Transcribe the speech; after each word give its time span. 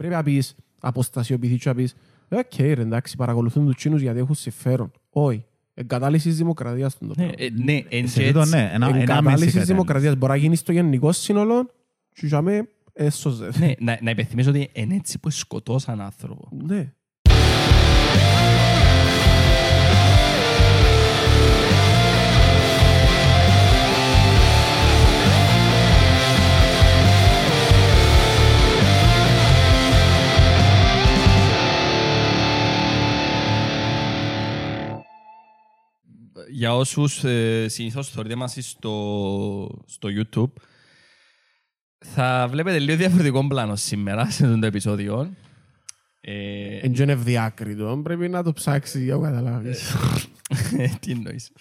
Πρέπει 0.00 0.14
να 0.14 0.22
πεις 0.22 0.54
αποστασιοποιηθείς 0.80 1.62
και 1.62 1.68
να 1.68 1.74
πεις 1.74 1.94
«Οκ 2.28 2.56
ρε 2.58 2.70
εντάξει 2.80 3.16
παρακολουθούν 3.16 3.66
τους 3.66 3.76
Τσίνους 3.76 4.00
γιατί 4.00 4.18
έχουν 4.18 4.34
συμφέρον». 4.34 4.90
Όχι. 5.10 5.44
Εγκατάλειση 5.74 6.28
της 6.28 6.36
δημοκρατίας 6.36 6.98
τον 6.98 7.12
Ναι, 7.16 7.26
το 7.26 7.32
ε, 7.38 7.48
ναι, 7.64 7.80
εν 7.88 8.08
Σε 8.08 8.20
και 8.20 8.26
τούτο, 8.26 8.40
έτσι. 8.40 8.54
ναι, 8.56 8.70
ένα- 8.72 8.86
ένα 8.86 8.96
Εγκατάλειση 8.98 9.22
μισή 9.24 9.34
της 9.34 9.44
κατάληξη. 9.46 9.72
δημοκρατίας 9.72 10.16
μπορεί 10.16 10.32
να 10.32 10.38
γίνεις 10.38 10.58
στο 10.58 10.72
γενικό 10.72 11.12
σύνολο 11.12 11.70
και 12.12 12.26
για 12.26 12.42
μέ 12.42 12.68
έσωζε. 12.92 13.50
Ναι, 13.58 13.72
να, 13.78 13.98
να 14.02 14.10
υπενθυμίσω 14.10 14.50
ότι 14.50 14.70
είναι 14.72 14.94
έτσι 14.94 15.18
που 15.18 15.30
σκοτώσαν 15.30 16.00
άνθρωπο. 16.00 16.48
Ναι. 16.66 16.92
Για 36.50 36.74
όσους 36.76 37.24
ε, 37.24 37.68
συνήθως 37.68 38.08
θεωρείτε 38.10 38.34
μας 38.34 38.56
στο, 38.60 39.82
στο 39.86 40.08
YouTube, 40.12 40.62
θα 41.98 42.46
βλέπετε 42.50 42.78
λίγο 42.78 42.96
διαφορετικό 42.96 43.46
πλάνο 43.46 43.76
σήμερα 43.76 44.30
σε 44.30 44.44
αυτό 44.46 44.58
το 44.58 44.66
επεισόδιο. 44.66 45.30
Ε, 46.20 46.76
Εν 46.82 46.92
και 46.92 47.02
είναι 47.02 47.12
ευδιάκριτο, 47.12 48.00
πρέπει 48.04 48.28
να 48.28 48.42
το 48.42 48.52
ψάξεις 48.52 49.02
για 49.02 49.16
να 49.16 49.28
καταλάβεις. 49.28 49.96
τι 51.00 51.10
εννοείς. 51.10 51.52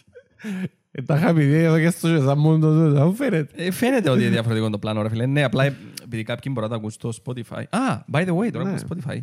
Ε, 0.92 1.02
Τα 1.02 1.18
είχα 1.18 1.34
πει 1.34 1.44
εδώ 1.44 1.80
και 1.80 1.90
στο 1.90 2.08
Σεζάμον 2.08 2.60
το 2.60 2.88
τούτο, 2.88 3.06
μου 3.06 3.14
φαίνεται. 3.16 3.66
Ε, 3.66 3.72
φαίνεται 3.72 4.10
ότι 4.10 4.22
είναι 4.22 4.30
διαφορετικό 4.30 4.70
το 4.70 4.80
πλάνο, 4.80 5.02
ρε 5.02 5.10
φίλε. 5.10 5.26
Ναι, 5.26 5.44
απλά 5.44 5.64
επειδή 6.04 6.24
κάποιοι 6.24 6.52
μπορεί 6.56 6.68
να 6.68 6.72
το 6.72 6.76
ακούν 6.76 6.90
στο 6.90 7.12
Spotify. 7.26 7.64
Α, 7.70 8.00
by 8.12 8.28
the 8.28 8.36
way, 8.38 8.52
τώρα 8.52 8.64
Ναι. 8.64 8.70
ακούς 8.70 8.80
στο 8.82 8.96
Spotify. 8.96 9.18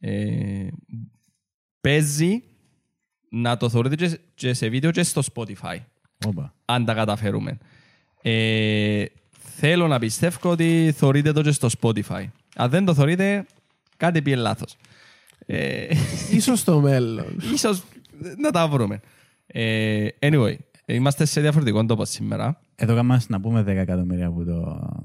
Ε, 0.00 0.66
παίζει 1.80 2.42
να 3.34 3.56
το 3.56 3.68
θεωρείτε 3.68 4.06
και, 4.06 4.18
και 4.34 4.54
σε 4.54 4.68
βίντεο 4.68 4.90
και 4.90 5.02
στο 5.02 5.22
Spotify. 5.34 5.76
Όπα. 6.26 6.54
αν 6.64 6.84
τα 6.84 6.94
καταφέρουμε. 6.94 7.58
Ε, 8.22 9.04
θέλω 9.56 9.86
να 9.86 9.98
πιστεύω 9.98 10.50
ότι 10.50 10.94
θεωρείτε 10.96 11.32
το 11.32 11.42
και 11.42 11.50
στο 11.50 11.68
Spotify. 11.80 12.24
Αν 12.56 12.70
δεν 12.70 12.84
το 12.84 12.94
θεωρείτε, 12.94 13.46
κάτι 13.96 14.22
πήγε 14.22 14.36
λάθος. 14.36 14.76
Ε, 15.46 15.86
Ίσως 16.38 16.58
στο 16.60 16.80
μέλλον. 16.80 17.36
ίσως 17.52 17.82
να 18.38 18.50
τα 18.50 18.68
βρούμε. 18.68 19.00
Ε, 19.46 20.06
anyway, 20.18 20.54
είμαστε 20.86 21.24
σε 21.24 21.40
διαφορετικό 21.40 21.84
τόπο 21.84 22.04
σήμερα. 22.04 22.60
Εδώ 22.76 22.94
κάμας 22.94 23.28
να 23.28 23.40
πούμε 23.40 23.60
10 23.60 23.66
εκατομμύρια 23.66 24.26
από 24.26 24.44
το, 24.44 24.60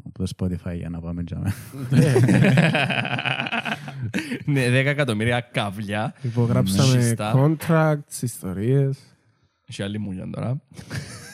από 0.05 0.11
το 0.13 0.27
Spotify 0.37 0.75
για 0.75 0.89
να 0.89 0.99
πάμε 0.99 1.23
τζάμε. 1.23 1.53
ναι, 4.45 4.67
10 4.67 4.71
εκατομμύρια 4.71 5.39
καβλιά. 5.51 6.13
Υπογράψαμε 6.21 7.01
Σωστά. 7.01 7.33
contracts, 7.35 8.21
ιστορίες. 8.21 8.97
Έχει 9.67 9.83
άλλη 9.83 9.99
μου 9.99 10.29
τώρα. 10.31 10.61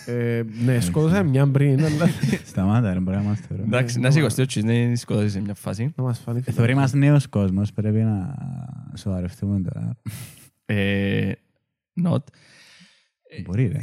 Ε, 0.05 0.41
Ναι, 0.65 0.79
σκότωσα 0.79 1.23
μια 1.23 1.47
πριν, 1.47 1.85
αλλά 1.85 2.09
Σταμάτα, 2.45 2.93
ρε, 2.93 2.99
μπορεί 2.99 3.17
να 3.17 3.23
είμαστε 3.23 3.45
τώρα. 3.49 3.61
Εντάξει, 3.63 3.99
να 3.99 4.11
σηκωστεί 4.11 4.41
ο 4.41 4.45
Τσις, 4.45 4.63
δεν 4.63 4.95
σκοτώσει 4.95 5.29
σε 5.29 5.41
μια 5.41 5.53
φάση. 5.53 5.93
να 5.95 6.03
μας 6.03 6.19
φανεί. 6.19 6.41
Ε, 6.45 6.51
Θεωρεί 6.51 6.75
μας 6.75 6.93
νέος 6.93 7.27
κόσμος, 7.27 7.71
πρέπει 7.73 7.97
να 7.97 8.35
σοβαρευτούμε 8.97 9.61
τώρα. 9.61 9.97
Ε, 10.65 11.31
not. 12.03 12.17
Μπορεί, 13.45 13.67
ρε. 13.67 13.81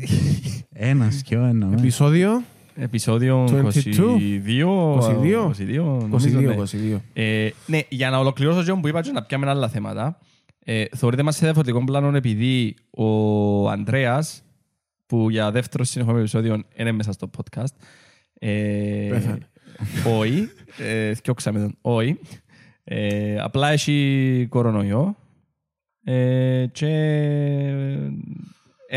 Ένας 0.73 1.23
και 1.23 1.37
ο 1.37 1.45
ένας. 1.45 1.73
ε. 1.73 2.43
Επεισόδιο 2.75 3.47
Επεισόδιο 3.53 4.19
22. 4.47 5.01
22. 5.01 5.01
22. 5.01 5.51
22. 5.51 6.09
νομίζω, 6.09 6.41
ναι. 6.41 6.55
22-22. 6.95 7.01
Ε, 7.13 7.51
ναι, 7.67 7.81
για 7.89 8.11
να 8.11 8.19
ολοκληρώσω 8.19 8.63
και 8.63 8.81
που 8.81 8.89
είπα 8.89 9.01
και 9.03 9.11
να 9.13 9.23
πιάμε 9.23 9.49
άλλα 9.51 9.69
θέματα. 9.69 10.19
Ε, 10.65 10.85
θεωρείτε 10.97 11.23
μας 11.23 11.37
σε 11.37 11.45
διαφορετικό 11.45 11.85
πλάνο 11.85 12.17
επειδή 12.17 12.77
ο 12.91 13.69
Ανδρέας, 13.69 14.43
που 15.07 15.31
για 15.31 15.51
δεύτερο 15.51 15.85
συνεχόμενο 15.85 16.21
επεισόδιο 16.21 16.63
είναι 16.77 16.93
μέσα 16.93 17.13
στο 17.13 17.31
podcast, 17.37 17.75
ε, 18.35 19.07
Πέθανε. 19.11 19.49
όχι, 20.19 20.49
ε, 20.79 21.15
θκιόξαμε 21.15 21.59
τον, 21.59 21.77
όχι, 21.81 22.19
ε, 22.85 23.39
απλά 23.41 23.71
έχει 23.71 24.47
κορονοϊό 24.49 25.17
ε, 26.05 26.67
και 26.73 26.89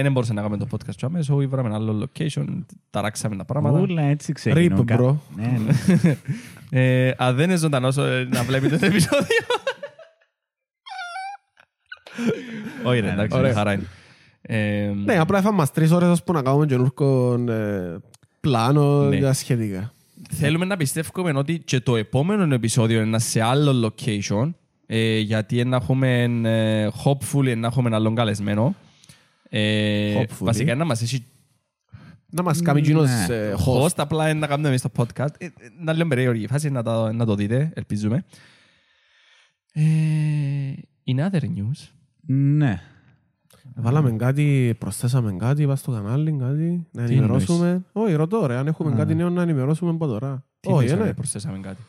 δεν 0.04 0.12
μπορούσε 0.12 0.34
να 0.34 0.42
κάνουμε 0.42 0.66
το 0.66 0.68
podcast 0.72 0.96
και 0.96 1.06
αμέσως, 1.06 1.44
ήβραμε 1.44 1.68
ένα 1.68 1.78
άλλο 1.78 2.10
location, 2.20 2.46
ταράξαμε 2.90 3.36
τα 3.36 3.46
πράγματα. 3.46 3.80
Ούλα 3.80 4.02
έτσι 4.02 4.34
ξεκινώ. 4.34 4.78
Rip, 4.80 4.86
Κα- 4.86 5.00
bro. 5.00 5.16
Ναι, 5.36 5.60
ναι. 5.66 6.16
Ε, 6.80 7.12
αν 7.18 7.36
δεν 7.36 7.50
είναι 7.50 7.58
ζωντανός 7.58 7.98
ε, 7.98 8.28
να 8.32 8.44
βλέπετε 8.44 8.78
το 8.78 8.86
επεισόδιο. 8.86 9.28
Όχι 12.84 13.00
ρε, 13.00 13.12
εντάξει, 13.12 13.38
Ωραία. 13.38 13.54
χαρά 13.54 13.74
είναι. 13.74 13.86
Ε, 14.42 14.92
Ναι, 15.06 15.20
απλά 15.20 15.38
έφαμε 15.38 15.58
μας 15.58 15.72
τρεις 15.72 15.92
ώρες 15.92 16.10
ώσπου 16.10 16.34
να 16.34 16.42
κάνουμε 16.42 16.66
καινούργιο 16.66 17.34
ε, 17.54 17.98
πλάνο 18.40 19.04
Ναι. 19.04 19.16
για 19.16 19.34
σχετικά. 19.34 19.94
Θέλουμε 20.30 20.66
να 20.66 20.78
πιστεύουμε 20.78 21.32
ότι 21.36 21.60
και 21.60 21.80
το 21.80 21.96
επόμενο 21.96 22.54
επεισόδιο 22.54 23.02
είναι 23.02 23.20
σε 23.20 23.42
άλλο 23.42 23.94
location, 24.02 24.54
ε, 24.86 25.18
γιατί 25.20 25.64
να 25.66 25.76
έχουμε, 25.76 26.24
ε, 26.44 26.88
hopefully, 27.04 27.58
να 27.58 27.68
έχουμε 27.68 27.88
έναν 27.88 27.94
άλλον 27.94 28.16
καλεσμένο. 28.16 28.76
Ε, 29.50 30.22
Hopefully. 30.22 30.28
βασικά 30.40 30.76
να 30.76 30.86
μας 30.86 31.02
έχει 31.02 31.26
Να 32.30 32.44
μας 32.44 32.62
κάνει 32.62 32.80
εκείνος 32.80 33.10
Ναι. 33.28 33.36
ε, 33.36 33.54
host, 33.66 33.82
host. 33.84 33.94
απλά 33.98 34.34
να 34.34 34.48
κάνουμε 34.48 34.68
εμείς 34.68 34.82
το 34.82 34.90
podcast. 34.98 35.28
Ε, 35.38 35.46
ε, 35.46 35.50
να 35.80 35.94
λέω 35.94 36.08
περίεργη 36.08 36.44
η 36.44 36.48
φάση, 36.48 36.70
να 36.70 36.84
το, 36.84 37.12
να 37.12 37.26
το 37.26 37.36
δείτε, 37.36 37.72
ελπίζουμε. 37.76 38.24
Ε, 39.74 39.84
in 41.08 41.18
other 41.20 41.42
news, 41.42 41.90
Ναι. 42.28 42.82
Βάλαμε 43.76 44.12
κάτι, 44.12 44.76
προσθέσαμε 44.80 45.36
κάτι, 45.36 45.62
είπα 45.62 45.76
στο 45.76 45.92
κανάλι, 45.92 46.38
κάτι, 46.40 46.88
να 46.92 47.06
Τι 47.06 47.12
ενημερώσουμε. 47.14 47.84
Όχι, 47.92 48.14
ρωτώ 48.14 48.46
ρε, 48.46 48.56
αν 48.56 48.68
έχουμε 48.68 48.92
Α. 48.92 48.96
κάτι 48.96 49.16
νέο 49.16 49.30
να 49.30 49.42
ενημερώσουμε 49.42 49.92
από 49.92 50.08
τώρα. 50.08 50.46
τι 50.60 50.72
Όχι, 50.72 50.88
πες, 50.88 50.98
ναι. 50.98 51.04
ρε, 51.04 51.14
προσθέσαμε 51.14 51.60
κάτι; 51.60 51.82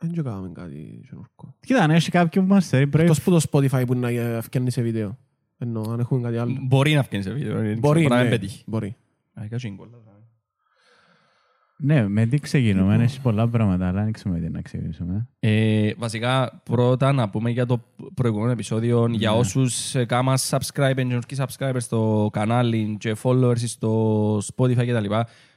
Δεν 0.00 0.12
και 0.12 0.22
κάναμε 0.22 0.50
κάτι 0.54 1.00
καινούργιο. 1.08 1.54
Κοίτα, 1.60 1.82
αν 1.82 1.90
έχει 1.90 2.10
κάποιον 2.10 2.46
που 2.46 2.52
μας 2.54 2.66
θέλει, 2.68 2.86
πρέπει... 2.86 3.04
Εκτός 3.10 3.22
που 3.22 3.30
το 3.30 3.40
Spotify 3.50 3.84
που 3.86 3.94
να 3.94 4.08
ε, 4.08 4.36
ευκαινεί 4.36 4.70
σε 4.70 4.82
βίντεο. 4.82 5.18
Εννοώ, 5.62 5.90
αν 5.92 6.00
έχουμε 6.00 6.20
κάτι 6.22 6.36
άλλο. 6.36 6.56
Μπορεί 6.60 6.92
να 6.94 7.02
βγαίνει 7.02 7.22
σε 7.22 7.30
βίντεο. 7.32 7.52
δεν 7.54 7.62
ξέρω, 7.64 7.78
Μπορεί, 7.80 8.00
μπορεί 8.00 8.08
να 8.08 8.16
μην 8.16 8.24
ναι, 8.24 8.30
πετύχει. 8.30 8.62
μπορεί. 8.66 8.96
Α, 9.34 9.46
κάτσε 9.48 9.66
είναι 9.66 9.76
κόλλα. 9.76 9.90
Ναι, 11.84 12.08
με 12.08 12.26
τι 12.26 12.38
ξεκινούμε, 12.38 13.02
έχει 13.02 13.20
πολλά 13.20 13.48
πράγματα, 13.48 13.88
αλλά 13.88 14.02
δεν 14.02 14.12
ξέρουμε 14.12 14.40
τι 14.40 14.48
να 14.48 14.62
ξεκινήσουμε. 14.62 15.28
Ε, 15.40 15.92
βασικά, 15.96 16.60
πρώτα 16.64 17.12
να 17.12 17.28
πούμε 17.30 17.50
για 17.50 17.66
το 17.66 17.84
προηγούμενο 18.14 18.50
επεισόδιο, 18.50 19.06
για 19.10 19.30
Ναι. 19.30 19.36
όσους 19.36 19.94
ε, 19.94 20.04
κάμαν 20.04 20.36
subscribe, 20.50 20.96
εννοικοί 20.96 21.36
subscribers 21.38 21.76
στο 21.78 22.28
κανάλι 22.32 22.96
και 23.00 23.16
followers 23.22 23.58
στο 23.58 24.36
Spotify 24.38 24.86
κτλ. 24.86 25.14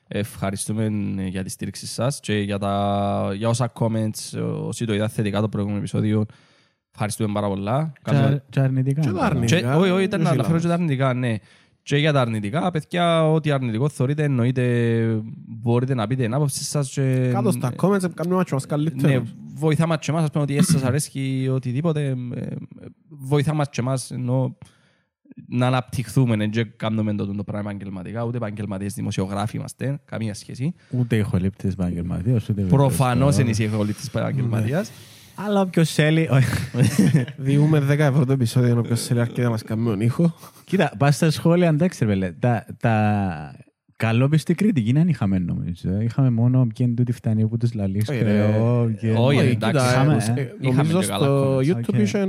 Ευχαριστούμε 0.07 0.85
ε, 1.17 1.27
για 1.27 1.43
τη 1.43 1.49
στήριξη 1.49 1.87
σας 1.87 2.19
και 2.19 2.33
για, 2.33 2.57
τα, 2.57 3.31
για 3.35 3.49
όσα 3.49 3.71
comments, 3.79 4.33
ε, 4.37 4.39
όσοι 4.39 4.85
το 4.85 4.93
είδατε 4.93 5.11
θετικά 5.13 5.41
το 5.41 5.49
προηγούμενο 5.49 5.79
επεισόδιο. 5.81 6.25
Ευχαριστούμε 6.97 7.33
πάρα 7.33 7.47
πολλά. 7.47 7.93
Κάνουμε- 8.01 8.43
Και 8.49 8.59
αρνητικά. 8.59 9.01
Και 9.01 9.09
τα 9.11 9.25
αρνητικά. 9.25 9.59
Και, 9.59 9.67
όχι, 9.67 9.89
όχι, 9.89 10.03
ήταν 10.03 10.19
δεν 10.19 10.27
να 10.27 10.29
αναφέρω 10.29 10.53
και 10.55 10.61
συλλάβεις. 10.61 10.67
τα 10.67 10.73
αρνητικά, 10.73 11.13
ναι. 11.13 11.35
Και 11.83 11.97
για 11.97 12.13
τα 12.13 12.21
αρνητικά, 12.21 12.71
παιδιά, 12.71 13.31
ό,τι 13.31 13.51
αρνητικό 13.51 13.89
θεωρείτε, 13.89 14.23
εννοείται, 14.23 14.63
μπορείτε 15.47 15.93
να 15.93 16.07
πείτε 16.07 16.23
την 16.23 16.33
άποψη 16.33 16.63
σας 16.63 16.89
και... 16.91 17.29
Κάτω 17.33 17.51
στα 17.51 17.71
comments 17.77 18.11
κάνουμε 18.13 18.35
μάτσο 18.35 18.55
μας 18.55 18.63
Ναι, 18.63 18.69
καλύτερος. 18.69 19.35
βοηθά 19.53 19.87
μας 19.87 19.97
και 19.99 20.11
εμάς, 20.11 20.23
ας 20.23 20.29
πούμε, 20.29 20.43
ότι 20.43 20.63
σας 20.63 20.83
αρέσει 20.83 21.49
οτιδήποτε. 21.53 22.05
ε, 22.05 22.39
ε, 22.39 22.45
Βοηθά 23.09 23.53
μας 23.53 23.69
και 23.69 23.81
εμάς, 23.81 24.11
ενώ 24.11 24.57
να 25.47 25.67
αναπτυχθούμε, 25.67 26.35
δεν 26.35 26.49
και 26.49 26.63
κάνουμε 26.63 27.13
το, 27.15 27.25
το 27.35 27.43
πράγμα 27.43 27.69
επαγγελματικά, 27.69 28.23
ούτε 28.23 28.37
επαγγελματίες 28.37 28.93
δημοσιογράφοι 28.93 29.57
είμαστε, 29.57 29.99
καμία 30.05 30.33
σχέση. 30.33 30.73
Ούτε 30.89 31.15
ηχολήπτης 31.15 31.73
επαγγελματίας, 31.73 32.49
ούτε... 32.49 32.61
Προφανώς 32.61 33.37
είναι 33.37 33.49
είναι 33.49 33.55
η 33.59 33.63
ευκολή 33.63 33.95
επαγγελματίας. 34.07 34.91
Αλλά 35.35 35.61
όποιος 35.61 35.93
θέλει... 35.93 36.29
όχι. 36.31 37.25
Διούμε 37.37 37.79
10 37.89 37.99
ευρώ 37.99 38.25
το 38.25 38.31
επεισόδιο, 38.31 38.69
ενώ 38.69 38.81
ποιος 38.81 39.01
θέλει 39.01 39.19
αρκετά 39.19 39.41
να 39.41 39.49
μας 39.49 39.63
κάνει 39.63 39.85
τον 39.85 40.01
ήχο. 40.01 40.35
Κοίτα, 40.65 40.91
πας 40.97 41.15
στα 41.15 41.31
σχόλια, 41.31 41.67
εντάξει 41.67 42.05
ρε 42.05 42.09
πέλε. 42.11 42.31
Τα, 42.79 43.55
τα 43.97 44.05
καλόπιστη 44.07 44.53
κριτική 44.55 44.91
δεν 44.91 45.07
είχαμε 45.07 45.37
νομίζω. 45.39 45.99
Είχαμε 46.01 46.29
μόνο 46.29 46.67
ποιον 46.73 46.95
τούτη 46.95 47.11
φτάνει 47.11 47.41
από 47.41 47.57
τους 47.57 47.73
λαλείς 47.73 48.09
Όχι, 48.09 48.19
κρεό. 48.19 48.91
και- 48.99 49.11
όχι, 49.11 49.37
Όχι, 49.39 49.47
εντάξει, 49.49 49.55
κοίτα, 49.77 49.91
είχαμε, 49.91 50.13
ε, 50.13 50.39
ε. 50.39 50.41
ε, 50.41 50.53
Είχαμε 50.59 50.75
Νομίζω 50.83 50.99
και 50.99 51.05
καλά 51.07 51.25
στο 51.25 51.57
comments, 51.57 51.61
YouTube 51.75 51.93
οκ. 51.93 51.99
είχε 51.99 52.17
ε, 52.19 52.27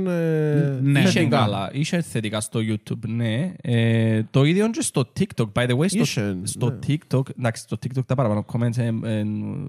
Ναι. 0.81 0.99
Είχε 0.99 1.09
θετικά. 1.09 1.37
καλά, 1.37 1.69
είχε 1.73 2.01
θετικά 2.01 2.41
στο 2.41 2.59
YouTube, 2.59 3.07
ναι. 3.07 3.53
Ε, 3.61 4.23
το 4.31 4.43
ίδιο 4.43 4.69
και 4.69 4.81
στο 4.81 5.11
TikTok, 5.19 5.51
by 5.53 5.67
the 5.69 5.77
way, 5.77 5.85
στο, 5.87 6.01
Είχε, 6.01 6.37
στο 6.43 6.69
ναι. 6.69 6.77
TikTok, 6.87 7.29
εντάξει, 7.39 7.61
στο 7.61 7.77
TikTok 7.83 8.05
τα 8.05 8.15
παραπάνω 8.15 8.45
comments 8.53 8.77
ε, 8.77 8.85
ε, 9.03 9.23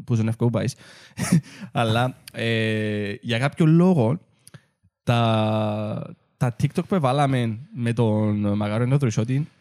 που 0.04 0.14
ζουν 0.14 0.28
εύκολο 0.28 0.50
πάεις. 0.50 0.74
Αλλά 1.72 2.16
ε, 2.32 3.12
για 3.20 3.38
κάποιο 3.38 3.66
λόγο 3.66 4.18
τα, 5.02 6.14
τα 6.36 6.56
TikTok 6.62 6.84
που 6.88 7.00
βάλαμε 7.00 7.58
με 7.74 7.92
τον 7.92 8.56
Μαγαρόνο 8.56 8.96
Τρισότη 8.96 9.34
ε, 9.34 9.57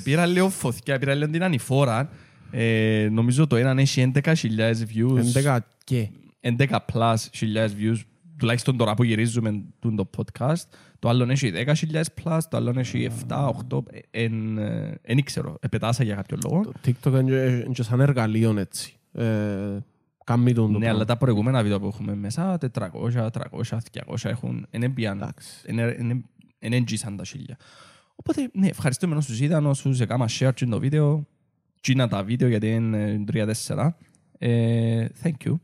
πήρα 0.00 0.26
λίγο 0.26 0.48
φωτιά, 0.48 0.98
πήρα 0.98 1.14
λίγο 1.14 1.30
την 1.30 1.42
ανηφόρα. 1.42 2.08
Ε, 2.50 3.08
νομίζω 3.12 3.46
το 3.46 3.56
έναν 3.56 3.78
έχει 3.78 4.12
11.000 4.14 4.34
views. 4.94 5.22
11 5.44 5.58
και. 5.84 6.08
11 6.40 6.78
plus 6.92 7.14
χιλιάδες 7.34 7.76
views 7.80 8.00
τουλάχιστον 8.38 8.76
τώρα 8.76 8.94
που 8.94 9.02
γυρίζουμε 9.04 9.62
τούν 9.78 9.96
το 9.96 10.10
podcast, 10.16 10.62
το 10.98 11.08
άλλο 11.08 11.26
έχει 11.30 11.52
10.000 11.54 12.02
plus, 12.24 12.38
το 12.50 12.56
άλλο 12.56 12.74
έχει 12.76 13.08
7, 13.28 13.48
8, 13.70 13.82
εν, 14.10 14.58
ε, 14.58 14.98
εν 15.02 15.18
ήξερα, 15.18 15.54
επετάσα 15.60 16.04
για 16.04 16.14
κάποιο 16.14 16.38
λόγο. 16.44 16.62
Το 16.64 16.72
TikTok 16.86 17.12
είναι 17.12 17.22
και- 17.30 17.46
είναι 17.64 17.72
και 17.72 17.82
σαν 17.82 18.00
εργαλείο 18.00 18.58
έτσι. 18.58 18.94
Ε, 19.12 19.24
Κάμει 20.24 20.52
τον 20.52 20.64
το 20.66 20.70
Ναι, 20.72 20.78
πράγμα. 20.78 20.94
αλλά 20.96 21.04
τα 21.04 21.16
προηγούμενα 21.16 21.62
βίντεο 21.62 21.80
που 21.80 21.86
έχουμε 21.86 22.14
μέσα, 22.14 22.58
400, 22.58 23.30
300, 23.30 23.78
200 23.90 24.28
έχουν, 24.30 24.66
είναι 24.70 24.88
πιαν, 24.88 25.16
Εντάξει. 25.16 25.48
είναι- 25.66 25.96
είναι- 25.98 26.22
είναι 26.58 26.76
εγγύσαν 26.76 27.16
τα 27.16 27.24
χίλια. 27.24 27.56
Οπότε, 28.26 28.50
ναι, 28.52 28.66
ευχαριστούμε 28.66 29.16
όσους 29.16 29.40
είδαν, 29.40 29.66
όσους 29.66 30.00
έκανα 30.00 30.28
share 30.38 30.50
και 30.54 30.66
το 30.66 30.78
βίντεο, 30.78 31.26
και 31.80 31.94
τα 32.06 32.22
βίντεο 32.24 32.48
γιατί 32.48 32.70
είναι 32.70 33.24
3-4. 33.32 33.88
Ε, 34.38 35.06
thank 35.22 35.46
you. 35.48 35.54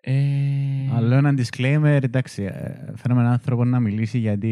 Ε, 0.00 0.12
Αλλά 0.94 1.16
ένα 1.16 1.34
disclaimer, 1.36 1.98
εντάξει, 2.02 2.42
ε, 2.42 2.92
φέραμε 2.96 3.20
έναν 3.20 3.32
άνθρωπο 3.32 3.64
να 3.64 3.80
μιλήσει 3.80 4.18
γιατί... 4.18 4.50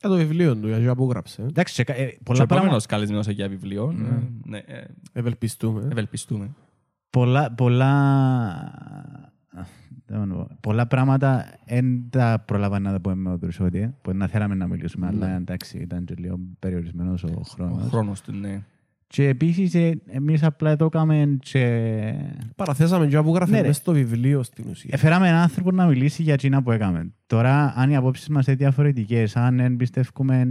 Για 0.00 0.08
το 0.10 0.16
βιβλίο 0.16 0.56
του, 0.56 0.68
για 0.68 0.86
το 0.88 0.94
που 0.94 1.08
γράψε. 1.10 1.42
Εντάξει, 1.42 1.74
σε 1.74 1.84
κα- 1.84 1.94
ε, 1.96 2.04
και 2.04 2.18
πολλά 2.24 2.36
πράγματα... 2.38 2.54
επόμενος 2.62 2.86
καλεσμένος 2.86 3.26
για 3.28 3.48
βιβλίο. 3.48 3.94
ε, 3.98 4.28
Ναι, 4.44 4.58
ε, 4.58 4.84
Ευελπιστούμε. 5.12 5.88
ευελπιστούμε. 5.90 6.50
πολλά, 7.10 7.52
πολλά, 7.52 7.82
δεν 9.50 9.54
μπορώ 9.54 9.60
να 9.60 9.62
πω. 9.62 10.01
Πολλά 10.60 10.86
πράγματα 10.86 11.44
δεν 11.66 12.04
τα 12.10 12.42
προλάβαμε 12.46 12.88
να 12.88 12.92
τα 12.92 13.00
πούμε 13.00 13.14
με 13.14 13.30
ο 13.30 13.36
Δρουσότη, 13.38 13.94
που 14.02 14.12
να 14.14 14.26
θέλαμε 14.26 14.54
να 14.54 14.66
μιλήσουμε, 14.66 15.06
αλλά 15.06 15.30
εντάξει, 15.36 15.78
ήταν 15.78 16.04
και 16.04 16.14
λίγο 16.18 16.40
περιορισμένος 16.58 17.24
ο 17.24 17.28
Ο 17.38 17.42
χρόνος. 17.42 17.88
χρόνος 17.88 18.20
του, 18.20 18.32
ναι. 18.32 18.62
Και 19.12 19.28
επίσης 19.28 19.74
ε, 19.74 20.00
εμείς 20.06 20.42
απλά 20.42 20.76
το 20.76 20.84
έκαμε 20.84 21.36
και 21.40 22.14
Παραθέσαμε 22.56 23.06
και 23.06 23.20
που 23.20 23.34
γράφε 23.34 23.50
Ναι, 23.50 23.60
ρε. 23.60 23.66
μέσα 23.66 23.80
στο 23.80 23.92
βιβλίο 23.92 24.42
στην 24.42 24.64
ουσία. 24.70 24.90
Έφεραμε 24.92 25.28
έναν 25.28 25.40
άνθρωπο 25.40 25.70
να 25.70 25.86
μιλήσει 25.86 26.22
για 26.22 26.32
εκείνα 26.32 26.62
που 26.62 26.70
έκαμε. 26.70 27.12
Τώρα, 27.26 27.72
αν 27.76 27.90
οι 27.90 27.96
απόψεις 27.96 28.28
μας 28.28 28.46
είναι 28.46 28.56
διαφορετικές, 28.56 29.36
αν 29.36 29.56
δεν 29.56 29.76
πιστεύουμε 29.76 30.48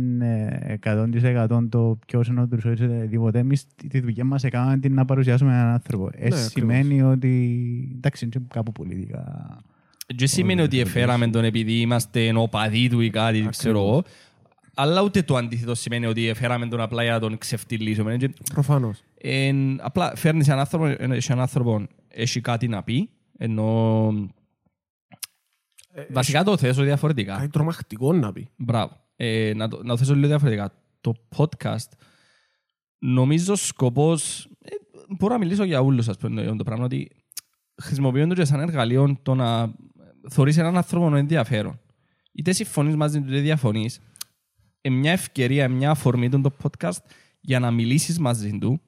ε, 0.62 0.74
100% 0.84 1.68
το 1.69 2.00
ποιος 2.08 2.28
είναι 2.28 2.42
ο 2.42 2.48
Δρουσόης 2.48 2.80
ή 2.80 2.84
οτιδήποτε, 2.84 3.40
εμείς 3.40 3.66
τη 3.90 4.00
δουλειά 4.00 4.24
μας 4.24 4.44
έκαναμε 4.44 4.78
την 4.78 4.94
να 4.94 5.06
παρουσιάσουμε 5.06 5.52
έναν 5.54 5.68
άνθρωπο. 5.68 6.06
Ε, 6.06 6.25
ακριβώς. 6.25 6.52
σημαίνει 6.52 7.02
ότι, 7.02 7.94
εντάξει, 7.96 8.25
είναι 8.25 8.34
και 8.38 8.46
κάπου 8.54 8.72
πολιτικά. 8.72 9.57
Και 10.16 10.28
σημαίνει 10.28 10.62
ότι 10.62 10.80
εφέραμε 10.80 11.28
τον 11.28 11.44
επειδή 11.44 11.74
είμαστε 11.74 12.31
οπαδοί 12.36 12.90
του 12.90 13.00
ή 13.00 13.10
κάτι, 13.10 13.48
ξέρω 13.50 13.80
εγώ. 13.80 14.04
Αλλά 14.75 15.01
ούτε 15.01 15.21
το 15.21 15.35
αντίθετο 15.35 15.75
σημαίνει 15.75 16.06
ότι 16.06 16.27
εφέραμε 16.27 16.68
τον 16.68 16.81
απλά 16.81 17.03
για 17.03 17.12
να 17.12 17.19
τον 17.19 17.38
ξεφτυλίσουμε. 17.38 18.18
Και, 18.18 18.29
Προφανώς. 18.53 19.03
εν, 19.18 19.81
απλά 19.85 20.15
φέρνεις 20.15 20.47
έναν 20.47 20.59
άνθρωπο, 20.59 20.85
εν- 20.85 21.12
έχει 21.12 21.31
έναν 21.31 21.41
άνθρωπο, 21.44 21.88
έχει 22.07 22.41
κάτι 22.41 22.68
να 22.68 22.83
πει, 22.83 23.09
ενώ 23.38 24.12
βασικά 26.09 26.44
το 26.44 26.57
θέσω 26.57 26.83
διαφορετικά. 26.83 27.35
Κάτι 27.35 27.50
τρομακτικό 27.50 28.13
να 28.13 28.31
πει. 28.31 28.50
Μπράβο. 28.56 29.00
Ε, 29.15 29.51
να, 29.56 29.68
το, 29.68 29.77
να 29.83 29.89
το 29.89 29.97
θέσω 29.97 30.15
λίγο 30.15 30.27
διαφορετικά. 30.27 30.73
Το 31.01 31.13
podcast, 31.38 31.89
νομίζω 33.00 33.56
σκοπός, 33.56 34.45
ε, 34.62 34.69
μπορώ 35.18 35.33
να 35.33 35.39
μιλήσω 35.39 35.63
για 35.63 35.81
όλους 35.81 36.07
ας 36.09 36.18
πούμε 36.18 36.41
για 36.41 36.56
το 36.56 36.63
πράγμα, 36.63 36.83
ότι 36.85 37.12
χρησιμοποιούν 37.81 38.29
το 38.29 38.35
και 38.35 38.45
σαν 38.45 38.59
εργαλείο 38.59 39.19
το 39.23 39.35
να 39.35 39.73
θωρείς 40.29 40.57
έναν 40.57 40.77
άνθρωπο 40.77 41.09
με 41.09 41.19
ενδιαφέρον. 41.19 41.79
Είτε 42.33 42.51
συμφωνείς 42.51 42.95
μαζί 42.95 43.21
του 43.21 43.27
είτε 43.27 43.39
διαφωνείς, 43.39 43.95
ε, 43.95 44.01
μια 44.89 45.12
ευκαιρία, 45.12 45.69
μια 45.69 45.89
αφορμή 45.89 46.30
του 46.30 46.42
το 46.42 46.51
podcast 46.63 46.98
για 47.42 47.60
να 47.60 47.72
μιλήσεις 47.72 48.19
μαζί 48.19 48.57
του, 48.57 48.81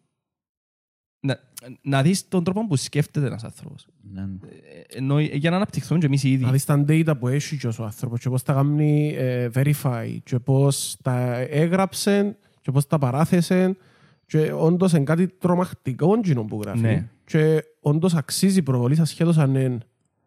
να, 1.20 1.40
να 1.82 2.02
δεις 2.02 2.28
τον 2.28 2.44
τρόπο 2.44 2.68
που 2.68 2.76
σκέφτεται 2.76 3.26
ένας 3.26 3.44
άνθρωπος. 3.44 3.88
Ναι. 4.02 4.22
Ε, 4.22 4.98
Ενώ, 4.98 5.18
ε, 5.18 5.24
για 5.24 5.50
να 5.50 5.56
αναπτυχθούν 5.56 6.00
και 6.00 6.06
εμείς 6.06 6.24
οι 6.24 6.32
ίδιοι. 6.32 6.44
Να 6.44 6.52
δεις 6.52 6.66
τα 6.66 6.86
data 6.88 7.14
που 7.20 7.28
έχει 7.28 7.58
και 7.58 7.68
ο 7.68 7.84
άνθρωπος 7.84 8.20
και 8.20 8.30
πώς 8.30 8.44
τα 8.44 8.54
κάνει 8.54 9.14
ε, 9.18 9.50
verify 9.54 10.18
και 10.24 10.40
πώς 10.40 10.98
τα 11.02 11.38
έγραψε 11.38 12.38
και 12.62 12.72
πώς 12.72 12.88
τα 12.88 12.98
παράθεσε 12.98 13.78
και 14.26 14.54
όντως 14.54 14.94
είναι 14.94 15.04
κάτι 15.04 15.28
τρομακτικό 15.28 16.14
εκείνο 16.14 16.44
που 16.44 16.62
γράφει. 16.62 16.80
Ναι. 16.80 17.10
Και 17.26 17.64
όντως 17.80 18.14
αξίζει 18.14 18.62
προβολής 18.62 19.00
ασχέτως 19.00 19.38
αν 19.38 19.56
είναι 19.56 19.78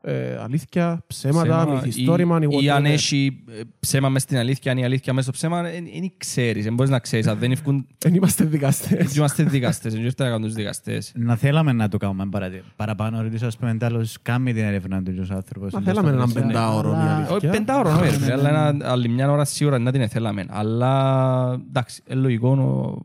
ε, 0.08 0.36
αλήθεια, 0.42 1.02
ψέματα, 1.06 1.62
ψέμα 1.62 1.74
μυθιστόρημα 1.74 2.38
ή, 2.42 2.46
ή 2.50 2.64
ή 2.64 2.70
αν 2.70 2.82
whatever. 2.82 2.86
έχει 2.90 3.42
ε, 3.50 3.60
ψέμα 3.80 4.08
μες 4.08 4.22
στην 4.22 4.36
αλήθεια, 4.36 4.72
αν 4.72 4.78
η 4.78 4.84
αλήθεια 4.84 5.12
μέσα 5.12 5.32
στο 5.32 5.32
ψέμα, 5.36 5.62
δεν 5.62 6.12
ξέρεις, 6.16 6.64
δεν 6.64 6.74
μπορείς 6.74 6.90
να 6.92 6.98
ξέρεις. 6.98 7.26
Αν 7.26 7.38
δεν 7.38 7.52
ευκούν, 7.52 7.86
Δεν 7.98 8.14
είμαστε 8.14 8.44
δικαστές. 8.44 8.88
δεν 9.06 9.08
είμαστε 9.16 9.42
δικαστές, 9.44 9.92
δεν 9.92 10.00
είμαστε 10.00 10.24
να 10.24 10.30
κάνουν 10.30 10.46
τους 10.46 10.54
δικαστές. 10.56 11.12
Να 11.16 11.36
θέλαμε 11.36 11.72
να 11.72 11.88
το 11.88 11.96
κάνουμε 11.96 12.26
παρα- 12.30 12.50
παραπάνω, 12.76 13.18
ότι 13.18 13.44
ας 13.44 13.56
πούμε 13.56 13.74
τέλος 13.76 14.16
κάνει 14.22 14.52
την 14.52 14.64
έρευνα 14.64 15.02
του 15.02 15.26
ο 15.30 15.34
άνθρωπος. 15.34 15.72
Να 15.72 15.80
θέλαμε 15.80 16.10
έναν 16.10 16.32
πεντάωρο, 16.32 16.88
Αλλά- 16.92 17.04
η 17.04 17.08
αλήθεια. 17.14 17.34
Όχι 17.34 17.46
πεντάωρο, 17.48 17.94
Ναι, 17.94 18.00
ναι, 18.00 18.16
ναι, 18.16 18.26
ναι, 18.26 18.32
αλλά 18.32 18.42
ναι. 18.42 18.68
ένα- 18.78 18.90
άλλη 18.90 19.08
μια 19.08 19.30
ώρα 19.30 19.44
σίγουρα 19.44 19.78
να 19.78 19.92
την 19.92 20.08
θέλαμε. 20.08 20.44
Αλλά 20.48 21.60
εντάξει, 21.68 22.02
είναι 22.10 22.20
λογικό, 22.20 22.48
ο- 22.50 23.02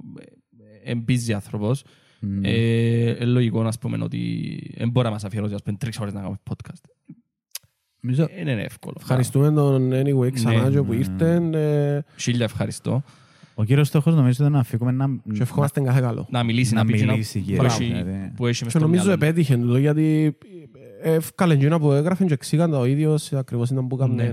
ε, 0.83 0.92
εμπίζει 0.92 1.33
άνθρωπος. 1.33 1.83
Ναι. 2.24 2.50
Ε, 2.50 3.10
Είναι 3.10 3.26
λογικό 3.26 3.64
να 3.64 3.72
πούμε 3.82 3.98
ότι 4.04 4.20
δεν 4.78 4.90
μπορεί 4.90 5.06
να 5.06 5.12
μας 5.14 5.24
αφιερώσει 5.24 5.54
ας 5.54 5.62
πούμε, 5.64 5.78
τρεις 5.78 6.00
ώρες 6.00 6.14
να 6.14 6.20
κάνουμε 6.20 6.38
podcast. 6.50 6.82
Νομίζω- 8.02 8.28
Δεν 8.36 8.48
είναι 8.48 8.62
εύκολο. 8.62 8.96
Ευχαριστούμε 9.00 9.52
τον 9.52 9.92
Anyway 9.94 10.32
ξανά 10.34 10.64
Ναι. 10.64 10.70
και 10.70 10.82
που 10.82 10.94
ήρθε 10.94 11.36
ε, 11.54 12.02
Χίλια 12.18 12.44
ευχαριστώ. 12.46 13.04
Ο 13.56 13.64
κύριος 13.64 13.88
στόχος 13.88 14.16
νομίζω 14.16 14.44
ήταν 14.44 14.52
να 14.52 14.64
φύγουμε 14.64 14.92
να... 14.92 15.06
και 15.34 15.42
ευχόμαστε 15.42 15.82
κάθε 15.82 16.00
καλό. 16.02 16.28
Να 16.30 16.44
μιλήσει, 16.44 16.74
Να 16.74 16.80
να 16.84 16.86
πει 16.92 16.98
και 16.98 17.06
μιλήσει, 17.06 17.40
που 17.40 17.46
κύριε. 17.46 17.66
έχει- 17.66 17.84
Δηλαδή. 17.86 18.32
που 18.36 18.48
έχει 18.48 18.64
μες 18.64 18.74
Και 18.74 18.80
στο 18.80 18.88
νομίζω 18.88 19.04
μυαλό 19.04 19.18
του. 19.20 19.26
επέτυχε 19.26 19.58
το 19.58 19.78
γιατί 19.78 20.38
εύκαλε 21.02 21.54
εκείνα 21.54 21.80
που 21.80 21.92
έγραφε 21.92 22.26
και 22.26 22.34
εξήγαν 22.34 22.72
τα 22.72 22.78
ο 22.78 22.86
ίδιος 22.86 23.34
ακριβώς 23.34 23.70
ήταν 23.70 23.88
που 23.88 23.98
Ναι. 23.98 24.04
έκαμε 24.04 24.24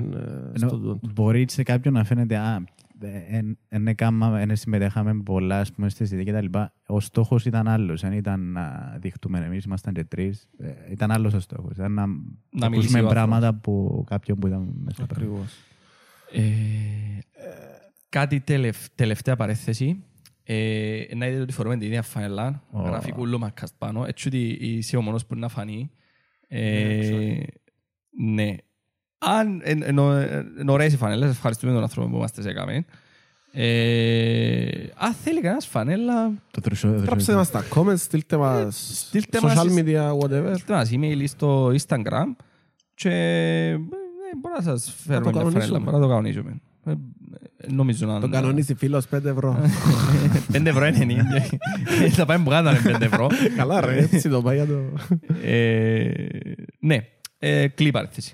ε, 0.55 0.59
στο 0.59 0.67
Ενώ 0.67 0.69
τούτο. 0.69 0.99
Μπορεί 1.15 1.45
σε 1.49 1.63
κάποιον 1.63 1.95
να 1.95 2.05
φαίνεται 2.05 2.37
«Α, 2.37 2.65
δεν 3.69 3.87
έκανα, 3.87 4.47
συμμετέχαμε 4.53 5.23
πολλά 5.23 5.61
ας 5.61 5.73
πούμε, 5.73 5.89
στη 5.89 5.97
συζήτηση 5.99 6.25
και 6.27 6.33
τα 6.33 6.41
λοιπά. 6.43 6.73
Ο 6.87 7.01
στόχος 7.01 7.45
ήταν 7.47 7.69
άλλος. 7.69 8.01
Δεν 8.01 8.13
ήταν 8.13 8.41
να 8.53 8.97
δειχτούμε 9.01 9.39
εμείς, 9.39 9.65
ήμασταν 9.65 9.95
και 9.95 10.05
τρεις. 10.05 10.49
Ε, 10.59 10.73
Ήταν 10.91 11.11
άλλος 11.11 11.35
ο 11.35 11.41
στόχος. 11.41 11.77
Ήταν 11.77 11.93
να, 11.93 12.07
μιλήσει 12.07 12.39
ακούσουμε 12.65 13.03
ο 13.03 13.09
πράγματα 13.09 13.49
από 13.49 14.05
κάποιον 14.07 14.39
που 14.39 14.47
ήταν 14.47 14.75
μέσα. 14.85 15.03
Ακριβώς. 15.03 15.57
Ε, 16.33 16.43
κάτι 18.09 18.41
τελευ- 18.41 18.87
τελευταία 18.95 19.37
παρέθεση. 19.37 20.03
Ε, 20.43 21.05
να 21.17 21.27
δείτε 21.27 21.41
ότι 21.41 21.53
φορούμε 21.53 21.77
την 21.77 21.87
ίδια 21.87 22.03
φανελά, 22.03 22.63
Ω. 22.71 22.81
γράφει 22.83 23.13
κουλό 23.13 23.39
μακκαστ 23.39 23.75
πάνω, 23.79 24.05
έτσι 24.05 24.29
ότι 24.29 24.49
είσαι 24.61 24.97
ο 24.97 25.03
μόνος 25.03 25.27
που 25.27 25.35
είναι 25.35 25.43
να 25.43 25.49
φανεί. 25.49 25.91
Ε, 26.49 27.37
ναι. 28.25 28.55
Αν 29.19 29.61
εν- 29.65 29.83
ενώ- 29.83 30.13
εν 30.59 30.69
ωραίες 30.69 30.93
οι 30.93 30.97
φανέλες, 30.97 31.31
ευχαριστούμε 31.31 31.73
τον 31.73 31.83
άνθρωπο 31.83 32.09
που 32.09 32.17
μας 32.19 32.33
τις 32.33 32.45
έκαμε. 32.45 32.85
Ε, 33.53 34.69
αν 34.97 35.13
θέλει 35.25 35.41
κανένας 35.41 35.67
φανέλα, 35.67 36.31
Το 36.51 36.61
τρουσό. 36.61 36.89
Γράψτε 36.89 37.35
μας 37.35 37.51
τα 37.51 37.65
comments, 37.75 37.97
στείλτε 37.99 38.37
μας 38.37 38.93
στείλτε 39.07 39.39
μας 39.43 39.53
social 39.53 39.71
στις- 39.71 39.83
media, 39.87 40.11
whatever. 40.19 40.53
στείλτε 40.55 40.73
μας 40.73 40.91
email 40.93 41.23
στο 41.27 41.67
Instagram 41.67 42.37
και 42.95 43.11
ε, 43.11 43.77
μπορεί 44.41 44.55
να 44.57 44.63
σας 44.63 44.95
φέρουμε 45.07 45.31
μια 45.31 45.33
κανονίσουμε. 45.41 45.61
φανέλα, 45.65 45.79
μπορεί 45.79 45.97
να 45.97 46.03
το 46.03 46.09
κανονίσουμε. 46.09 46.61
Ε, 46.85 46.91
ε, 46.91 47.73
νομίζω 47.73 48.07
να... 48.07 48.21
Τον 48.21 48.31
κανονίζει 48.31 48.75
φίλος 48.75 49.05
5 49.15 49.25
ευρώ. 49.25 49.59
5 50.53 50.65
ευρώ 50.67 50.87
είναι 50.87 51.03
ίδιο. 51.03 51.25
Θα 52.11 52.25
πάμε 52.27 52.45
που 52.45 52.51
κάνανε 52.51 52.79
5 52.85 53.01
ευρώ. 53.01 53.27
Καλά 53.57 53.81
ρε, 53.81 53.97
έτσι 53.99 54.29
το 54.29 54.43
πάει 54.43 54.57
για 54.57 54.67
το... 54.67 54.81
Ε, 55.43 56.11
Ναι, 56.79 56.97
ε, 57.39 57.69
κλεί 57.69 57.91
παρέθεση. 57.91 58.33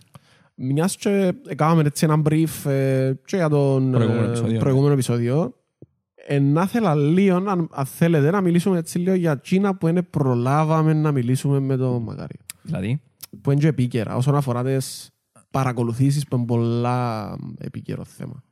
Μιας 0.55 0.97
και 0.97 1.35
κάναμε 1.57 1.83
έτσι 1.83 2.05
ένα 2.05 2.23
brief 2.29 2.71
ε, 2.71 3.13
και 3.25 3.37
για 3.37 3.49
τον 3.49 3.91
Προηγούμενο 3.91 4.23
ε, 4.25 4.27
επεισόδιο, 4.27 4.59
προηγούμενο 4.59 4.93
επεισόδιο. 4.93 5.55
Ε, 6.27 6.39
να 6.39 6.67
θέλα 6.67 6.95
λίγο, 6.95 7.37
αν, 7.37 7.69
αν 7.73 7.87
θέλετε, 7.87 8.31
να 8.31 8.41
μιλήσουμε 8.41 8.79
έτσι 8.79 8.99
λίγο 8.99 9.15
για 9.15 9.33
εκείνα 9.33 9.77
που 9.77 9.89
είναι 9.89 10.03
προλάβαμε 10.03 10.93
να 10.93 11.13
μιλήσουμε 11.13 11.61
με 11.61 11.77
τον 11.77 12.03
Μακάριο. 12.03 12.41
Δηλαδή, 12.63 13.01
Που 13.41 13.51
είναι 13.51 13.61
και 13.61 13.67
επίκαιρα, 13.67 14.17
όσον 14.17 14.37
αφορά 14.37 14.65
τις 14.65 15.11
παρακολουθήσεις 15.51 16.25
που 16.29 16.37
είναι 16.37 16.45
πολλά 16.47 17.37
επίκαιρο 17.59 18.05
θέμα. 18.05 18.43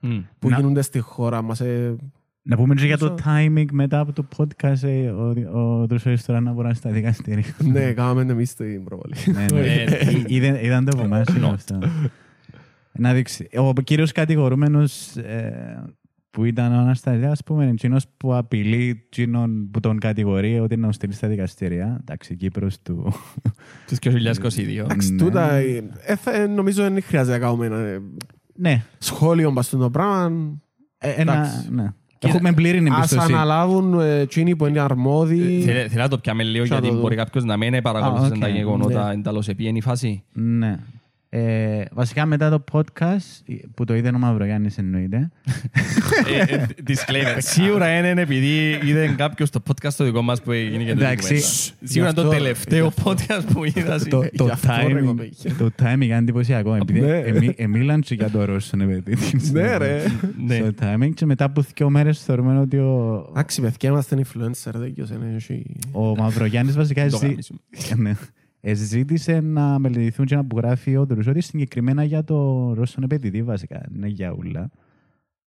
μ, 0.00 0.18
Που 0.38 0.48
Να- 0.48 0.56
γίνονται 0.56 0.82
στη 0.82 0.98
χώρα 0.98 1.42
μας. 1.42 1.60
Ε, 1.60 1.96
Να 2.44 2.56
πούμε 2.56 2.74
και 2.74 2.84
για 2.86 2.98
το 2.98 3.04
Νομίζω- 3.08 3.24
timing 3.26 3.66
μετά 3.72 4.00
από 4.00 4.12
το 4.12 4.26
podcast. 4.36 4.82
ε, 4.82 5.08
Ο, 5.10 5.34
ο 5.80 5.86
Τρουσόης 5.86 6.24
τώρα 6.24 6.40
να 6.40 6.52
μπορεί 6.52 6.68
να 6.68 6.74
στα 6.74 6.90
δικαστήρια. 6.90 7.44
ναι, 7.58 7.92
κάναμε 7.92 8.32
εμείς 8.32 8.54
την 8.54 8.84
προβολή. 8.84 9.14
Ναι, 9.26 9.46
ναι. 9.60 9.66
Ε, 9.66 10.10
Εί- 10.10 10.24
είδε- 10.26 10.64
Είδαν 10.64 10.84
το 10.84 10.90
από 10.94 11.04
εμάς. 11.04 11.28
είναι 11.28 11.46
Not. 11.48 11.52
αυτό. 11.52 11.78
Να 12.92 13.12
δείξει. 13.12 13.48
Ο 13.56 13.72
κύριος 13.72 14.12
κατηγορούμενος 14.12 15.16
ε, 15.16 15.84
που 16.30 16.44
ήταν 16.44 16.72
ο 16.72 16.78
Αναστασιάς, 16.78 17.30
ας 17.32 17.42
πούμε, 17.44 17.62
είναι 17.62 17.72
εκείνος 17.72 18.04
που 18.16 18.34
απειλεί 18.34 19.02
εκείνον 19.06 19.70
που 19.70 19.80
τον 19.80 19.98
κατηγορεί 19.98 20.58
ότι 20.58 20.76
να 20.76 20.82
τον 20.82 20.92
στείλει 20.92 21.12
στα 21.12 21.28
δικαστήρια. 21.28 21.98
Εντάξει, 22.00 22.36
Κύπρος 22.36 22.82
του... 22.82 23.12
τις 23.86 23.98
2022. 23.98 24.84
Εντάξει, 24.84 25.12
Ναι. 25.12 25.22
τούτα, 25.22 25.52
ε, 25.52 25.82
ε, 26.06 26.16
θα- 26.16 26.46
νομίζω 26.46 26.82
δεν 26.82 27.02
χρειάζεται 27.02 27.38
να 27.38 27.44
κάνουμε 27.44 27.66
ένα 27.66 27.78
ε, 27.78 28.00
ναι, 28.54 28.82
σχόλιο 28.98 29.52
πας 29.52 29.66
στο 29.66 29.90
πράγμα. 29.90 30.52
ε, 30.98 31.10
ένα, 31.10 31.32
Εντάξει. 31.32 31.68
ναι. 31.72 31.92
Έχουμε 32.28 32.52
πλήρη 32.52 32.78
Ας 32.90 32.96
εμπιστοσύνη. 32.96 33.34
αναλάβουν 33.38 34.00
ε, 34.00 34.18
εκείνοι 34.20 34.56
που 34.56 34.66
είναι 34.66 34.80
αρμόδιοι. 34.80 35.60
Θέλει 35.60 35.78
θέλει 35.88 36.02
να 36.02 36.08
το 36.08 36.18
πιάμε 36.18 36.42
λίγο 36.42 36.66
Θα 36.66 36.74
γιατί 36.74 36.88
το 36.88 36.94
δω. 36.94 37.00
μπορεί 37.00 37.16
κάποιος 37.16 37.44
να 37.44 37.56
μην 37.56 37.82
παρακολουθήσει 37.82 38.32
Α, 38.32 38.38
τα 38.38 38.46
οκ. 38.46 38.52
γεγονότα 38.54 39.06
Ναι. 39.06 39.12
εντάλλως 39.12 39.48
επί 39.48 39.64
η 39.74 39.80
φάση. 39.80 40.22
Ναι. 40.32 40.78
Ε, 41.34 41.84
βασικά 41.92 42.26
μετά 42.26 42.50
το 42.50 42.64
podcast, 42.72 43.54
που 43.74 43.84
το 43.84 43.94
είδε 43.94 44.08
ο 44.14 44.18
Μαυρογιάννης 44.18 44.78
εννοείται, 44.78 45.30
Ε, 46.48 46.54
ε, 46.54 46.66
Disclaimer. 46.86 47.36
Σίγουρα 47.54 47.98
είναι 47.98 48.20
επειδή 48.20 48.78
είδε 48.84 49.14
κάποιος 49.16 49.50
το 49.50 49.62
podcast 49.68 49.92
το 49.96 50.04
δικό 50.04 50.22
μας 50.22 50.42
που 50.42 50.50
έγινε 50.52 50.84
και 50.84 50.94
το 50.94 51.00
Εντάξει. 51.04 51.34
ντοκουμέντα. 51.34 51.46
Σίγουρα 51.82 52.10
είναι 52.10 52.12
το 52.14 52.20
Γι' 52.22 52.26
αυτό- 52.28 52.28
τελευταίο 52.42 52.82
γι' 52.82 52.86
αυτό. 52.86 53.10
podcast 53.10 53.44
που 53.52 53.64
είδα. 53.64 53.98
το, 54.08 54.22
Γι' 54.22 54.28
το, 54.36 54.44
αυτό, 54.52 54.72
ρε, 54.88 55.00
timing, 55.00 55.04
κοπέλια. 55.04 55.32
το 55.58 55.70
timing 55.82 56.02
είναι 56.02 56.16
εντυπωσιακό. 56.16 56.74
Επειδή 56.74 57.00
Ναι. 57.00 57.18
εμεί- 57.18 57.54
εμίλαν 57.56 58.00
και 58.00 58.14
για 58.14 58.30
το 58.30 58.44
Ρώσο, 58.44 58.76
ναι, 58.76 58.84
παιδί. 58.86 59.16
Ναι, 59.52 59.76
ρε. 59.76 60.02
Ναι. 60.46 60.54
Στο 60.54 60.70
timing 60.80 61.10
και 61.14 61.26
μετά 61.26 61.44
από 61.44 61.64
δύο 61.74 61.90
μέρες 61.90 62.22
θεωρούμε 62.24 62.58
ότι 62.58 62.76
ο, 62.76 63.26
Εντάξει, 63.30 63.60
παιδιά, 63.60 63.88
είμαστε 63.90 64.16
influencer, 64.16 64.70
δεν 64.74 64.92
κοιός 64.94 65.10
είναι. 65.10 65.34
έχει- 65.36 65.66
ο 65.92 66.16
Μαυρογιάννης 66.16 66.76
βασικά 66.76 67.08
Το 67.08 67.16
ζει- 67.16 67.26
γάμισουμε. 67.26 67.58
ναι, 67.96 68.10
ε, 68.10 68.14
ζήτησε 68.72 69.40
να 69.40 69.78
μελετηθούν 69.78 70.26
και 70.26 70.34
να 70.34 70.44
που 70.44 70.56
γράφει 70.56 70.96
ο 70.96 71.06
Ντρουσότης 71.06 71.46
συγκεκριμένα 71.46 72.04
για 72.04 72.24
το 72.24 72.72
Ρώσον 72.74 73.02
επαιτητή 73.02 73.42
βασικά, 73.42 73.82
ναι 73.90 74.06
για 74.06 74.34
ούλα. 74.38 74.70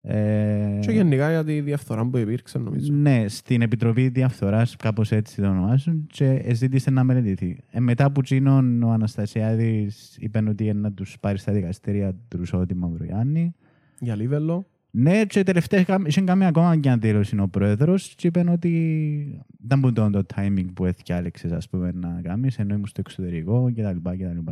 Ε, 0.04 0.78
Και 0.81 0.92
γενικά 0.92 1.31
για 1.31 1.45
τη 1.45 1.61
διαφθορά 1.61 2.07
που 2.07 2.16
υπήρξε, 2.16 2.59
νομίζω. 2.59 2.92
Ναι, 2.92 3.28
στην 3.28 3.62
Επιτροπή 3.62 4.09
Διαφθοράς, 4.09 4.76
κάπως 4.76 5.12
έτσι 5.12 5.40
το 5.40 5.49
ονομάζουν, 5.49 6.07
και 6.12 6.54
ζήτησε 6.54 6.90
να 6.90 7.04
μελετηθεί. 7.04 7.59
Ε, 7.71 7.81
μετά 7.81 8.12
που 8.12 8.23
τσίνον 8.23 8.83
ο 8.83 8.90
Αναστασιάδης 8.90 10.16
είπε 10.19 10.42
ότι 10.49 10.64
είναι 10.64 10.81
να 10.81 10.92
τους 10.92 11.16
πάρει 11.21 11.38
στα 11.38 11.52
δικαστήρια 11.52 12.14
του 12.28 12.37
Ρουσότη 12.37 12.75
Μαυρογιάννη. 12.75 13.54
Για 13.99 14.16
Λίβελο. 14.16 14.66
Ναι, 14.95 15.25
και 15.25 15.43
τελευταία 15.43 15.81
είχα- 15.81 16.03
είχε 16.07 16.21
κάνει 16.21 16.45
ακόμα 16.45 16.77
και 16.77 16.91
αντίλωση 16.91 17.39
ο 17.41 17.49
πρόεδρος 17.49 18.15
και 18.17 18.27
είπε 18.27 18.45
ότι 18.51 19.45
δεν 19.59 19.79
μπορεί 19.79 19.95
το, 19.95 20.11
το 20.11 20.23
timing 20.35 20.67
που 20.75 20.85
έθιάλεξες 20.85 21.53
ας 21.53 21.69
πούμε 21.69 21.91
να 21.95 22.21
κάνεις, 22.23 22.59
ενώ 22.59 22.75
ήμουν 22.75 22.87
στο 22.87 23.01
εξωτερικό 23.01 23.73
κτλ. 23.77 23.97
κτλ. 24.11 24.51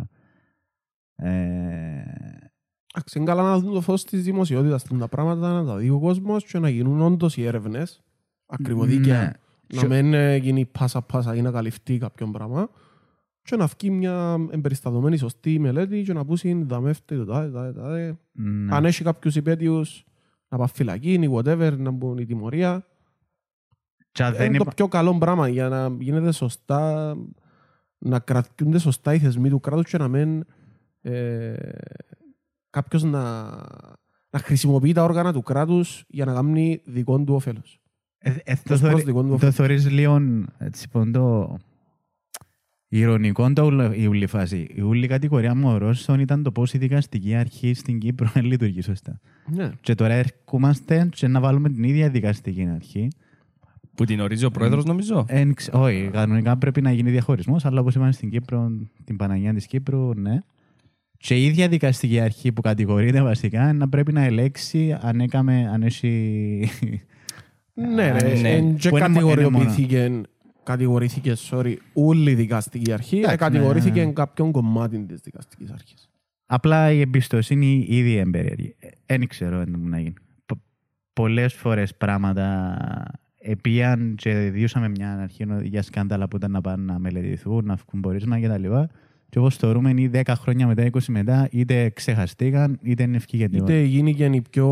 Ε, 1.16 2.02
Εντάξει, 2.94 3.18
είναι 3.18 3.26
καλά 3.26 3.42
να 3.42 3.58
δουν 3.58 3.72
το 3.72 3.80
φως 3.80 4.04
της 4.04 4.22
δημοσιότητας 4.22 4.82
τα 4.98 5.08
πράγματα, 5.08 5.52
να 5.52 5.64
τα 5.64 5.76
δει 5.76 5.90
ο 5.90 5.98
κόσμος 6.00 6.44
και 6.44 6.58
να 6.58 6.68
γίνουν 6.68 7.00
όντως 7.00 7.36
οι 7.36 7.44
έρευνες 7.44 8.02
ακριβοδίκαια. 8.46 9.20
ναι. 9.20 9.30
Να 9.74 9.80
Και- 9.80 9.86
μην 10.02 10.14
ε, 10.14 10.36
γίνει 10.36 10.66
πάσα-πάσα 10.66 11.34
ή 11.34 11.42
να 11.42 11.50
καλυφτεί 11.50 11.98
κάποιον 11.98 12.32
πράγμα 12.32 12.68
και 13.42 13.56
να 13.56 13.66
βγει 13.66 13.90
μια 13.90 14.36
εμπεριστατωμένη 14.50 15.16
σωστή 15.16 15.58
μελέτη 15.58 16.02
και 16.02 16.12
να 16.12 16.24
πούσει 16.24 16.62
δαμεύτε 16.66 17.16
το 17.16 17.24
τάδε, 17.24 17.50
τάδε, 17.50 17.72
τάδε. 17.80 18.18
ναι. 18.32 18.74
Αν 18.74 18.84
έχει 18.84 19.04
κάποιους 19.04 19.36
υπέτειους 19.36 20.04
να 20.50 20.58
πάνε 20.58 20.70
φυλακή 20.74 21.12
ή 21.12 21.28
whatever, 21.32 21.74
να 21.78 21.90
μπουν 21.90 22.18
η 22.18 22.24
τιμωρία. 22.26 22.84
Και 24.12 24.22
αν 24.24 24.32
δεν 24.34 24.46
Είναι 24.46 24.56
το 24.56 24.62
υπά- 24.62 24.74
πιο 24.74 24.88
καλό 24.88 25.18
πράγμα 25.18 25.48
για 25.48 25.68
να 25.68 25.88
γίνεται 25.98 26.32
σωστά, 26.32 27.14
να 27.98 28.18
κρατιούνται 28.18 28.78
σωστά 28.78 29.14
οι 29.14 29.18
θεσμοί 29.18 29.48
του 29.48 29.60
κράτους 29.60 29.90
και 29.90 29.98
να 29.98 30.08
μην 30.08 30.44
ε, 31.00 31.54
κάποιος 32.70 33.02
να, 33.02 33.42
να 34.30 34.38
χρησιμοποιεί 34.38 34.92
τα 34.92 35.02
όργανα 35.04 35.32
του 35.32 35.42
κράτους 35.42 36.04
για 36.08 36.24
να 36.24 36.32
κάνει 36.34 36.82
δικό 36.84 37.18
του 37.24 37.34
όφελος. 37.34 37.80
Ε, 38.18 38.30
ε, 38.44 38.54
το 38.54 38.60
Προς 38.64 38.80
θεωρεί- 38.80 39.04
δικό 39.04 39.22
του 39.22 39.28
Το 39.28 39.34
όφελος. 39.34 39.54
θεωρείς 39.54 39.90
λίγο 39.90 40.20
έτσι 40.58 40.88
ποντό 40.88 41.58
ηρωνικό 42.92 43.52
το 43.52 43.64
ούλο- 43.64 43.92
η 43.94 44.06
ούλη 44.06 44.26
φάση. 44.26 44.66
Η 44.74 44.80
ούλη 44.80 45.06
κατηγορία 45.06 45.54
μου 45.54 45.68
ο 45.70 45.76
Ρώσον 45.78 46.20
ήταν 46.20 46.42
το 46.42 46.52
πώς 46.52 46.72
η 46.74 46.78
δικαστική 46.78 47.34
αρχή 47.34 47.74
στην 47.74 47.98
Κύπρο 47.98 48.30
δεν 48.34 48.44
λειτουργεί 48.44 48.82
σωστά. 48.82 49.20
Ναι. 49.54 49.70
Και 49.80 49.94
τώρα 49.94 50.14
έρχομαστε 50.14 51.08
και 51.14 51.28
να 51.28 51.40
βάλουμε 51.40 51.68
την 51.70 51.82
ίδια 51.82 52.08
δικαστική 52.08 52.68
αρχή. 52.74 53.08
Που 53.94 54.04
την 54.04 54.20
ορίζει 54.20 54.44
ο 54.44 54.50
πρόεδρος 54.50 54.84
νομίζω; 54.84 55.24
Εν 55.28 55.54
ξε- 55.54 55.74
όχι, 55.74 56.08
κανονικά 56.12 56.56
πρέπει 56.56 56.80
να 56.80 56.92
γίνει 56.92 57.10
διαχωρισμός, 57.10 57.64
αλλά 57.64 57.80
όπως 57.80 57.94
είπαμε 57.94 58.12
στην 58.12 58.30
Κύπρο, 58.30 58.70
την 59.04 59.16
Παναγία 59.16 59.54
της 59.54 59.66
Κύπρου, 59.66 60.14
ναι. 60.14 60.38
Και 61.16 61.34
η 61.36 61.44
ίδια 61.44 61.68
δικαστική 61.68 62.20
αρχή 62.20 62.52
που 62.52 62.60
κατηγορείται 62.60 63.22
βασικά 63.22 63.72
να 63.72 63.88
πρέπει 63.88 64.12
να 64.12 64.24
ελέξει 64.24 64.96
αν 65.00 65.20
έκαμε, 65.20 65.70
αν 65.72 65.82
έχει... 65.82 66.68
Ναι, 67.74 68.12
ρε, 68.12 68.40
ναι. 68.40 68.48
εν 68.50 68.76
και 68.76 68.88
Που 68.88 68.96
είναι 68.96 69.08
μο- 69.08 69.20
είναι 69.20 69.32
κατηγορηοποιήθηκε, 69.32 70.20
κατηγορήθηκε, 70.62 71.36
sorry, 71.50 71.74
όλη 71.92 72.30
η 72.30 72.34
δικαστική 72.34 72.92
αρχή, 72.92 73.16
Εντάξει, 73.16 73.34
ε, 73.34 73.38
κατηγορήθηκε 73.38 74.04
ναι. 74.04 74.12
κάποιον 74.12 74.52
κομμάτι 74.52 74.98
της 74.98 75.20
δικαστικής 75.20 75.70
αρχής. 75.70 76.08
Απλά 76.46 76.92
η 76.92 77.00
εμπιστοσύνη 77.00 77.86
ήδη 77.88 78.16
εμπεριέργη. 78.16 78.76
Δεν 79.06 79.26
ξέρω 79.26 79.58
αν 79.58 79.76
να 79.78 79.98
γίνει. 79.98 80.14
Πο- 80.46 80.62
πολλές 81.12 81.54
φορές 81.54 81.94
πράγματα 81.94 82.76
επίαν 83.38 84.14
και 84.16 84.34
διούσαμε 84.34 84.88
μια 84.88 85.12
αρχή 85.12 85.46
για 85.62 85.82
σκάνδαλα 85.82 86.28
που 86.28 86.36
ήταν 86.36 86.50
να 86.50 86.60
πάνε 86.60 86.92
να 86.92 86.98
μελετηθούν, 86.98 87.64
να 87.64 87.74
βγουν 87.74 88.00
πορίσμα 88.00 88.40
κτλ. 88.40 88.64
Και 89.28 89.38
όπως 89.38 89.56
θεωρούμε 89.56 89.90
είναι 89.90 90.22
10 90.24 90.32
χρόνια 90.36 90.66
μετά, 90.66 90.90
20 90.92 90.98
μετά, 91.08 91.48
είτε 91.50 91.88
ξεχαστήκαν, 91.88 92.78
είτε 92.82 93.02
είναι 93.02 93.16
ευκήγε 93.16 93.48
τίποτα. 93.48 93.72
Είτε 93.72 93.82
γίνηκε 93.82 94.24
η 94.24 94.42
πιο, 94.50 94.66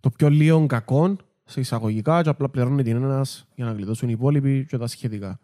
το 0.00 0.10
πιο 0.10 0.28
λίγο 0.28 0.66
κακό 0.66 1.16
σε 1.44 1.60
εισαγωγικά 1.60 2.22
και 2.22 2.28
απλά 2.28 2.48
πληρώνει 2.48 2.82
την 2.82 2.96
ένας 2.96 3.46
για 3.54 3.64
να 3.64 3.72
γλιτώσουν 3.72 4.08
οι 4.08 4.12
υπόλοιποι 4.16 4.64
και 4.66 4.78
τα 4.78 4.86
σχετικά. 4.86 5.38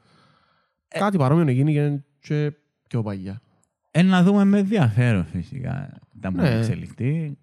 Ε. 0.88 0.98
Κάτι 0.98 1.16
παρόμοιο 1.18 1.48
έγινε 1.48 2.04
και 2.20 2.52
πιο 2.88 3.02
παλιά. 3.02 3.40
Ε, 3.90 4.02
να 4.02 4.22
δούμε 4.22 4.44
με 4.44 4.58
ενδιαφέρον 4.58 5.24
φυσικά 5.24 6.00
τα 6.20 6.30
που 6.30 6.36
Ναι. 6.36 6.42
θα 6.42 6.48
εξελιχθεί. 6.56 7.38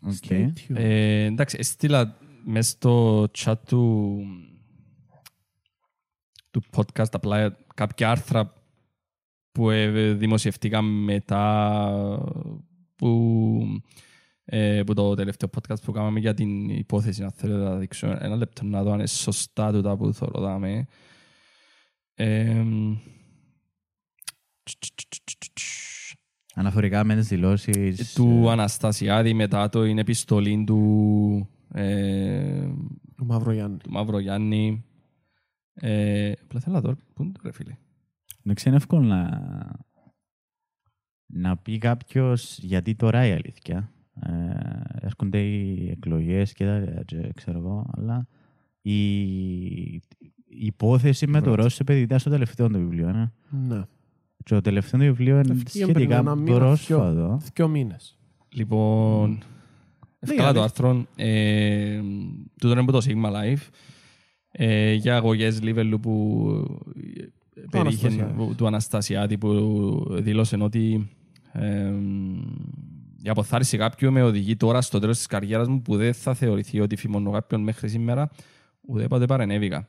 OK. 0.00 0.12
Stay 0.28 0.46
tuned. 0.46 0.74
Ε, 0.74 1.24
εντάξει, 1.24 1.56
έστειλα 1.60 2.16
μέσα 2.44 2.70
στο 2.70 3.24
chat 3.38 3.54
του, 3.66 4.20
του 6.50 6.62
podcast 6.76 7.10
απλά 7.12 7.56
κάποια 7.74 8.10
άρθρα 8.10 8.52
που 9.52 9.70
ε, 9.70 10.12
δημοσιευτήκαν 10.12 10.84
μετά 10.84 11.44
που, 12.96 13.08
ε, 13.62 13.80
που 14.86 14.94
το 14.94 15.14
τελευταίο 15.14 15.50
podcast 15.54 15.82
που 15.82 15.92
κάναμε 15.92 16.20
για 16.20 16.34
την 16.34 16.68
υπόθεση, 16.68 17.22
αν 17.22 17.30
θέλετε 17.30 17.62
να 17.62 17.76
δείξω 17.76 18.06
ένα 18.06 18.36
λεπτό 18.36 18.64
να 18.64 18.82
δω 18.82 18.90
αν 18.90 18.98
είναι 18.98 19.06
σωστά 19.06 19.72
τούτα 19.72 19.96
που 19.96 20.12
θέλω 20.12 20.30
να 20.34 20.40
δάμε. 20.40 20.86
Ε, 22.14 22.64
Αναφορικά 26.54 27.04
με 27.04 27.14
τις 27.14 27.28
δηλώσεις... 27.28 28.12
του 28.12 28.42
ε, 28.46 28.50
Αναστασιάδη 28.50 29.34
μετά 29.34 29.68
το 29.68 29.84
είναι 29.84 30.00
επιστολή 30.00 30.64
του 30.66 31.48
ε, 31.72 32.64
Ο 33.20 33.24
Μαυρογιάννη. 33.24 33.76
του 33.76 33.90
Μαυρογιάννη. 33.90 34.84
Ε, 35.74 36.32
απλά 36.42 36.60
θέλω 36.60 36.74
να 36.74 36.80
δω. 36.80 36.96
Πού 37.14 37.22
είναι 37.22 37.32
το 37.32 37.40
ρε 37.44 37.52
φίλε. 37.52 37.76
Εντάξει, 38.44 38.68
είναι 38.68 38.76
εύκολο 38.76 39.02
να, 39.02 39.30
να 41.26 41.56
πει 41.56 41.78
κάποιος 41.78 42.58
γιατί 42.58 42.94
τώρα 42.94 43.26
η 43.26 43.32
αλήθεια. 43.32 43.92
Ε, 44.26 45.06
έρχονται 45.06 45.38
οι 45.38 45.90
εκλογές 45.90 46.52
και 46.52 46.64
τα 46.64 47.02
και 47.04 47.30
ξέρω 47.34 47.58
εγώ, 47.58 47.90
αλλά 47.96 48.26
η, 48.82 48.92
η 49.94 50.02
υπόθεση 50.46 51.26
με 51.26 51.40
το 51.40 51.52
Right. 51.52 51.56
Ρώσο 51.56 51.78
επενδυτά 51.80 52.18
στο 52.18 52.30
τελευταίο 52.30 52.68
του 52.68 52.78
βιβλίο. 52.78 53.12
Ναι. 53.12 53.30
Ναι. 53.68 53.82
Και 54.44 54.54
το 54.54 54.60
τελευταίο 54.60 55.00
του 55.00 55.06
βιβλίο 55.06 55.38
είναι 55.40 55.52
Ευκήγε 55.52 55.84
πριν 55.84 55.94
σχετικά 55.96 56.18
ένα 56.18 56.34
μήνα, 56.34 56.58
πρόσφατο. 56.58 57.40
Δυο 57.54 57.68
μήνες. 57.68 58.18
Λοιπόν, 58.48 59.38
ευκάλα 60.18 60.52
το 60.52 60.60
αλήθεια. 60.60 60.62
άρθρο. 60.62 61.06
Ε, 61.16 62.00
τούτο 62.60 62.70
είναι 62.72 62.80
από 62.80 62.92
το 62.92 62.98
Sigma 63.04 63.30
Life. 63.32 63.68
Ε, 64.52 64.92
για 64.92 65.16
αγωγές 65.16 65.62
Λίβελου 65.62 66.00
που 66.00 66.46
ε, 67.54 67.60
περίχε 67.70 68.06
Αναστασιάδη. 68.06 68.32
που- 68.36 68.54
του 68.56 68.66
Αναστασιάδη 68.66 69.38
που 69.38 69.50
δήλωσε 70.20 70.56
ότι 70.60 71.08
ε, 71.52 71.92
η 73.22 73.28
αποθάρρυνση 73.28 73.76
κάποιου 73.76 74.12
με 74.12 74.22
οδηγεί 74.22 74.56
τώρα 74.56 74.80
στο 74.80 74.98
τέλος 74.98 75.16
της 75.16 75.26
καριέρας 75.26 75.68
μου 75.68 75.82
που 75.82 75.96
δεν 75.96 76.14
θα 76.14 76.34
θεωρηθεί 76.34 76.80
ότι 76.80 76.96
φημώνω 76.96 77.30
κάποιον 77.30 77.62
μέχρι 77.62 77.88
σήμερα 77.88 78.30
ουδέποτε 78.80 79.26
παρενέβηκα. 79.26 79.88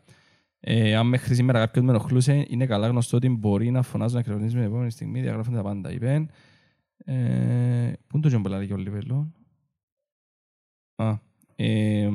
Ε, 0.60 0.96
αν 0.96 1.08
μέχρι 1.08 1.36
σήμερα 1.36 1.60
κάποιον 1.60 1.86
με 1.86 1.92
ενοχλούσε, 1.92 2.46
είναι 2.48 2.66
καλά 2.66 2.88
γνωστό 2.88 3.18
ότι 3.18 3.30
μπορεί 3.30 3.72
να 3.72 3.82
φωνάζω 3.82 4.16
να 4.16 4.24
κρυβνίζει 4.24 4.56
με 4.56 4.62
την 4.62 4.70
επόμενη 4.70 4.92
στιγμή, 4.92 5.22
διαγράφονται 5.22 5.58
τα 5.58 5.64
πάντα. 5.64 5.92
Είπε, 5.92 6.26
ε, 6.98 7.94
πού 8.08 8.18
είναι 8.18 8.24
το 8.24 8.28
τζομπελάρι 8.28 8.68
και 8.68 8.74
ο 8.74 8.78
Λίβελο. 8.78 9.34
Α, 10.96 11.18
ε, 11.56 12.10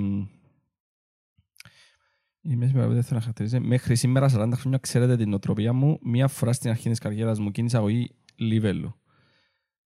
η 2.41 2.57
μέση 2.57 2.73
μέρα 2.75 2.87
που 2.87 2.93
δεν 2.93 3.03
θέλω 3.03 3.15
να 3.15 3.21
χαρακτηρίζει. 3.21 3.61
Μέχρι 3.61 3.97
σήμερα, 3.97 4.29
40 4.29 4.53
χρόνια, 4.55 4.79
ξέρετε 4.79 5.17
την 5.17 5.33
οτροπία 5.33 5.73
μου. 5.73 5.99
Μία 6.03 6.29
φορά 6.29 6.53
στην 6.53 6.71
αρχή 6.71 6.89
της 6.89 6.99
καριέρας 6.99 7.39
μου 7.39 7.51
κίνησα 7.51 7.79
αγωγή 7.79 8.11
Λίβελου. 8.35 8.98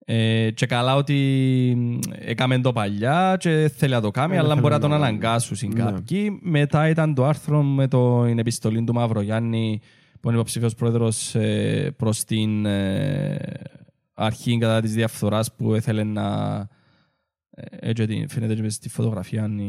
Ε, 0.05 0.51
και 0.51 0.67
καλά 0.67 0.95
ότι 0.95 1.99
έκαμε 2.11 2.61
το 2.61 2.73
παλιά 2.73 3.37
και 3.39 3.71
θέλει 3.77 3.93
να 3.93 4.01
το 4.01 4.11
κάνει, 4.11 4.35
Ε, 4.35 4.39
αλλά 4.39 4.49
δεν 4.49 4.59
μπορεί 4.59 4.73
να 4.73 4.79
θέλω 4.81 4.91
τον 4.91 5.01
να- 5.01 5.07
αναγκάσουν 5.07 5.57
Ναι. 5.73 5.83
κάποιοι. 5.83 6.39
Μετά 6.43 6.89
ήταν 6.89 7.15
το 7.15 7.25
άρθρο 7.27 7.63
με 7.63 7.89
το, 7.89 8.25
την 8.25 8.39
επιστολή 8.39 8.85
του 8.85 8.93
Μαυρογιάννη 8.95 9.81
που 10.21 10.29
είναι 10.29 10.37
υποψήφιος 10.39 10.75
πρόεδρος 10.75 11.35
ε, 11.35 11.95
προς 11.97 12.25
την 12.25 12.67
ε, 12.67 13.39
αρχή 14.15 14.59
κατά 14.59 14.81
της 14.81 14.95
διαφθοράς 14.95 15.55
που 15.55 15.75
ήθελε 15.75 16.03
να 16.05 16.57
ε, 17.51 17.63
έτσι 17.81 18.03
ότι 18.03 18.27
φαίνεται 18.29 18.55
και 18.55 18.63
μες 18.63 18.75
στη 18.75 18.89
φωτογραφία 18.89 19.51
η, 19.59 19.63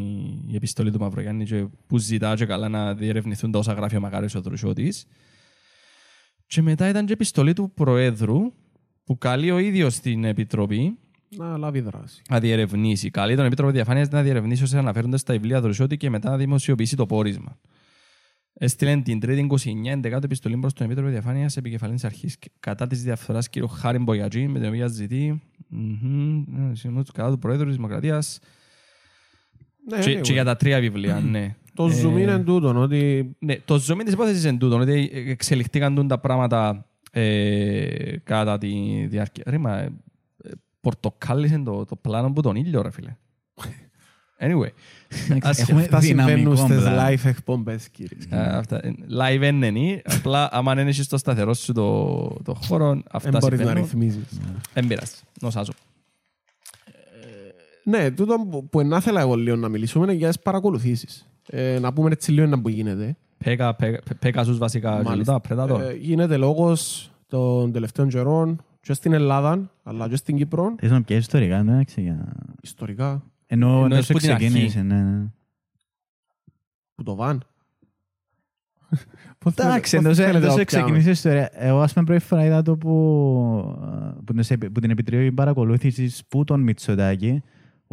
η 0.52 0.56
επιστολή 0.56 0.92
του 0.92 1.00
Μαυρογιάννη 1.00 1.44
και 1.46 1.66
που 1.88 1.98
ζητά 1.98 2.36
και 2.36 2.46
καλά 2.46 2.70
να 2.70 2.94
διερευνηθούν 2.94 3.52
τα 3.52 3.60
όσα 3.60 3.74
γράφει 3.74 3.96
ο 3.96 4.00
Μακάριος 4.00 4.36
ο 4.36 4.42
Δρουσιώτης. 4.42 5.06
Και 6.48 6.62
μετά 6.62 6.90
ήταν 6.90 7.02
και 7.06 7.12
η 7.12 7.14
επιστολή 7.14 7.54
του 7.54 7.72
Προέδρου 7.74 8.40
που 9.04 9.18
καλεί 9.18 9.52
ο 9.52 9.58
ίδιος 9.58 10.00
την 10.00 10.24
Επιτροπή 10.24 10.98
Να 11.38 11.58
λάβει 11.58 11.80
δράση. 11.80 12.22
να 12.30 12.40
διερευνήσει. 12.40 13.10
Καλεί 13.10 13.36
τον 13.36 13.46
Επίτροπο 13.46 13.72
Διαφάνειας 13.72 14.10
να 14.10 14.22
διερευνήσει 14.22 14.64
όσο 14.64 14.78
αναφέρονται 14.78 15.18
στα 15.18 15.34
βιβλία 15.34 15.62
Δροσιώτη 15.62 15.98
και 15.98 16.10
μετά 16.10 16.30
να 16.30 16.38
δημοσιοποιήσει 16.38 16.96
το 16.96 17.06
πόρισμα. 17.06 17.60
Έστειλε 18.54 18.98
την 19.02 19.20
3η 19.26 19.48
29 19.48 20.08
11 20.14 20.24
επιστολή 20.24 20.58
προς 20.58 20.74
τον 20.74 20.86
Επίτροπο 20.86 21.10
Διαφάνειας 21.10 21.58
επικεφαλής 21.58 22.04
αρχής 22.04 22.38
κατά 22.60 22.88
της 22.88 23.04
διαφθοράς 23.04 23.50
κ. 23.50 23.54
Χάρη 23.70 23.98
Μπογιατζή 24.00 24.48
με 24.48 24.60
την 24.60 24.68
οποία 24.68 24.88
ζητεί 24.88 25.42
μμμ, 25.68 26.38
ε, 26.72 26.76
συγγνώμη, 26.76 27.06
κατά 27.14 27.30
του 27.32 27.40
Προέδρου 27.40 27.66
της 27.68 27.76
Δημοκρατίας 27.76 28.40
Ναι, 29.90 30.00
και, 30.00 30.18
anyway. 30.18 30.22
και 30.22 30.34
για 30.34 30.44
τα 30.44 30.56
τρία 30.56 30.80
βιβλία, 30.80 31.20
ναι. 31.20 31.56
Το 31.74 31.86
Ε, 31.86 32.02
zoom 32.04 32.20
είναι 32.20 32.40
τούτο, 32.40 32.82
ότι 32.82 33.36
Ναι, 33.40 33.56
το 33.66 33.80
ζώμι 33.80 34.04
της 34.04 34.14
υπόθεσης 34.14 34.44
είναι 34.44 34.58
τούτο, 34.58 34.78
ότι 34.78 35.12
εξελιχθήκαν 35.14 35.96
τούν 35.96 36.08
τα 36.08 36.20
πράγματα 36.20 36.88
ε, 37.16 38.18
κατά 38.24 38.58
τη 38.58 39.06
διάρκεια. 39.10 39.44
Ρε, 39.48 39.58
μα, 39.58 39.78
ε, 39.80 39.92
πορτοκάλισε 40.82 41.58
το, 41.66 41.86
το 41.86 41.96
πλάνο 41.96 42.32
που 42.34 42.42
τον 42.42 42.56
ήλιο, 42.56 42.82
ρε 42.82 42.92
φίλε. 42.92 43.16
Anyway, 44.40 44.70
ας- 45.42 45.60
Έχουμε 45.60 45.82
αυτά 45.82 46.02
συμβαίνουν 46.02 46.36
δυναμικό 46.36 46.56
στις 46.56 46.78
πλάνο. 46.82 47.08
live 47.10 47.26
εκπομπές, 47.26 47.90
κύριε. 47.90 48.18
α, 48.40 48.58
αυτά, 48.58 48.86
ε, 48.86 48.94
live 49.20 49.42
είναι, 49.44 49.68
είναι, 49.68 50.02
απλά 50.04 50.50
άμα 50.52 50.74
δεν 50.76 50.88
έχεις 50.88 51.08
το 51.08 51.18
σταθερό 51.18 51.54
σου 51.54 51.74
το, 51.74 52.18
το 52.44 52.54
χώρο, 52.54 53.02
αυτά 53.12 53.30
Δεν 53.30 53.40
μπορείς 53.40 53.60
να 53.60 53.66
συμβαίνουν. 53.66 53.84
ρυθμίζεις. 53.84 54.24
Δεν 54.74 54.88
πειράζει, 54.88 55.14
νοσάζω. 55.42 55.72
Ναι, 57.84 58.12
τούτο 58.12 58.36
που- 58.50 58.70
που 58.70 58.82
να 58.86 58.98
ήθελα 58.98 59.22
εγώ 59.22 59.36
λίγο 59.36 59.56
να 59.56 59.70
μιλήσουμε 59.70 60.04
είναι 60.04 60.14
για 60.14 60.28
τις 60.28 60.40
παρακολουθήσεις. 60.40 61.28
Ε, 61.50 61.80
να 61.80 61.94
πούμε 61.94 62.10
έτσι 62.12 62.32
λίγο 62.32 62.48
να 62.48 62.62
που 62.62 62.70
γίνεται. 62.70 63.16
Πέκα, 63.44 63.76
πέκα, 63.76 64.00
πέκασους 64.20 64.58
βασικά, 64.58 65.02
Μάλιστα. 65.04 65.42
Predator. 65.50 65.80
Ε, 65.80 65.94
γίνεται 65.94 66.38
λόγος 66.38 67.12
των 67.28 67.72
τελευταίων 67.72 68.10
καιρών 68.10 68.62
και 68.82 68.94
στην 68.94 69.14
Ελλάδα, 69.14 69.72
αλλά 69.84 70.10
και 70.10 70.16
στην 70.16 70.38
Κύπρο, 70.38 70.76
Θες 70.80 70.92
να 70.92 71.02
πιέσεις 71.04 71.24
ιστορικά, 71.26 71.58
εντάξει, 71.58 72.02
για... 72.02 72.34
ιστορικά, 72.62 73.24
Ενώ 73.46 73.68
Εννοείς 73.68 73.90
δεν 73.94 74.04
σου 74.04 74.14
που 74.14 74.20
την 74.20 74.32
αρχή. 74.32 74.46
ξεκίνησε, 74.48 74.82
ναι, 74.82 75.02
ναι. 75.02 75.26
που 76.96 77.04
το 77.04 77.16
βαν. 77.16 77.44
Πώς 79.38 79.54
Εντάξει, 79.54 79.98
θέλετε- 79.98 79.98
εντός 79.98 80.18
πώς 80.18 80.26
θέλετε 80.26 80.46
εντός 80.46 80.56
να 80.58 80.64
πιάμε; 80.64 80.64
ξεκινήσεις 80.84 81.08
η 81.08 81.12
ιστορία. 81.12 81.50
Εγώ 81.54 81.82
ας 81.82 81.94
πούμε 81.94 82.06
πρώτη 82.06 82.24
φορά 82.24 82.46
είδα 82.46 82.62
το 82.62 82.78
που, 82.78 82.92
που, 84.26 84.34
την- 84.34 84.72
που 84.72 84.80
την 84.80 84.90
Επιτροπή 84.90 85.32
Παρακολούθησης 85.32 86.22
που 86.28 86.44
τον 86.44 86.62
Μητσοτάκη, 86.62 87.44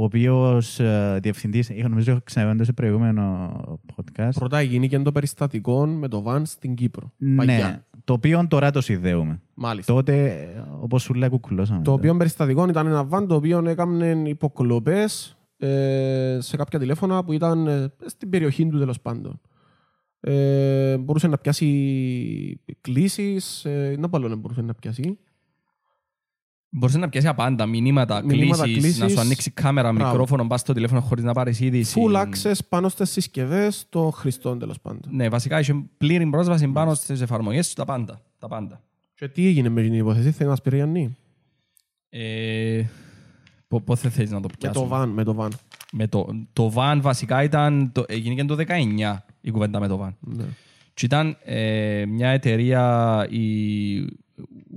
ο 0.00 0.04
οποίος 0.04 0.80
ε, 0.80 1.19
διευθυντής, 1.23 1.69
είχα 1.69 1.88
νομίζω 1.88 2.11
έχω 2.11 2.21
ξαναβεί 2.25 2.64
σε 2.64 2.73
προηγούμενο 2.73 3.50
podcast. 3.97 4.30
Πρώτα 4.35 4.62
γίνηκε 4.62 4.99
το 4.99 5.12
περιστατικό 5.12 5.87
με 5.87 6.09
το 6.09 6.23
βαν 6.23 6.47
στην 6.47 6.75
Κύπρο. 6.75 7.12
Ναι, 7.16 7.35
Παγιά. 7.37 7.85
το 8.04 8.12
οποίο 8.12 8.47
τώρα 8.49 8.71
το 8.71 8.80
συνδέουμε. 8.80 9.40
Μάλιστα. 9.54 9.95
Τότε, 9.95 10.26
ε, 10.26 10.64
όπως 10.80 11.02
σου 11.02 11.14
λέει, 11.14 11.28
κουκουλώσαμε. 11.28 11.83
Το 11.83 11.92
οποίο 11.92 12.16
περιστατικό 12.16 12.69
ήταν 12.69 12.87
ένα 12.87 13.04
βαν 13.04 13.26
το 13.26 13.35
οποίο 13.35 13.62
έκανε 13.66 14.23
υποκλοπές 14.26 15.38
ε, 15.59 16.38
σε 16.40 16.57
κάποια 16.57 16.78
τηλέφωνα 16.78 17.25
που 17.25 17.33
ήταν 17.33 17.66
ε, 17.66 17.92
στην 18.07 18.30
περιοχή 18.30 18.69
του 18.69 18.78
τέλος 18.78 19.00
πάντων. 19.00 19.40
Ε, 20.21 20.97
μπορούσε 20.99 21.28
να 21.28 21.38
πιάσει 21.38 22.61
κλήσεις, 22.80 23.64
ε, 23.64 23.97
να 23.99 24.09
παλώνε 24.09 24.35
μπορούσε 24.35 24.62
να 24.62 24.75
πιάσει. 24.75 25.19
Μπορούσε 26.72 26.98
να 26.98 27.08
πιάσεις 27.08 27.28
απάντα, 27.30 27.66
μηνύματα, 27.66 28.22
Μηνύματα, 28.24 28.62
κλήσεις, 28.62 28.80
κλήσεις. 28.82 28.98
να 28.98 29.08
σου 29.08 29.20
ανοίξει 29.20 29.50
κάμερα, 29.50 29.92
Μπράβο. 29.92 30.10
μικρόφωνο, 30.10 30.46
πας 30.46 30.60
στο 30.60 30.72
τηλέφωνο 30.72 31.00
χωρίς 31.00 31.24
να 31.24 31.32
πάρεις 31.32 31.60
είδηση. 31.60 32.00
Full 32.00 32.16
access 32.26 32.58
πάνω 32.68 32.88
στις 32.88 33.10
συσκευές 33.10 33.86
των 33.88 34.12
χρηστών 34.12 34.58
τέλος 34.58 34.80
πάντων. 34.80 35.00
Ναι, 35.10 35.28
βασικά 35.28 35.60
είχε 35.60 35.84
πλήρη 35.98 36.26
πρόσβαση 36.26 36.68
πάνω 36.68 36.94
στις 36.94 37.20
εφαρμογές, 37.20 37.72
τα 37.74 37.84
πάντα. 37.84 38.20
Τα 38.38 38.48
πάντα. 38.48 38.80
Και 39.14 39.28
τι 39.28 39.46
έγινε 39.46 39.68
με 39.68 39.82
την 39.82 39.94
υπόθεση, 39.94 40.30
θέλει 40.30 40.44
να 40.44 40.48
μας 40.50 40.60
πει 40.62 40.74
Γιάννη; 40.76 41.16
Ε, 42.08 42.82
πο- 43.68 43.80
Πότε 43.80 44.08
θέλεις 44.08 44.30
να 44.30 44.40
το 44.40 44.48
Με 44.48 44.54
πιάσουμε; 44.58 44.84
το 44.86 44.90
βαν, 44.90 45.08
με 45.08 45.24
το 45.24 45.34
βαν. 45.34 45.50
Με 45.92 46.06
το, 46.08 46.28
το 46.52 46.73
van 46.76 46.99
βασικά 47.00 47.42
ήταν, 47.42 47.92
το, 47.92 48.04
έγινε 48.08 48.45
το 48.45 48.56
19 48.56 49.16
η 49.40 49.50
κουβέντα 49.50 49.80
με 49.80 49.88
το 49.88 50.04
van. 50.06 50.14
Ναι. 50.21 50.45
Και 50.95 51.04
ήταν 51.06 51.36
ε, 51.45 52.04
μια 52.08 52.28
εταιρεία, 52.28 53.26
η 53.30 54.04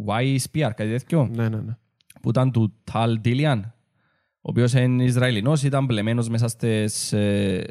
YSPR, 0.08 0.72
κάτι 0.76 0.90
τέτοιο, 0.90 1.30
ναι, 1.36 1.50
ναι, 1.50 1.58
ναι. 1.58 1.78
Που 2.24 2.30
ήταν 2.30 2.52
του 2.52 2.74
Tal 2.92 3.16
Dilian, 3.26 3.62
ο 3.66 4.50
οποίος 4.50 4.74
είναι 4.74 5.04
Ισραηλινός, 5.04 5.64
ήταν 5.64 5.86
πλεμένος 5.86 6.30
μέσα 6.30 6.48
στις... 6.48 7.14
Ε, 7.14 7.64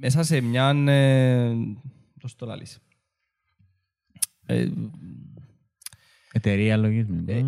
μέσα 0.00 0.22
σε 0.22 0.40
μια... 0.40 0.68
Ε, 0.68 1.54
πώς 2.20 2.36
το 2.36 2.46
λαλείς. 2.46 2.78
Ε, 4.46 4.68
Εταιρεία 6.34 6.76
λογισμού. 6.76 7.24
Ε, 7.26 7.38
ε, 7.38 7.44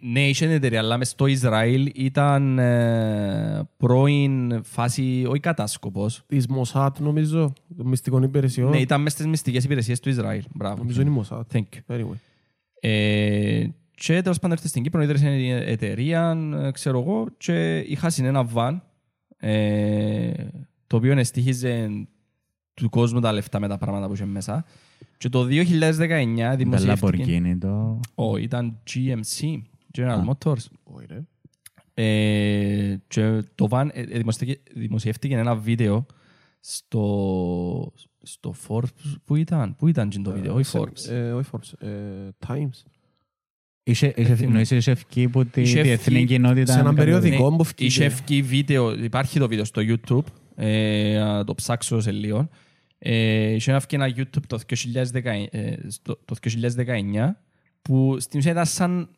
ναι, 0.00 0.28
είχε 0.28 0.52
εταιρεία, 0.52 0.78
αλλά 0.78 0.96
μες 0.96 1.08
στο 1.08 1.26
Ισραήλ 1.26 1.92
ήταν 1.94 2.58
ε, 2.58 3.68
πρώην 3.76 4.62
φάση, 4.64 5.24
όχι 5.28 5.40
κατάσκοπος. 5.40 6.22
Της 6.26 6.46
Mossad 6.48 6.90
νομίζω, 6.98 7.52
των 7.76 7.86
μυστικών 7.86 8.22
υπηρεσιών. 8.22 8.70
Ναι, 8.70 8.80
ήταν 8.80 9.02
μες 9.02 9.12
στις 9.12 9.26
μυστικές 9.26 9.64
υπηρεσίες 9.64 10.00
του 10.00 10.08
Ισραήλ. 10.08 10.44
Μπράβο. 10.54 10.76
Νομίζω 10.76 11.00
είναι 11.00 11.10
η 11.10 11.20
Mossad. 11.20 11.42
Thank 11.52 11.62
you. 11.62 11.96
Anyway. 11.96 12.16
Ε, 12.80 13.68
και 14.00 14.22
τέλος 14.22 14.38
πάντων 14.38 14.56
ήρθε 14.56 14.68
στην 14.68 14.82
Κύπρο, 14.82 15.02
ίδρυσε 15.02 15.28
εταιρεία, 15.66 16.30
ε, 16.54 16.70
ξέρω 16.70 17.00
εγώ, 17.00 17.26
και 17.36 17.78
είχα 17.78 18.12
ένα 18.18 18.44
βαν, 18.44 18.82
ε, 19.36 20.32
το 20.86 20.96
οποίο 20.96 21.18
εστίχιζε 21.18 21.88
του 22.74 22.88
κόσμου 22.88 23.20
τα 23.20 23.32
λεφτά 23.32 23.60
με 23.60 23.68
τα 23.68 23.78
πράγματα 23.78 24.06
που 24.06 24.12
είχε 24.14 24.24
μέσα. 24.24 24.64
Και 25.18 25.28
το 25.28 25.46
2019 25.50 26.36
Τα 26.38 26.56
δημοσιεύτηκε... 26.56 27.40
Lamborghini, 27.42 27.56
το... 27.60 28.00
Ω, 28.14 28.36
ήταν 28.36 28.78
GMC, 28.90 29.56
General 29.98 30.02
Α. 30.08 30.24
Motors. 30.28 30.64
Όχι, 30.82 31.06
ρε. 31.08 31.20
Ε, 31.94 32.96
και 33.08 33.42
το 33.54 33.66
van 33.70 33.88
ε, 33.92 34.00
ε, 34.00 34.04
δημοσιεύτηκε, 34.04 34.60
δημοσιεύτηκε 34.80 35.34
ένα 35.36 35.54
βίντεο 35.56 36.06
στο, 36.60 37.92
στο 38.22 38.54
Forbes 38.68 39.14
που 39.24 39.36
ήταν, 39.36 39.76
πού 39.76 39.86
ήταν 39.88 40.08
και 40.08 40.18
το 40.18 40.30
βίντεο, 40.32 40.54
όχι 40.54 40.64
Σε- 40.64 40.78
Forbes. 40.78 41.10
ε, 41.10 41.32
Όχι 41.32 41.50
Forbes. 41.52 41.86
ε, 41.86 42.28
Times. 42.46 42.82
Είχε, 43.90 44.06
είχε, 44.16 44.32
Εθνικό. 44.32 44.44
εννοείς 44.44 44.70
είχε 44.70 44.90
ευκεί 44.90 45.28
που 45.28 45.46
τη 45.46 45.60
Είχε 45.60 45.82
διεθνή 45.82 46.14
ευκεί 46.16 46.26
κοινότητα... 46.26 46.72
σε 46.72 46.78
έναν 46.78 46.94
κατά- 46.94 47.04
περιοδικό. 47.04 47.50
Ναι, 47.50 47.56
που 47.56 47.64
φκήκε. 47.64 47.84
Είχε 47.84 48.04
ευκεί 48.04 48.42
βίντεο, 48.42 48.94
υπάρχει 49.04 49.38
το 49.38 49.48
βίντεο 49.48 49.64
στο 49.64 49.82
YouTube, 49.84 50.24
ε, 50.56 51.18
να 51.18 51.44
το 51.44 51.54
ψάξω 51.54 52.00
σε 52.00 52.10
λίγο. 52.10 52.48
Ε, 52.98 53.50
είχε 53.54 53.72
ευκεί 53.72 53.94
ένα 53.94 54.08
YouTube 54.16 54.42
το 54.46 54.58
2019, 54.58 55.46
ε, 55.50 55.72
στο- 55.88 56.18
το 56.24 56.34
2019 56.34 57.36
που 57.82 58.16
στην 58.20 58.38
ουσία 58.38 58.50
ήταν 58.50 58.66
σαν, 58.66 59.08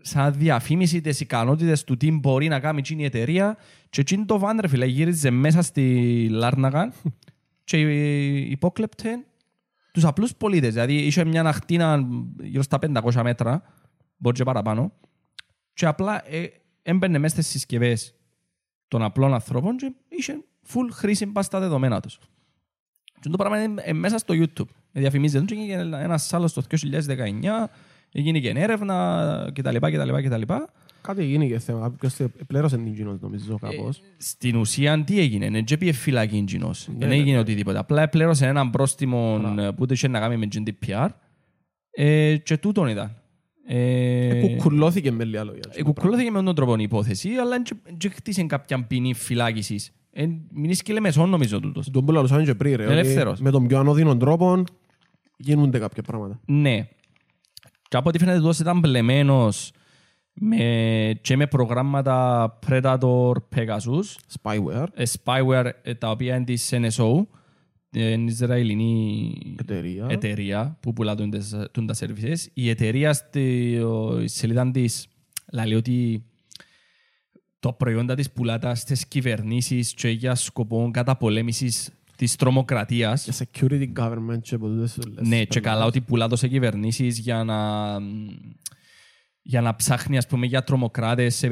σαν 0.00 0.34
διαφήμιση 0.38 1.00
τις 1.00 1.20
ικανότητες 1.20 1.84
του 1.84 1.96
τι 1.96 2.10
μπορεί 2.10 2.48
να 2.48 2.60
κάνει 2.60 2.78
εκείνη 2.78 3.02
η 3.02 3.04
εταιρεία 3.04 3.56
και 3.90 4.00
εκείνη 4.00 4.24
το 4.24 4.38
βάν 4.38 4.58
ρε 4.60 4.68
φίλε 4.68 4.86
γύριζε 4.86 5.30
μέσα 5.30 5.62
στη 5.62 6.26
Λάρναγαν 6.30 6.92
και 7.64 7.76
υπόκλεπτε 8.50 9.08
τους 9.92 10.04
απλούς 10.04 10.34
πολίτες. 10.34 10.72
Δηλαδή 10.72 10.94
είχε 10.94 11.24
μια 11.24 11.42
ακτίνα 11.44 12.06
γύρω 12.42 12.62
στα 12.62 12.78
500 13.12 13.22
μέτρα, 13.22 13.62
μπορεί 14.20 14.36
και 14.36 14.44
παραπάνω, 14.44 14.92
και 15.72 15.86
απλά 15.86 16.32
ε, 16.32 16.46
έμπαινε 16.82 17.18
μέσα 17.18 17.34
στις 17.34 17.46
συσκευές 17.46 18.14
των 18.88 19.02
απλών 19.02 19.34
ανθρώπων 19.34 19.76
και 19.76 19.92
είχε 20.08 20.44
full 20.68 20.88
χρήση 20.92 21.26
πας 21.26 21.46
στα 21.46 21.60
δεδομένα 21.60 22.00
τους. 22.00 22.18
Και 23.20 23.28
το 23.28 23.36
πράγμα 23.36 23.62
είναι 23.62 23.82
ε, 23.84 23.92
μέσα 23.92 24.18
στο 24.18 24.34
YouTube. 24.36 24.68
Ε, 24.92 25.00
Διαφημίζεται 25.00 25.44
και 25.44 25.54
έγινε 25.54 25.98
ένας 26.02 26.32
άλλος 26.32 26.52
το 26.52 26.62
2019, 26.70 26.80
έγινε 28.12 28.38
και 28.38 28.48
έρευνα 28.48 29.50
κτλ. 29.54 29.76
κτλ, 29.76 30.22
κτλ. 30.22 30.42
Κάτι 31.02 31.24
γίνηκε 31.24 31.58
θέμα. 31.58 31.94
Κάποιος 31.98 32.30
πλήρωσε 32.46 32.76
την 32.76 32.94
κοινότητα 32.94 33.26
νομίζω 33.26 33.58
κάπως. 33.58 34.02
Στην 34.16 34.56
ουσία 34.56 35.04
τι 35.04 35.20
έγινε, 35.20 35.50
δεν 35.50 35.78
πήγε 35.78 35.92
φυλακή 35.92 36.36
εκείνος. 36.36 36.88
Ναι, 36.88 36.94
Δεν 36.98 37.08
ναι, 37.08 37.14
έγινε 37.14 37.32
ναι. 37.32 37.38
οτιδήποτε. 37.38 37.78
Απλά 37.78 38.08
πλήρωσε 38.08 38.46
έναν 38.46 38.70
πρόστιμο 38.70 39.38
Μπράβο. 39.38 39.60
ε, 39.60 39.70
που 39.70 39.86
είχε 39.92 40.08
να 40.08 40.20
κάνει 40.20 40.36
με 40.36 40.48
GDPR 40.52 41.08
ε, 41.90 42.36
και 42.36 42.56
τούτον 42.56 42.88
ήταν. 42.88 43.16
Ε, 43.72 44.28
Ε, 44.28 44.40
Κουκουλώθηκε 44.40 45.10
με 45.12 45.24
λίγα 45.24 45.44
λόγια. 45.44 45.62
Ε, 45.70 45.82
κουκουλώθηκε 45.82 46.30
με 46.30 46.42
τον 46.42 46.54
τρόπο 46.54 46.76
η 46.78 46.82
υπόθεση, 46.82 47.28
αλλά 47.28 47.56
δεν 47.98 48.12
χτίσε 48.12 48.42
κάποια 48.42 48.84
ποινή 48.84 49.14
φυλάκισης. 49.14 49.90
Ε, 50.12 50.26
μην 50.52 50.74
σκύλε 50.74 51.00
μεσόν 51.00 51.28
νομίζω 51.28 51.60
τούτος. 51.60 51.90
Τον 51.90 52.04
που 52.04 52.12
λαλούσαμε 52.12 52.42
και 52.42 52.54
πριν, 52.54 52.76
ρε. 52.76 52.82
ότι 52.84 52.92
Ελεύθερος. 52.92 53.40
Με 53.40 53.50
τον 53.50 53.66
πιο 53.66 53.78
ανώδυνο 53.78 54.16
τρόπο 54.16 54.64
γίνονται 55.36 55.78
κάποια 55.78 56.02
πράγματα. 56.02 56.40
Ναι. 56.46 56.88
Και 57.88 57.96
από 57.96 58.08
ό,τι 58.08 58.18
φαίνεται 58.18 58.38
τούτος 58.38 58.58
ήταν 58.58 58.80
πλεμένος 58.80 59.72
με, 60.32 60.56
και 61.20 61.36
με 61.36 61.46
προγράμματα 61.46 62.58
Predator 62.68 63.32
Pegasus, 63.56 64.36
Spyware, 64.42 64.86
ε, 64.94 65.02
spyware 65.24 65.70
ε, 65.82 65.94
τα 65.94 66.10
οποία 66.10 66.34
είναι 66.34 66.44
της 66.44 66.72
NSO, 66.72 67.26
την 67.90 68.26
Ισραηλινή 68.26 69.32
εταιρεία. 69.60 70.06
εταιρεία 70.10 70.78
που 70.80 70.92
πουλά 70.92 71.14
τούν 71.14 71.30
τες- 71.30 71.68
τούν 71.72 71.86
τα 71.86 71.94
services. 71.98 72.36
Η 72.52 72.68
εταιρεία 72.68 73.12
στη 73.12 73.76
ο, 73.78 74.20
η 74.20 74.28
σελίδα 74.28 74.70
της 74.70 75.06
λέει 75.52 75.74
ότι 75.74 76.24
το 77.60 77.72
προϊόντα 77.72 78.14
της 78.14 78.30
πουλάτα 78.30 78.74
στις 78.74 79.06
κυβερνήσεις 79.06 79.94
και 79.94 80.08
για 80.08 80.34
σκοπό 80.34 80.90
καταπολέμησης 80.92 81.90
της 82.16 82.36
τρομοκρατίας. 82.36 83.24
Και 83.24 83.32
security 83.38 83.92
government 83.96 84.40
και 84.42 84.54
από 84.54 84.66
τούτες 84.68 84.98
όλες. 85.06 85.28
Ναι, 85.28 85.44
και 85.44 85.60
καλά 85.60 85.84
ότι 85.84 86.00
πουλά 86.00 86.28
το 86.28 86.36
σε 86.36 86.48
κυβερνήσεις 86.48 87.18
για 87.18 87.44
να, 87.44 87.98
για 89.42 89.60
να 89.60 89.76
ψάχνει 89.76 90.16
ας 90.16 90.26
πούμε, 90.26 90.46
για 90.46 90.62
τρομοκράτες 90.62 91.34
σε, 91.34 91.48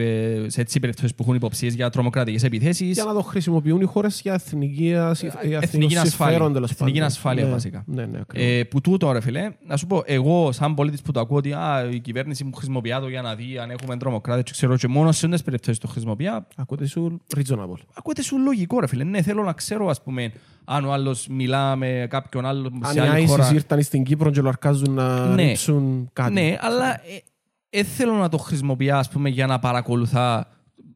σε 0.51 0.61
έτσι 0.61 0.81
περιπτώσεις 0.81 1.14
που 1.14 1.22
έχουν 1.22 1.35
υποψίες 1.35 1.74
για 1.74 1.90
τρομοκρατικές 1.90 2.42
επιθέσεις. 2.42 2.92
Για 2.94 3.05
να 3.05 3.12
το 3.12 3.22
χρησιμοποιούν 3.22 3.81
οι 3.81 3.85
χώρες 3.85 4.20
για 4.20 4.33
εθνική, 4.35 4.83
για 4.85 5.09
εθνική 5.20 5.55
εθνικό 5.55 6.01
ασφάλεια. 6.01 6.05
συμφέρον, 6.33 6.53
τέλος 6.53 6.70
Εθνική 6.70 6.92
πάντων. 6.92 7.07
ασφάλεια, 7.07 7.44
Ναι, 7.44 7.51
βασικά. 7.51 7.83
Ναι, 7.87 8.07
ναι, 8.07 8.18
ακριβώς. 8.20 8.48
Ε, 8.51 8.64
που 8.64 8.81
τούτο 8.81 9.12
ρε 9.12 9.20
φίλε, 9.20 9.51
να 9.66 9.77
σου 9.77 9.87
πω, 9.87 10.03
εγώ 10.07 10.53
σαν 10.53 10.74
πολίτης 10.74 11.03
που 11.03 11.12
το 11.12 11.20
ακούω 11.20 11.37
ότι 11.37 11.53
α, 11.53 11.88
η 11.92 12.01
κυβέρνηση 12.01 12.44
μου 12.44 12.53
χρησιμοποιεί 12.53 12.90
το 13.01 13.09
για 13.09 13.22
να 13.22 13.35
δει 13.35 13.59
αν 13.59 13.70
έχουμε 13.70 13.96
τρομοκράτες 13.96 14.42
και 14.44 14.51
ξέρω 14.53 14.77
και 14.77 14.88
μόνο 14.88 15.12
σε 15.12 15.16
αυτές 15.24 15.31
τις 15.31 15.42
περιπτώσεις 15.42 15.79
το 15.81 15.87
χρησιμοποιεί, 15.88 16.27
Ακούτε 16.57 16.87
σου 16.87 17.20
reasonable. 17.37 17.79
ακούτε 17.94 18.22
σου 18.22 18.38
λογικό 18.38 18.81
ρε 18.81 18.87
φίλε. 18.87 19.05
Ναι, 19.05 19.22
θέλω 19.22 19.42
να 19.42 19.53
ξέρω 19.53 19.88
ας 19.88 20.03
πούμε 20.03 20.33
αν 20.64 20.85
ο 20.85 20.92
άλλος 20.92 21.27
μιλά 21.29 21.77
με 21.77 22.07
κάποιον 22.11 22.46
άλλο 22.46 22.70
Αν 22.83 22.92
σε 22.92 22.98
οι 22.98 23.01
άλλη 23.01 23.24
ISIS 23.24 23.29
χώρα. 23.29 23.51
ήρθαν 23.55 23.83
στην 23.83 24.03
Κύπρο 24.05 24.31
και 24.31 24.40
λαρκάζουν 24.40 24.94
να 24.94 25.27
Ναι. 25.35 25.42
ρίψουν 25.42 26.11
κάτι. 26.12 26.33
Ναι, 26.33 26.57
αλλά 26.61 27.01
δεν 27.70 27.85
θέλω 27.85 28.14
να 28.14 28.28
το 28.28 28.38
χρησιμοποιώ 28.38 28.96
ας 28.96 29.09
πούμε, 29.09 29.28
για 29.28 29.46
να 29.46 29.59
παρακολουθά 29.59 30.48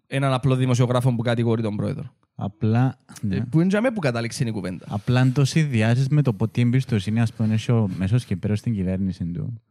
έναν 0.06 0.32
απλό 0.32 0.54
δημοσιογράφο 0.54 1.14
που 1.14 1.22
κατηγορεί 1.22 1.62
τον 1.62 1.76
πρόεδρο. 1.76 2.14
Απλά, 2.34 2.98
ναι. 3.20 3.36
Ε, 3.36 3.40
Που 3.50 3.60
είναι 3.60 3.68
για 3.68 3.80
μέ 3.80 3.90
που 3.90 4.00
κατάληξε 4.00 4.44
η 4.44 4.50
κουβέντα. 4.50 4.86
Απλά 4.88 5.20
αν 5.20 5.32
το 5.32 5.44
συνδυάζεις 5.44 6.08
με 6.08 6.22
το 6.22 6.36
τι 6.50 6.60
εμπιστοσύνη 6.60 7.20
ας 7.20 7.32
πούμε 7.32 7.54
έχει 7.54 7.72
ο 7.72 7.88
μέσος 7.96 8.24
Κυπρέος 8.24 8.58
στην 8.58 8.74
κυβέρνηση 8.74 9.24
του 9.24 9.62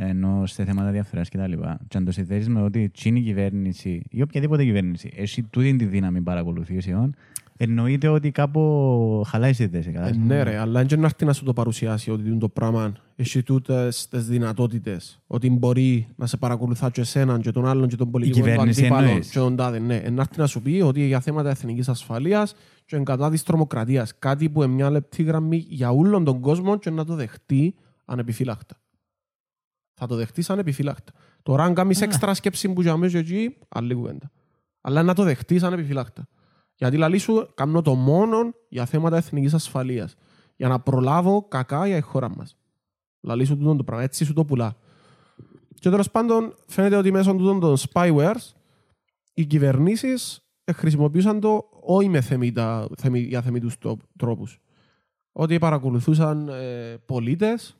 ενώ 0.00 0.46
σε 0.46 0.64
θέματα 0.64 0.90
διαφθοράς 0.90 1.28
και 1.28 1.36
τα 1.36 1.46
λοιπά. 1.46 1.78
Και 1.88 1.96
αν 1.96 2.04
το 2.04 2.12
συνδέσεις 2.12 2.48
με 2.48 2.62
ότι 2.62 2.88
τσίνη 2.88 3.20
η 3.20 3.22
κυβέρνηση 3.22 4.02
ή 4.10 4.22
οποιαδήποτε 4.22 4.64
κυβέρνηση 4.64 5.12
έχει 5.16 5.42
τούτη 5.42 5.76
τη 5.76 5.84
δύναμη 5.84 6.20
παρακολουθήσεων 6.20 7.14
εννοείται 7.60 8.08
ότι 8.08 8.30
κάπου 8.30 9.22
χαλάει 9.26 9.52
στη 9.52 9.68
θέση. 9.68 9.88
Ε, 9.88 9.92
κατάλαβες. 9.92 10.16
ναι 10.26 10.42
ρε, 10.42 10.58
αλλά 10.58 10.84
δεν 10.84 11.00
να 11.00 11.06
έρθει 11.06 11.24
να 11.24 11.32
σου 11.32 11.44
το 11.44 11.52
παρουσιάσει 11.52 12.10
ότι 12.10 12.38
το 12.38 12.48
πράγμα 12.48 12.92
έχει 13.16 13.42
τούτες 13.42 14.08
τις 14.08 14.26
δυνατότητες. 14.26 15.22
Ότι 15.26 15.50
μπορεί 15.50 16.08
να 16.16 16.26
σε 16.26 16.36
παρακολουθά 16.36 16.90
και 16.90 17.00
εσέναν 17.00 17.40
και 17.40 17.50
τον 17.50 17.66
άλλον 17.66 17.88
και 17.88 17.96
τον 17.96 18.10
πολιτικό 18.10 18.38
του 18.38 18.44
κυβέρνηση 18.44 18.80
αντίπαλο 18.80 19.06
εννοείς; 19.06 19.30
και 19.30 19.38
τον 19.38 19.56
τάδε. 19.56 19.78
Ναι, 19.78 19.96
Ε, 19.96 20.10
να 20.10 20.20
έρθει 20.20 20.38
να 20.38 20.46
σου 20.46 20.62
πει 20.62 20.80
ότι 20.80 21.06
για 21.06 21.20
θέματα 21.20 21.50
εθνικής 21.50 21.88
ασφαλείας 21.88 22.54
και 22.84 22.96
εν 22.96 23.04
κατά 23.04 23.30
της 23.30 23.42
τρομοκρατίας. 23.42 24.18
Κάτι 24.18 24.48
που 24.50 24.62
είναι 24.62 24.72
μια 24.72 24.90
λεπτή 24.90 25.22
γραμμή 25.22 25.66
για 25.68 25.90
όλον 25.90 26.24
τον 26.24 26.40
κόσμο 26.40 26.78
και 26.78 26.90
να 26.90 27.04
το 27.04 27.14
δεχτεί 27.14 27.74
ανεπιφύλακτα. 28.04 28.76
Θα 29.94 30.06
το 30.06 30.16
δεχτείς 30.16 30.50
ανεπιφύλακτα. 30.50 31.12
Τώρα 31.42 31.64
αν 31.64 31.74
κάνεις 31.74 32.00
έξτρα 32.00 32.34
σκέψη 32.34 32.72
που 32.72 32.82
για 32.82 32.96
μέσα 32.96 33.18
εκεί, 33.18 33.56
άλλη 33.68 33.94
κουβέντα. 33.94 34.30
Αλλά 34.80 35.02
να 35.02 35.14
το 35.14 35.22
δεχτείς 35.22 35.62
ανεπιφύλακτα. 35.62 36.28
Γιατί 36.78 36.96
λαλή 36.96 37.18
σου 37.18 37.48
κάνω 37.54 37.82
το 37.82 37.94
μόνο 37.94 38.54
για 38.68 38.84
θέματα 38.86 39.16
εθνικής 39.16 39.54
ασφαλείας. 39.54 40.14
Για 40.56 40.68
να 40.68 40.80
προλάβω 40.80 41.42
κακά 41.48 41.86
για 41.86 41.96
η 41.96 42.00
χώρα 42.00 42.30
μας. 42.36 42.56
Λαλή 43.20 43.44
σου 43.44 43.56
τούτον 43.56 43.76
το 43.76 43.84
πράγμα. 43.84 44.04
Έτσι 44.04 44.24
σου 44.24 44.32
το 44.32 44.44
πουλά. 44.44 44.76
Και 45.74 45.90
τέλος 45.90 46.10
πάντων 46.10 46.54
φαίνεται 46.66 46.96
ότι 46.96 47.10
μέσω 47.12 47.34
τούτων 47.34 47.60
των 47.60 47.76
spywares 47.76 48.52
οι 49.34 49.46
κυβερνήσεις 49.46 50.40
ε, 50.64 50.72
χρησιμοποιούσαν 50.72 51.40
το 51.40 51.64
όχι 51.80 52.08
με 52.08 52.20
θεμήτα, 52.20 52.88
θεμη, 52.96 53.18
για 53.20 53.42
θεμητούς 53.42 53.78
το- 53.78 53.96
τρόπους. 54.18 54.58
Ότι 55.32 55.58
παρακολουθούσαν 55.58 56.48
ε, 56.48 56.96
πολίτες, 57.06 57.76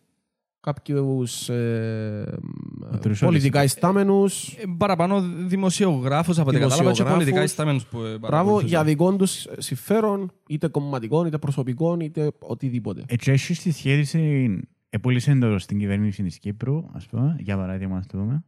κάποιους 0.60 1.48
ε, 1.48 2.38
Οτρούς 2.77 2.77
πολιτικά 3.20 3.62
ιστάμενους, 3.62 4.48
Ε, 4.48 4.62
παραπάνω 4.78 5.20
δημοσιογράφος 5.46 6.38
από 6.38 6.48
ό,τι 6.48 6.58
κατάλαβα 6.58 6.76
και 6.76 6.82
Δημοσιογράφους. 6.82 7.24
πολιτικά 7.24 7.44
ιστάμενους 7.44 7.84
που 7.84 7.96
ε, 7.98 8.00
Μπράβο, 8.02 8.18
παρακολουθούσαν. 8.20 8.68
για 8.68 8.84
δικών 8.84 9.18
τους 9.18 9.46
συμφέρον, 9.58 10.32
είτε 10.48 10.68
κομματικών, 10.68 11.26
είτε 11.26 11.38
προσωπικών, 11.38 12.00
είτε 12.00 12.30
οτιδήποτε. 12.38 13.02
Έτσι 13.06 13.30
έχεις 13.32 13.56
στη 13.58 13.72
σχέση 13.72 14.60
επούλησε 14.90 15.34
το 15.34 15.58
στην 15.58 15.78
κυβέρνηση 15.78 16.22
της 16.22 16.38
Κύπρου, 16.38 16.84
ας 16.92 17.06
πούμε, 17.06 17.36
για 17.38 17.56
παράδειγμα, 17.56 17.96
ας 17.96 18.06
πούμε. 18.06 18.44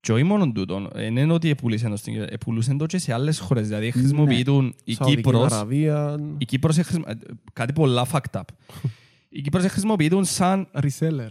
Και 0.00 0.12
όχι 0.12 0.22
μόνο 0.22 0.52
τούτον, 0.52 0.88
δεν 0.94 1.16
είναι 1.16 1.32
ότι 1.32 1.50
επούλησαν 1.50 1.90
το 1.90 1.96
στην 1.96 2.12
κυβέρνηση, 2.12 2.34
επούλησαν 2.40 2.78
το 2.78 2.86
και 2.86 2.98
σε 2.98 3.12
άλλες 3.12 3.38
χώρες. 3.38 3.66
Δηλαδή 3.68 3.90
χρησιμοποιούν 3.90 4.74
η 4.84 4.92
Σαουδική 4.94 5.22
Κύπρος, 5.22 5.52
Αραβία, 5.52 6.16
η 6.38 6.44
Κύπρος 6.44 6.78
εχρησιμο- 6.78 7.08
ε, 7.08 7.14
κάτι 7.52 7.72
πολλά 7.72 8.06
fucked 8.12 8.38
up. 8.40 8.42
Η 9.34 9.40
Κύπρος 9.40 9.64
χρησιμοποιούν 9.66 10.24
σαν 10.24 10.68
reseller. 10.72 11.28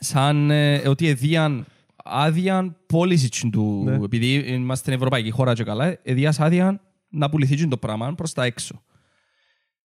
σαν 0.00 0.50
ε, 0.50 0.88
ότι 0.88 1.08
εδίαν 1.08 1.66
άδεια 2.08 2.76
πώληση 2.86 3.50
του, 3.50 3.82
Ναι. 3.84 3.94
επειδή 4.04 4.34
είμαστε 4.34 4.74
στην 4.82 4.92
Ευρωπαϊκή 4.92 5.30
χώρα 5.30 5.54
και 5.54 5.64
καλά, 5.64 5.98
εδίας 6.02 6.40
άδεια 6.40 6.80
να 7.08 7.28
πουληθεί 7.30 7.68
το 7.68 7.76
πράγμα 7.76 8.14
προς 8.14 8.32
τα 8.32 8.44
έξω. 8.44 8.82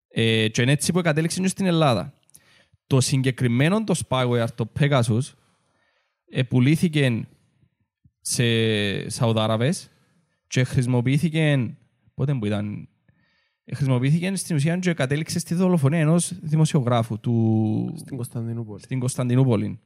Ε, 0.08 0.48
και 0.48 0.62
είναι 0.62 0.72
έτσι 0.72 0.92
που 0.92 1.02
κατέληξε 1.02 1.42
και 1.42 1.48
στην 1.48 1.66
Ελλάδα. 1.66 2.14
Το 2.88 3.02
συγκεκριμένο 3.02 3.84
το 3.84 3.96
spyware, 4.08 4.46
το 4.56 4.72
Pegasus, 4.80 5.20
ε, 6.30 6.44
πουλήθηκε 6.44 7.28
σε 8.22 8.44
Σαουδάραβες 9.10 9.90
και 10.48 10.64
χρησιμοποιήθηκε, 10.64 11.76
πότε 12.14 12.34
που 12.34 12.46
ήταν, 12.46 12.88
ε, 13.66 13.76
χρησιμοποιήθηκε 13.76 14.36
στην 14.36 14.56
ουσία 14.56 14.78
και 14.78 14.94
κατέληξε 14.94 15.40
στη 15.40 15.54
δολοφονία 15.56 16.00
ενός 16.00 16.34
δημοσιογράφου 16.42 17.20
του, 17.20 17.94
Στην 17.98 18.16
Κωνσταντινούπολη. 18.16 18.82
στην 18.82 19.00
Κωνσταντινούπολη. 19.00 19.80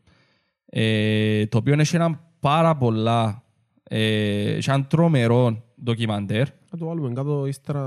Ε, 0.69 1.45
το 1.47 1.58
οποίο 1.58 1.73
έχει 1.80 1.95
ένα 1.95 2.32
πάρα 2.39 2.77
πολλά 2.77 3.43
ε, 3.84 4.56
έχει 4.56 4.69
ένα 4.69 4.86
τρομερό 4.86 5.63
ντοκιμαντέρ. 5.84 6.47
Να 6.71 6.77
το 6.77 6.86
βάλουμε 6.86 7.13
κάτω 7.13 7.45
ύστερα 7.45 7.82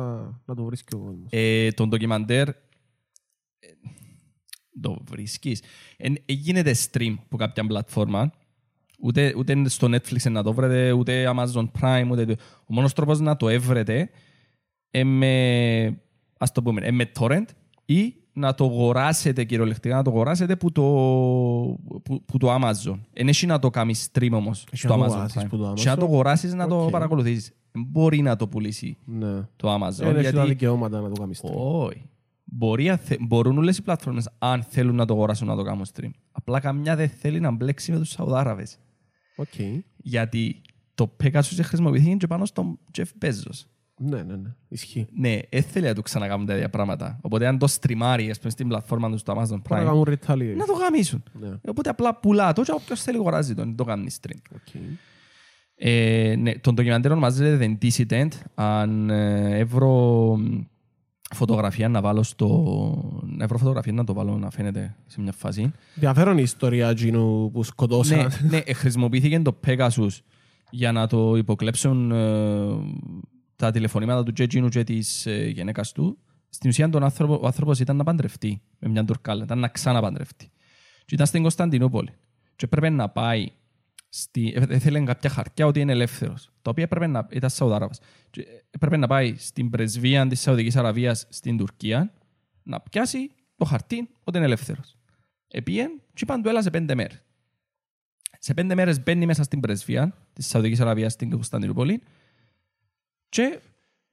να 0.44 0.54
το 0.54 0.64
βρίσκει 0.64 0.94
ο 0.94 0.98
κόσμος. 0.98 1.26
Ε, 1.30 1.70
το 1.70 1.86
ντοκιμαντέρ 1.86 2.48
ε, 2.48 2.54
το 4.80 4.98
βρίσκεις. 5.10 5.62
Ε, 5.96 6.08
ε, 6.24 6.32
γίνεται 6.32 6.74
stream 6.90 7.14
από 7.24 7.36
κάποια 7.36 7.66
πλατφόρμα. 7.66 8.32
Ούτε, 9.02 9.34
ούτε 9.36 9.68
στο 9.68 9.86
Netflix 9.86 10.30
να 10.30 10.42
το 10.42 10.52
βρείτε, 10.52 10.92
ούτε 10.92 11.32
Amazon 11.34 11.70
Prime, 11.80 12.08
ούτε... 12.10 12.24
το- 12.24 12.36
Ο 12.66 12.72
μόνος 12.74 12.92
τρόπος 12.92 13.20
να 13.20 13.36
το 13.36 13.48
έβρετε 13.48 14.10
ε, 14.90 15.04
με, 15.04 16.02
ας 16.38 16.52
το 16.52 16.62
πούμε, 16.62 16.80
ε, 16.80 16.90
με 16.90 17.10
torrent 17.18 17.44
ή 17.84 18.14
να 18.32 18.54
το 18.54 18.64
αγοράσετε 18.64 19.44
κυριολεκτικά, 19.44 19.96
να 19.96 20.02
το 20.02 20.10
αγοράσετε 20.10 20.56
που 20.56 20.72
το, 20.72 20.82
που, 22.02 22.24
που 22.24 22.38
το 22.38 22.54
Amazon. 22.54 22.98
Εν 23.12 23.28
έχει 23.28 23.46
να 23.46 23.58
το 23.58 23.70
κάνει 23.70 23.94
stream 24.12 24.30
όμως 24.32 24.64
Έχει 24.72 24.76
στο 24.86 24.88
να 24.88 24.94
το 24.96 25.04
Amazon 25.04 25.14
αγοράσεις 25.14 25.42
Prime. 25.42 25.48
που 25.48 25.56
το 25.56 25.72
Και 25.76 25.88
να 25.88 25.96
το 25.96 26.02
Amazon. 26.04 26.08
αγοράσεις 26.08 26.54
να 26.54 26.66
το 26.68 26.82
Οκ. 26.84 26.90
παρακολουθήσεις. 26.90 27.52
Μπορεί 27.72 28.22
να 28.22 28.36
το 28.36 28.48
πουλήσει 28.48 28.96
Ναι. 29.04 29.40
το 29.56 29.74
Amazon. 29.74 29.90
Δεν 29.96 30.16
έχει 30.16 30.24
τα 30.24 30.30
γιατί... 30.30 30.48
δικαιώματα 30.48 31.00
να 31.00 31.08
το 31.10 31.20
κάνει 31.20 31.34
stream. 31.40 31.50
Όχι. 31.54 32.08
Μπορεί, 32.44 32.84
να 32.84 32.96
θε- 32.96 33.18
μπορούν 33.22 33.58
όλες 33.58 33.78
οι 33.78 33.82
πλατφόρμες, 33.82 34.28
αν 34.38 34.62
θέλουν 34.62 34.94
να 34.94 35.04
το 35.04 35.14
αγοράσουν, 35.14 35.46
να 35.46 35.56
το 35.56 35.62
κάνουν 35.62 35.84
stream. 35.94 36.10
Απλά 36.32 36.60
καμιά 36.60 36.96
δεν 36.96 37.08
θέλει 37.08 37.40
να 37.40 37.50
μπλέξει 37.50 37.92
με 37.92 37.98
τους 37.98 38.08
Σαουδάραβες. 38.10 38.78
Οκ. 39.36 39.46
Γιατί 39.96 40.60
το 40.94 41.16
Pegasus 41.22 41.58
χρησιμοποιήθηκε 41.62 42.14
και 42.14 42.26
πάνω 42.26 42.44
στον 42.44 42.78
Jeff 42.98 43.24
Bezos. 43.24 43.64
Ναι, 44.02 44.22
ναι, 44.22 44.36
ναι. 44.36 44.54
Ισχύει. 44.68 45.06
Ναι, 45.12 45.38
δεν 45.50 45.62
θέλει 45.62 45.86
να 45.86 45.94
του 45.94 46.02
ξανακάνουν 46.02 46.46
τα 46.46 46.54
ίδια 46.54 46.70
πράγματα. 46.70 47.18
Οπότε 47.20 47.46
αν 47.46 47.58
το 47.58 47.66
στριμάρει, 47.66 48.30
ας 48.30 48.38
πούμε, 48.38 48.50
στην 48.50 48.68
πλατφόρμα 48.68 49.10
του 49.10 49.18
στο 49.18 49.32
Amazon 49.32 49.60
Πρέπει 49.62 49.68
να 49.68 49.80
Prime, 49.80 49.84
κάνουν 49.84 50.04
retaliate. 50.08 50.56
να 50.56 50.66
το 50.66 50.72
γαμίσουν. 50.72 51.22
Ναι. 51.32 51.48
Οπότε 51.66 51.90
απλά 51.90 52.14
πουλά 52.14 52.52
το 52.52 52.62
και 52.62 52.72
όποιος 52.72 53.02
θέλει 53.02 53.16
αγοράζει 53.16 53.54
το, 53.54 53.74
το 53.74 53.84
κάνει 53.84 54.10
stream. 54.20 54.38
OK. 54.54 54.83
Ε, 55.74 56.34
ναι, 56.38 56.54
τον 56.54 56.74
ντοκιμαντέρ 56.74 57.10
ονομάζεται 57.10 57.76
The 57.80 57.84
Dissident. 57.84 58.28
Αν 58.54 59.10
ε, 59.10 59.58
έβρω 59.58 60.36
μ, 60.36 60.60
φωτογραφία 61.34 61.88
να 61.88 62.00
βάλω 62.00 62.22
στο... 62.22 63.22
Να 63.36 63.44
έβρω 63.44 63.58
φωτογραφία 63.58 63.92
να 63.92 64.04
το 64.04 64.12
βάλω 64.12 64.38
να 64.38 64.50
φαίνεται 64.50 64.96
σε 65.06 65.20
μια 65.20 65.32
φάση. 65.32 65.72
Ενδιαφέρον 65.94 66.38
η 66.38 66.42
ιστορία 66.42 66.88
εκείνου 66.88 67.50
που 67.52 67.58
ναι, 67.58 67.64
σκοτώσαν. 67.64 68.30
ναι, 68.48 68.56
ε, 68.56 68.72
χρησιμοποιήθηκε 68.72 69.40
το 69.40 69.60
Pegasus 69.66 70.18
για 70.70 70.92
να 70.92 71.06
το 71.06 71.36
υποκλέψουν 71.36 72.10
ε, 72.10 72.16
τα 73.61 73.70
τηλεφωνήματα 73.70 74.23
του 74.23 74.33
Τζέτζινου 74.33 74.68
και 74.68 74.85
της 74.85 75.27
ε, 75.27 75.49
γυναίκας 75.49 75.92
του. 75.92 76.18
Στην 76.49 76.70
ουσία 76.70 76.88
τον 76.88 77.03
άνθρωπο, 77.03 77.38
ο 77.42 77.46
άνθρωπος 77.46 77.81
ήταν 77.81 77.96
να 77.96 78.05
παντρευτεί 78.05 78.62
με 78.79 78.88
μια 78.88 79.05
τουρκάλα, 79.05 79.44
ήταν 79.44 79.59
να 79.59 79.68
ξαναπαντρευτεί. 79.68 80.51
Και 81.05 81.14
ήταν 81.14 81.27
στην 81.27 81.42
Κωνσταντινούπολη. 81.42 82.12
Και 82.57 82.64
έπρεπε 82.64 82.88
να 82.88 83.09
πάει 83.09 83.53
στη... 84.09 84.53
ε, 84.57 84.64
Έθελε 84.68 85.01
κάποια 85.01 85.31
χαρτιά 85.31 85.66
ότι 85.66 85.81
είναι 85.81 85.92
ελεύθερος. 85.92 86.51
Το 86.62 86.70
οποίο 86.70 86.85
έπρεπε 86.85 87.07
να... 87.07 87.27
ήταν 87.31 87.51
Σαουδάραβας. 87.51 88.01
Και 88.31 88.46
έπρεπε 88.70 88.96
να 88.96 89.07
πάει 89.07 89.37
στην 89.37 89.70
πρεσβεία 89.70 90.27
της 90.27 90.40
Σαουδικής 90.40 90.77
Αραβίας 90.77 91.27
στην 91.29 91.57
Τουρκία 91.57 92.12
να 92.62 92.81
πιάσει 92.81 93.31
το 93.57 93.64
χαρτί 93.64 94.09
ότι 94.25 94.37
είναι 94.37 94.46
ελεύθερος. 94.46 94.96
Επίεν 95.49 96.01
και 96.12 96.20
είπαν 96.23 96.42
του 96.42 96.49
έλα 96.49 96.62
σε 96.62 96.70
πέντε 96.70 96.94
μέρες. 96.94 97.23
Σε 98.38 98.55
πέντε 98.55 98.75
μέρες 98.75 99.03
μπαίνει 99.03 99.27
μέσα 99.27 99.42
στην 99.42 99.61
πρεσβεία 99.61 100.16
της 100.33 100.46
Σαουδικής 100.46 100.81
Αραβίας 100.81 101.12
στην 101.12 101.31
Κωνσταντινούπολη 101.31 102.03
και 103.30 103.58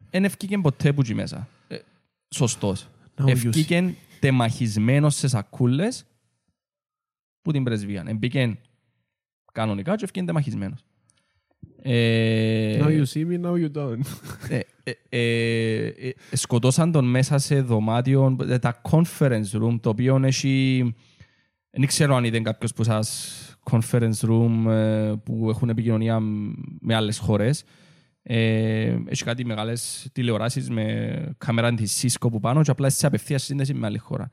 δεν 0.09 0.25
ευκήκε 0.25 0.57
ποτέ 0.57 0.93
που 0.93 1.01
εκεί 1.01 1.13
μέσα. 1.13 1.47
Ε, 1.67 1.77
σωστός. 2.29 2.87
Να 3.15 3.31
Ευκήκε 3.31 3.95
τεμαχισμένος 4.19 5.15
σε 5.15 5.27
σακούλες 5.27 6.05
που 7.41 7.51
την 7.51 7.63
πρεσβεία. 7.63 8.03
Εμπήκε 8.07 8.57
κανονικά 9.53 9.95
και 9.95 10.03
ευκήκε 10.03 10.25
τεμαχισμένος. 10.25 10.85
Ε, 11.81 12.79
Now 12.83 12.87
you 12.87 13.05
see 13.05 13.25
me, 13.27 13.41
now 13.41 13.53
you 13.53 13.71
don't. 13.71 13.99
ε, 14.49 14.59
ε, 14.83 14.91
ε, 15.09 15.87
ε, 15.87 16.11
σκοτώσαν 16.31 16.91
τον 16.91 17.05
μέσα 17.05 17.37
σε 17.37 17.61
δωμάτιο, 17.61 18.37
ε, 18.41 18.59
τα 18.59 18.81
conference 18.89 19.51
room, 19.51 19.79
το 19.81 19.89
οποίο 19.89 20.21
έχει... 20.23 20.95
Δεν 21.69 21.87
ξέρω 21.87 22.15
αν 22.15 22.23
είδε 22.23 22.39
κάποιος 22.39 22.73
που 22.73 22.83
σας 22.83 23.35
conference 23.71 24.19
room 24.21 24.65
ε, 24.67 25.13
που 25.23 25.49
έχουν 25.49 25.69
επικοινωνία 25.69 26.19
με 26.79 26.95
άλλες 26.95 27.17
χώρες. 27.17 27.63
Ε, 28.29 28.97
έχεις 29.05 29.23
κάτι 29.23 29.45
μεγάλες 29.45 30.07
τηλεοράσεις 30.11 30.69
με 30.69 31.35
κάμερα 31.37 31.73
της 31.73 32.01
Cisco 32.01 32.27
που 32.31 32.39
πάνω 32.39 32.61
και 32.61 32.71
απλά 32.71 32.89
σε 32.89 33.07
απευθείας 33.07 33.43
σύνδεση 33.43 33.73
με 33.73 33.85
άλλη 33.87 33.97
χώρα. 33.97 34.29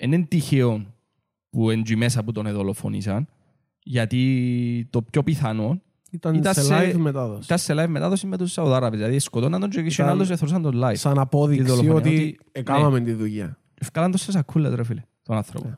Είναι 0.00 0.22
τυχαίο 0.28 0.86
που 1.50 1.70
είναι 1.70 1.80
εκεί 1.80 1.96
μέσα 1.96 2.24
που 2.24 2.32
τον 2.32 2.52
δολοφονήσαν, 2.52 3.28
γιατί 3.82 4.86
το 4.90 5.02
πιο 5.02 5.22
πιθανό 5.22 5.80
Ήταν, 6.10 6.34
Ήταν 6.34 6.54
σε 6.54 6.62
σε- 6.62 6.74
live 6.78 6.96
μετάδοση. 6.96 7.42
ήταν 7.44 7.58
σε 7.58 7.74
live 7.76 7.86
μετάδοση 7.88 8.26
με 8.26 8.36
τους 8.36 8.52
Σαουδάραβες. 8.52 8.98
Δηλαδή 8.98 9.18
σκοτώναν 9.18 9.60
τον 9.60 9.70
και 9.70 9.76
Ήταν- 9.78 9.90
είχε 9.90 10.02
άλλος 10.02 10.30
εθωρούσαν 10.30 10.62
τον 10.62 10.80
live. 10.84 10.92
Σαν 10.96 11.12
Τη 11.14 11.20
απόδειξη 11.20 11.64
δολοφονία, 11.64 11.94
ότι 11.94 12.08
ότι- 12.08 12.38
έκαναμε 12.52 13.00
τη 13.00 13.12
δουλειά. 13.12 13.58
Ευκάλαν 13.74 14.10
το 14.10 14.18
σε 14.18 14.30
σακούλα, 14.30 14.74
ρε 14.76 14.84
φίλε, 14.84 15.02
τον 15.22 15.36
άνθρωπο. 15.36 15.68
Ναι. 15.68 15.74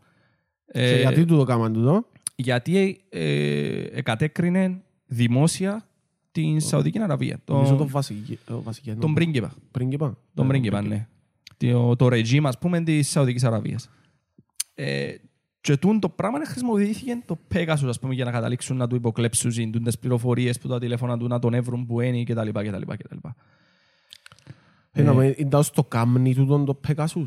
Ε, 0.67 0.95
Και 0.95 1.01
γιατί 1.01 1.25
του 1.25 1.37
το 1.37 1.45
κάμαν 1.45 1.73
τούτο; 1.73 2.07
γιατί 2.37 3.05
ε, 3.09 3.83
εκατέκρινε 3.93 4.81
δημόσια 5.07 5.89
την 6.35 6.61
Σαουδική 6.61 6.99
Αραβία. 6.99 7.41
Νομίζω 7.47 7.69
Τον, 7.69 7.79
το 7.79 7.89
βασική- 7.89 8.39
το 8.47 8.63
βασικό. 8.63 8.95
τον 9.01 9.15
πρίγκιπα. 9.15 9.55
πρίγκιπα. 9.71 10.17
Τον 10.35 10.45
Ναι, 10.47 10.51
πρίγκιπα, 10.53 10.79
πρίγκιπα. 10.79 11.07
ναι. 11.61 11.73
Το, 11.73 11.97
το 11.97 12.07
regime, 12.07 12.45
ας 12.45 12.59
πούμε, 12.59 12.83
της 12.83 13.09
Σαουδικής 13.09 13.45
Αραβίας. 13.45 13.91
Ε, 14.75 15.15
και 15.61 15.77
τούν 15.77 16.01
το 16.01 16.09
πράγμα 16.09 16.45
χρησιμοποιήθηκε 16.47 17.23
το 17.27 17.39
Pegasus, 17.55 17.87
ας 17.89 17.99
πούμε, 17.99 18.15
για 18.15 18.25
να 18.25 18.31
καταλήξουν 18.31 18.77
να 18.77 18.87
του 18.87 18.97
υποκλέψουν 18.97 19.71
τούν 19.73 19.83
τις 19.83 19.99
πληροφορίες 19.99 20.59
που 20.59 20.69
τα 20.69 20.79
τηλέφωνα 20.79 21.19
του 21.19 21.27
να 21.29 21.39
τον 21.39 21.55
έβρουν 21.55 21.87
που 21.87 22.01
είναι 22.01 22.23
κτλ. 22.25 22.49
κτλ, 22.49 22.93
κτλ. 22.97 23.17
Ε, 24.93 25.03
να 25.03 25.15
με- 25.15 25.35
Ήταν 25.39 25.63
στο 25.63 25.85
κάμνι 25.85 26.35
τούτον 26.35 26.65
το 26.65 26.81
Pegasus. 26.89 27.27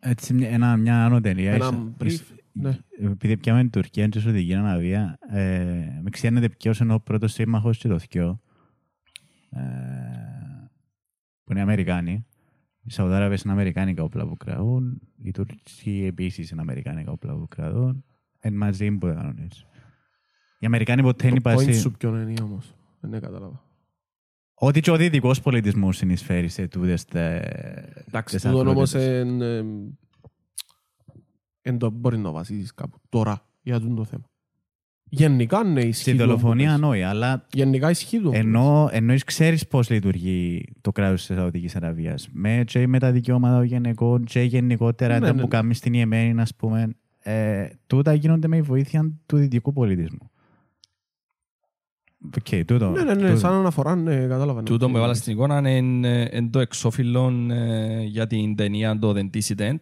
Έτσι, 0.00 0.34
μια- 0.34 0.48
ένα, 0.48 0.76
μια 0.76 1.04
άνω 1.04 1.20
ταινία. 1.20 1.52
Ένα 1.52 1.64
ίσα- 1.66 1.92
brief, 2.00 2.06
ίσα- 2.06 2.24
ναι. 2.52 2.78
Επειδή 3.00 3.36
πιάμε 3.36 3.60
την 3.60 3.70
Τουρκία 3.70 4.08
και 4.08 4.20
Σαουδική 4.20 4.54
Αραβία, 4.54 5.18
ε, 5.30 5.98
με 6.02 6.10
ξέρετε 6.10 6.48
ποιος 6.48 6.78
είναι 6.78 6.92
ο 6.94 7.00
πρώτος 7.00 7.32
σύμμαχος 7.32 7.78
και 7.78 7.88
το 7.88 7.98
θκυο. 7.98 8.40
Ε, 9.50 9.60
που 11.44 11.52
είναι 11.52 11.60
Αμερικάνοι. 11.60 12.26
Οι 12.82 12.90
Σαουδάραβες 12.90 13.42
είναι 13.42 13.52
Αμερικάνικα 13.52 14.02
όπλα 14.02 14.26
που 14.26 14.36
κρατούν. 14.36 15.00
Οι 15.22 15.30
Τουρκοί 15.30 16.04
επίσης 16.06 16.50
είναι 16.50 16.60
Αμερικάνικα 16.60 17.10
όπλα 17.12 17.34
που 17.34 17.48
κρατούν. 17.48 18.04
Εν 18.38 18.54
μαζί 18.54 18.90
που 18.90 19.06
δεν 19.06 19.16
κάνουν 19.16 19.38
έτσι. 19.38 19.64
Οι 20.58 20.66
Αμερικάνοι 20.66 21.02
ποτέ 21.02 21.28
δεν 21.28 21.42
Το 21.42 21.50
point 21.50 21.52
υπάρχει... 21.60 21.72
σου 21.72 21.90
ποιον 21.90 22.28
είναι 22.28 22.42
όμως. 22.42 22.74
Δεν 23.00 23.20
κατάλαβα. 23.20 23.64
Ότι 24.54 24.80
και 24.80 24.90
ο 24.90 24.96
δυτικός 24.96 25.40
πολιτισμός 25.40 25.96
συνεισφέρει 25.96 26.48
σε 26.48 26.68
τούτες 26.68 27.04
τε- 27.04 27.44
Εντάξει, 28.08 28.34
τις 28.36 28.44
τούτον 28.44 28.66
όμως 28.66 28.94
ακρότητες. 28.94 29.38
Εν, 31.70 31.74
εμ, 31.74 31.74
εν 31.74 31.78
το 31.78 31.90
μπορεί 31.90 32.18
να 32.18 32.30
βασίσεις 32.30 32.74
κάπου 32.74 32.98
τώρα 33.08 33.46
για 33.62 33.80
τούτο 33.80 33.94
το 33.94 34.04
θέμα. 34.04 34.24
Γενικά 35.12 35.64
ναι 35.64 35.80
ισχύει. 35.80 36.02
Στη 36.02 36.16
το 36.16 36.24
δολοφονία 36.24 36.66
που 36.66 36.72
πες. 36.72 36.80
νόη, 36.80 37.02
αλλά 37.02 37.46
Γενικά 37.52 37.90
ισχύει 37.90 38.20
το. 38.20 38.30
Ενώ, 38.34 38.88
ενώ 38.92 39.14
ξέρεις 39.26 39.66
πώς 39.66 39.90
λειτουργεί 39.90 40.64
το 40.80 40.92
κράτος 40.92 41.26
της 41.26 41.36
Σαουδικής 41.36 41.76
Αραβίας. 41.76 42.28
Με, 42.32 42.64
και 42.66 42.86
με 42.86 42.98
τα 42.98 43.12
δικαιώματα 43.12 43.56
των 43.56 43.64
γυναικών 43.64 44.24
και 44.24 44.40
γενικότερα 44.40 45.14
Ναι, 45.14 45.20
τα 45.20 45.26
ναι, 45.26 45.32
που 45.32 45.40
ναι. 45.40 45.48
κάνουμε 45.48 45.74
στην 45.74 45.94
Ιεμένη, 45.94 46.40
ας 46.40 46.54
πούμε. 46.54 46.94
Ε, 47.18 47.66
τούτα 47.86 48.12
γίνονται 48.14 48.48
με 48.48 48.60
βοήθεια 48.60 49.12
του 49.26 49.36
δυτικού 49.36 49.72
πολιτισμού. 49.72 50.30
Οκ, 52.36 52.64
τούτο. 52.66 52.90
Ναι, 52.90 53.02
ναι, 53.02 53.14
ναι, 53.14 53.26
τούτο. 53.26 53.36
σαν 53.38 53.52
αναφορά, 53.54 53.96
ναι, 53.96 54.26
κατάλαβα. 54.26 54.60
ναι. 54.60 54.66
Τούτο 54.66 54.90
που 54.90 54.96
έβαλα 54.96 55.14
στην 55.14 55.32
εικόνα 55.32 55.70
είναι 55.70 56.22
ε, 56.22 56.24
εν 56.24 56.50
το 56.50 56.58
εξώφυλλο 56.58 57.46
ε, 57.50 58.02
για 58.02 58.26
την 58.26 58.56
ταινία 58.56 58.98
το 58.98 59.14
The 59.16 59.30
Dissident. 59.36 59.78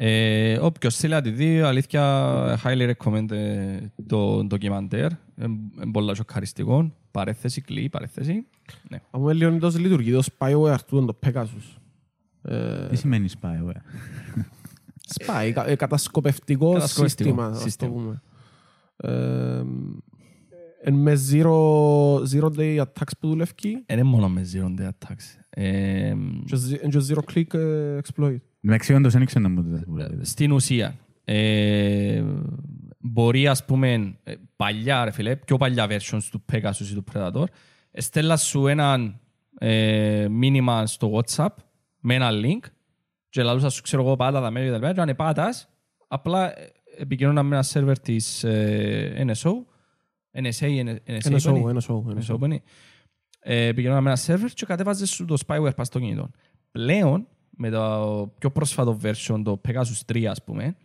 Ε, 0.00 0.58
όποιος 0.58 0.96
θέλει 0.96 1.12
να 1.12 1.20
τη 1.20 1.30
δει, 1.30 1.60
αλήθεια, 1.60 2.60
highly 2.64 2.92
recommend 2.94 3.30
ε, 3.30 3.78
το 4.06 4.44
ντοκιμαντέρ. 4.44 5.10
Είναι 5.42 5.90
πολύ 5.92 6.16
σοκαριστικό. 6.16 6.92
Παρέθεση, 7.10 7.60
κλεί, 7.60 7.88
παρέθεση. 7.88 8.46
Ναι. 8.88 9.00
Αν 9.10 9.20
μου 9.20 9.28
έλεγε 9.28 9.58
ότι 9.66 9.78
λειτουργεί 9.78 10.12
το 10.12 10.22
spyware 10.38 10.76
τούτον 10.86 11.06
το 11.06 11.18
Pegasus. 11.26 11.78
Ε, 12.42 12.86
Τι 12.88 12.96
σημαίνει 12.96 13.28
spyware; 13.40 13.80
Spy, 15.14 15.50
κα- 15.54 15.68
ε, 15.68 15.74
κατασκοπευτικό 15.76 16.72
Κατασκοπευτικό 16.72 17.28
σύστημα, 17.28 17.46
ας 17.46 17.56
το 17.58 17.62
σύστημα. 17.62 17.90
πούμε. 17.92 18.22
Ε, 18.96 19.62
εν 20.82 20.94
με 20.94 21.12
zero, 21.30 21.52
zero 22.32 22.50
day 22.58 22.78
attacks 22.82 23.12
που 23.20 23.28
δουλεύει 23.28 23.84
Είναι 23.86 24.02
μόνο 24.02 24.28
με 24.28 24.46
zero 24.54 24.80
day 24.80 24.84
attacks. 24.88 25.38
Ε, 25.50 26.14
και 26.44 26.56
zi- 26.56 26.78
εν 26.82 26.90
και 26.90 26.98
zero 27.08 27.34
click 27.34 27.54
ε, 27.54 27.98
exploit. 28.04 28.36
Εντάξει, 28.60 28.94
όντως 28.94 29.12
δεν 29.12 29.24
ξέρω 29.24 29.42
να 29.42 29.48
μου 29.48 29.62
το 29.62 29.92
λέτε. 29.92 30.24
στην 30.24 30.52
ουσία, 30.52 30.94
ε, 31.24 32.22
μπορεί 32.98 33.48
ας 33.48 33.64
πούμε 33.64 34.16
ε, 34.24 34.34
παλιά 34.56 35.04
ρε 35.04 35.10
φίλε, 35.10 35.36
πιο 35.36 35.56
παλιά 35.56 35.86
versions 35.90 36.22
του 36.30 36.44
Pegasus 36.52 36.90
ή 36.90 36.94
του 36.94 37.04
Predator, 37.12 37.44
στέλνας 37.92 38.46
σου 38.46 38.66
ένα 38.66 39.18
ε, 39.58 40.26
μήνυμα 40.30 40.86
στο 40.86 41.20
WhatsApp 41.20 41.54
με 42.00 42.14
ένα 42.14 42.30
link 42.32 42.66
και 43.28 43.42
λαλούσας 43.42 43.74
σου 43.74 43.82
ξέρω 43.82 44.02
εγώ 44.02 44.16
πάτα 44.16 44.40
τα 44.40 44.50
μέρη 44.50 44.94
και 44.94 45.00
αν 45.00 45.16
πάτας, 45.16 45.68
απλά 46.08 46.58
ε, 46.58 46.72
επικοινωνά 46.98 47.42
με 47.42 47.54
ένα 47.54 47.62
σερβερ 47.62 47.98
της 47.98 48.44
ε, 48.44 49.24
NSO, 49.26 49.50
NSA, 50.32 50.84
NSA, 50.84 50.96
Ένα 51.04 51.20
NSA, 51.22 51.38
show, 51.38 51.68
ένα 51.68 51.82
show. 51.88 52.02
ένα 52.04 52.14
Μεσό 52.14 52.34
show. 52.34 52.38
που 52.38 52.44
είναι. 52.44 52.62
Ε, 53.40 53.72
Πηγαίνονταν 53.72 54.02
με 54.02 54.08
ένα 54.08 54.18
σερβερ 54.18 54.50
και 54.50 54.66
κατέβαζες 54.66 55.10
σου 55.10 55.24
το 55.24 55.36
spyware 55.46 55.76
πας 55.76 55.86
στο 55.86 55.98
κινητό. 55.98 56.30
Πλέον, 56.70 57.28
με 57.60 57.70
το 57.70 58.32
πιο 58.38 58.50
πρόσφατο 58.50 58.98
version, 59.02 59.40
το 59.44 59.60
Pegasus 59.68 60.12
3 60.12 60.24
ας 60.24 60.44
πούμε, 60.44 60.76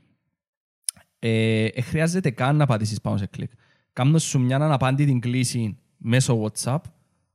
ε, 1.20 1.66
ε, 1.66 1.82
χρειάζεται 1.82 2.30
καν 2.32 2.56
να 2.56 2.66
πατήσεις 2.66 3.02
πάνω 3.02 3.18
σε 3.18 3.26
κλικ. 3.26 3.52
Κάνω 3.94 4.18
σου 4.18 4.40
μια 4.40 4.56
αναπάντητη 4.56 5.20
κλίση 5.20 5.78
μέσω 5.98 6.42
WhatsApp 6.44 6.78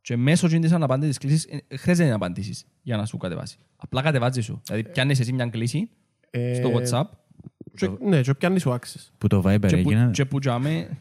και 0.00 0.16
μέσω 0.16 0.48
της 0.48 0.72
αναπάντητης 0.72 1.18
κλίσης 1.18 1.44
ε, 1.68 1.76
χρειάζεται 1.76 2.08
να 2.08 2.14
απαντήσεις 2.14 2.64
για 2.82 2.96
να 2.96 3.06
σου 3.06 3.16
κατεβάσει. 3.16 3.56
Απλά 3.76 4.02
κατεβάζεις 4.02 4.44
σου. 4.44 4.60
Δηλαδή 4.66 4.88
πιάνεις 4.88 5.20
εσύ 5.20 5.32
μια 5.32 5.46
κλίση 5.46 5.88
Ε, 6.30 6.54
στο 6.54 6.70
WhatsApp 6.74 7.04
και- 7.74 7.90
Ναι, 8.00 8.20
και 8.20 8.34
πιάνεις 8.34 8.62
σου 8.62 8.70
access. 8.70 9.08
Που 9.18 9.26
το 9.26 9.42
Viber 9.46 9.58
και 9.66 9.76
που, 9.76 9.90
έγινε. 9.90 10.10
και 10.12 10.24
που 10.24 10.38
τζάμε, 10.38 10.98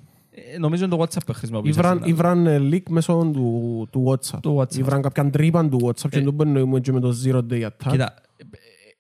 ε, 0.54 0.58
νομίζω 0.58 0.86
είναι 0.86 0.95
το 0.95 1.02
WhatsApp 1.02 1.26
που 1.26 1.34
χρησιμοποιείς. 1.34 1.76
Ήβραν, 1.76 1.93
συχνά. 1.93 2.08
ήβραν 2.08 2.47
ε, 2.47 2.58
leak 2.60 2.89
μέσω 2.89 3.30
του, 3.34 3.88
του 3.91 4.04
WhatsApp. 4.08 4.39
Του 4.41 4.58
WhatsApp. 4.60 4.76
Ήβραν 4.78 5.02
κάποιαν 5.02 5.32
τρύπαν 5.32 5.69
του 5.69 5.80
WhatsApp 5.88 6.10
και 6.10 6.17
Ε. 6.19 6.21
δεν 6.21 6.34
μπορούμε 6.34 6.80
και 6.80 6.91
με 6.91 7.00
το 7.00 7.13
zero 7.26 7.41
day 7.50 7.62
attack. 7.65 7.89
Κοίτα, 7.89 8.13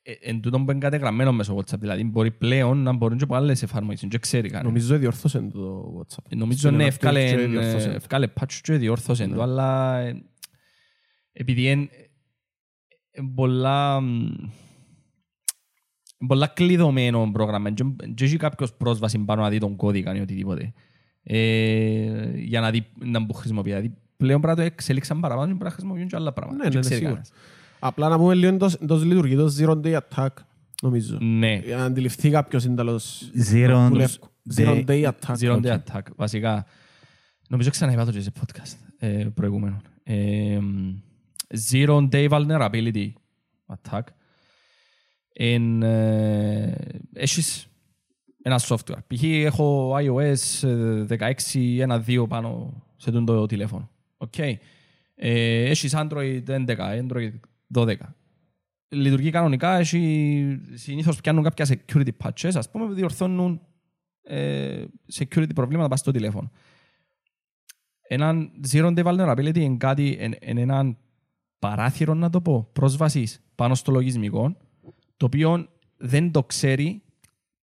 ε, 0.07 0.11
ε, 0.11 0.17
εν 0.21 0.41
τούτον 0.41 0.65
που 0.65 0.71
είναι 0.71 0.79
κατεγραμμένο 0.79 1.31
μέσω 1.33 1.55
WhatsApp, 1.57 1.79
δηλαδή 1.79 2.03
μπορεί 2.03 2.31
πλέον 2.31 2.77
να 2.77 2.93
μπορούν 2.93 3.17
και 3.17 3.23
από 3.23 3.35
άλλες 3.35 3.63
εφαρμογές, 3.63 4.05
δεν 4.09 4.19
ξέρει 4.19 4.47
κανένα. 4.49 4.69
Νομίζω 4.69 4.97
διορθώσε 4.97 5.39
το 5.39 5.93
WhatsApp. 5.99 6.23
Ε, 6.29 6.35
Νομίζω 6.35 6.59
Στην 6.59 6.75
ναι, 6.75 6.83
update 6.83 6.87
ευκάλε, 6.87 7.27
και 7.27 7.41
ε, 7.41 7.47
διορθώσε. 7.47 7.89
ευκάλε 7.89 8.27
patch 8.39 8.53
και 8.61 8.73
διόρθωσε 8.73 9.27
το, 9.27 9.41
αλλά 9.41 9.97
ε, 9.97 10.23
επειδή 11.31 11.69
είναι 11.71 11.89
ε, 13.11 13.21
πολλά 13.35 14.01
μ, 14.01 14.27
πολλά 16.27 16.47
κλειδωμένο 16.47 17.29
πρόγραμμα 17.33 17.71
και 17.71 17.83
και 18.15 18.23
έχει 18.23 18.37
κάποιος 18.37 18.73
πρόσβαση 18.73 19.19
πάνω 19.19 19.41
να 19.41 19.49
δει 19.49 19.57
τον 19.57 19.75
κώδικα 19.75 20.15
ή 20.15 20.19
οτιδήποτε 20.19 20.73
ε, 21.23 22.31
για 22.35 22.61
να 22.61 22.71
δει 22.71 22.85
να 22.99 23.25
που 23.25 23.33
χρησιμοποιεί. 23.33 23.69
Δηλαδή 23.69 23.93
πλέον 24.17 24.41
πρέπει 24.41 24.57
να 24.59 24.65
το 24.65 24.71
εξελίξαν 24.73 25.19
παραπάνω 25.19 25.47
και 25.47 25.53
πρέπει 25.53 25.63
να 25.63 25.71
χρησιμοποιούν 25.71 26.07
και 26.07 26.15
άλλα 26.15 26.33
πράγματα. 26.33 26.63
Ναι, 26.63 26.69
Δεν 26.69 26.79
ναι, 26.79 26.85
ξέρει 26.85 26.99
σίγουρα. 27.01 27.21
Κανένας. 27.79 27.93
Απλά 27.95 28.09
να 28.09 28.17
πούμε 28.17 28.33
λίγο 28.33 28.53
εντός- 28.53 28.73
εντός 28.75 29.03
λειτουργεί 29.03 29.35
το 29.35 29.53
zero 29.59 29.81
day 29.85 29.97
attack, 29.97 30.27
νομίζω. 30.81 31.17
Ναι. 31.21 31.61
Για 31.65 31.77
να 31.77 31.83
αντιληφθεί 31.85 32.29
κάποιος 32.29 32.63
είναι 32.65 32.75
τέλος 32.75 33.31
Zero 33.51 33.87
δουλεύει. 33.89 34.13
Zero 34.55 34.85
day- 34.85 34.85
day 34.87 35.03
attack. 35.11 35.35
Zero 35.39 35.61
day 35.61 35.77
attack. 35.77 36.01
Βασικά, 36.15 36.65
νομίζω 37.49 37.69
ξαναείπα 37.69 38.05
το 38.05 38.11
και 38.11 38.21
σε 38.21 38.31
podcast 38.39 38.77
ε, 38.99 39.27
προηγούμενο. 39.33 39.81
Ε, 40.03 40.59
zero 41.71 42.07
day 42.11 42.29
vulnerability 42.29 43.11
attack. 43.75 44.01
Εν, 45.33 45.81
ε, 45.83 46.75
έχεις 47.13 47.67
ένα 48.41 48.59
software. 48.59 48.97
Π.χ. 49.07 49.23
έχω 49.23 49.95
iOS 49.97 50.67
ε, 50.67 51.05
16.1.2 52.05 52.25
πάνω 52.27 52.73
σε 52.97 53.11
τούτο 53.11 53.35
το 53.35 53.45
τηλέφωνο. 53.45 53.89
Οκ. 54.17 54.37
Ε, 54.39 54.55
έχεις 55.69 55.93
Android 55.95 56.41
11, 56.47 56.65
Android 57.01 57.31
12. 57.73 57.95
Λειτουργεί 58.89 59.29
κανονικά, 59.29 59.77
έχει, 59.77 60.61
συνήθως 60.73 61.21
πιάνουν 61.21 61.43
κάποια 61.43 61.65
security 61.67 62.09
patches, 62.23 62.51
ας 62.53 62.71
πούμε, 62.71 62.85
που 62.85 62.93
διορθώνουν 62.93 63.61
ε, 64.21 64.83
security 65.13 65.53
προβλήματα 65.55 65.87
πας 65.87 65.99
στο 65.99 66.11
τηλέφωνο. 66.11 66.51
Έναν 68.01 68.51
zero 68.71 68.97
day 68.97 69.03
vulnerability 69.03 69.57
είναι 69.57 69.77
κάτι, 69.77 70.17
εν, 70.19 70.33
εν 70.39 70.57
έναν 70.57 70.97
παράθυρο 71.59 72.13
να 72.13 72.29
το 72.29 72.41
πω, 72.41 72.69
πρόσβασης 72.73 73.41
πάνω 73.55 73.75
στο 73.75 73.91
λογισμικό, 73.91 74.57
το 75.17 75.25
οποίο 75.25 75.67
δεν 75.97 76.31
το 76.31 76.43
ξέρει 76.43 77.01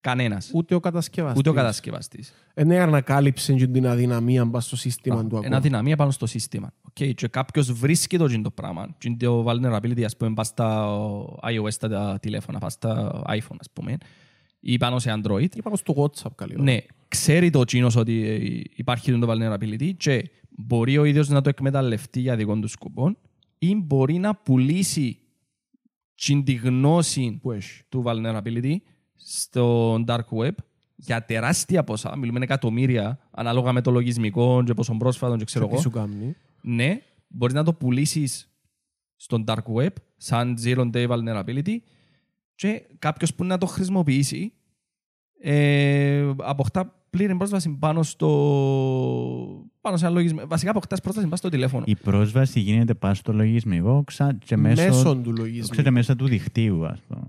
Κανένας. 0.04 0.52
Ούτε 0.54 0.76
ο 0.76 0.80
κατασκευαστής. 0.80 1.40
Ούτε 1.40 1.50
ο 1.50 1.54
κατασκευαστής. 1.54 2.34
Δεν 2.54 2.72
ανακάλυψε 2.72 3.54
και 3.54 3.68
την 3.68 3.88
αδυναμία 3.88 4.46
μπας 4.46 4.66
στο 4.66 4.76
σύστημα 4.76 5.28
του 5.28 5.36
Ένα 5.36 5.46
ακόμα. 5.46 5.60
δυναμία 5.60 5.96
πάνω 5.96 6.12
στο 6.12 6.26
σύστημα. 6.26 6.74
Okay. 7.00 7.14
Και 7.16 7.28
κάποιος 7.28 7.72
βρίσκει 7.72 8.18
το, 8.18 8.42
το 8.42 8.52
πράγμα. 8.52 8.96
Και 8.98 9.08
είναι 9.08 9.18
το 9.18 9.46
vulnerability, 9.48 10.02
ας 10.04 10.18
πούμε, 10.18 10.34
πας 10.34 10.48
στα 10.48 10.88
iOS 11.44 11.74
τα 11.90 12.18
τηλέφωνα, 12.22 12.60
πας 12.60 12.74
στα 12.74 13.22
iPhone, 13.28 13.56
ας 13.60 13.70
πούμε, 13.74 13.98
ή 14.60 14.78
πάνω 14.78 15.00
σε 15.00 15.22
Android. 15.22 15.56
Είπαμε 15.56 15.76
στο 15.76 15.94
WhatsApp 15.98 16.32
καλή 16.36 16.54
ώρα. 16.54 16.64
Ναι, 16.64 16.78
ξέρει 17.08 17.50
το 17.50 17.64
τσίνος 17.64 17.96
ότι 17.96 18.28
ε, 18.28 18.62
υπάρχει 18.76 19.20
το 19.20 19.32
vulnerability 19.32 19.92
και 19.98 20.30
μπορεί 20.50 20.98
ο 20.98 21.04
ίδιος 21.04 21.30
να 21.30 21.42
το 21.42 21.50
εκμεταλλευτεί 21.50 22.20
για 22.20 22.36
δικών 22.36 22.62
του 22.62 22.68
σκοπό 22.68 23.16
ή 23.60 23.76
μπορεί 23.76 24.18
να 24.18 24.36
πουλήσει 24.36 25.18
την 26.16 26.44
τη 26.44 26.54
γνώση 26.54 27.40
Που 27.42 27.52
έχει. 27.52 27.82
του 27.90 28.04
vulnerability 28.06 28.76
στο 29.16 29.96
dark 30.08 30.28
web 30.40 30.52
για 30.96 31.26
τεράστια 31.26 31.84
ποσά, 31.84 32.18
μιλούμε 32.18 32.40
εκατομμύρια, 32.42 33.20
ανάλογα 33.32 33.72
με 33.72 33.82
το 33.82 33.92
λογισμικό 33.92 34.64
και 34.66 34.74
πόσο 34.74 34.96
πρόσφατο 34.98 35.36
και 35.36 35.44
ξέρω 35.44 35.66
Και 35.66 35.70
τι 35.72 35.76
εγώ. 35.76 35.84
σου 35.84 35.90
κάνει. 35.98 36.36
Ναι, 36.64 37.02
μπορείς 37.28 37.56
να 37.56 37.64
το 37.64 37.74
πουλήσεις 37.74 38.52
στον 39.16 39.44
dark 39.48 39.64
web 39.76 39.90
σαν 40.18 40.58
zero 40.64 40.92
day 40.94 41.08
vulnerability 41.08 41.78
και 42.56 42.82
κάποιος 43.00 43.34
που 43.34 43.44
να 43.44 43.58
το 43.58 43.66
χρησιμοποιήσει 43.66 44.54
ε, 45.40 46.34
αποκτά 46.38 47.06
πλήρη 47.10 47.36
πρόσβαση 47.36 47.70
πάνω 47.70 48.04
στο 48.04 48.30
πάνω 49.82 49.98
σε 49.98 50.06
ένα 50.06 50.14
λογισμικό. 50.14 50.48
Βασικά 50.48 50.72
αποκτάς 50.72 51.02
πρόσβαση 51.02 51.26
πάνω 51.26 51.38
στο 51.38 51.50
τηλέφωνο. 51.50 51.84
Η 51.88 51.96
πρόσβαση 51.96 52.60
γίνεται 52.60 52.94
πάνω 52.94 53.14
στο 53.14 53.34
λογισμικό 53.34 54.04
ξα... 54.04 54.38
και 54.46 54.58
μέσω, 54.58 54.84
Μέσω 54.84 55.16
του 55.16 55.22
ξέρετε, 55.22 55.42
λογισμού. 55.42 55.92
μέσα 55.92 56.16
του 56.16 56.28
δικτύου, 56.28 56.86
ας 56.86 57.00
πούμε. 57.08 57.28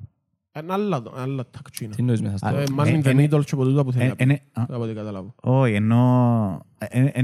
Ένα 0.56 0.74
άλλο, 0.74 1.12
άλλο 1.16 1.44
τακτσίνα. 1.44 1.90
Τι 1.90 1.96
εννοείς 2.00 2.22
μέσα 2.22 2.36
στο... 2.36 2.46
Α, 2.46 2.50
Ε, 2.60 2.62
ε, 2.62 2.64
Man 2.76 2.84
in 2.86 3.02
the 3.02 3.06
ε, 3.06 3.12
middle 3.24 3.44
και 3.44 3.50
από 3.54 3.64
τούτα 3.64 3.84
που 3.84 3.92
θέλει 3.92 4.04
Ε, 4.04 4.08
να 4.08 4.14
πει. 4.16 4.22
ε, 4.22 4.26
ναι, 4.26 4.38
α, 4.52 4.62
Από 4.68 4.82
ό,τι 4.82 4.92
καταλάβω. 4.94 5.34
Όχι, 5.40 5.74
ενώ 5.74 6.66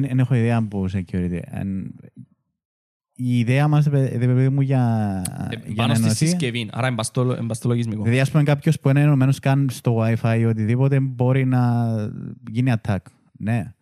δεν 0.00 0.18
έχω 0.18 0.34
ιδέα 0.34 0.56
από 0.56 0.86
security. 0.92 1.38
Εν- 1.44 1.94
Η 3.14 3.38
ιδέα 3.38 3.68
μας, 3.68 3.84
ρε 3.86 4.08
παιδί 4.18 4.48
μου, 4.48 4.60
για, 4.60 4.82
Ε, 5.50 5.56
για 5.66 5.74
πάνω 5.74 5.88
να 5.88 5.94
στη 5.94 6.04
ενωθεί... 6.04 6.26
συσκευή. 6.26 6.68
Άρα 6.72 6.86
εμπας 6.86 7.06
στο, 7.06 7.32
εμπας 7.38 7.56
στο 7.56 7.68
λογισμικό. 7.68 8.02
Δηλαδή, 8.02 8.20
ας 8.20 8.30
πούμε, 8.30 8.42
κάποιος 8.42 8.80
που 8.80 8.88
είναι 8.88 9.00
ενωμένος 9.00 9.38
καν 9.38 9.68
στο 9.70 9.96
Wi-Fi 10.04 10.36
ή 10.38 10.44
οτιδήποτε 10.44 11.00
μπορεί 11.00 11.44
να 11.44 11.84
γίνει 12.50 12.72
attack. 12.82 12.96
Ναι. 13.38 13.72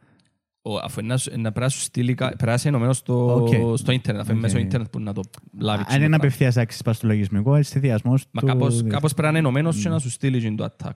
Ο, 0.71 0.77
αφού 0.83 1.01
είναι 1.01 1.09
να, 1.09 1.17
σου- 1.17 1.31
να 1.31 1.41
πρέπει 1.41 1.61
να 1.61 1.69
σου 1.69 1.81
στείλει, 1.81 2.15
κα- 2.15 2.27
πρέπει 2.27 2.45
να 2.47 2.53
είσαι 2.55 2.69
ενωμένος 2.69 2.97
στο, 2.97 3.35
Οκ. 3.35 3.79
στο 3.79 3.93
ίντερνετ. 3.93 4.23
Αφού 4.23 4.31
είναι 4.33 4.41
Οκ. 4.41 4.47
μέσω 4.53 4.59
ίντερνετ 4.59 4.89
που 4.91 5.01
να 5.01 5.13
το 5.13 5.23
λάβει. 5.61 5.85
Αν 5.89 6.03
είναι 6.03 6.17
απευθείας 6.17 6.57
access 6.57 6.83
πάνω 6.83 6.97
στο 6.97 7.07
λογισμικό, 7.07 7.55
έτσι 7.55 7.71
συνδυασμός 7.71 8.25
Μα 8.31 8.41
του... 8.41 8.47
κάπως, 8.47 8.83
κάπως 8.89 9.13
πρέπει 9.15 9.23
να 9.23 9.29
είναι 9.29 9.39
ενωμένος 9.39 9.83
και 9.83 9.89
να 9.89 9.99
σου 9.99 10.11
στείλει 10.11 10.55
το 10.55 10.69
attack. 10.77 10.91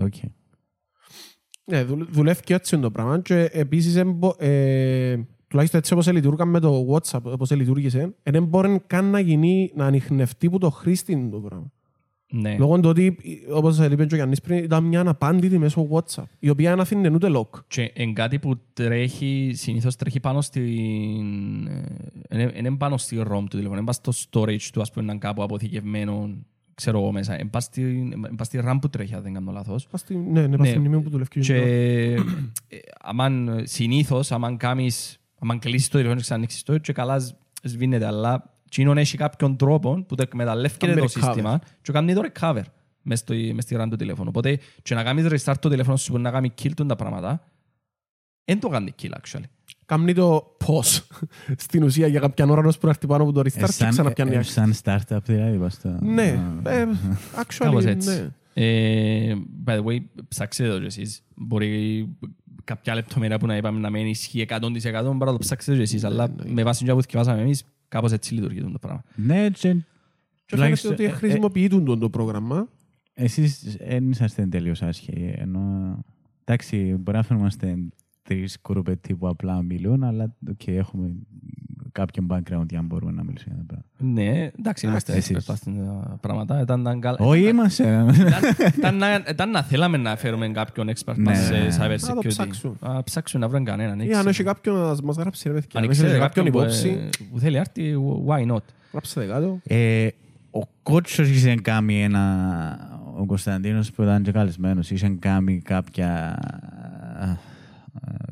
OK. 0.00 0.14
Ναι, 1.64 1.84
δουλ- 1.84 2.10
δουλεύει 2.10 2.40
και 2.42 2.54
έτσι 2.54 2.78
το 2.78 2.90
πράγμα 2.90 3.20
και 3.20 3.48
επίσης 3.52 3.96
εμπο- 3.96 4.34
ε, 4.38 5.16
τουλάχιστον 5.48 5.80
έτσι 5.80 5.92
όπως 5.92 6.12
λειτουργούν 6.12 6.48
με 6.48 6.60
το 6.60 6.86
WhatsApp, 6.92 7.22
όπως 7.22 7.50
λειτουργήσε, 7.50 8.14
δεν 8.22 8.44
μπορεί 8.44 8.80
καν 8.86 9.04
να 9.10 9.20
γίνει, 9.20 9.72
να 9.74 9.86
ανοιχνευτεί 9.86 10.50
που 10.50 10.58
το 10.58 10.70
χρήστη 10.70 11.28
το 11.30 11.38
πράγμα. 11.40 11.72
Ναι. 12.30 12.56
Λόγω 12.58 12.80
του 12.80 12.88
ότι, 12.88 13.18
όπως 13.52 13.78
είπε 13.78 14.06
και 14.06 14.14
ο 14.14 14.16
Γιάννης 14.16 14.40
πριν, 14.40 14.64
ήταν 14.64 14.84
μια 14.84 15.00
αναπάντητη 15.00 15.58
μέσω 15.58 15.88
WhatsApp, 15.90 16.22
η 16.38 16.48
οποία 16.48 16.70
δεν 16.70 16.80
αφήνει 16.80 17.10
ούτε 17.14 17.28
lock. 17.34 17.48
Και 17.68 17.92
εν 17.94 18.14
κάτι 18.14 18.38
που 18.38 18.60
τρέχει, 18.72 19.50
συνήθως 19.54 19.96
τρέχει 19.96 20.20
πάνω 20.20 20.40
στην... 20.40 21.66
ε, 22.28 22.48
Είναι 22.56 22.76
πάνω 22.76 22.96
στη 22.96 23.16
ROM 23.20 23.40
του 23.40 23.56
τηλέφωνου, 23.56 23.76
είναι 23.80 23.92
πάνω 23.92 23.92
στο 23.92 24.12
storage 24.30 24.68
του, 24.72 24.80
ας 24.80 24.90
πούμε, 24.92 25.04
είναι 25.10 25.18
κάπου 25.18 25.42
αποθηκευμένο, 25.42 26.30
ξέρω 26.74 26.98
εγώ 27.00 27.12
μέσα. 27.12 27.34
Είναι 27.34 27.48
πάνω 27.48 27.64
στη- 27.64 27.80
είναι 27.98 28.16
πάνω 28.16 28.44
στη 28.44 28.60
RAM 28.64 28.78
που 28.80 28.88
τρέχει, 28.88 29.14
αν 29.14 29.22
δεν 29.22 29.32
κάνω 29.34 29.52
λάθος. 29.52 29.86
Πας 29.90 30.00
στη- 30.00 30.14
Ναι, 30.16 30.46
ναι, 30.46 30.56
πας 30.56 30.66
Ναι. 30.66 30.72
στη 30.72 30.78
μνήμη 30.78 31.00
που 31.02 31.10
δουλεύει. 31.10 31.28
Και 31.40 31.54
ε, 31.56 32.16
αμάν, 33.00 33.60
συνήθως, 33.64 34.32
αμάν 34.32 34.56
κάνεις, 34.56 35.18
αμάν 35.38 35.58
κλείσεις 35.58 35.86
το 35.88 35.90
τηλέφωνο 35.92 36.16
και 36.16 36.22
ξανανοίξεις 36.22 36.62
το, 36.62 36.78
και 36.78 36.92
καλά 36.92 37.18
σ- 37.18 37.34
σβήνεται, 37.62 38.06
αλλά 38.06 38.57
εκείνον 38.70 38.98
έχει 38.98 39.16
κάποιον 39.16 39.56
τρόπο 39.56 40.04
που 40.08 40.14
το 40.14 40.22
εκμεταλλεύεται 40.22 40.86
Κάνει 40.86 40.98
το 41.00 41.04
recover. 41.06 41.22
σύστημα 41.24 41.60
και 41.82 41.92
κάνει 41.92 42.14
το 42.14 42.22
recover 42.40 42.62
μες, 43.02 43.18
στο, 43.18 43.34
μες 43.54 43.64
στη 43.64 43.76
RAM 43.78 43.86
του 43.90 43.96
τηλέφωνου. 43.96 44.28
Οπότε 44.28 44.58
και 44.82 44.94
να 44.94 45.02
κάνεις 45.02 45.26
restart 45.44 45.54
το 45.60 45.68
τηλέφωνο 45.68 45.96
σου 45.96 46.12
που 46.12 46.18
να 46.18 46.30
κάνει 46.30 46.52
kill 46.62 46.70
του 46.76 46.86
τα 46.86 46.96
πράγματα, 46.96 47.44
δεν 48.44 48.60
το 48.60 48.68
κάνει 48.68 48.94
kill 49.02 49.10
actually. 49.10 49.42
Κάνει 49.86 50.12
το 50.14 50.56
pause 50.66 51.00
στην 51.66 51.82
ουσία 51.82 52.06
για 52.06 52.20
κάποια 52.20 52.46
ώρα 52.48 52.68
ώσπου 52.68 52.86
να 52.86 52.90
έρθει 52.92 53.06
πάνω 53.06 53.22
από 53.22 53.32
το 53.32 53.40
restart 53.40 53.64
και 53.66 53.72
Σαν, 53.72 53.90
ξαναπιάνει 53.90 54.34
ε, 54.34 54.38
action. 54.40 54.44
σαν 54.44 54.74
startup 54.82 55.18
δηλαδή. 55.24 55.58
πας 55.58 55.72
στο- 55.74 55.98
Ναι, 56.02 56.40
Α. 56.64 56.72
ε, 56.72 56.88
Κάπως 57.58 57.84
actually, 57.84 57.86
έτσι. 57.86 58.08
ναι. 58.10 58.28
Ε, 58.60 59.34
by 59.66 59.70
the 59.78 59.84
way, 59.84 59.98
ψάξτε 60.28 60.68
το 60.68 60.78
κι 60.78 60.86
εσείς. 60.86 61.22
Μπορεί 61.34 62.08
κάποια 62.64 62.94
λεπτομέρεια 62.94 63.38
που 63.38 63.46
να 63.46 63.56
είπαμε 63.56 63.80
να 63.80 63.90
μην 63.90 64.06
ισχύει 64.06 64.46
100% 64.48 64.60
μπορεί 64.60 65.18
να 65.18 65.32
το 65.32 65.38
ψάξετε 65.38 65.76
κι 65.76 65.82
εσείς, 65.82 66.04
αλλά 66.04 66.34
με 66.44 66.62
βάση 66.62 66.84
του 66.84 66.94
που 66.94 67.00
θυκευάσαμε 67.00 67.40
εμείς, 67.40 67.64
κάπως 67.88 68.12
έτσι 68.12 68.34
λειτουργεί 68.34 68.60
το 68.60 68.78
πράγμα. 68.80 69.02
Ναι, 69.14 69.48
και 69.48 69.50
Και 69.50 69.58
φαίνεται 69.58 69.84
τουλάχιστον, 70.46 70.92
ότι 70.92 71.04
ε, 71.04 71.06
ε, 71.06 71.10
χρησιμοποιούν 71.10 71.84
το- 71.84 71.98
το 71.98 72.10
πρόγραμμα. 72.10 72.68
Εσείς 73.14 73.76
δεν 73.76 74.10
είσαστε 74.10 74.46
τελείως 74.46 74.82
άσχεοι. 74.82 75.34
Ενώ, 75.36 75.98
εντάξει, 76.44 76.94
μπορεί 77.00 77.16
να 77.16 77.22
φαίνομαστε 77.22 77.76
τρεις 78.22 78.60
κουρουπετοί 78.60 79.16
που 79.16 79.28
απλά 79.28 79.62
μιλούν, 79.62 80.02
αλλά 80.04 80.36
okay, 80.50 80.72
έχουμε 80.72 81.12
κάποιον 81.92 82.26
background 82.30 82.66
για 82.68 82.78
να 82.80 82.82
μπορούμε 82.82 83.12
να 83.12 83.22
μιλήσουμε 83.24 83.54
για 83.54 83.64
τα 83.76 83.82
πράγματα. 83.98 84.20
Ναι, 84.30 84.50
εντάξει, 84.58 84.86
είμαστε 84.86 85.12
εσείς. 85.12 85.36
experts 85.46 85.54
στην 85.56 85.76
ε, 85.80 86.16
πράγματα. 86.20 86.60
Ήταν, 86.60 86.80
ήταν, 86.80 87.00
καλά- 87.00 87.18
Όχι 87.20 87.48
είμαστε. 87.48 88.04
ήταν, 88.14 88.38
ήταν, 88.78 88.96
να- 88.96 89.22
ήταν 89.30 89.50
να 89.50 89.62
θέλαμε 89.62 89.96
να 89.96 90.16
φέρουμε 90.16 90.48
κάποιον 90.48 90.88
expert 90.88 91.14
Ναι, 91.16 91.22
μας 91.22 91.50
ναι, 91.50 91.58
ναι. 91.58 91.70
σε 91.70 91.80
cyber 91.82 92.00
Να 92.00 92.14
το 92.14 92.20
security. 92.20 92.26
ψάξουν. 92.26 92.76
Α, 92.80 93.02
ψάξουν 93.02 93.40
να 93.40 93.48
βρουν 93.48 93.64
κανέναν. 93.64 94.00
Ή 94.00 94.14
αν 94.14 94.26
έχει 94.26 94.42
κάποιον 94.44 94.76
να 94.76 94.96
μας 95.02 95.16
γράψει, 95.16 95.48
ρε 95.48 95.54
παιδιά. 95.54 95.68
Αν 95.72 95.82
Αν 95.84 95.90
έχει 95.90 95.92
ξέρετε 96.00 96.18
κάποιον 96.18 96.44
κάποιον 96.44 96.64
που, 96.64 96.68
υπόψη, 96.70 96.88
ε, 96.88 97.24
που 97.32 97.38
θέλει 97.38 97.58
άρτη, 97.58 97.94
why 98.26 98.52
not; 98.52 98.62
γράψτε 98.92 99.24
κάτω. 99.26 99.60
Ε, 99.66 100.08
ο 100.50 100.60
κότσος 100.82 101.28
είχε 101.28 101.54
κάνει 101.54 102.02
ένα... 102.02 102.96
Ο 103.20 103.26
Κωνσταντίνος 103.26 103.90
που 103.92 104.02
ήταν 104.02 104.22
και 104.22 104.32
καλεσμένος 104.32 104.90
είχε 104.90 105.16
κάνει 105.20 105.60
κάποια 105.60 106.38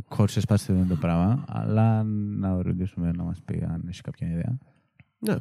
κότσες 0.09 0.45
πάνω 0.45 0.61
σε 0.61 0.73
αυτό 0.73 0.95
το 0.95 0.97
πράγμα, 1.01 1.45
αλλά 1.49 2.03
να 2.39 2.63
ρωτήσουμε 2.63 3.11
να 3.13 3.23
μας 3.23 3.43
πει 3.45 3.65
αν 3.69 3.85
έχει 3.89 4.01
κάποια 4.01 4.29
ιδέα. 4.29 4.59
Ναι. 5.19 5.37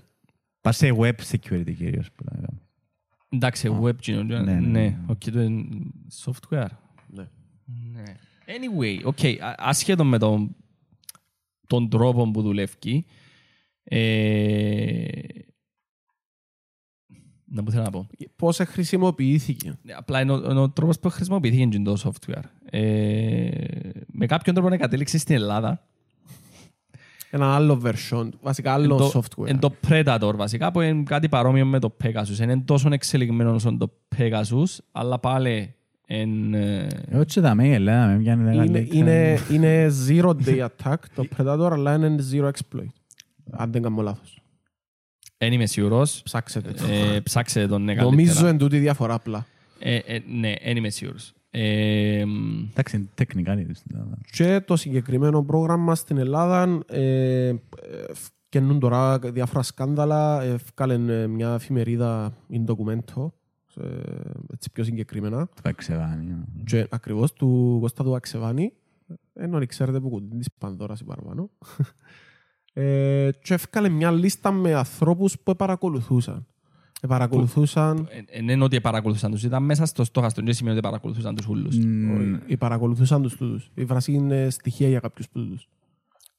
Πας 0.61 0.77
σε 0.77 0.89
web 0.97 1.13
security 1.31 1.73
κυρίως 1.77 2.11
που 2.11 2.23
θα 2.23 2.31
κάνουμε. 2.31 2.61
Εντάξει, 3.29 3.77
web 3.81 3.95
κοινωνία. 3.95 4.39
Ναι, 4.41 4.53
ναι, 4.53 4.59
Ναι, 4.59 4.67
ναι. 4.69 4.99
οκ, 5.07 5.19
το 5.31 5.41
είναι 5.41 5.65
software. 6.25 6.67
Ναι. 7.07 7.27
Ναι. 7.65 8.03
Anyway, 8.45 9.03
okay, 9.13 9.38
α- 9.39 9.55
ασχέτως 9.57 10.07
με 10.07 10.17
τον, 10.17 10.55
τον 11.67 11.89
τρόπο 11.89 12.31
που 12.31 12.41
δουλεύει, 12.41 13.05
ε, 13.83 15.07
να 17.45 17.61
μου 17.61 17.71
θέλω 17.71 17.83
να 17.83 17.89
πω. 17.89 18.07
Πώς 18.35 18.57
χρησιμοποιήθηκε. 18.57 19.79
Ναι, 19.81 19.93
Απλά 19.93 20.21
είναι 20.21 20.31
ο, 20.31 20.35
είναι 20.51 20.59
ο 20.59 20.69
τρόπος 20.69 20.99
που 20.99 21.09
χρησιμοποιήθηκε 21.09 21.65
και 21.65 21.79
το 21.79 21.95
software. 22.03 22.43
Ε, 22.69 23.49
με 24.06 24.25
κάποιον 24.25 24.56
τρόπο 24.56 24.69
να 24.69 24.78
κατέληξε 24.78 25.17
στην 25.17 25.36
Ελλάδα. 25.36 25.84
Ένα 27.30 27.56
άλλο 27.56 27.82
version, 27.86 28.30
βασικά 28.41 28.73
άλλο 28.73 28.84
Εν 28.84 28.97
το- 29.12 29.12
software. 29.21 29.47
Εν 29.47 29.60
το 29.60 29.75
Predator 29.88 30.34
βασικά 30.36 30.71
που 30.71 30.82
είναι 30.82 31.04
κάτι 31.04 31.30
παρόμοιο 31.30 31.65
με 31.65 31.80
το 31.80 31.95
Pegasus. 32.04 32.39
Είναι 32.41 32.58
τόσο 32.58 32.89
εξελιγμένος 32.91 33.54
όσο 33.65 33.78
το 33.78 33.91
Pegasus, 34.17 34.78
αλλά 34.91 35.19
πάλι 35.19 35.73
εν, 36.08 36.54
ε, 36.54 36.88
Εγώ 37.10 37.23
και 37.23 37.41
τα 37.41 37.54
mail, 37.54 37.78
λέμε, 37.80 38.08
με 38.08 38.17
πιάνει 38.21 38.43
δέκα 38.43 38.63
Είναι, 38.63 38.80
λεπτά. 38.80 38.95
είναι, 38.95 39.39
είναι 39.51 39.91
zero 40.08 40.30
day 40.45 40.65
attack 40.67 40.95
το 41.15 41.25
Predator, 41.38 41.69
αλλά 41.71 41.93
είναι 41.95 42.15
zero 42.32 42.45
exploit. 42.45 42.86
Αν 43.51 43.71
δεν 43.71 43.82
κάνω 43.82 44.01
λάθος. 44.01 44.39
εν 45.38 45.51
είμαι 45.54 45.65
σίγουρος. 45.65 46.21
Ψάξετε. 46.23 46.71
το. 46.71 46.84
Ε, 46.91 47.19
ψάξτε 47.21 47.67
τον 47.67 47.84
ναι, 47.84 47.93
Νομίζω 47.93 48.25
καλύτερα. 48.28 48.49
εν 48.49 48.58
τούτη 48.58 48.78
διαφορά 48.78 49.13
απλά. 49.13 49.45
Ε, 49.80 49.95
ε, 49.95 50.19
ναι, 50.39 50.51
εν 50.60 50.78
είμαι 50.78 50.89
σίγουρος. 50.89 51.34
Ε, 51.57 52.25
μ, 52.25 52.67
Εντάξει, 52.69 53.09
τεχνικά 53.13 53.53
είναι 53.53 53.73
στην 53.73 53.91
Ελλάδα. 53.93 54.17
Και 54.31 54.61
το 54.67 54.75
συγκεκριμένο 54.75 55.43
πρόγραμμα 55.43 55.95
στην 55.95 56.17
Ελλάδα 56.17 56.79
ε, 56.87 57.47
ε, 57.47 57.55
καινούν 58.49 58.79
τώρα 58.79 59.19
διάφορα 59.19 59.63
σκάνδαλα. 59.63 60.41
Ευκάλεν 60.41 61.29
μια 61.29 61.53
εφημερίδα 61.53 62.33
in 62.51 62.65
documento, 62.65 63.27
ε, 63.75 63.85
έτσι 64.53 64.71
πιο 64.71 64.83
συγκεκριμένα. 64.83 65.45
Το 65.45 65.69
Αξεβάνι. 65.69 66.36
Και 66.63 66.88
ακριβώς 66.89 67.34
του 67.34 67.77
Κώστα 67.82 68.03
του 68.03 68.15
Αξεβάνη, 68.15 68.73
ενώ 69.34 69.65
ξέρετε 69.65 69.99
που 69.99 70.09
κουτί 70.09 70.38
της 70.38 70.47
Πανδώρας 70.57 70.99
ή 70.99 71.03
παραπάνω. 71.03 71.49
ε, 72.73 73.30
και 73.41 73.53
έφκαλε 73.53 73.89
μια 73.89 74.11
λίστα 74.11 74.51
με 74.51 74.73
ανθρώπους 74.73 75.39
που 75.39 75.55
παρακολουθούσαν. 75.55 76.45
Ε, 77.01 77.07
παρακολουθούσαν, 77.07 77.97
ε, 78.27 78.41
Δεν 78.41 78.49
είναι 78.49 78.63
ότι 78.63 78.81
παρακολουθούσαν 78.81 79.31
τους, 79.31 79.43
ήταν 79.43 79.63
μέσα 79.63 79.85
στο 79.85 80.03
στόχαστο, 80.03 80.41
δεν 80.41 80.53
σημαίνει 80.53 80.75
ότι 80.77 80.85
παρακολουθούσαν 80.85 81.35
τους 81.35 81.47
ούλους. 81.47 81.75
όχι, 81.77 82.39
ε, 82.47 82.55
παρακολουθούσαν 82.55 83.21
τους 83.21 83.35
τούτους. 83.35 83.71
Η 83.73 83.85
φράση 83.85 84.11
είναι 84.13 84.47
στοιχεία 84.49 84.87
για 84.89 84.99
κάποιους 84.99 85.27
τούτους. 85.29 85.67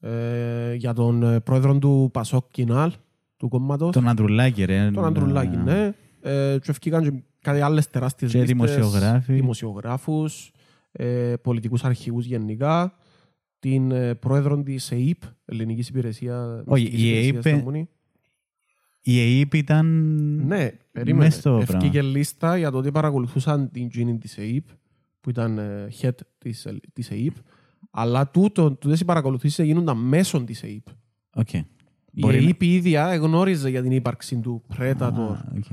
Ε, 0.01 0.75
για 0.75 0.93
τον 0.93 1.23
ε, 1.23 1.41
πρόεδρο 1.41 1.79
του 1.79 2.11
Πασόκ 2.13 2.45
Κινάλ, 2.51 2.93
του 3.37 3.49
κόμματος, 3.49 3.93
Τον 3.93 4.09
Αντρουλάκη, 4.09 4.65
ρε. 4.65 4.91
τον 4.91 5.05
Αντρουλάκη, 5.05 5.57
ναι. 5.57 5.93
Ε, 6.21 6.59
και 6.63 6.71
ευκήκαν 6.71 7.03
και 7.03 7.13
κάτι 7.41 7.61
άλλες 7.61 7.91
τεράστιες 7.91 8.31
Και 8.33 8.39
λίστες, 8.39 8.57
δημοσιογράφοι. 8.57 9.33
δημοσιογράφους, 9.33 10.51
ε, 10.93 11.35
πολιτικούς 11.43 11.85
αρχηγούς 11.85 12.25
γενικά, 12.27 12.95
την 13.59 13.91
ε, 13.91 14.15
πρόεδρο 14.15 14.63
της 14.63 14.91
ΕΕΠ, 14.91 15.23
Ελληνικής 15.45 15.89
Υπηρεσία 15.89 16.63
Όχι, 16.67 16.83
Μυστικής 16.83 17.03
η 17.05 17.09
Υπηρεσίας 17.09 17.35
ΕΕΠ 17.45 17.55
στην 17.55 17.65
Μουνή. 17.65 17.89
Η 19.09 19.39
ΕΕΠ 19.41 19.55
ήταν... 19.55 19.87
Ναι, 20.47 20.71
περίμενε. 20.93 21.25
Μες 21.25 21.35
στο 21.35 21.57
Ευκήκε 21.57 21.91
πράγμα. 21.99 22.11
λίστα 22.17 22.57
για 22.57 22.71
το 22.71 22.79
ότι 22.79 22.91
παρακολουθούσαν 22.91 23.71
την 23.71 23.89
τζίνη 23.89 24.19
της 24.19 24.39
ΕΕΠ, 24.39 24.65
που 25.21 25.31
ήταν 25.31 25.59
ε, 25.59 25.89
head 26.01 26.11
της, 26.39 26.65
ε, 26.67 26.77
της 26.93 27.11
ΕΕΠ, 27.11 27.35
αλλά 27.91 28.29
τούτο, 28.31 28.71
τούτες 28.73 29.01
οι 29.01 29.05
παρακολουθήσεις 29.05 29.65
γίνονταν 29.65 29.97
μέσω 29.99 30.45
της 30.45 30.63
ΕΕΠ. 30.63 30.87
Οκ. 31.35 31.53
Η 31.53 31.65
Μπορεί 32.21 32.41
να- 32.41 32.47
ΕΕΠ 32.47 32.63
η 32.63 32.75
ίδια 32.75 33.09
εγνώριζε 33.09 33.69
για 33.69 33.83
την 33.83 33.91
ύπαρξη 33.91 34.37
του 34.41 34.63
Predator 34.79 34.97
Α, 35.01 35.45
οκ. 35.57 35.65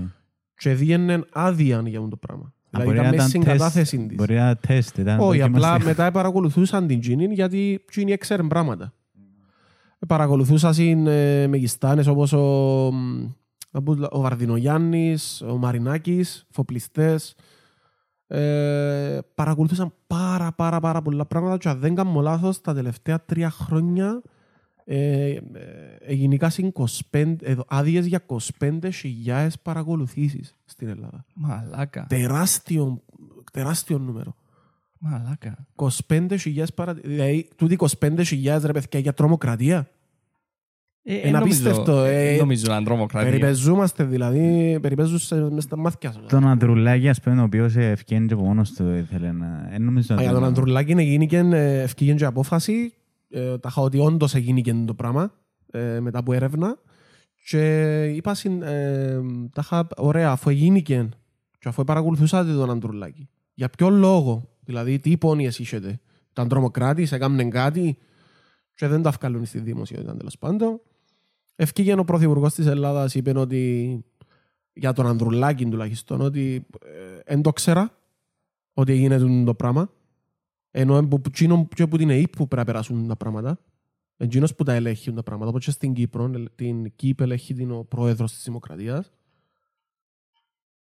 και 0.58 0.74
διένε 0.74 1.24
άδεια 1.32 1.84
για 1.86 1.98
αυτό 1.98 2.10
το 2.10 2.18
πράγμα. 2.18 2.44
Α, 2.46 2.52
Δηλαδή 2.70 2.88
μπορεί 2.90 2.98
ήταν 3.00 3.10
να 3.12 3.16
μέσα 3.16 3.28
στην 3.30 3.44
τεστ- 3.44 3.58
κατάθεση 3.58 4.06
της. 4.06 4.16
Μπορεί 4.18 4.36
να 4.36 4.56
τεστ. 4.56 4.98
ήταν 4.98 5.20
Όχι, 5.20 5.42
απλά 5.42 5.60
δοκιμαστή. 5.60 5.86
μετά 5.86 6.12
παρακολουθούσαν 6.12 6.88
την 6.88 7.00
Τζίνιν 7.00 7.32
γιατί 7.32 7.72
η 7.72 7.80
Τζίνι 7.88 8.12
έξερε 8.12 8.44
πράγματα. 8.44 8.94
Παρακολουθούσαν 10.08 10.74
συν, 10.74 11.08
ε, 11.08 11.48
μεγιστάνες 11.48 12.08
όπως 12.08 12.34
ο, 12.34 12.92
μ, 12.92 13.32
ο 14.12 14.22
Βαρδινογιάννης, 14.22 15.42
ο 15.42 15.58
Μαρινάκης, 15.58 16.46
φοπλιστές. 16.50 17.36
Ε, 18.28 19.20
παρακολουθούσαν 19.36 19.94
πάρα 20.08 20.52
πάρα 20.52 20.80
πάρα 20.80 21.02
πολλά 21.02 21.26
πράγματα 21.26 21.58
και 21.58 21.70
αν 21.70 21.80
δεν 21.80 21.96
κάνω 21.96 22.22
λάθος 22.22 22.62
τα 22.62 22.74
τελευταία 22.74 23.26
τρία 23.26 23.50
χρόνια 23.50 24.22
ε, 24.86 25.32
ε, 25.32 25.40
εγινήκα 26.00 26.50
συν 26.50 26.72
25, 27.12 27.36
ε, 27.42 27.56
άδειες 27.68 28.06
για 28.06 28.26
25.000 28.60 29.50
παρακολουθήσεις 29.62 30.56
στην 30.66 30.88
Ελλάδα. 30.88 31.26
Μαλάκα. 31.34 32.06
Τεράστιο, 32.10 33.04
τεράστιο 33.52 33.98
νούμερο. 33.98 34.36
Μαλάκα. 35.06 35.66
25.000 36.08 36.64
παρα... 36.76 36.94
Δηλαδή, 36.94 37.48
τούτοι 37.56 37.78
25.000 38.00 38.60
ρε 38.64 38.72
παιδιά 38.72 39.00
για 39.00 39.14
τρομοκρατία. 39.14 39.88
Ε, 41.04 41.28
Είναι 41.28 41.38
απίστευτο, 41.38 42.04
ε. 42.04 42.26
Δεν 42.30 42.38
νομίζω 42.38 42.64
να 42.68 42.76
είναι 42.76 42.84
τρομοκρατία. 42.86 43.30
Περιπεζούμαστε 43.30 44.04
δηλαδή, 44.04 44.78
περιπέζουν 44.82 45.54
μες 45.54 45.64
στα 45.64 45.78
μάτια 45.78 46.12
σου. 46.12 46.26
Τον 46.30 46.48
Ανδρουλάκη, 46.48 47.10
ας 47.10 47.20
πούμε, 47.22 47.42
ο 47.42 47.44
οποίος 47.44 47.76
ευκαιρίνει 47.76 48.28
και 48.28 48.34
από 48.34 48.44
μόνος 48.44 48.72
του 48.72 48.90
ήθελε 48.90 49.32
να... 49.32 49.70
Ε, 49.72 49.78
νομίζω 49.78 50.14
Α, 50.14 50.18
Για 50.22 50.26
ότι- 50.32 50.40
τον 50.40 50.44
Αντρουλάκη 50.50 50.92
έγινε 50.92 51.58
ευκήγεν 51.82 52.16
και 52.18 52.26
απόφαση, 52.26 52.94
ε, 53.30 53.58
τα 53.58 53.70
είχα 53.72 53.82
ότι 53.82 54.00
όντως 54.00 54.36
έγινε 54.36 54.86
το 54.86 54.94
πράγμα, 54.94 55.34
ε, 55.72 56.00
μετά 56.00 56.20
από 56.20 56.34
έρευνα. 56.34 56.78
Και 57.50 58.04
είπα, 58.16 58.34
συν, 58.34 58.62
ε, 58.62 59.22
τα 59.54 59.62
είχα, 59.64 59.88
ωραία, 59.98 60.32
αφού 60.32 60.50
έγινε 60.50 60.80
και 60.80 61.06
αφού 61.66 61.84
παρακολουθούσατε 61.84 62.54
τον 62.54 62.70
Αντρουλάκη. 62.70 63.30
Για 63.54 63.70
ποιο 63.70 63.90
λόγο, 63.90 64.50
δηλαδή 64.66 65.00
τι 65.00 65.12
υπόνοιες 65.12 65.60
είχετε. 65.60 66.00
Ήταν 66.32 66.48
τρομοκράτης, 66.48 67.12
έκαμνε 67.12 67.48
κάτι 67.48 67.98
και 68.76 68.88
δεν 68.88 69.02
τα 69.02 69.12
βγάλουν 69.12 69.46
στη 69.46 69.60
δημοσιότητα 69.60 70.16
τέλος 70.16 70.38
πάντων. 70.38 70.82
Ευκήγεν 71.56 72.00
ο 72.00 72.04
Πρωθυπουργός 72.04 72.54
της 72.54 72.66
Ελλάδας, 72.66 73.16
είπε 73.16 73.40
ότι 73.40 74.04
για 74.74 74.94
τον 74.94 75.08
Ανδρουλάκη 75.08 75.66
τουλάχιστον, 75.66 76.22
ότι 76.22 76.66
δεν 77.26 77.42
το 77.42 77.54
ξέρα 77.54 77.98
ότι 78.74 78.92
έγινε 78.92 79.18
τούτο 79.18 79.44
το 79.44 79.54
πράγμα. 79.56 79.92
Ενώ 80.72 81.08
που, 81.08 81.22
εκείνο 81.28 81.68
και 81.76 81.88
που 81.88 81.98
την 81.98 82.10
ΕΕΠ 82.10 82.30
που 82.30 82.48
πρέπει 82.48 82.56
να 82.56 82.64
περάσουν 82.64 83.08
τα 83.08 83.16
πράγματα. 83.16 83.60
Εκείνος 84.18 84.56
που 84.56 84.64
τα 84.64 84.74
ελέγχει 84.74 85.14
τα 85.14 85.24
πράγματα. 85.24 85.50
Όπως 85.50 85.66
και 85.66 85.72
στην 85.72 85.94
Κύπρο, 85.94 86.32
ελ- 86.34 86.56
την 86.56 86.96
ΚΥΠ 86.96 87.22
ελέγχει 87.22 87.54
την 87.54 87.72
ο 87.72 87.84
πρόεδρος 87.84 88.34
της 88.34 88.44
Δημοκρατίας. 88.44 89.12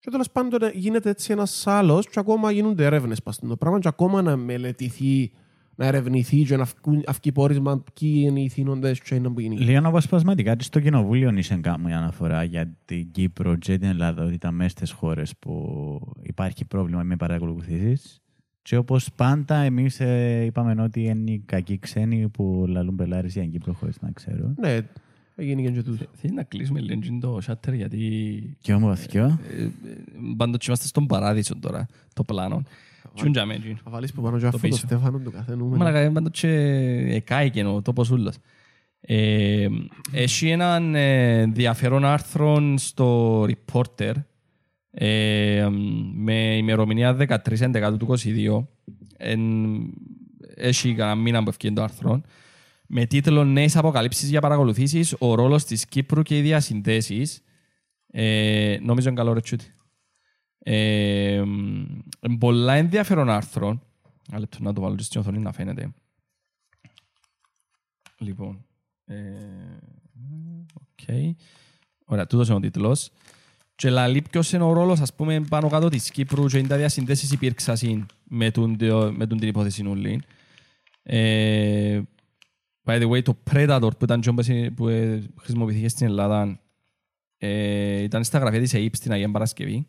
Και 0.00 0.10
τέλος 0.10 0.30
πάντων 0.30 0.62
ε, 0.62 0.70
γίνεται 0.74 1.10
έτσι 1.10 1.32
ένας 1.32 1.66
άλλος 1.66 2.08
και 2.08 2.18
ακόμα 2.18 2.50
γίνονται 2.50 2.84
έρευνες 2.84 3.22
πας 3.22 3.34
στο 3.34 3.56
πράγμα 3.56 3.78
και 3.78 3.88
ακόμα 3.88 4.22
να 4.22 4.36
μελετηθεί, 4.36 5.30
να 5.74 5.86
ερευνηθεί 5.86 6.42
και 6.42 6.56
να 6.56 6.62
αυκούν- 6.62 7.02
αυκεί 7.06 7.32
πόρισμα 7.32 7.82
ποιοι 8.00 8.24
είναι 8.28 8.40
οι 8.40 8.48
θύνοντες 8.48 9.00
και 9.00 9.14
είναι 9.14 9.28
που 9.30 9.40
είναι. 9.40 9.54
Λίγο 9.56 9.88
αποσπασματικά 9.88 10.54
και 10.56 10.64
στο 10.64 10.80
κοινοβούλιο 10.80 11.30
είσαι 11.36 11.56
κάμου 11.56 11.94
αναφορά 11.94 12.42
για 12.44 12.76
την 12.84 13.10
Κύπρο 13.10 13.56
και 13.56 13.78
την 13.78 13.88
Ελλάδα 13.88 14.24
ότι 14.24 14.34
ήταν 14.34 14.54
μέσα 14.54 14.68
στις 14.70 14.90
χώρες 14.90 15.36
που 15.38 16.00
υπάρχει 16.22 16.64
πρόβλημα 16.64 17.02
με 17.02 17.16
παρακολουθήσεις 17.16 18.20
και 18.62 18.76
όπως 18.76 19.12
πάντα 19.12 19.54
εμείς 19.56 20.00
ε, 20.00 20.42
είπαμε 20.44 20.82
ότι 20.82 21.02
είναι 21.04 21.30
οι 21.30 21.42
κακοί 21.46 21.78
ξένοι 21.78 22.28
που 22.28 22.64
λαλούν 22.68 22.96
πελάρες 22.96 23.32
για 23.32 23.42
την 23.42 23.50
Κύπρο 23.50 23.72
χωρίς 23.72 24.00
να 24.00 24.10
ξέρω. 24.10 24.54
Ναι, 24.60 24.78
έγινε 25.42 25.70
και 25.70 25.82
τούτο. 25.82 26.04
Θέλει 26.12 26.34
να 26.34 26.42
κλείσουμε 26.42 26.80
λίγο 26.80 27.18
το 27.20 27.40
σάτερ 27.40 27.74
γιατί 27.74 28.56
Και 28.60 28.72
όμως 28.74 29.06
δυο. 29.06 29.24
ε, 29.58 29.62
ε, 29.62 29.70
πάντως 30.36 30.66
είμαστε 30.66 30.86
στον 30.86 31.06
παράδεισο 31.06 31.58
τώρα, 31.58 31.86
το 32.14 32.22
πλάνο. 32.24 32.62
Τσουν 33.14 33.32
τζάμε, 33.32 33.58
τσουν. 33.58 33.76
Θα 33.84 33.90
βάλεις 33.90 34.12
που 34.12 34.22
πάνω 34.22 34.38
και 34.38 34.46
αφού 34.46 34.58
το 34.58 34.68
πίσω. 34.68 34.78
Στέφανο 34.86 35.18
του 35.18 35.30
κάθε 35.30 35.54
νούμερο. 35.56 35.76
Μαλάκα, 35.84 36.12
πάντως 36.12 36.40
και 36.40 36.48
εκάηκε 37.08 37.64
ο 37.64 37.82
τόπος 37.82 38.10
ούλος. 38.10 38.34
Ε, 39.00 39.68
Έχει 40.12 40.48
έναν 40.48 40.94
ε, 40.94 41.40
ενδιαφέρον 41.40 42.04
άρθρο 42.04 42.74
στο 42.76 43.42
Reporter 43.42 44.12
ε, 44.90 45.68
με 46.14 46.56
ημερομηνία 46.56 47.16
13 47.44 47.96
του 47.98 48.16
22. 48.18 48.64
Εν- 49.16 49.92
Έχει 50.54 50.94
κανένα 50.94 51.16
μήνα 51.20 51.42
που 51.42 51.48
εφκήκε 51.48 51.76
το 51.76 51.82
άρθρο. 51.82 52.20
Με 52.90 53.06
τίτλο 53.06 53.44
«Νέες 53.44 53.76
αποκαλύψεις 53.76 54.28
για 54.28 54.40
παρακολουθήσεις, 54.40 55.14
ο 55.18 55.34
ρόλος 55.34 55.64
της 55.64 55.86
Κύπρου 55.86 56.22
και 56.22 56.38
οι 56.38 56.40
διασυνδέσεις». 56.40 57.42
Ε, 58.10 58.78
νομίζω 58.82 59.08
είναι 59.08 59.18
καλό 59.18 59.32
ρε 59.32 59.40
τσούτι. 59.40 59.74
Ε, 60.58 61.42
μ, 61.44 62.38
πολλά 62.38 62.74
ενδιαφέρον 62.74 63.28
άρθρο. 63.30 63.82
Ένα 64.30 64.38
λεπτό 64.38 64.58
να 64.60 64.72
το 64.72 64.80
βάλω 64.80 64.94
και 64.94 65.02
στην 65.02 65.20
οθόνη 65.20 65.38
να 65.38 65.52
φαίνεται. 65.52 65.94
Λοιπόν. 68.18 68.64
ε, 69.04 69.14
Οκ. 70.74 71.34
Ωραία, 72.04 72.26
τούτος 72.26 72.46
είναι 72.46 72.56
ο 72.56 72.60
τίτλος. 72.60 73.10
Και 73.74 73.90
λαλεί 73.90 74.22
ποιος 74.22 74.52
είναι 74.52 74.64
ο 74.64 74.72
ρόλος, 74.72 75.00
ας 75.00 75.14
πούμε, 75.14 75.40
πάνω 75.40 75.68
κάτω 75.68 75.88
της 75.88 76.10
Κύπρου 76.10 76.46
και 76.46 76.58
είναι 76.58 76.68
τα 76.68 76.76
διασυνδέσεις 76.76 77.32
υπήρξαν 77.32 78.06
με, 78.24 78.50
τον, 78.50 78.76
με 79.16 79.26
τον 79.26 79.38
την 79.38 79.48
υπόθεση 79.48 79.82
νουλή. 79.82 80.22
Ε, 81.02 82.00
by 82.88 83.02
the 83.02 83.08
way, 83.10 83.22
το 83.22 83.36
Predator 83.52 83.90
που 83.98 84.04
ήταν 84.04 84.20
και 84.20 84.28
όμως, 84.28 84.48
ε, 84.48 84.70
που 84.76 84.88
ε, 84.88 85.22
χρησιμοποιήθηκε 85.40 85.88
στην 85.88 86.06
Ελλάδα 86.06 86.60
ε, 87.38 88.02
ήταν 88.02 88.24
στα 88.24 88.38
γραφεία 88.38 88.60
της 88.60 88.74
ΕΕΠ 88.74 88.94
στην 88.96 89.12
Αγία 89.12 89.30
Παρασκευή. 89.30 89.86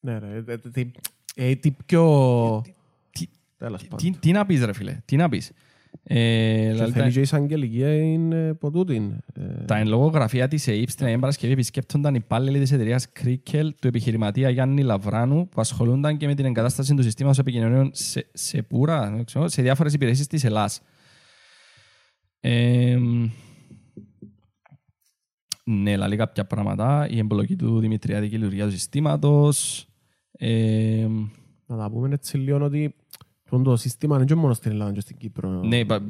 Ναι, 0.00 0.18
ρε. 0.18 0.26
ε, 0.46 0.52
ε, 0.52 0.56
τι- 0.72 0.90
ε, 1.34 1.54
Τι 1.54 1.70
πιο... 1.86 2.62
Τι- 3.10 3.28
Τέλος 3.58 3.82
Τι, 3.82 3.88
πάντων. 3.88 4.18
τι 4.20 4.32
να 4.32 4.46
πεις 4.46 4.64
ρε 4.64 4.72
φίλε, 4.72 4.96
τι 5.04 5.16
να 5.16 5.28
πεις. 5.28 5.52
Ε, 6.02 6.14
Και 6.14 6.68
δηλαδή, 6.72 6.92
θέλει 6.92 7.04
τα, 7.04 7.10
και 7.10 7.18
η 7.18 7.22
εισαγγελική 7.22 8.00
είναι 8.12 8.48
από 8.48 8.70
τούτην. 8.70 9.12
Ε, 9.34 9.64
τα 9.64 9.76
εν 9.76 9.86
λόγω 9.88 10.06
γραφεία 10.06 10.48
της 10.48 10.68
ΕΕΠ 10.68 10.88
στην 10.90 11.06
Αγία 11.06 11.18
Παρασκευή 11.18 11.52
επισκέπτονταν 11.52 12.14
υπάλληλοι 12.14 12.58
της 12.58 12.72
εταιρείας 12.72 13.12
Κρίκελ 13.12 13.74
του 13.80 13.86
επιχειρηματία 13.88 14.50
Γιάννη 14.50 14.82
Λαβράνου 14.82 15.48
που 15.48 15.60
ασχολούνταν 15.60 16.16
και 16.16 16.26
με 16.26 16.34
την 16.34 16.44
εγκατάσταση 16.44 16.94
του 16.94 17.02
συστήματος 17.02 17.38
επικοινωνίων 17.38 17.90
σε, 17.92 18.26
σε 18.32 18.62
πουρα, 18.62 19.10
δεν 19.10 19.24
ξέρω, 19.24 19.48
σε 19.48 19.62
διάφορες 19.62 19.92
υπηρεσίες 19.94 20.26
της 20.26 20.44
Ελλάς. 20.44 20.80
Ε, 22.48 22.98
ναι, 25.64 25.96
λαλεί 25.96 26.16
κάποια 26.16 26.44
πράγματα. 26.46 27.08
Η 27.10 27.18
εμπλοκή 27.18 27.56
του 27.56 27.78
Δημητριάδη 27.80 28.28
και 28.28 28.34
η 28.34 28.38
λειτουργία 28.38 28.64
του 28.64 28.70
συστήματος. 28.70 29.86
Ε, 30.32 31.06
Να 31.66 31.76
τα 31.76 31.90
πούμε 31.90 32.08
έτσι 32.12 32.36
λίγο 32.38 32.64
ότι 32.64 32.94
το 33.50 33.62
το 33.62 33.76
σύστημα 33.76 34.16
είναι 34.16 34.24
και 34.24 34.34
μόνο 34.34 34.54
στην 34.54 34.70
Ελλάδα 34.70 34.92
και 34.92 35.00
στην 35.00 35.16
Κύπρο. 35.16 35.48
ναι, 35.50 35.84
πα, 35.84 36.00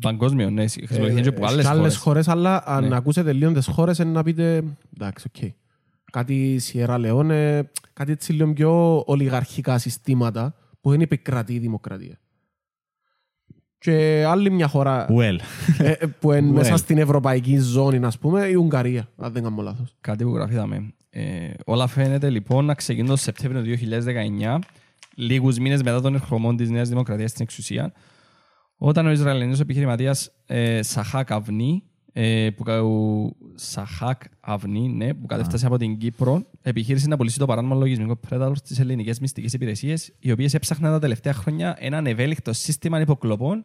παγκόσμιο, 0.00 0.50
ναι, 0.50 0.68
χρησιμοποιηθεί 0.68 1.20
και 1.20 1.28
από 1.28 1.46
άλλες 1.46 1.64
σε 1.64 1.70
άλλες 1.70 1.80
χώρες. 1.80 1.96
χώρες, 1.96 2.28
αλλά 2.28 2.62
αν 2.66 2.88
Ναι. 2.88 2.96
ακούσετε 2.96 3.32
λίγο 3.32 3.52
τις 3.52 3.66
χώρες 3.66 3.98
είναι 3.98 4.10
να 4.10 4.22
πείτε 4.22 4.64
εντάξει, 4.94 5.26
οκ. 5.34 5.50
Κάτι 6.12 6.58
Σιέρα 6.58 6.98
Λεόνε, 6.98 7.70
κάτι 7.92 8.12
έτσι 8.12 8.32
λίγο 8.32 8.52
πιο 8.52 9.02
ολιγαρχικά 9.06 9.78
συστήματα 9.78 10.54
που 10.80 10.90
δεν 10.90 11.00
επικρατεί 11.00 11.54
η 11.54 11.58
δημοκρατία. 11.58 12.20
Και 13.80 14.24
άλλη 14.28 14.50
μια 14.50 14.68
χώρα 14.68 15.06
Well. 15.08 15.38
ε, 15.78 15.90
ε, 15.90 16.06
που 16.20 16.32
είναι 16.32 16.48
Well. 16.50 16.54
μέσα 16.54 16.76
στην 16.76 16.98
ευρωπαϊκή 16.98 17.58
ζώνη, 17.58 18.04
ας 18.04 18.18
πούμε, 18.18 18.46
η 18.46 18.54
Ουγγαρία, 18.54 19.08
αν 19.16 19.32
δεν 19.32 19.42
κάνω 19.42 19.62
λάθος. 19.62 19.94
Κάτι 20.00 20.24
που 20.24 20.34
γραφήκαμε. 20.34 20.94
Ε, 21.10 21.50
όλα 21.64 21.86
φαίνεται 21.86 22.30
λοιπόν 22.30 22.64
να 22.64 22.74
ξεκινούν 22.74 23.08
το 23.08 23.16
Σεπτέμβριο 23.16 23.62
του 23.62 23.68
2019, 23.68 24.58
λίγους 25.14 25.58
μήνες 25.58 25.82
μετά 25.82 26.00
τον 26.00 26.14
ερχομό 26.14 26.54
της 26.54 26.70
Νέας 26.70 26.88
Δημοκρατίας 26.88 27.30
στην 27.30 27.42
εξουσία, 27.42 27.92
όταν 28.76 29.06
ο 29.06 29.10
Ισραηλινός 29.10 29.60
επιχειρηματίας 29.60 30.30
ε, 30.46 30.82
Σαχάκ 30.82 31.30
Αυνή, 31.32 31.82
ε, 31.82 31.89
που, 32.56 32.62
κα- 32.62 32.82
ο 32.82 33.30
Σαχάκ 33.54 34.22
Αυνή, 34.40 34.88
ναι, 34.88 35.14
που 35.14 35.26
κατέφτασε 35.26 35.66
από 35.66 35.76
την 35.76 35.98
Κύπρο, 35.98 36.42
επιχείρησε 36.62 37.08
να 37.08 37.16
πουλήσει 37.16 37.38
το 37.38 37.46
παράνομο 37.46 37.74
λογισμικό 37.74 38.20
Predator 38.30 38.52
στις 38.54 38.78
ελληνικές 38.78 39.20
μυστικές 39.20 39.52
υπηρεσίες, 39.52 40.12
οι 40.18 40.32
οποίες 40.32 40.54
έψαχναν 40.54 40.92
τα 40.92 40.98
τελευταία 40.98 41.32
χρόνια 41.32 41.76
έναν 41.78 42.06
ευέλικτο 42.06 42.52
σύστημα 42.52 43.00
υποκλοπών, 43.00 43.64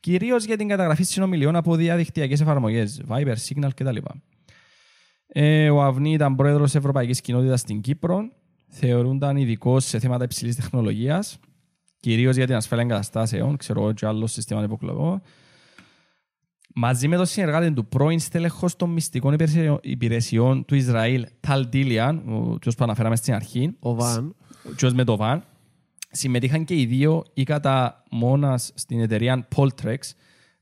κυρίως 0.00 0.44
για 0.44 0.56
την 0.56 0.68
καταγραφή 0.68 1.02
συνομιλιών 1.02 1.56
από 1.56 1.76
διαδικτυακές 1.76 2.40
εφαρμογές, 2.40 3.02
Viber, 3.08 3.34
Signal 3.48 3.70
κτλ. 3.74 3.96
Ε, 5.26 5.70
ο 5.70 5.82
Αυνή 5.82 6.12
ήταν 6.12 6.36
πρόεδρος 6.36 6.70
τη 6.70 6.78
Ευρωπαϊκής 6.78 7.20
Κοινότητας 7.20 7.60
στην 7.60 7.80
Κύπρο 7.80 8.20
θεωρούνταν 8.68 9.36
ειδικό 9.36 9.80
σε 9.80 9.98
θέματα 9.98 10.24
υψηλής 10.24 10.56
τεχνολογίας, 10.56 11.38
κυρίως 12.00 12.36
για 12.36 12.46
την 12.46 12.54
ασφάλεια 12.54 12.84
εγκαταστάσεων, 12.84 13.56
ξέρω 13.56 13.82
εγώ 13.82 13.92
και 13.92 14.06
άλλος 14.06 14.32
σύστημα 14.32 14.62
υποκλογό. 14.62 15.22
Μαζί 16.80 17.08
με 17.08 17.16
τον 17.16 17.26
συνεργάτη 17.26 17.72
του 17.72 17.86
πρώην 17.86 18.18
στέλεχος 18.18 18.76
των 18.76 18.90
μυστικών 18.90 19.32
υπηρεσιών- 19.32 19.78
υπηρεσιών 19.82 20.64
του 20.64 20.74
Ισραήλ, 20.74 21.26
Ταλ 21.40 21.66
Ντίλιαν, 21.68 22.22
ο 22.28 22.50
οποίος 22.52 22.74
που 22.74 22.84
αναφέραμε 22.84 23.16
στην 23.16 23.34
αρχή, 23.34 23.76
Ο 23.78 23.94
Βαν. 23.94 24.34
και 24.76 24.90
με 24.90 25.04
το 25.04 25.16
Βαν, 25.16 25.44
συμμετείχαν 26.10 26.64
και 26.64 26.74
οι 26.80 26.86
δύο 26.86 27.24
ή 27.34 27.42
κατά 27.42 28.02
μόνας 28.10 28.72
στην 28.74 29.00
εταιρεία 29.00 29.48
Poltrex, 29.56 29.96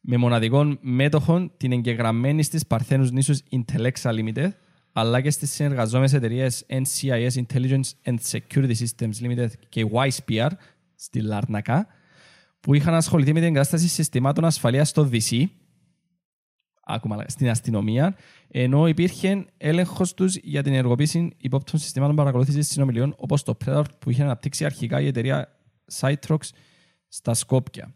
με 0.01 0.17
μοναδικών 0.17 0.79
μέτοχων 0.81 1.53
την 1.57 1.73
εγγεγραμμένη 1.73 2.43
στις 2.43 2.67
Παρθένους 2.67 3.11
νήσους 3.11 3.41
Intellexa 3.51 4.11
Limited, 4.11 4.49
αλλά 4.93 5.21
και 5.21 5.31
στις 5.31 5.51
συνεργαζόμενες 5.51 6.12
εταιρείες 6.12 6.64
NCIS 6.69 7.31
Intelligence 7.47 7.91
and 8.05 8.17
Security 8.31 8.73
Systems 8.75 9.27
Limited 9.27 9.49
και 9.69 9.87
YSPR 9.93 10.51
στη 10.95 11.21
Λάρνακα, 11.21 11.87
που 12.61 12.75
είχαν 12.75 12.95
ασχοληθεί 12.95 13.33
με 13.33 13.39
την 13.39 13.49
εγκατάσταση 13.49 13.89
συστημάτων 13.89 14.45
ασφαλείας 14.45 14.89
στο 14.89 15.09
DC, 15.12 15.45
άκουμα, 16.87 17.24
στην 17.26 17.51
αστυνομία, 17.51 18.16
ενώ 18.49 18.87
υπήρχε 18.87 19.45
έλεγχος 19.57 20.14
τους 20.14 20.37
για 20.37 20.62
την 20.62 20.72
ενεργοποίηση 20.72 21.30
υπόπτων 21.37 21.80
συστημάτων 21.80 22.16
παρακολούθησης 22.16 22.68
συνομιλιών 22.68 23.14
όπως 23.18 23.43
το 23.43 23.57
Predator 23.64 23.84
που 23.99 24.11
είχε 24.11 24.22
αναπτύξει 24.22 24.64
αρχικά 24.64 25.01
η 25.01 25.07
εταιρεία 25.07 25.49
Cytrox 26.01 26.39
στα 27.09 27.34
Σκόπια. 27.34 27.95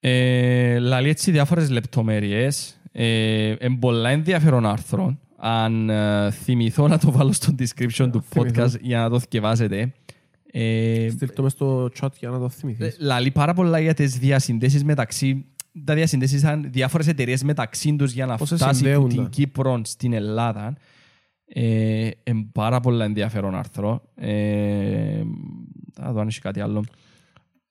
Ε, 0.00 0.78
λαλεί 0.78 1.08
έτσι 1.08 1.30
διάφορες 1.30 1.70
λεπτομέρειες. 1.70 2.80
Ε, 2.92 3.54
εν 3.58 3.78
πολλά 3.78 4.10
ενδιαφέρον 4.10 4.66
άρθρο. 4.66 5.18
Αν 5.36 5.90
ε, 5.90 6.30
θυμηθώ 6.30 6.88
να 6.88 6.98
το 6.98 7.10
βάλω 7.12 7.32
στο 7.32 7.54
description 7.58 8.08
του 8.12 8.22
θυμηθώ. 8.22 8.64
podcast 8.64 8.80
για 8.80 8.98
να 8.98 9.10
το 9.10 9.20
θυκευάσετε. 9.20 9.92
Ε, 10.52 11.08
Στείλ 11.10 11.32
το 11.32 11.42
μες 11.42 11.52
στο 11.52 11.90
chat 12.00 12.08
για 12.18 12.28
να 12.30 12.38
το 12.38 12.44
ε, 12.44 12.48
θυμηθείς. 12.48 12.96
Λαλεί 13.00 13.30
πάρα 13.30 13.54
πολλά 13.54 13.78
για 13.78 13.94
τις 13.94 14.18
διασυνδέσεις 14.18 14.84
μεταξύ. 14.84 15.44
Τα 15.84 15.94
διασυνδέσει 15.94 16.36
ήταν 16.36 16.66
διάφορες 16.70 17.06
εταιρείες 17.06 17.42
μεταξύ 17.42 17.96
τους 17.96 18.12
για 18.12 18.26
να 18.26 18.36
Πώς 18.36 18.48
σε 18.48 18.56
φτάσει 18.56 18.70
από 18.70 18.78
συνδέουνταν; 18.78 19.16
την 19.16 19.28
Κύπρο 19.28 19.80
στην 19.84 20.12
Ελλάδα. 20.12 20.76
Ε, 21.44 22.10
ε, 22.22 22.32
πάρα 22.52 22.80
πολλά 22.80 23.04
ενδιαφέρον 23.04 23.54
άρθρο. 23.54 24.02
Ε, 24.14 25.22
θα 25.92 26.12
δω 26.12 26.20
αν 26.20 26.28
έχει 26.28 26.40
κάτι 26.40 26.60
άλλο. 26.60 26.84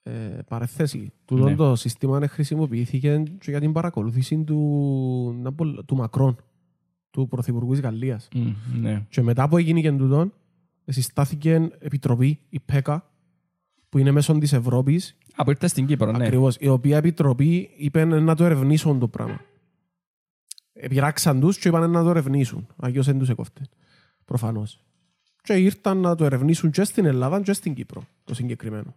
Ε, 0.04 0.12
παρεθέση. 0.47 1.12
Τούτο 1.26 1.43
Ναι. 1.50 1.56
το 1.56 1.76
σύστημα 1.76 2.28
χρησιμοποιήθηκε 2.28 3.24
και 3.39 3.52
για 3.52 3.60
την 3.60 3.72
παρακολούθηση 3.72 4.43
του, 4.43 5.39
να 5.41 5.54
πω, 5.54 5.84
του 5.84 5.95
Μακρόν, 5.95 6.38
του 7.12 7.28
Πρωθυπουργού 7.28 7.72
της 7.72 7.82
Γαλλίας. 7.82 8.28
Μμ, 8.36 8.52
ναι. 8.82 9.06
Και 9.10 9.22
μετά 9.22 9.50
που 9.50 9.58
έγινε 9.58 9.82
και 9.82 9.91
τούτο, 9.91 10.32
συστάθηκε 10.86 11.70
επιτροπή, 11.80 12.39
η 12.50 12.60
ΠΕΚΑ, 12.60 13.12
που 13.89 13.97
είναι 13.97 14.12
μέσω 14.12 14.38
της 14.38 14.54
Ευρώπης, 14.54 15.18
Από 15.42 15.52
ήρθε 15.52 15.68
στην 15.68 15.86
Κύπρο, 15.86 16.12
ναι. 16.12 16.26
ακριβώς, 16.26 16.56
η 16.60 16.68
οποία 16.68 16.98
επιτροπή 16.98 17.70
είπε 17.78 18.06
να 18.06 18.36
το 18.36 18.46
ερευνήσουν 18.46 19.00
το 19.00 19.08
πράγμα. 19.08 19.42
Επιράξαν 20.74 21.40
τους 21.40 21.58
και 21.58 21.68
είπαν 21.68 21.92
να 21.92 22.04
το 22.04 22.10
ερευνήσουν. 22.10 22.68
Αγιώς 22.78 23.06
δεν 23.06 23.20
τους 23.20 23.30
έκοφτε. 23.30 23.62
Προφανώς. 24.26 24.80
Και 25.42 25.54
ήρθαν 25.54 25.98
να 25.98 26.16
το 26.16 26.26
ερευνήσουν 26.26 26.72
και 26.72 26.84
στην 26.84 27.06
Ελλάδα 27.06 27.42
και 27.42 27.54
στην 27.54 27.74
Κύπρο, 27.74 28.04
το 28.24 28.34
συγκεκριμένο. 28.34 28.96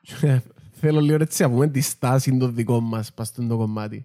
Και 0.00 0.40
Θέλω 0.72 1.00
λίγο 1.00 1.22
έτσι 1.22 1.42
να 1.42 1.50
πούμε 1.50 1.68
τη 1.68 1.80
στάση 1.80 2.36
των 2.36 2.54
δικών 2.54 2.84
μας 2.84 3.12
πας 3.12 3.28
στο 3.28 3.56
κομμάτι. 3.56 4.04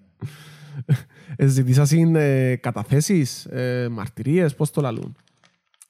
Ε, 1.35 1.47
Ζητήσαν 1.47 2.15
ε, 2.15 2.55
καταθέσεις, 2.55 3.45
ε, 3.45 3.87
μαρτυρίες, 3.91 4.55
πώς 4.55 4.71
το 4.71 4.81
λαλούν. 4.81 5.15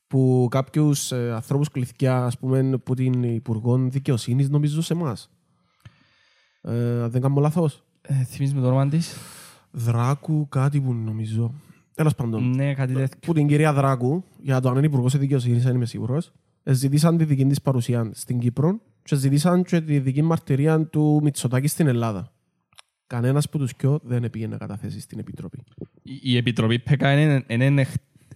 Που 0.08 0.48
κάποιους 0.52 1.12
ε, 1.12 1.32
ανθρώπους 1.34 1.70
κληθιά, 1.70 2.26
ας 2.26 2.38
πούμε, 2.38 2.78
που 2.78 2.94
την 2.94 3.24
Υπουργό 3.24 3.78
Δικαιοσύνης 3.78 4.50
νομίζω 4.50 4.82
σε 4.82 4.94
εμάς. 4.94 5.30
Ε, 6.62 7.02
αν 7.02 7.12
δεν 7.12 7.22
κάνω 7.22 7.40
λάθος. 7.42 7.84
Ε, 8.02 8.14
θυμίζεις 8.14 8.56
με 8.56 8.62
το 8.62 8.68
όνομα 8.68 8.88
της; 8.88 9.16
Δράκου 9.72 10.48
κάτι 10.50 10.82
που 10.82 10.94
νομίζω. 10.94 11.54
Τέλος 11.94 12.16
πάντων. 12.16 12.50
Ναι, 12.56 12.74
κάτι 12.74 12.94
τέτοιο. 12.94 13.18
Που 13.22 13.34
την 13.34 13.48
κυρία 13.48 13.74
Δράκου, 13.74 14.24
για 14.42 14.60
το 14.60 14.70
αν 14.70 14.78
είναι 14.78 14.86
Υπουργός 14.86 15.18
Δικαιοσύνης, 15.18 15.64
δεν 15.64 15.76
είμαι 15.76 15.86
σίγουρος, 15.86 16.32
ε, 16.64 16.74
ζητήσαν 16.74 17.18
τη 17.18 17.24
δική 17.24 17.46
της 17.46 17.62
παρουσία 17.62 18.10
στην 18.14 18.40
Κύπρο 18.40 18.80
και 19.04 19.16
ζητήσαν 19.16 19.64
και 19.64 19.82
τη 19.82 20.00
δική 20.00 20.22
μαρτυρία 20.22 20.86
του 20.86 21.20
Μητσοτάκη 21.24 21.68
στην 21.68 21.88
Ελλάδα. 21.88 22.32
Κανένας 23.08 23.50
που 23.50 23.58
τους 23.58 23.74
κοιό 23.76 24.00
δεν 24.04 24.30
πήγε 24.30 24.48
να 24.48 24.58
καταθέσει 24.58 25.00
στην 25.00 25.20
Επιτροπή. 25.20 25.64
Η- 26.02 26.20
Η 26.22 26.38
Επιτροπή 26.38 26.80
ΠΕΚΑ 26.80 27.20
είναι, 27.22 27.44
είναι, 27.66 27.86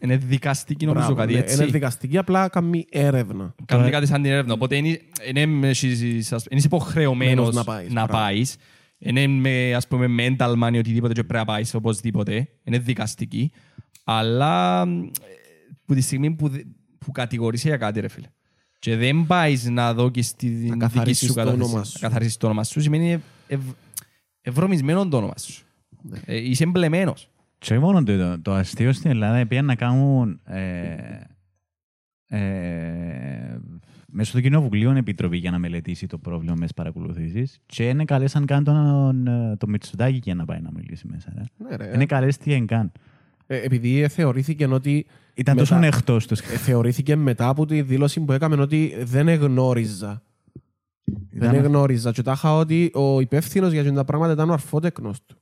είναι, 0.04 0.14
είναι 0.14 0.18
δικαστική 0.26 0.86
νομίζω 0.86 1.06
Μπράβο, 1.06 1.22
κάτι 1.22 1.34
ναι, 1.34 1.40
έτσι. 1.40 1.56
Είναι 1.56 1.66
δικαστική, 1.72 2.18
απλά 2.18 2.48
κάνει 2.50 2.86
έρευνα. 2.90 3.56
Κάνει 3.66 3.90
κάτι 3.90 4.06
σαν 4.06 4.22
την 4.22 4.32
έρευνα. 4.32 4.54
Οπότε 4.54 4.76
είναι, 4.76 5.00
είναι, 5.36 5.68
έχεις- 5.68 6.34
ας- 6.34 6.46
είναι 6.50 6.62
υποχρεωμένος 6.64 7.36
Μένος 7.36 7.54
να 7.56 7.60
να 7.60 7.64
πάεις, 7.64 7.80
πάεις. 7.82 7.94
μπράβο. 7.94 8.12
πάεις. 8.12 8.56
Είναι 8.98 9.28
με, 9.28 9.74
ας 9.76 9.88
πούμε, 9.88 10.08
με 10.08 10.24
ένταλμα 10.24 10.70
ή 10.74 10.78
οτιδήποτε 10.78 11.14
και 11.14 11.24
πρέπει 11.24 11.40
να 11.40 11.54
πάεις 11.54 11.74
οπωσδήποτε. 11.74 12.48
Είναι 12.64 12.78
δικαστική. 12.80 13.52
Αλλά 14.04 14.82
ε, 14.82 15.10
που 15.86 15.94
τη 15.94 16.02
στιγμή 16.02 16.32
που, 16.32 16.48
δε- 16.50 16.62
που 16.98 17.12
κατηγορείσαι 17.12 17.68
για 17.68 17.78
κάτι, 17.78 18.00
ρε 18.00 18.08
φίλε. 18.08 18.28
Και 18.80 18.96
δεν 18.96 19.26
πάεις 19.28 19.70
να 19.70 19.94
δώκεις 19.94 20.36
τη 20.36 20.48
δική 20.48 20.78
καθαρίσεις 20.78 21.28
σου 21.28 21.28
το 21.28 21.34
κατάθεση. 21.34 21.62
όνομα 21.64 21.78
Να 21.80 21.84
σου. 21.86 22.00
καθαρίσεις 22.00 22.38
το 22.38 22.46
όνομα 22.46 22.64
σου. 22.64 22.82
Σημαίνει 22.82 23.12
ευ, 23.12 23.22
ευ, 23.48 23.60
ευρωμισμένο 24.42 25.08
το 25.08 25.18
όνομα 25.18 25.34
σου. 25.38 25.64
Ναι. 26.02 26.20
Ε, 26.26 26.50
είσαι 26.50 26.64
εμπλεμένος. 26.64 27.30
Και 27.64 27.74
όχι 27.74 27.82
μόνο 27.84 28.04
το, 28.04 28.42
το 28.42 28.54
αστείο 28.54 28.94
στην 28.94 29.10
Ελλάδα 29.10 29.48
πήγαν 29.48 29.66
να 29.66 29.76
κάνουν 29.76 30.40
ε, 30.46 30.96
ε, 32.28 33.58
μέσω 34.08 34.32
του 34.38 34.42
Κοινοβουλίου 34.42 34.90
επιτροπή 34.92 35.38
για 35.38 35.52
να 35.52 35.60
μελετήσει 35.60 36.08
το 36.08 36.18
πρόβλημα 36.18 36.56
μες 36.58 36.68
τι 36.68 36.74
παρακολουθήσεις. 36.74 37.60
Και 37.66 37.90
είναι 37.90 38.06
καλέσαν 38.06 38.46
καν 38.46 38.64
τον, 38.64 39.28
ε, 39.28 39.56
τον 39.58 39.70
Μητσοτάκη 39.70 40.20
για 40.24 40.36
να 40.36 40.46
πάει 40.46 40.60
να 40.62 40.72
μιλήσει 40.72 41.08
μέσα. 41.08 41.34
Ρε. 41.36 41.44
Ναι, 41.70 41.76
ρε. 41.76 41.92
Είναι 41.94 42.06
καλέστηκε 42.06 42.60
καν. 42.60 42.92
Ε, 43.48 43.58
επειδή 43.58 44.02
ε, 44.02 44.08
θεωρήθηκε 44.08 44.66
ότι 44.66 45.06
Ήταν 45.34 45.56
Μετά- 45.56 45.68
τόσο 45.70 45.86
εκτό 45.86 46.18
του. 46.18 46.34
ε, 46.54 46.58
θεωρήθηκε 46.58 47.16
μετά 47.16 47.48
από 47.48 47.66
τη 47.66 47.82
δήλωση 47.82 48.20
που 48.22 48.32
έκαμε 48.32 48.62
ότι 48.62 48.94
δεν 49.04 49.28
εγνώριζα. 49.28 50.22
Δεν 51.32 51.54
εγνώριζα. 51.54 52.12
Και 52.12 52.22
τάχα 52.22 52.56
ότι 52.56 52.92
ο 52.94 53.20
υπεύθυνος 53.20 53.72
για 53.72 53.82
αυτά 53.82 53.94
τα 53.94 54.06
πράγματα 54.06 54.34
ήταν 54.34 54.50
ο 54.50 54.54
αρφότεκνος 54.54 55.26
του. 55.26 55.36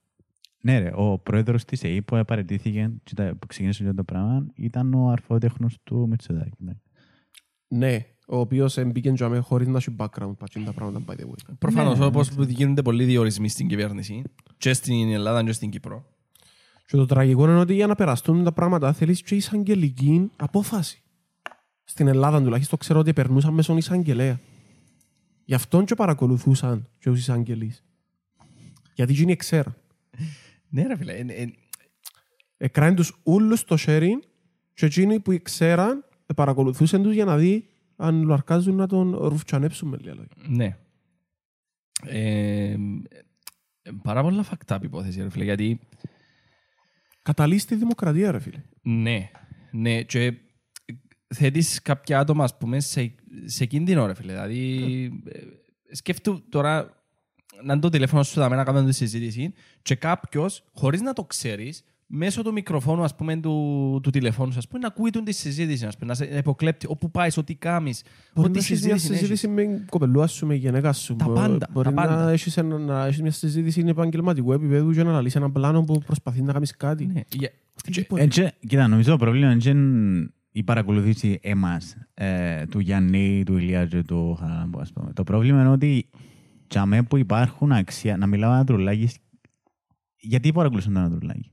Ναι, 0.61 0.79
ρε, 0.79 0.91
ο 0.95 1.19
πρόεδρος 1.19 1.65
της 1.65 1.83
ΕΕ 1.83 2.01
που 2.01 2.21
παρετήθηκε 2.27 2.91
και 3.03 3.13
τα- 3.15 3.35
που 3.39 3.47
ξεκίνησε 3.47 3.83
αυτό 3.83 3.95
το 3.95 4.03
πράγμα 4.03 4.45
ήταν 4.55 4.93
ο 4.93 5.09
αρφότεχνος 5.09 5.77
του 5.83 6.07
Μητσοτάκη. 6.09 6.55
ναι. 6.57 6.71
Ναι, 7.67 8.05
ο 8.27 8.37
οποίος 8.39 8.77
μπήκε 8.85 9.11
τζαμέ 9.11 9.39
χωρίς 9.39 9.67
να 9.67 9.77
έχει 9.77 9.95
background. 9.97 10.33
Πατσίν 10.37 10.65
τα 10.65 10.73
πράγματα, 10.73 11.13
by 11.13 11.17
the 11.19 11.23
way. 11.23 11.55
Προφανώς, 11.59 11.99
Ναι, 11.99 12.05
όπως 12.05 12.29
γίνονται 12.47 12.81
πολλοί 12.81 13.03
διορισμοί 13.05 13.49
στην 13.49 13.67
κυβέρνηση, 13.67 14.21
και 14.57 14.73
στην 14.73 15.11
Ελλάδα 15.11 15.43
και 15.43 15.51
στην 15.51 15.69
Κύπρο. 15.69 16.05
Και 16.85 16.97
το 16.97 17.05
τραγικό 17.05 17.43
είναι 17.43 17.59
ότι 17.59 17.73
για 17.73 17.87
να 17.87 17.95
περαστούν 17.95 18.43
τα 18.43 18.51
πράγματα 18.51 18.93
θέλεις 18.93 19.21
και 19.21 19.35
εισαγγελική 19.35 20.31
απόφαση. 20.35 21.03
Στην 21.83 22.07
Ελλάδα 22.07 22.41
τουλάχιστον 22.43 22.79
ξέρω 22.79 22.99
ότι 22.99 23.13
περνούσαν 23.13 23.53
μέσω 23.53 23.77
εισαγγελέα. 23.77 24.39
Γι' 25.45 25.53
αυτόν 25.53 25.85
και 25.85 25.95
παρακολουθούσαν 25.95 26.87
και 26.99 27.09
τους 27.09 27.19
εισαγγελείς. 27.19 27.83
Γιατί 28.93 29.11
εκείνοι 29.13 29.35
ξέραν. 29.35 29.75
Ναι, 30.69 30.87
ρε 30.87 30.97
φίλε. 30.97 31.13
ε, 31.13 31.25
ε, 31.27 31.47
Εκράνε 32.57 32.95
τους 32.95 33.19
ούλους 33.23 33.59
στο 33.59 33.75
sharing 33.79 34.19
και 34.73 34.85
εκείνοι 34.85 35.19
που 35.19 35.39
ξέραν 35.41 36.05
ε, 36.25 36.33
παρακολουθούσαν 36.33 37.03
τους 37.03 37.13
για 37.13 37.25
να 37.25 37.37
δει 37.37 37.67
αν 37.95 38.21
λουαρκάζουν 38.21 38.75
να 38.75 38.87
τον 38.87 39.15
ρουφτσανέψουν 39.15 39.89
με 39.89 39.97
λίγα 39.97 40.13
λόγια. 40.13 40.31
Ναι. 40.47 40.77
Ε, 42.05 42.71
ε, 42.71 43.91
πάρα 44.03 44.21
πολλά 44.21 44.43
φακτά 44.43 44.79
υπόθεση, 44.83 45.21
ρε 45.21 45.29
φίλε, 45.29 45.43
γιατί 45.43 45.79
Καταλύσει 47.21 47.67
τη 47.67 47.75
δημοκρατία, 47.75 48.31
ρε 48.31 48.39
φίλε. 48.39 48.61
ναι, 48.81 49.31
ναι, 49.71 50.03
και 50.03 50.33
θέτεις 51.35 51.81
κάποια 51.81 52.19
άτομα, 52.19 52.43
ας 52.43 52.57
πούμε, 52.57 52.79
σε, 52.79 53.15
σε 53.45 53.65
κίνδυνο, 53.65 54.05
ρε 54.05 54.13
φίλε. 54.13 54.31
Δηλαδή, 54.31 54.75
ε, 55.25 55.41
σκέφτου 55.95 56.49
τώρα 56.49 56.98
να 57.63 57.73
είναι 57.73 57.81
το 57.81 57.89
τηλέφωνο 57.89 58.23
σου 58.23 58.39
δάμε 58.39 58.55
να 58.55 58.63
κάνουμε 58.63 58.85
τη 58.85 58.93
συζήτηση 58.95 59.53
και 59.81 59.95
κάποιος, 59.95 60.63
χωρίς 60.73 61.01
να 61.01 61.13
το 61.13 61.23
ξέρεις, 61.23 61.83
μέσω 62.11 62.41
του 62.43 62.51
μικροφόνου, 62.51 63.03
ας 63.03 63.15
πούμε, 63.15 63.35
του, 63.39 63.99
του 64.03 64.09
τηλεφώνου, 64.09 64.53
ας 64.57 64.67
πούμε, 64.67 64.79
να 64.79 64.87
ακούει 64.87 65.09
τον 65.09 65.23
τη 65.23 65.31
συζήτηση, 65.31 65.85
ας 65.85 65.97
πούμε, 65.97 66.07
να 66.09 66.13
σε 66.15 66.25
υποκλέπτει 66.37 66.85
όπου 66.89 67.11
πάεις, 67.11 67.37
ό,τι 67.37 67.55
κάνεις, 67.55 68.03
Μπορεί 68.35 68.47
ό,τι 68.47 68.57
να 68.59 68.63
έχεις 68.63 68.69
μια 68.85 68.97
συζήτηση 68.97 69.07
έχεις. 69.07 69.19
συζήτηση 69.19 69.47
με 69.47 69.85
κοπελούα 69.89 70.27
σου, 70.27 70.45
με 70.45 70.55
γενέκα 70.55 70.93
σου. 70.93 71.15
Τα 71.15 71.25
Μπο- 71.25 71.33
πάντα, 71.33 71.67
Μπορεί 71.71 71.87
τα 71.89 71.93
πάντα. 71.93 72.23
να 72.25 72.31
έχεις, 72.31 72.57
ένα, 72.57 72.77
να 72.77 73.05
έχεις 73.05 73.21
μια 73.21 73.31
συζήτηση 73.31 73.83
επαγγελματικού 73.87 74.53
επίπεδου 74.53 74.91
και 74.91 75.03
να 75.03 75.09
αναλύσεις 75.09 75.35
έναν 75.35 75.51
πλάνο 75.51 75.83
που 75.83 75.99
προσπαθεί 76.05 76.41
να 76.41 76.53
κάνεις 76.53 76.75
κάτι. 76.77 77.05
Ναι, 77.05 77.21
για- 77.35 77.51
Οτιδήποτε. 77.79 78.21
Έτσι, 78.21 78.51
κοίτα, 78.67 78.87
νομίζω 78.87 79.11
το 79.11 79.17
πρόβλημα 79.17 79.57
είναι 79.65 80.29
η 80.51 80.63
παρακολουθήση 80.63 81.39
εμάς, 81.41 81.95
ε, 82.13 82.65
του 82.65 82.79
Γιάννη, 82.79 83.43
του 83.45 83.57
Ηλία 83.57 83.85
και 83.85 84.03
του 84.03 84.37
Χαράμπου, 84.39 84.79
ας 84.79 84.91
πούμε. 84.93 85.11
Το 85.13 85.23
πρόβλημα 85.23 85.59
είναι 85.59 85.69
ότι 85.69 86.09
τσαμέ 86.69 87.03
που 87.03 87.17
υπάρχουν 87.17 87.71
αξία, 87.71 88.17
να 88.17 88.27
μιλάω 88.27 88.53
ένα 88.53 88.63
τρουλάκι, 88.63 89.09
γιατί 90.15 90.51
παρακολουθούν 90.51 90.93
το 90.93 90.99
ένα 90.99 91.09
τρουλάκι. 91.09 91.51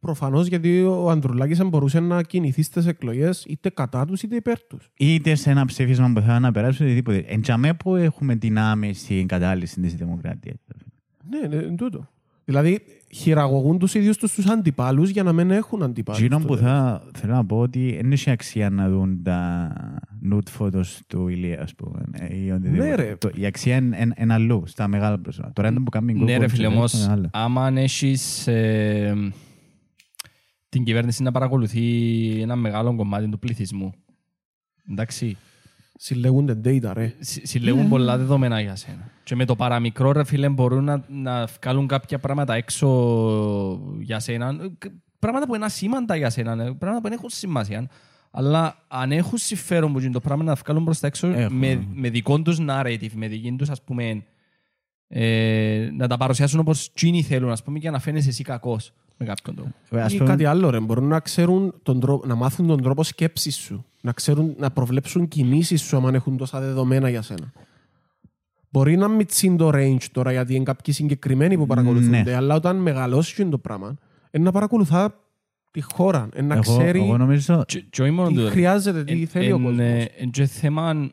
Προφανώς 0.00 0.46
γιατί 0.46 0.82
ο 0.82 1.10
Ανδρουλάκης 1.10 1.58
δεν 1.58 1.68
μπορούσε 1.68 2.00
να 2.00 2.22
κινηθεί 2.22 2.62
στις 2.62 2.86
εκλογές 2.86 3.44
είτε 3.44 3.70
κατά 3.70 4.04
τους 4.04 4.22
είτε 4.22 4.36
υπέρ 4.36 4.60
τους. 4.66 4.90
Είτε 4.96 5.34
σε 5.34 5.50
ένα 5.50 5.64
ψήφισμα 5.64 6.12
που 6.14 6.20
θέλουν 6.20 6.40
να 6.40 6.52
περάσουν 6.52 6.86
οτιδήποτε. 6.86 7.18
Εν 7.18 7.40
τζαμέ 7.40 7.74
που 7.74 7.96
έχουμε 7.96 8.36
την 8.36 8.58
άμεση 8.58 9.14
εγκατάλειψη 9.14 9.80
της 9.80 9.94
δημοκρατίας. 9.94 10.56
Ναι, 11.30 11.48
ναι, 11.48 11.56
είναι 11.56 11.76
τούτο. 11.76 12.08
Δηλαδή 12.44 12.80
χειραγωγούν 13.12 13.78
τους 13.78 13.94
ίδιους 13.94 14.16
τους, 14.16 14.34
τους 14.34 14.46
αντιπάλους 14.46 15.10
για 15.10 15.22
να 15.22 15.32
μην 15.32 15.50
έχουν 15.50 15.82
αντιπάλους. 15.82 16.20
Εκείνο 16.22 16.38
που 16.38 16.46
τότε. 16.46 16.60
θα 16.62 17.02
θέλω 17.14 17.32
να 17.34 17.44
πω 17.46 17.58
ότι 17.58 17.96
δεν 18.02 18.12
έχει 18.12 18.30
αξία 18.30 18.70
να 18.70 18.88
δουν 18.88 19.22
τα 19.22 19.72
nude 20.30 20.58
photos 20.58 20.84
του 21.06 21.28
Ηλία, 21.28 21.62
ας 21.62 21.74
πούμε. 21.74 22.00
ε, 22.12 22.36
Ή 22.44 22.50
οτιδήποτε. 22.50 22.88
Ναι, 22.88 22.94
ρε. 22.94 23.16
Το- 23.16 23.30
Η 23.34 23.46
αξία 23.46 23.76
είναι 23.76 23.96
εν- 23.98 24.12
εν 24.16 24.30
αλλού, 24.30 24.62
στα 24.66 24.88
μεγάλα 24.88 25.18
πρόσωπα. 25.18 25.52
Τώρα 25.52 25.68
είναι 25.68 25.80
που 25.80 25.90
κάνει 25.90 26.14
Ναι, 26.14 26.36
ρε 26.36 26.48
φίλε, 26.48 26.68
Google, 26.68 26.70
όμως, 26.72 26.92
είναι 27.04 27.12
άλλο. 27.12 27.28
άμα 27.32 27.64
αν 27.66 27.76
έχεις 27.76 28.46
ε, 28.46 29.32
την 30.68 30.84
κυβέρνηση 30.84 31.22
να 31.22 31.32
παρακολουθεί 31.32 31.82
ένα 32.40 32.56
μεγάλο 32.56 32.94
κομμάτι 32.96 33.28
του 33.28 33.38
πληθυσμού, 33.38 33.92
εντάξει, 34.90 35.36
Συλλέγονται 36.02 36.52
data, 36.64 36.90
ρε. 36.94 37.14
συ- 37.18 37.46
συλλέγουν 37.46 37.88
πολλά 37.88 38.16
δεδομένα 38.18 38.60
για 38.60 38.76
σένα. 38.76 39.10
Και 39.22 39.34
με 39.34 39.44
το 39.44 39.56
παραμικρό, 39.56 40.12
ρε 40.12 40.24
φίλε, 40.24 40.48
μπορούν 40.48 40.84
να, 40.84 41.04
να 41.08 41.48
βγάλουν 41.60 41.86
κάποια 41.86 42.18
πράγματα 42.18 42.54
έξω 42.54 42.88
για 44.00 44.18
σένα. 44.20 44.48
Ε, 44.48 44.68
κ- 44.78 44.90
Πράγματα 45.18 45.46
που 45.46 45.54
είναι 45.54 45.64
ασήμαντα 45.64 46.16
για 46.16 46.30
σένα, 46.30 46.52
ε, 46.52 46.56
πράγματα 46.78 46.96
που 47.00 47.02
δεν 47.02 47.12
έχουν 47.12 47.28
σημασία. 47.28 47.88
Αλλά 48.30 48.84
αν 48.88 49.12
έχουν 49.12 49.38
συμφέρον 49.38 49.92
που 49.92 49.98
είναι 50.00 50.10
το 50.10 50.20
πράγμα 50.20 50.44
να 50.44 50.54
βγάλουν 50.54 50.84
προς 50.84 51.00
τα 51.00 51.06
έξω 51.06 51.26
Έχουν. 51.26 51.56
με, 51.56 51.86
με 51.94 52.08
δικό 52.10 52.42
τους 52.42 52.58
narrative, 52.68 53.12
με 53.14 53.26
δική 53.28 53.54
τους, 53.58 53.68
ας 53.70 53.82
πούμε, 53.82 54.22
ε, 55.12 55.88
να 55.96 56.08
τα 56.08 56.16
παρουσιάσουν 56.16 56.60
όπως 56.60 56.92
τσίνοι 56.92 57.22
θέλουν, 57.22 57.50
ας 57.50 57.62
πούμε, 57.62 57.78
και 57.78 57.90
να 57.90 57.98
φαίνεσαι 57.98 58.28
εσύ 58.28 58.42
κακός 58.42 58.92
με 59.16 59.26
κάποιον 59.26 59.56
τρόπο. 59.56 59.72
Ε, 59.90 60.00
ας 60.02 60.12
Ή 60.12 60.16
πούμε, 60.16 60.28
κάτι 60.30 60.44
άλλο, 60.44 60.70
ρε. 60.70 60.80
Μπορούν 60.80 61.04
να, 61.08 61.20
ξέρουν 61.20 61.74
τον 61.82 62.00
τρόπο, 62.00 62.26
να 62.26 62.34
μάθουν 62.34 62.66
τον 62.66 62.82
τρόπο 62.82 63.02
σκέψης 63.02 63.56
σου. 63.56 63.84
Να, 64.00 64.12
ξέρουν, 64.12 64.54
να 64.58 64.70
προβλέψουν 64.70 65.28
κινήσεις 65.28 65.82
σου 65.82 65.96
αν 65.96 66.14
έχουν 66.14 66.36
τόσα 66.36 66.60
δεδομένα 66.60 67.08
για 67.08 67.22
σένα. 67.22 67.52
Μπορεί 68.70 68.96
να 68.96 69.08
μην 69.08 69.26
τσιν 69.26 69.56
το 69.56 69.70
range 69.74 70.04
τώρα 70.12 70.32
γιατί 70.32 70.54
είναι 70.54 70.64
κάποιοι 70.64 70.94
συγκεκριμένοι 70.94 71.56
που 71.56 71.66
παρακολουθούνται, 71.66 72.22
Ναι. 72.22 72.34
αλλά 72.34 72.54
όταν 72.54 72.76
μεγαλώσει 72.76 73.48
το 73.48 73.58
πράγμα, 73.58 73.96
είναι 74.30 74.44
να 74.44 74.52
παρακολουθά 74.52 75.14
τη 75.70 75.80
χώρα, 75.80 76.28
είναι 76.36 76.46
να 76.46 76.54
εγώ, 76.54 76.62
ξέρει 76.76 77.00
εγώ 77.02 77.16
νομίζω 77.16 77.64
Και, 77.66 77.80
και 77.90 78.02
όχι 78.02 78.10
μόνο 78.10 78.28
τι 78.28 78.34
τούτο, 78.34 78.46
ρε. 78.46 78.52
χρειάζεται, 78.52 79.04
τι 79.04 79.12
Εν- 79.20 79.26
θέλει 79.26 79.52
ο 79.52 79.56
εν, 79.56 79.62
κόσμος. 79.62 79.80
ε, 79.80 80.10
εν 80.18 80.30
και 80.30 80.46
θέμα... 80.46 81.10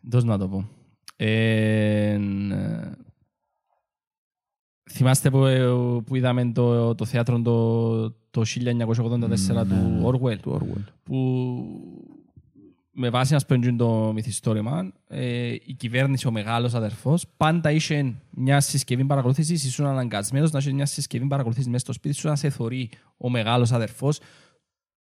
Δώσ' 0.00 0.24
να 0.24 0.38
το 0.38 0.48
πω. 0.48 0.68
Εν, 1.22 2.50
ε, 2.52 2.96
θυμάστε 4.90 5.30
που, 5.30 5.44
ε, 5.44 5.66
που 6.06 6.16
είδαμε 6.16 6.52
το, 6.52 6.94
το 6.94 7.04
θέατρο 7.04 7.42
το, 7.42 8.10
το 8.10 8.42
1984 8.44 9.66
του 9.68 10.02
Orwell, 10.04 10.38
Του 10.38 10.58
Orwell. 10.60 10.84
που 11.02 11.16
με 12.92 13.10
βάση 13.10 13.32
να 13.32 13.38
σπέντζουν 13.38 13.76
το 13.76 14.12
μυθιστόρημα, 14.14 14.92
ε, 15.08 15.52
η 15.64 15.74
κυβέρνηση, 15.78 16.26
ο 16.26 16.30
μεγάλος 16.30 16.74
αδερφός, 16.74 17.26
πάντα 17.36 17.70
είχε 17.70 18.14
μια 18.30 18.60
συσκευή 18.60 19.04
παρακολούθησης, 19.04 19.64
ήσουν 19.64 19.86
αναγκασμένος 19.86 20.50
να 20.50 20.58
έχεις 20.58 20.72
μια 20.72 20.86
συσκευή 20.86 21.26
παρακολούθησης 21.26 21.70
μέσα 21.70 21.84
στο 21.84 21.92
σπίτι 21.92 22.14
σου, 22.14 22.28
να 22.28 22.36
σε 22.36 22.50
θωρεί 22.50 22.90
ο 23.16 23.30
μεγάλος 23.30 23.72
αδερφός 23.72 24.20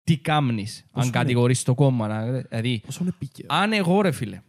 τι 0.02 0.18
κάμνεις, 0.18 0.86
αν 0.92 1.02
είναι; 1.02 1.12
κατηγορείς 1.12 1.62
το 1.62 1.74
κόμμα. 1.74 2.06
να- 2.08 2.24
Δηλαδή, 2.42 2.80
Πόσο 2.86 2.98
είναι 3.02 3.12
επίκαιρο. 3.14 3.48
αν 3.50 3.72
εγώ 3.72 4.00
ρε 4.00 4.10
φίλε, 4.10 4.40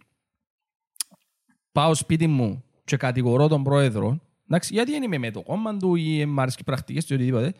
πάω 1.77 1.95
σπίτι 1.95 2.27
μου 2.27 2.63
και 2.83 2.97
κατηγορώ 2.97 3.47
τον 3.47 3.63
πρόεδρο, 3.63 4.19
εντάξει, 4.47 4.73
γιατί 4.73 4.91
δεν 4.91 5.03
είμαι 5.03 5.17
με 5.17 5.31
το 5.31 5.41
κόμμα 5.41 5.77
του 5.77 5.95
ή 5.95 6.25
μ' 6.25 6.39
αρέσει 6.39 6.63
πρακτικές 6.65 7.09
ή 7.09 7.13
οτιδήποτε, 7.13 7.53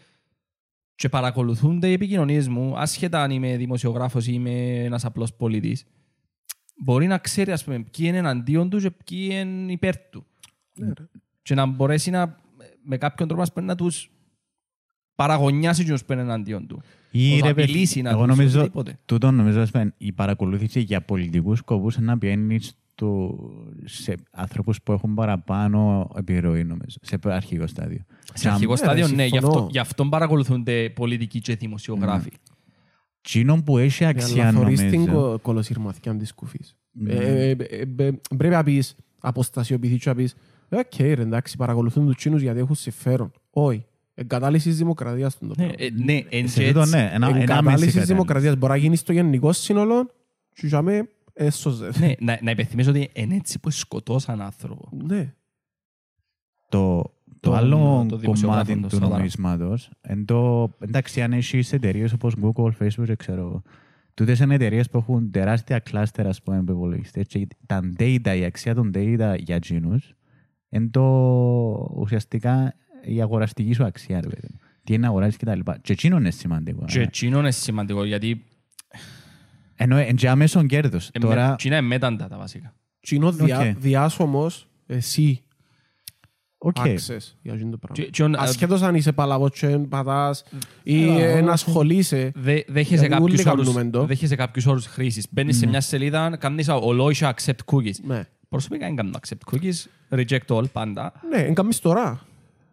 και 0.95 1.09
παρακολουθούνται 1.09 1.89
οι 1.89 1.93
επικοινωνίες 1.93 2.47
μου, 2.47 2.77
άσχετα 2.77 3.21
αν 3.21 3.31
είμαι 3.31 3.57
δημοσιογράφος 3.57 4.27
ή 4.27 4.31
είμαι 4.33 4.83
ένας 4.83 5.05
απλός 5.05 5.33
πολίτη, 5.33 5.77
μπορεί 6.83 7.07
να 7.07 7.17
ξέρει 7.17 7.51
ας 7.51 7.63
πούμε, 7.63 7.79
ποιοι 7.79 8.05
είναι 8.09 8.17
εναντίον 8.17 8.69
τους 8.69 8.83
και 8.83 8.91
ποιοι 8.91 9.29
είναι 9.31 9.71
υπέρ 9.71 9.97
του. 9.97 10.25
Ναι, 10.73 10.87
ρε. 10.87 11.05
Και 11.41 11.55
να 11.55 11.65
μπορέσει 11.65 12.09
να, 12.09 12.37
με 12.83 12.97
κάποιον 12.97 13.27
τρόπο 13.27 13.43
ας 13.43 13.53
πούμε, 13.53 13.65
να 13.65 13.75
τους 13.75 14.11
παραγωνιάσει 15.15 15.85
τους 15.85 16.05
που 16.05 16.13
είναι 16.13 16.21
εναντίον 16.21 16.67
του. 16.67 16.81
Ή, 17.11 17.33
Ως 17.33 17.41
ρε, 17.41 17.53
παιδί, 17.53 17.61
απειλήσει 17.61 18.01
να 18.01 18.09
εγώ 18.09 18.25
τους 18.25 18.35
νομίζω, 18.35 18.59
οτιδήποτε. 18.59 18.99
τούτο 19.05 19.31
νομίζω 19.31 19.61
ας 19.61 19.71
πούμε, 19.71 19.93
η 19.97 20.11
παρακολούθηση 20.11 20.79
για 20.79 21.01
πολιτικούς 21.01 21.57
σκοπούς 21.59 21.95
είναι 21.95 22.05
να 22.05 22.17
πιένεις 22.17 22.77
στο, 22.99 23.37
σε 23.85 24.15
ανθρώπους 24.31 24.81
που 24.81 24.91
έχουν 24.91 25.13
παραπάνω 25.13 26.09
επιρροή 26.17 26.63
νομίζω, 26.63 26.97
σε 27.01 27.19
αρχικό 27.23 27.67
στάδιο. 27.67 27.99
Σε 28.33 28.47
Να- 28.47 28.53
αρχικό 28.53 28.71
ναι, 28.71 28.77
στάδιο, 28.77 29.07
ρε, 29.07 29.15
ναι, 29.15 29.23
γι' 29.25 29.29
συμφωνώ. 29.29 29.53
αυτό, 29.53 29.67
γι' 29.71 29.79
αυτό 29.79 30.05
παρακολουθούνται 30.05 30.89
πολιτικοί 30.89 31.39
και 31.39 31.55
δημοσιογράφοι. 31.55 32.29
Τσίνον 33.21 33.63
που 33.63 33.77
έχει 33.77 34.05
αξία 34.05 34.47
Αλλά 34.47 34.59
θωρείς 34.59 34.79
την 34.79 34.89
νομίζω. 34.99 35.11
κο- 35.13 35.39
κολοσυρμαθιά 35.39 36.15
της 36.15 36.33
κουφής. 36.33 36.75
Ναι. 36.91 37.13
Ε, 37.13 37.49
ε, 37.49 37.51
ε, 37.51 37.81
ε, 38.05 38.11
Πρέπει 38.37 38.53
να 38.53 38.63
πεις 38.63 38.95
αποστασιοποιηθεί 39.19 39.97
και 39.97 40.09
να 40.09 40.15
πεις 40.15 40.35
«Οκ, 40.69 40.95
ρε, 40.99 41.11
εντάξει, 41.21 41.57
παρακολουθούν 41.57 42.05
τους 42.05 42.15
Τσίνους 42.15 42.41
γιατί 42.41 42.59
έχουν 42.59 42.75
συμφέρον». 42.75 43.31
Όχι. 43.49 43.85
Εγκατάλειψης 44.13 44.69
της 44.69 44.77
δημοκρατίας 44.77 45.33
στον 45.33 45.47
το 45.47 45.53
Ναι, 45.57 45.67
πράγμα. 45.67 45.85
ε, 45.85 46.03
ναι, 46.03 46.21
εν 46.29 46.47
Σε 46.47 46.61
και 46.61 46.67
τούτο, 46.67 46.79
έτσι, 46.79 46.91
ναι, 46.95 47.01
ένα, 47.01 47.11
ένα 47.13 47.25
άμεση 47.27 47.41
Εγκατάλειψης 47.41 47.75
της 47.79 47.85
κατάληψη. 47.87 48.13
δημοκρατίας 48.13 48.55
μπορεί 48.55 48.71
να 48.71 48.77
γίνει 48.77 48.95
στο 48.95 49.11
γενικό 49.13 49.51
σύνολο 49.53 50.09
και 50.53 50.67
για 50.67 50.81
μέ 50.81 51.09
έσωζε. 51.37 51.89
ναι, 51.99 52.13
να, 52.19 52.39
να 52.41 52.51
υπενθυμίσω 52.51 52.89
ότι 52.89 53.09
είναι 53.13 53.35
έτσι 53.35 53.59
που 53.59 53.69
σκοτώσαν 53.69 54.41
άνθρωπο. 54.41 54.89
Ναι. 55.05 55.33
Το, 56.69 57.01
το, 57.39 57.49
Το- 57.49 57.53
άλλο 57.53 58.05
το 58.09 58.17
δημοσιογράφο 58.17 58.63
κομμάτι 58.65 58.81
το 58.81 58.87
του 58.87 58.95
Σαδάρα. 58.95 59.17
νομίσματος 59.17 59.89
είναι 60.09 60.23
το, 60.25 60.69
εντάξει, 60.79 61.21
αν 61.21 61.33
έχεις 61.33 61.73
εταιρείες 61.73 62.13
όπως 62.13 62.33
Google, 62.41 62.71
Facebook, 62.81 62.89
δεν 63.05 63.17
ξέρω 63.17 63.41
εγώ, 63.41 63.61
τούτες 64.13 64.39
είναι 64.39 64.55
εταιρείες 64.55 64.89
που 64.89 64.97
έχουν 64.97 65.31
τεράστια 65.31 65.79
κλάστερ, 65.79 66.27
ας 66.27 66.41
πούμε, 66.41 66.57
υπολογιστές 66.57 67.27
και 67.27 67.47
τα 67.65 67.89
data, 67.99 68.35
η 68.39 68.43
αξία 68.43 68.75
των 68.75 68.91
data 68.95 69.35
για 69.39 69.55
εκείνους 69.55 70.13
είναι 70.69 70.87
το 70.87 71.03
ουσιαστικά 71.95 72.73
η 73.05 73.21
αγοραστική 73.21 73.73
σου 73.73 73.83
αξία, 73.83 74.21
ρε 74.21 74.27
παιδί 74.27 74.47
μου. 74.51 74.59
Τι 74.83 74.93
είναι 74.93 75.01
να 75.01 75.07
αγοράσεις 75.07 75.37
και 75.37 75.45
τα 75.45 75.55
λοιπά. 75.55 75.77
Και 75.81 75.91
εκείνο 75.93 76.17
είναι 76.17 76.31
σημαντικό. 76.31 76.85
Και 76.85 76.99
ε. 76.99 77.03
εκείνο 77.03 77.39
είναι 77.39 77.51
σημαντικό, 77.51 78.03
γιατί 78.03 78.43
Ενώ 79.79 79.99
είναι 79.99 80.11
και 80.13 80.29
άμεσον 80.29 80.67
κέρδος. 80.67 81.09
ε, 81.11 81.19
Τώρα, 81.19 81.47
με- 81.47 81.53
εκείνα 81.53 81.77
είναι 81.77 81.87
μέταντα 81.87 82.27
τα 82.27 82.37
βασικά. 82.37 82.73
Τσίνο 82.99 83.31
διά, 83.31 83.59
Οκ. 83.59 83.77
διάσωμος 83.77 84.67
εσύ 84.85 85.41
οκ. 86.57 86.75
access 86.79 87.33
για 87.41 87.53
αυτό 87.53 87.69
το 87.69 87.77
πράγμα. 87.77 87.93
Και- 87.93 88.05
και 88.09 88.23
ο- 88.23 88.31
Ασχέτως 88.37 88.81
αν 88.81 88.95
είσαι 88.95 89.11
παλαβός 89.11 89.51
και 89.59 89.67
πατάς 89.67 90.43
ή 90.83 91.03
Έλα, 91.03 91.19
ε, 91.19 91.31
όλα 91.33 91.41
να 91.41 91.51
ασχολείσαι. 91.51 92.31
Δε, 92.35 92.59
δέχεσαι, 92.67 93.05
Γιατί 93.05 93.23
όλοι 93.23 93.35
κάποιους 93.43 93.45
όρους, 93.65 93.73
κάνουμε 93.73 93.91
το. 93.91 94.05
δέχεσαι 94.05 94.35
κάποιους 94.35 94.65
όρους 94.65 94.85
χρήσης. 94.85 95.27
Μπαίνεις 95.31 95.57
σε 95.57 95.67
μια 95.67 95.81
σελίδα, 95.81 96.37
κάνεις 96.37 96.67
ολόισα 96.69 97.33
accept 97.37 97.73
cookies. 97.75 97.95
Ναι. 98.03 98.23
Προσωπικά 98.49 98.85
δεν 98.85 98.95
κάνω 98.95 99.11
accept 99.21 99.53
cookies, 99.55 99.85
reject 100.19 100.55
all 100.57 100.71
πάντα. 100.71 101.13
Ναι, 101.29 101.41
εγκάμεις 101.41 101.79
τώρα. 101.79 102.21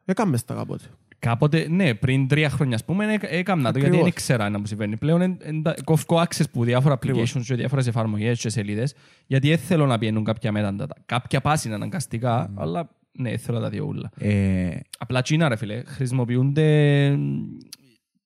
Έκαμες 0.04 0.44
τα 0.44 0.54
κάποτε. 0.54 0.84
Κάποτε, 1.24 1.66
ναι, 1.68 1.94
πριν 1.94 2.28
τρία 2.28 2.50
χρόνια, 2.50 2.74
ας 2.74 2.84
πούμε, 2.84 3.04
έ- 3.14 3.22
έκανα 3.22 3.62
το 3.62 3.62
γιατί 3.62 3.78
Ακριβώς. 3.78 3.98
δεν 3.98 4.06
ήξερα 4.06 4.50
να 4.50 4.58
μου 4.58 4.66
συμβαίνει. 4.66 4.96
Πλέον 4.96 5.20
εν- 5.20 5.36
εν- 5.42 5.62
τα- 5.62 5.74
κόφκω 5.84 6.22
access 6.22 6.44
που 6.52 6.64
διάφορα 6.64 6.94
Ακριβώς. 6.94 7.36
applications 7.36 7.42
και 7.44 7.54
διάφορες 7.54 7.86
εφαρμογές 7.86 8.40
και 8.40 8.48
σελίδες, 8.48 8.94
γιατί 9.26 9.48
δεν 9.48 9.58
θέλω 9.58 9.86
να 9.86 9.98
πιένουν 9.98 10.24
κάποια 10.24 10.52
μέταντα. 10.52 10.86
Κάποια 11.06 11.40
πάση 11.40 11.66
είναι 11.66 11.76
αναγκαστικά, 11.76 12.52
αλλά 12.56 12.90
ναι, 13.12 13.36
θέλω 13.36 13.56
να 13.58 13.64
τα 13.64 13.70
δύο 13.70 13.84
ούλα. 13.84 14.10
Ε, 14.18 14.76
Απλά 14.98 15.20
China, 15.24 15.46
ρε 15.48 15.56
φίλε, 15.56 15.82
χρησιμοποιούνται 15.86 17.10
μ, 17.16 17.42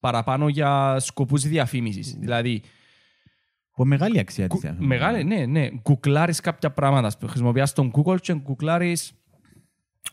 παραπάνω 0.00 0.48
για 0.48 0.96
σκοπούς 0.98 1.42
διαφήμισης. 1.42 2.16
Δηλαδή, 2.18 2.62
που 3.74 3.84
μεγάλη 3.84 4.18
αξία 4.18 4.44
της 4.44 4.52
κου- 4.52 4.60
διαφήμισης. 4.60 4.88
μεγάλη, 4.88 5.24
ναι, 5.24 5.46
ναι. 5.46 5.68
Γκουκλάρεις 5.82 6.40
κάποια 6.40 6.70
πράγματα. 6.70 7.06
ας 7.06 7.18
πούμε. 7.18 7.30
Χρησιμοποιάς 7.30 7.72
τον 7.72 7.90
Google 7.94 8.20
και 8.20 8.34
γκουκλάρεις 8.34 9.12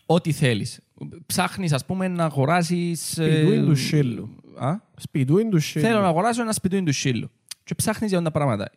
ό,τι 0.05 0.31
θέλεις. 0.31 0.79
Ψάχνεις, 1.25 1.73
ας 1.73 1.85
πούμε, 1.85 2.07
να 2.07 2.23
αγοράσεις... 2.23 3.17
ε, 3.17 3.31
Σπιτούιν 3.31 3.65
του 3.65 3.75
σύλλου. 3.75 4.29
Α; 4.55 4.75
Σπιτούιν 4.95 5.49
του 5.49 5.59
σύλλου. 5.59 5.85
Θέλω 5.85 5.99
να 5.99 6.07
αγοράσω 6.07 6.41
ένα 6.41 6.51
σπιτούιν 6.51 6.85
του 6.85 6.93
σύλλου. 6.93 7.31
Και 7.63 7.75
ψάχνεις 7.75 8.09
για 8.09 8.19
όλα 8.19 8.27
τα 8.27 8.33
πράγματα. 8.33 8.71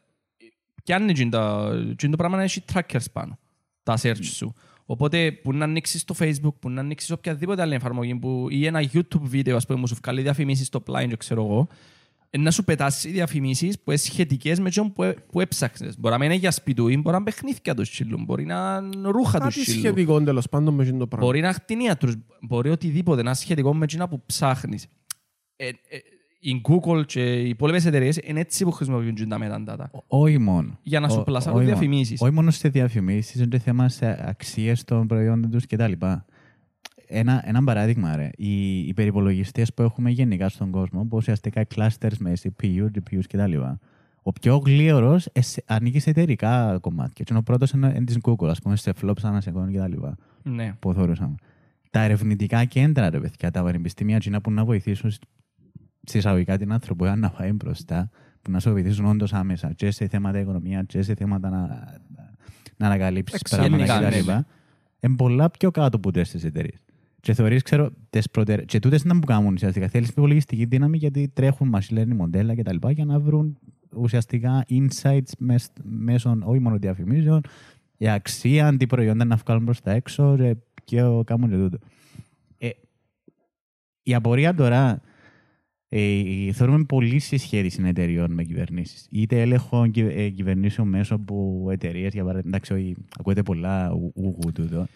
Και 0.83 0.95
αν 0.95 1.09
είναι 1.09 1.29
το, 1.29 1.71
το 1.97 2.17
πράγμα 2.17 2.37
να 2.37 2.43
έχει 2.43 2.65
trackers 2.73 3.05
πάνω. 3.13 3.39
Τα 3.83 3.99
search 4.03 4.25
σου. 4.25 4.55
Οπότε 4.87 5.33
που 5.33 5.53
να 5.53 5.65
ανοίξεις 5.65 6.05
το 6.05 6.15
Facebook, 6.19 6.55
που 6.59 6.71
να 6.71 6.81
ανοίξεις 6.81 7.11
οποιαδήποτε 7.11 7.63
άλλη 7.63 7.75
εφαρμογή 7.75 8.15
που, 8.15 8.47
ή 8.51 8.67
ένα 8.67 8.83
YouTube 8.93 9.21
βίντεο 9.21 9.57
ας 9.57 9.67
πούμε, 9.67 9.81
που 9.81 9.89
σου 9.89 9.97
βγάλει 10.03 10.23
διαφημίσεις 10.23 10.67
στο 10.67 10.81
πλάι, 10.81 11.17
ξέρω 11.17 11.45
εγώ, 11.45 11.69
ε, 11.71 11.75
να 12.39 12.51
σου 12.51 12.65
πετάσεις 12.65 13.13
διαφημίσεις 13.13 13.77
που 13.79 13.91
είναι 13.91 13.99
σχετικές 14.01 14.61
με 14.61 14.69
αυτό 14.69 14.85
που, 14.95 15.03
ε- 15.03 15.15
που 15.33 15.41
έψαξες. 15.41 15.99
Μπορεί 15.99 16.15
να 16.15 16.21
μην 16.21 16.31
είναι 16.31 16.39
για 16.39 16.51
σπιτούιν, 16.51 17.01
μπορεί 17.01 17.17
να 17.17 17.23
είναι 17.23 17.31
παιχνίδια 17.31 17.75
τους 17.75 17.89
σύλλου, 17.89 18.19
μπορεί 18.25 18.45
να 18.45 18.81
είναι 18.95 19.09
ρούχα 19.09 19.39
τους 19.41 19.55
Κάτι 19.55 19.71
σύλλου. 19.71 19.79
σχετικό 19.79 20.23
τέλος 20.23 20.49
πάντων 20.49 20.75
με 20.75 20.83
αυτό 20.83 20.97
το 20.97 21.07
πράγμα. 21.07 21.27
Μπορεί 21.27 21.41
να 21.41 21.47
είναι 21.49 21.57
κτηνίατρους, 21.63 22.15
μπορεί 22.41 22.71
οτιδήποτε 22.71 23.23
να 23.23 23.29
είναι 23.29 23.39
σχετικό 23.39 23.75
με 23.75 23.85
εκείνα 23.85 24.09
που 24.09 24.23
ψάχνεις. 24.27 24.87
Ε, 25.57 25.67
ε, 25.67 25.73
η 26.41 26.61
Google 26.69 27.07
και 27.07 27.35
οι 27.43 27.49
υπόλοιπες 27.49 27.87
εταιρείες 27.87 28.19
είναι 28.25 28.41
έτσι 28.41 28.65
που 28.65 28.71
χρησιμοποιούν 28.71 29.29
τα 29.29 29.39
μεταντάτα. 29.39 29.91
Όχι 30.07 30.39
μόνο. 30.39 30.79
Για 30.83 31.01
να 31.01 31.09
σου 31.09 31.19
Ο- 31.21 31.23
πλασάρουν 31.23 31.59
όχι 31.59 31.67
μόνο. 31.69 31.79
διαφημίσεις. 31.79 32.21
Όχι 32.21 32.33
μόνο 32.33 32.51
σε 32.51 32.69
διαφημίσεις, 32.69 33.35
είναι 33.35 33.47
και 33.47 33.59
θέμα 33.59 33.89
σε 33.89 34.25
αξίες 34.29 34.85
των 34.85 35.07
προϊόντων 35.07 35.51
τους 35.51 35.67
κτλ. 35.67 35.93
Ένα, 37.09 37.43
ένα 37.45 37.65
παράδειγμα, 37.65 38.17
ρε. 38.17 38.31
Οι 38.37 38.79
υπερυπολογιστέ 38.79 39.67
που 39.75 39.83
έχουμε 39.83 40.11
γενικά 40.11 40.49
στον 40.49 40.71
κόσμο, 40.71 41.05
που 41.05 41.17
ουσιαστικά 41.17 41.67
clusters 41.75 42.17
με 42.19 42.33
CPU, 42.43 42.87
GPUs 42.95 43.23
κτλ. 43.29 43.53
Ο 44.23 44.33
πιο 44.33 44.57
γλίωρο 44.57 45.21
ανήκει 45.65 45.99
σε 45.99 46.11
εταιρικά 46.11 46.79
κομμάτια. 46.81 47.25
Και 47.25 47.35
ο 47.35 47.43
πρώτος 47.43 47.71
είναι 47.71 48.05
της 48.05 48.19
Google, 48.23 48.49
ας 48.49 48.61
πούμε, 48.61 48.77
σε 48.77 48.93
flops 49.03 49.23
ανασεκών 49.23 49.73
κτλ. 49.73 49.93
Ναι. 50.43 50.75
Που 50.79 50.93
θεωρούσαμε. 50.93 51.35
Τα 51.91 52.01
ερευνητικά 52.03 52.65
κέντρα, 52.65 53.11
ρε 53.11 53.21
παιδιά, 53.21 53.51
τα 53.51 53.63
πανεπιστήμια, 53.63 54.19
τσίνα 54.19 54.41
που 54.41 54.51
να 54.51 54.65
βοηθήσουν 54.65 55.13
συσσαγωγικά 56.03 56.59
την 56.59 56.73
άνθρωπο 56.73 57.15
να 57.15 57.31
πάει 57.31 57.53
μπροστά, 57.53 58.11
που 58.43 58.51
να 58.51 58.61
σε 58.61 58.71
βοηθήσουν 58.71 59.05
όντως 59.05 59.33
άμεσα, 59.33 59.73
και 59.73 59.91
σε 59.91 60.07
θέματα 60.09 60.39
οικονομίας, 60.39 60.85
και 60.87 61.03
σε 61.03 61.15
θέματα 61.15 61.51
να, 61.51 61.59
να 62.77 62.87
ανακαλύψεις 62.87 63.41
Γενικά, 63.51 63.69
πράγματα 63.69 64.01
ναι, 64.01 64.17
κτλ. 64.17 64.31
ναι. 64.31 64.43
Είναι 65.01 65.17
πολλά 65.17 65.51
πιο 65.51 65.71
κάτω 65.71 65.97
από 65.97 66.11
τέσσερι 66.11 66.47
εταιρείες. 66.47 66.85
Και 67.21 67.35
θεωρείς, 67.35 67.63
ξέρω, 67.63 67.91
τις 68.11 68.31
προτερ... 68.31 68.65
και 68.65 68.79
τούτες 68.79 69.05
να 69.05 69.15
μου 69.15 69.21
κάνουν 69.21 69.53
ουσιαστικά. 69.53 69.89
Θέλεις 69.89 70.09
υπολογιστική 70.09 70.65
δύναμη 70.65 70.97
γιατί 70.99 71.29
τρέχουν 71.29 71.75
machine 71.77 71.99
learning 71.99 72.15
μοντέλα 72.17 72.55
και 72.55 72.63
τα 72.63 72.73
λοιπά 72.73 72.91
για 72.91 73.05
να 73.05 73.21
βρουν 73.21 73.59
ουσιαστικά 73.97 74.65
insights 74.69 75.31
μες, 75.39 75.69
μέσω 75.83 76.39
όχι 76.45 76.61
μόνο 76.61 76.77
διαφημίσεων, 76.79 77.41
η 77.97 78.09
αξία, 78.09 78.77
τι 78.77 78.87
προϊόντα 78.87 79.25
να 79.25 79.37
βγάλουν 79.37 79.65
προς 79.65 79.81
τα 79.81 79.91
έξω 79.93 80.37
και, 80.37 80.57
και 80.85 81.03
ο- 81.03 81.25
κάνουν 81.25 81.51
και 81.51 81.57
τούτο. 81.57 81.79
Ε, 82.59 82.69
η 84.03 84.15
απορία 84.15 84.55
τώρα 84.55 85.01
ε, 85.89 86.53
θεωρούμε 86.53 86.85
πολύ 86.85 87.19
συσχέτιση 87.19 87.83
εταιριών 87.85 88.33
με 88.33 88.43
κυβερνήσεις. 88.45 89.07
Είτε 89.11 89.41
έλεγχο 89.41 89.87
κυ- 89.87 90.11
ε, 90.17 90.29
κυβερνήσεων 90.29 90.89
μέσω 90.89 91.15
από 91.15 91.67
εταιρείες, 91.71 92.13
για 92.13 92.23
παράδειγμα. 92.25 92.49
Εντάξει, 92.57 92.73
όχι, 92.73 92.97
ακούτε 93.19 93.43
πολλά 93.43 93.91
ου- 93.93 94.13
ούγου 94.15 94.53
τούτο. 94.55 94.87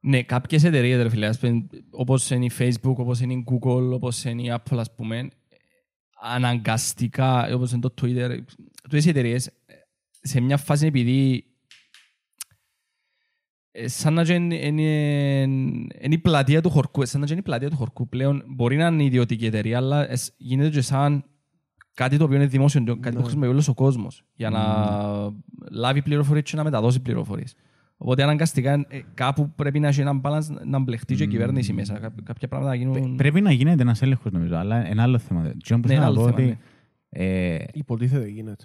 Ναι, 0.00 0.22
κάποιες 0.22 0.64
εταιρείες, 0.64 1.02
ρε 1.02 1.08
φίλε, 1.08 1.26
ας 1.26 1.38
πούμε, 1.38 1.66
όπως 1.90 2.30
είναι 2.30 2.44
η 2.44 2.50
Facebook, 2.58 2.94
όπως 2.96 3.20
είναι 3.20 3.32
η 3.32 3.44
Google, 3.50 3.90
όπως 3.92 4.24
είναι 4.24 4.42
η 4.42 4.52
Apple, 4.54 4.76
ας 4.78 4.94
πούμε, 4.94 5.28
αναγκαστικά, 6.22 7.54
όπως 7.54 7.72
είναι 7.72 7.80
το 7.80 7.94
Twitter, 8.02 8.38
αυτές 8.84 9.04
οι 9.04 9.08
εταιρείες, 9.08 9.50
σε 10.20 10.40
μια 10.40 10.56
φάση 10.56 10.86
επειδή 10.86 11.44
ε, 13.70 13.88
σαν 13.88 14.14
να 14.14 14.24
και 14.24 14.32
είναι- 14.34 14.54
είναι 14.66 14.82
είναι 16.00 16.14
η 16.14 16.18
πλατεία 16.18 16.60
του 16.62 16.70
χορκού, 16.70 17.06
σαν 17.06 17.20
να 17.20 17.26
και 17.26 17.32
είναι 17.32 17.40
η 17.40 17.44
πλατεία 17.44 17.70
του 17.70 17.76
χορκού 17.76 18.08
πλέον, 18.08 18.42
μπορεί 18.46 18.76
να 18.76 18.86
είναι 18.86 19.04
ιδιωτική 19.04 19.46
εταιρεία, 19.46 19.76
αλλά 19.76 20.10
εσ- 20.10 20.34
γίνεται 20.36 20.70
και 20.70 20.80
σαν 20.80 21.24
κάτι 21.94 22.16
το 22.16 22.24
οποίο 22.24 22.36
είναι 22.36 22.46
δημόσιο, 22.46 22.84
κάτι 22.84 22.98
που 23.00 23.08
Ναι. 23.16 23.20
χρησιμοποιεί 23.20 23.48
όλος 23.48 23.68
ο 23.68 23.74
κόσμος, 23.74 24.22
για 24.34 24.50
να 24.50 24.62
λάβει 25.70 26.02
πληροφορίες 26.02 26.50
και 26.50 26.56
να 26.56 26.64
μεταδώσει 26.64 27.00
πληροφορίες. 27.00 27.54
Οπότε 27.96 28.22
αναγκαστικά 28.22 28.72
ε, 28.72 29.00
κάπου 29.14 29.50
πρέπει 29.50 29.80
να 29.80 29.88
έχει 29.88 30.00
έναν 30.00 30.20
balance 30.24 30.46
να 30.64 30.78
μπλεχτεί 30.78 31.14
και 31.14 31.22
η 31.22 31.26
κυβέρνηση 31.28 31.72
μέσα. 31.72 31.98
Κά- 31.98 32.22
Κάποια 32.22 32.48
πράγματα 32.48 32.76
να 32.76 32.90
Πε- 32.92 33.00
γίνουν... 33.00 33.16
Πρέπει 33.16 33.40
να 33.40 33.50
γίνεται 33.52 33.82
ένας 33.82 34.02
έλεγχος, 34.02 34.32
νομίζω, 34.32 34.56
αλλά 34.56 34.86
ένα 34.86 35.02
άλλο 35.02 35.18
θέμα. 35.18 35.42
Τι 35.42 35.72
όμως 35.74 35.86
Ναι, 35.86 35.86
θέλω 35.86 35.92
ένα 35.92 36.00
να 36.00 36.06
άλλο 36.06 36.14
πω 36.14 36.36
θέμα, 36.36 36.48
ότι. 36.48 36.58
ε, 37.08 37.56
Υποτίθεται 37.72 38.28
γίνεται. 38.28 38.64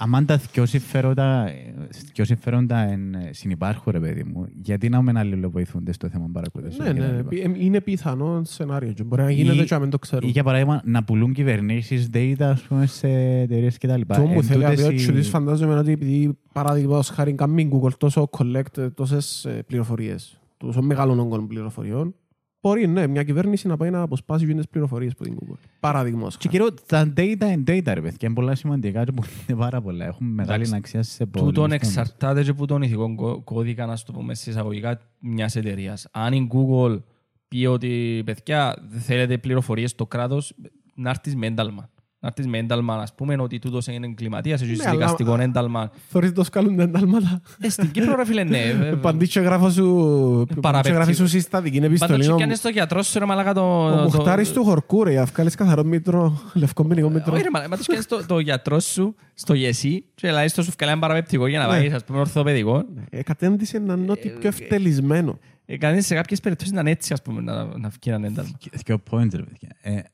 Αν 0.00 0.26
τα 0.26 0.36
δυο 0.52 0.66
συμφέροντα, 0.66 1.48
ε, 1.48 1.74
δυο 2.14 2.24
συμφέροντα 2.24 2.78
εν, 2.78 3.14
ε, 3.14 3.30
συνυπάρχουν, 3.32 3.92
ρε 3.92 4.00
παιδί 4.00 4.24
μου, 4.24 4.46
γιατί 4.62 4.88
να 4.88 5.02
μην 5.02 5.18
αλληλοβοηθούνται 5.18 5.92
στο 5.92 6.08
θέμα 6.08 6.28
παρακολούθησης 6.32 6.84
Ναι, 6.84 6.92
και 6.92 7.00
τα 7.00 7.06
ναι, 7.06 7.16
λοιπά; 7.16 7.28
ε, 7.58 7.64
είναι 7.64 7.80
πιθανό 7.80 8.40
σενάριο. 8.44 8.92
και 8.92 9.02
Μπορεί 9.04 9.22
να 9.22 9.30
γίνεται 9.30 9.62
Ή- 9.62 9.64
και 9.64 9.74
να 9.74 9.80
μην 9.80 9.90
το 9.90 9.96
Ή 9.96 10.06
ξέρουμε. 10.06 10.30
για 10.30 10.42
παράδειγμα 10.42 10.80
να 10.84 11.04
πουλούν 11.04 11.32
κυβερνήσεις 11.32 12.08
data 12.14 12.40
ας 12.42 12.62
πούμε, 12.62 12.86
σε 12.86 13.08
εταιρείες 13.40 13.78
κτλ. 13.78 14.00
Και 14.00 14.20
όμως 14.20 14.46
θέλει 14.46 14.62
να 14.62 14.70
πει 14.70 14.80
ότι 14.82 14.94
οι... 14.94 15.06
τους 15.12 15.28
φαντάζομαι 15.28 15.74
ότι 15.78 15.92
επειδή 15.92 16.38
παράδειγμα 16.52 17.02
χάρη 17.02 17.32
κάνει 17.32 17.62
η 17.62 17.70
Google 17.72 17.92
τόσο 17.98 18.28
collect 18.38 18.88
τόσες 18.94 19.44
ε, 19.44 19.62
πληροφορίες, 19.66 20.40
τόσο 20.56 20.82
μεγάλων 20.82 21.18
όγκων 21.20 21.46
πληροφοριών, 21.46 22.14
μπορεί 22.60 22.86
ναι, 22.86 23.06
μια 23.06 23.22
κυβέρνηση 23.22 23.68
να 23.68 23.76
πάει 23.76 23.90
να 23.90 24.00
αποσπάσει 24.00 24.46
και 24.46 24.54
τις 24.54 24.68
πληροφορίες 24.68 25.12
από 25.12 25.22
την 25.24 25.36
Google. 25.40 25.56
Παράδειγμα. 25.80 26.28
Και 26.38 26.48
κύριο, 26.48 26.74
τα 26.86 27.12
data 27.16 27.18
είναι 27.40 27.62
data, 27.66 27.82
ρε 27.94 28.00
παιδιά. 28.00 28.16
Είναι 28.20 28.34
πολλά 28.34 28.54
σημαντικά 28.54 29.04
και 29.04 29.12
είναι 29.48 29.58
πάρα 29.58 29.80
πολλά. 29.80 30.04
Έχουν 30.04 30.26
μεγάλη 30.26 30.52
Εντάξει. 30.62 30.76
αξία 30.76 31.02
σε 31.02 31.26
πολλούς 31.26 31.48
Τούτον 31.48 31.68
τομείς. 31.68 31.86
εξαρτάται 31.88 32.42
και 32.42 32.50
από 32.50 32.66
τον 32.66 32.82
ηθικό 32.82 33.14
κω- 33.14 33.40
κώδικα, 33.44 33.86
να 33.86 33.96
το 33.96 34.12
πούμε, 34.12 34.34
σε 34.34 34.50
εισαγωγικά 34.50 35.00
μιας 35.20 35.56
εταιρείας. 35.56 36.06
Αν 36.10 36.32
η 36.32 36.48
Google 36.52 37.02
πει 37.48 37.66
ότι, 37.66 38.22
παιδιά, 38.24 38.76
δεν 38.88 39.00
θέλετε 39.00 39.38
πληροφορίες 39.38 39.90
στο 39.90 40.06
κράτος, 40.06 40.54
να 40.94 41.10
έρθεις 41.10 41.36
με 41.36 41.46
ένταλμα. 41.46 41.90
Να 42.20 42.28
έρθεις 42.28 42.46
με 42.46 42.58
ένταλμα, 42.58 42.94
ας 42.94 43.14
πούμε, 43.14 43.36
ότι 43.38 43.58
τούτος 43.58 43.86
είναι 43.86 44.06
εγκληματίας, 44.06 44.62
έχεις 44.62 44.78
Ναι, 44.78 44.84
αλλά- 44.88 44.96
δικαστικό 44.98 45.40
ένταλμα. 45.40 45.90
Θωρείς 46.08 46.32
το 46.32 46.44
σκάλουν 46.44 46.76
τα 46.76 46.82
εντάλματα. 46.82 47.40
Ε, 47.60 47.68
στην 47.68 47.90
Κύπρο, 47.90 48.16
ρε 48.16 48.24
φίλε, 48.24 48.44
ναι. 48.44 48.58
ε, 48.58 48.74
Παντή 49.02 49.28
και 49.28 49.40
γράφω 49.40 49.70
σου... 49.70 50.46
Παραπέτει. 50.60 50.88
και 50.88 50.94
γράφει 50.94 51.12
σου 51.12 51.26
συστατική 51.26 51.74
Πάντα 51.80 51.86
επιστολή. 51.86 52.24
και 52.24 52.30
ο- 52.32 52.36
κι 52.36 52.42
αν 52.42 52.48
είναι 52.48 52.56
στο 52.58 52.68
γιατρό 52.68 53.02
σου, 53.02 53.18
ρε 53.18 53.24
μαλάκα, 53.24 53.54
το... 53.54 53.84
Ο 53.86 53.90
το- 53.96 54.02
Μουχτάρης 54.02 54.52
του 54.52 54.64
χορκού 54.64 55.04
ρε, 55.04 55.10
για 55.10 55.20
να 55.20 55.26
βγάλεις 55.26 55.54
καθαρό 55.54 55.84
μήτρο, 55.84 56.40
λευκό 56.54 56.84
μηνικό 56.84 57.08
μήτρο. 57.10 57.32
Όχι 57.32 57.42
ρε 57.42 57.50
μαλάκα, 57.52 57.70
πάντως 57.70 57.86
κι 57.86 57.92
αν 57.92 57.96
είναι 58.08 58.16
στο- 58.18 58.26
το 58.26 58.38
γιατρό 58.38 58.80
σου, 58.80 59.14
στο 59.34 59.54
γεσί, 59.54 60.04
και 60.14 60.30
λέει 60.30 60.48
στο 60.48 60.62
σου 60.62 60.72
βγάλει 60.78 60.92
ένα 60.92 61.00
παραπεπτικό 61.00 61.46
για 61.46 61.58
να 61.58 61.64
Ναι. 61.66 61.70
πάει, 61.70 61.92
ας 61.92 62.04
πούμε, 62.04 62.18
ορθοπαιδικό. 62.18 62.84
Ε, 63.10 63.22
Κατέντησε 63.22 63.78
να 63.78 63.94
είναι 63.94 64.10
ό,τι 64.12 64.28
πιο 64.28 64.48
ευτελισμένο. 64.48 65.38
Ε, 65.66 65.76
Κανείς 65.76 66.06
σε 66.06 66.14
κάποιες 66.14 66.40
περιπτώσεις 66.40 66.72
να 66.72 66.80
είναι 66.80 66.90
έτσι, 66.90 67.12
ας 67.12 67.22
πούμε, 67.22 67.40
να, 67.40 67.64
να 67.64 67.88
βγει 67.88 68.10
ένα 68.12 68.26
ένταλμα. 68.26 68.50
Και- 68.58 68.70
Δύο 68.86 69.02
points, 69.10 69.30
ρε 69.34 69.42
παιδιά. 69.42 70.04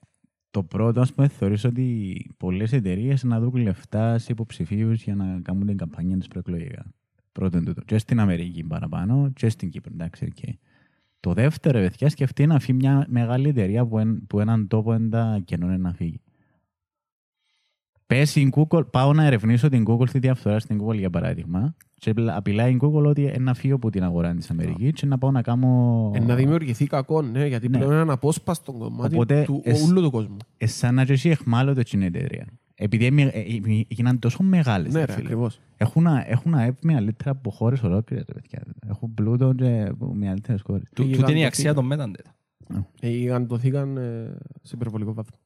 Ε, 0.54 0.60
το 0.60 0.62
πρώτο, 0.62 1.00
ας 1.00 1.12
πούμε, 1.12 1.28
θεωρείς 1.28 1.64
ότι 1.64 2.30
πολλές 2.36 2.72
εταιρείες 2.72 3.24
να 3.24 3.40
δουν 3.40 3.54
λεφτά 3.54 4.18
σε 4.18 4.32
υποψηφίους 4.32 5.02
για 5.02 5.14
να 5.14 5.40
κάνουν 5.42 5.66
την 5.66 5.76
καμπάνια 5.76 6.18
τους 6.18 6.28
προεκλογικά. 6.28 6.84
Πρώτον 7.32 7.64
τούτο. 7.64 7.82
Και 7.82 7.98
στην 7.98 8.20
Αμερική 8.20 8.64
παραπάνω, 8.64 9.30
και 9.34 9.48
στην 9.48 9.70
Κύπρο, 9.70 9.92
εντάξει, 9.94 10.24
οκ. 10.24 10.54
Το 11.20 11.32
δεύτερο, 11.32 11.78
ρε 11.78 11.88
παιδιά, 11.88 12.08
σκεφτεί 12.08 12.46
να 12.46 12.58
φύγει 12.58 12.78
μια 12.78 13.06
μεγάλη 13.08 13.48
εταιρεία 13.48 13.86
που, 13.86 13.98
εν, 13.98 14.26
που 14.26 14.40
έναν 14.40 14.68
τόπο 14.68 14.92
έντα 14.92 15.40
καινούν 15.44 15.80
να 15.80 15.92
φύγει. 15.92 16.20
Πες 18.06 18.36
η 18.36 18.52
Google, 18.56 18.90
πάω 18.90 19.12
να 19.12 19.24
ερευνήσω 19.24 19.68
την 19.68 19.84
Google 19.88 20.08
στη 20.08 20.18
διαφθορά 20.18 20.58
στην 20.58 20.82
Google 20.82 20.98
για 20.98 21.10
παράδειγμα 21.10 21.76
και 22.04 22.14
απειλάει 22.26 22.72
η 22.72 22.78
Google 22.82 23.04
ότι 23.04 23.26
ε, 23.26 23.38
να 23.38 23.54
φύγω 23.54 23.74
από 23.74 23.90
την 23.90 24.02
αγορά 24.04 24.34
της 24.34 24.50
Αμερικής 24.50 24.92
και 24.92 25.06
να 25.06 25.18
πάω 25.18 25.30
να 25.30 25.42
κάνω... 25.42 26.10
Ε, 26.14 26.18
Να 26.20 26.34
δημιουργηθεί 26.34 26.86
κακό, 26.86 27.22
ναι, 27.22 27.46
γιατί 27.46 27.68
Ναι. 27.68 27.76
πλέον 27.78 27.92
είναι 27.92 28.00
ένα 28.00 28.12
απόσπαστο 28.12 28.72
κομμάτι 28.72 29.14
Οπότε, 29.14 29.42
του 29.44 29.60
εσ- 29.64 29.88
όλου 29.88 30.02
του 30.02 30.10
κόσμου. 30.10 30.36
Ε, 30.56 30.66
σαν 30.66 30.94
να 30.94 31.02
έχει 31.02 31.28
αιχμάλωτο 31.28 31.82
την 31.82 32.02
εταιρεία. 32.02 32.46
Επειδή 32.74 33.06
εμι- 33.06 33.30
ε, 33.34 33.38
ε, 33.38 33.84
έγιναν 33.88 34.18
τόσο 34.18 34.42
μεγάλες. 34.42 34.92
Ναι, 34.92 34.98
ρε 34.98 35.04
ρε, 35.04 35.12
φίλε. 35.12 35.24
ακριβώς. 35.24 35.60
Έχουν, 35.76 36.06
α- 36.06 36.24
έχουν 36.26 36.54
ΑΕΠ 36.54 36.84
μεγαλύτερα 36.84 37.30
από 37.30 37.50
χώρες 37.50 37.82
ολόκληρες. 37.82 38.24
ρε 38.28 38.32
παιδιά. 38.40 38.62
Έχουν 38.88 39.14
πλούτο 39.14 39.52
και 39.52 39.86
από 39.90 40.14
μεγαλύτερες 40.14 40.60
χώρες. 40.62 40.82
Του- 40.94 41.02
Πήγαν 41.04 41.18
Τούτη 41.20 41.30
είναι 41.30 41.40
η 41.40 41.42
το 41.42 41.46
αξία 41.48 41.72
θήκα. 41.74 41.88
των 41.98 42.12
metadata. 42.12 42.30
Ε, 43.00 43.08
Γιγαντωθήκαν 43.08 43.96
ε, 43.96 44.36
σε 44.62 44.72
υπερβολικό 44.74 45.12
βαθμό. 45.14 45.36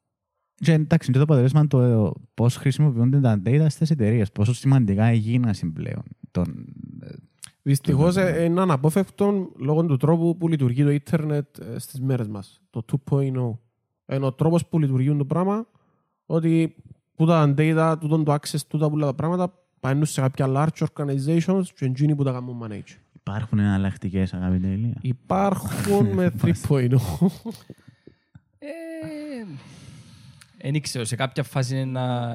Και 0.60 0.72
εντάξει, 0.72 1.10
και 1.12 1.16
το 1.18 1.22
αποτέλεσμα 1.24 1.66
το 1.66 2.12
πώς 2.34 2.56
χρησιμοποιούνται 2.56 3.20
τα 3.20 3.42
data 3.44 3.66
στις 3.68 3.90
εταιρείες, 3.90 4.32
πόσο 4.32 4.54
σημαντικά 4.54 5.04
έγιναν 5.04 5.54
πλέον. 5.74 6.02
Τον, 6.30 6.66
ε, 7.02 7.08
Δυστυχώς 7.62 8.14
Το- 8.14 8.20
ε, 8.20 8.44
είναι 8.44 8.60
αναπόφευκτο 8.60 9.52
λόγω 9.58 9.84
του 9.86 9.96
τρόπου 9.96 10.36
που 10.36 10.48
λειτουργεί 10.48 10.82
το 10.82 10.90
ίντερνετ 10.90 11.58
ε, 11.58 11.78
στις 11.78 12.00
μέρες 12.00 12.28
μας. 12.28 12.60
Το 12.70 12.82
2.0. 13.10 13.58
Είναι 14.12 14.26
ο 14.26 14.32
τρόπος 14.32 14.66
που 14.66 14.78
λειτουργεί 14.78 15.16
το 15.16 15.24
πράγμα 15.24 15.66
ότι 16.26 16.74
που 17.14 17.26
τα 17.26 17.54
data, 17.58 17.94
τούτον 18.00 18.24
το 18.24 18.32
access, 18.34 18.60
τούτα 18.68 18.90
πολλά 18.90 19.06
τα 19.06 19.14
πράγματα 19.14 19.52
πάνε 19.80 20.04
σε 20.04 20.20
κάποια 20.20 20.46
large 20.48 20.86
organizations 20.94 21.62
και 21.74 21.84
εκείνοι 21.84 22.14
που 22.14 22.22
τα 22.24 22.32
κάνουν 22.32 22.62
manage. 22.62 22.96
υπάρχουν 23.12 23.58
εναλλακτικές, 23.58 24.34
αγαπητέ 24.34 24.66
Ηλία; 24.68 24.96
Υπάρχουν 25.02 26.06
με 26.06 26.32
3.0. 26.42 26.96
Ε, 30.60 30.70
Δεν 30.70 30.80
ξέρω, 30.82 31.04
σε 31.04 31.16
κάποια 31.16 31.42
φάση 31.42 31.74
είναι 31.80 31.84
να... 31.84 32.32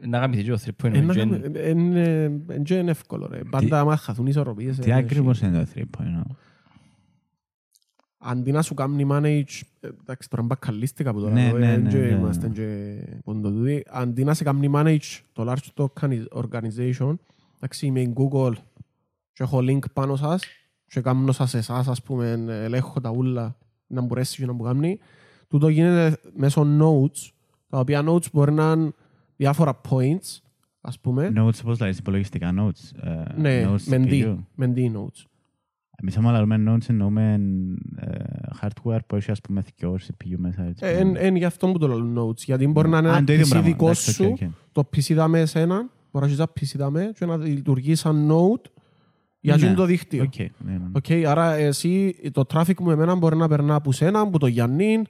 ε, 0.00 0.06
Να 0.06 0.18
γαμηθεί 0.18 0.42
και 0.42 0.52
ο 0.52 0.58
three 0.64 0.84
point. 0.86 0.94
Ε, 0.94 1.00
να 1.00 1.12
και- 1.12 1.18
κάνουμε- 1.18 1.56
ε, 1.56 1.68
Είναι 1.68 2.00
ε, 2.48 2.58
και 2.58 2.74
είναι 2.78 2.90
εύκολο. 2.90 3.26
ρε. 3.26 3.40
Πάντα 3.50 3.80
άμα 3.80 3.96
χαθούν 3.96 4.26
οι 4.26 4.30
ισορροπίες. 4.30 4.78
Τι 4.78 4.90
ε, 4.90 4.94
ακριβώς 4.94 5.42
έχει- 5.42 5.54
είναι 5.54 5.64
το 5.64 5.70
3.0. 5.74 6.36
Αντί 8.18 8.52
να 8.52 8.62
σου 8.62 8.74
κάνει 8.74 9.06
manage, 9.10 9.60
ε, 9.80 9.88
εντάξει 10.00 10.30
τώρα 10.30 10.42
μπακαλίστηκα 10.42 11.10
από 11.10 11.20
τώρα, 11.20 11.32
Ναι, 11.32 11.46
εδώ, 11.46 11.58
ναι, 11.58 11.72
ε, 11.72 11.76
ναι, 11.76 11.90
και 11.90 11.96
ναι. 11.96 12.06
είμαστε 12.06 12.48
και 12.48 12.96
ποντοδούδοι. 13.24 13.84
Αντί 13.90 14.24
να 14.24 14.34
σε 14.34 14.44
κάνει 14.44 14.70
manage 14.74 15.20
το 15.32 15.50
large 15.52 15.66
το 15.74 15.92
organi- 16.00 16.26
organization, 16.34 17.14
εντάξει 17.56 17.86
είμαι 17.86 18.00
η 18.00 18.12
Google 18.16 18.52
και 19.32 19.42
έχω 19.42 19.58
link 19.58 19.78
πάνω 19.92 20.16
σας 20.16 20.42
και 20.86 21.00
κάνω 21.00 21.32
σας 21.32 21.54
εσάς, 21.54 21.88
ας 21.88 22.02
πούμε, 22.02 22.30
ελέγχω 22.48 23.00
τα 23.00 23.10
ούλα 23.10 23.56
να 23.86 24.00
μπορέσει 24.00 24.36
και 24.40 24.46
να 24.46 24.52
μου 24.52 24.62
κάνει. 24.62 24.98
Τούτο 25.48 25.68
γίνεται 25.68 26.16
μέσω 26.36 26.66
notes, 26.80 27.30
τα 27.68 27.78
οποία 27.78 28.04
notes 28.08 28.30
μπορεί 28.32 28.52
να 28.52 28.72
είναι 28.72 28.90
διάφορα 29.36 29.80
points, 29.88 30.38
ας 30.80 31.00
πούμε. 31.00 31.32
Nodes, 31.36 31.62
πώ 31.64 31.72
λέει, 31.80 31.94
υπολογιστικά 31.98 32.54
nodes. 32.58 33.08
ε, 33.08 33.40
Ναι, 33.40 33.64
nodes 33.68 33.82
με 33.86 33.96
CPU. 34.06 34.10
D, 34.10 34.36
με 34.54 34.72
D 34.76 34.78
nodes. 34.78 35.22
Εμείς 36.02 36.16
άμα 36.16 36.40
λέμε 36.40 36.72
nodes 36.72 36.88
εννοούμε 36.88 37.40
ε, 37.96 38.08
hardware 38.60 38.98
που 39.06 39.16
έχει 39.16 39.30
ας 39.30 39.40
πούμε 39.40 39.62
δυο 39.76 39.98
CPU 40.06 40.34
μέσα. 40.36 40.62
έτσι. 40.62 40.84
Ε, 40.86 40.90
εν- 40.98 41.16
εν 41.16 41.36
γι' 41.36 41.44
αυτό 41.44 41.66
που 41.72 41.78
το 41.78 41.86
λέω 41.88 42.28
nodes, 42.28 42.36
γιατί 42.36 42.66
μπορεί 42.66 42.88
να 42.88 42.98
είναι 42.98 43.08
Α, 43.10 43.16
ένα 43.16 43.24
το 43.24 43.32
ίδιο 43.32 43.44
PC 43.46 43.48
πράγμα. 43.48 43.68
δικό 43.68 43.84
Εντάξει, 43.84 44.10
οκ, 44.24 44.38
σου, 44.38 44.46
οκ. 44.46 44.50
το 44.72 44.88
PC 44.96 45.14
δάμες 45.14 45.42
εσένα, 45.42 45.88
μπορείς 46.12 46.38
να 46.38 46.44
έχεις 46.56 46.74
ένα 46.74 46.84
PC 46.84 46.84
δάμε 46.84 47.12
και 47.14 47.26
να 47.26 47.36
λειτουργείς 47.36 48.00
σαν 48.00 48.28
node 48.30 48.70
Για 49.40 49.56
Ναι. 49.56 49.62
εκείνο 49.62 49.74
το 49.76 49.84
δίκτυο. 49.84 50.22
Οκ, 50.22 50.38
ναι, 50.38 50.48
ναι. 50.72 50.84
Οκ, 50.92 51.26
άρα 51.28 51.52
εσύ 51.54 52.14
το 52.32 52.42
traffic 52.54 52.74
μου 52.80 52.90
εμένα 52.90 53.14
μπορεί 53.14 53.36
να 53.36 53.48
περνά 53.48 53.74
από 53.74 53.92
σένα, 53.92 54.20
από 54.20 54.38
το 54.38 54.46
Γιάννη, 54.46 55.02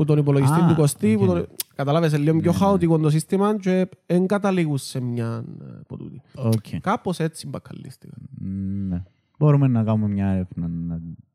που 0.00 0.06
τον 0.06 0.18
υπολογιστή 0.18 0.60
Α, 0.60 0.66
του 0.66 0.74
Κωστή, 0.74 1.16
που 1.16 1.22
οκ. 1.22 1.28
τον... 1.28 1.46
Καταλάβες, 1.74 2.12
είναι 2.12 2.18
λίγο 2.22 2.38
πιο 2.38 2.50
Ναι, 2.50 2.58
ναι. 2.58 2.64
χαοτικό 2.64 2.98
το 2.98 3.10
σύστημα 3.10 3.56
και 3.56 3.88
δεν 4.06 4.26
καταλήγουν 4.26 4.78
σε 4.78 5.00
μια 5.00 5.44
ε, 5.60 5.64
από 5.80 5.96
τούτη. 5.96 6.20
Οκ. 6.34 6.80
Κάπως 6.80 7.18
έτσι 7.18 7.46
μπακαλίστηκα. 7.48 8.14
Ναι. 8.88 9.02
Μπορούμε 9.38 9.68
να 9.68 9.84
κάνουμε 9.84 10.08
μια 10.08 10.26
έρευνα 10.26 10.68
να 10.68 10.94
πας 10.96 11.00
σε 11.00 11.29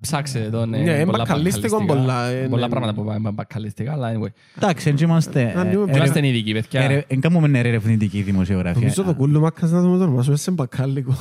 Ψάξε 0.00 0.48
το, 0.52 0.66
ναι. 0.66 0.78
Ναι, 0.78 0.90
είναι 0.92 1.04
πολλά 1.04 1.18
μπακαλίστικο 1.18 1.68
μπακαλιστικά. 1.80 1.94
πολλά, 2.00 2.26
ε, 2.26 2.46
Πολλά 2.48 2.62
ναι. 2.62 2.68
πράγματα 2.68 2.94
που 2.94 3.04
πάμε 3.04 3.30
μπακαλιστικά, 3.30 3.92
αλλά 3.92 4.12
anyway. 4.14 4.28
Εντάξει, 4.56 4.88
έτσι 4.90 5.04
είμαστε. 5.04 5.52
Να 5.54 5.64
δούμε 5.64 5.92
ε, 5.92 5.96
Είμαστε 5.96 6.18
ερευ- 6.18 6.24
ειδικοί, 6.34 6.52
παιδιά. 6.52 6.80
ερε- 6.80 7.04
Εν 7.12 7.20
κάνουμε 7.20 7.58
ερευνητική 7.58 8.22
δημοσιογραφία. 8.22 8.80
Νομίζω 8.80 9.02
το 9.02 9.14
κούλου 9.14 9.40
μάκας 9.40 9.70
να 9.70 9.80
δούμε 9.80 9.96
το 9.98 10.02
όνομα 10.02 10.22
σου, 10.22 10.32
είσαι 10.32 10.50
μπακάλικο. 10.50 11.14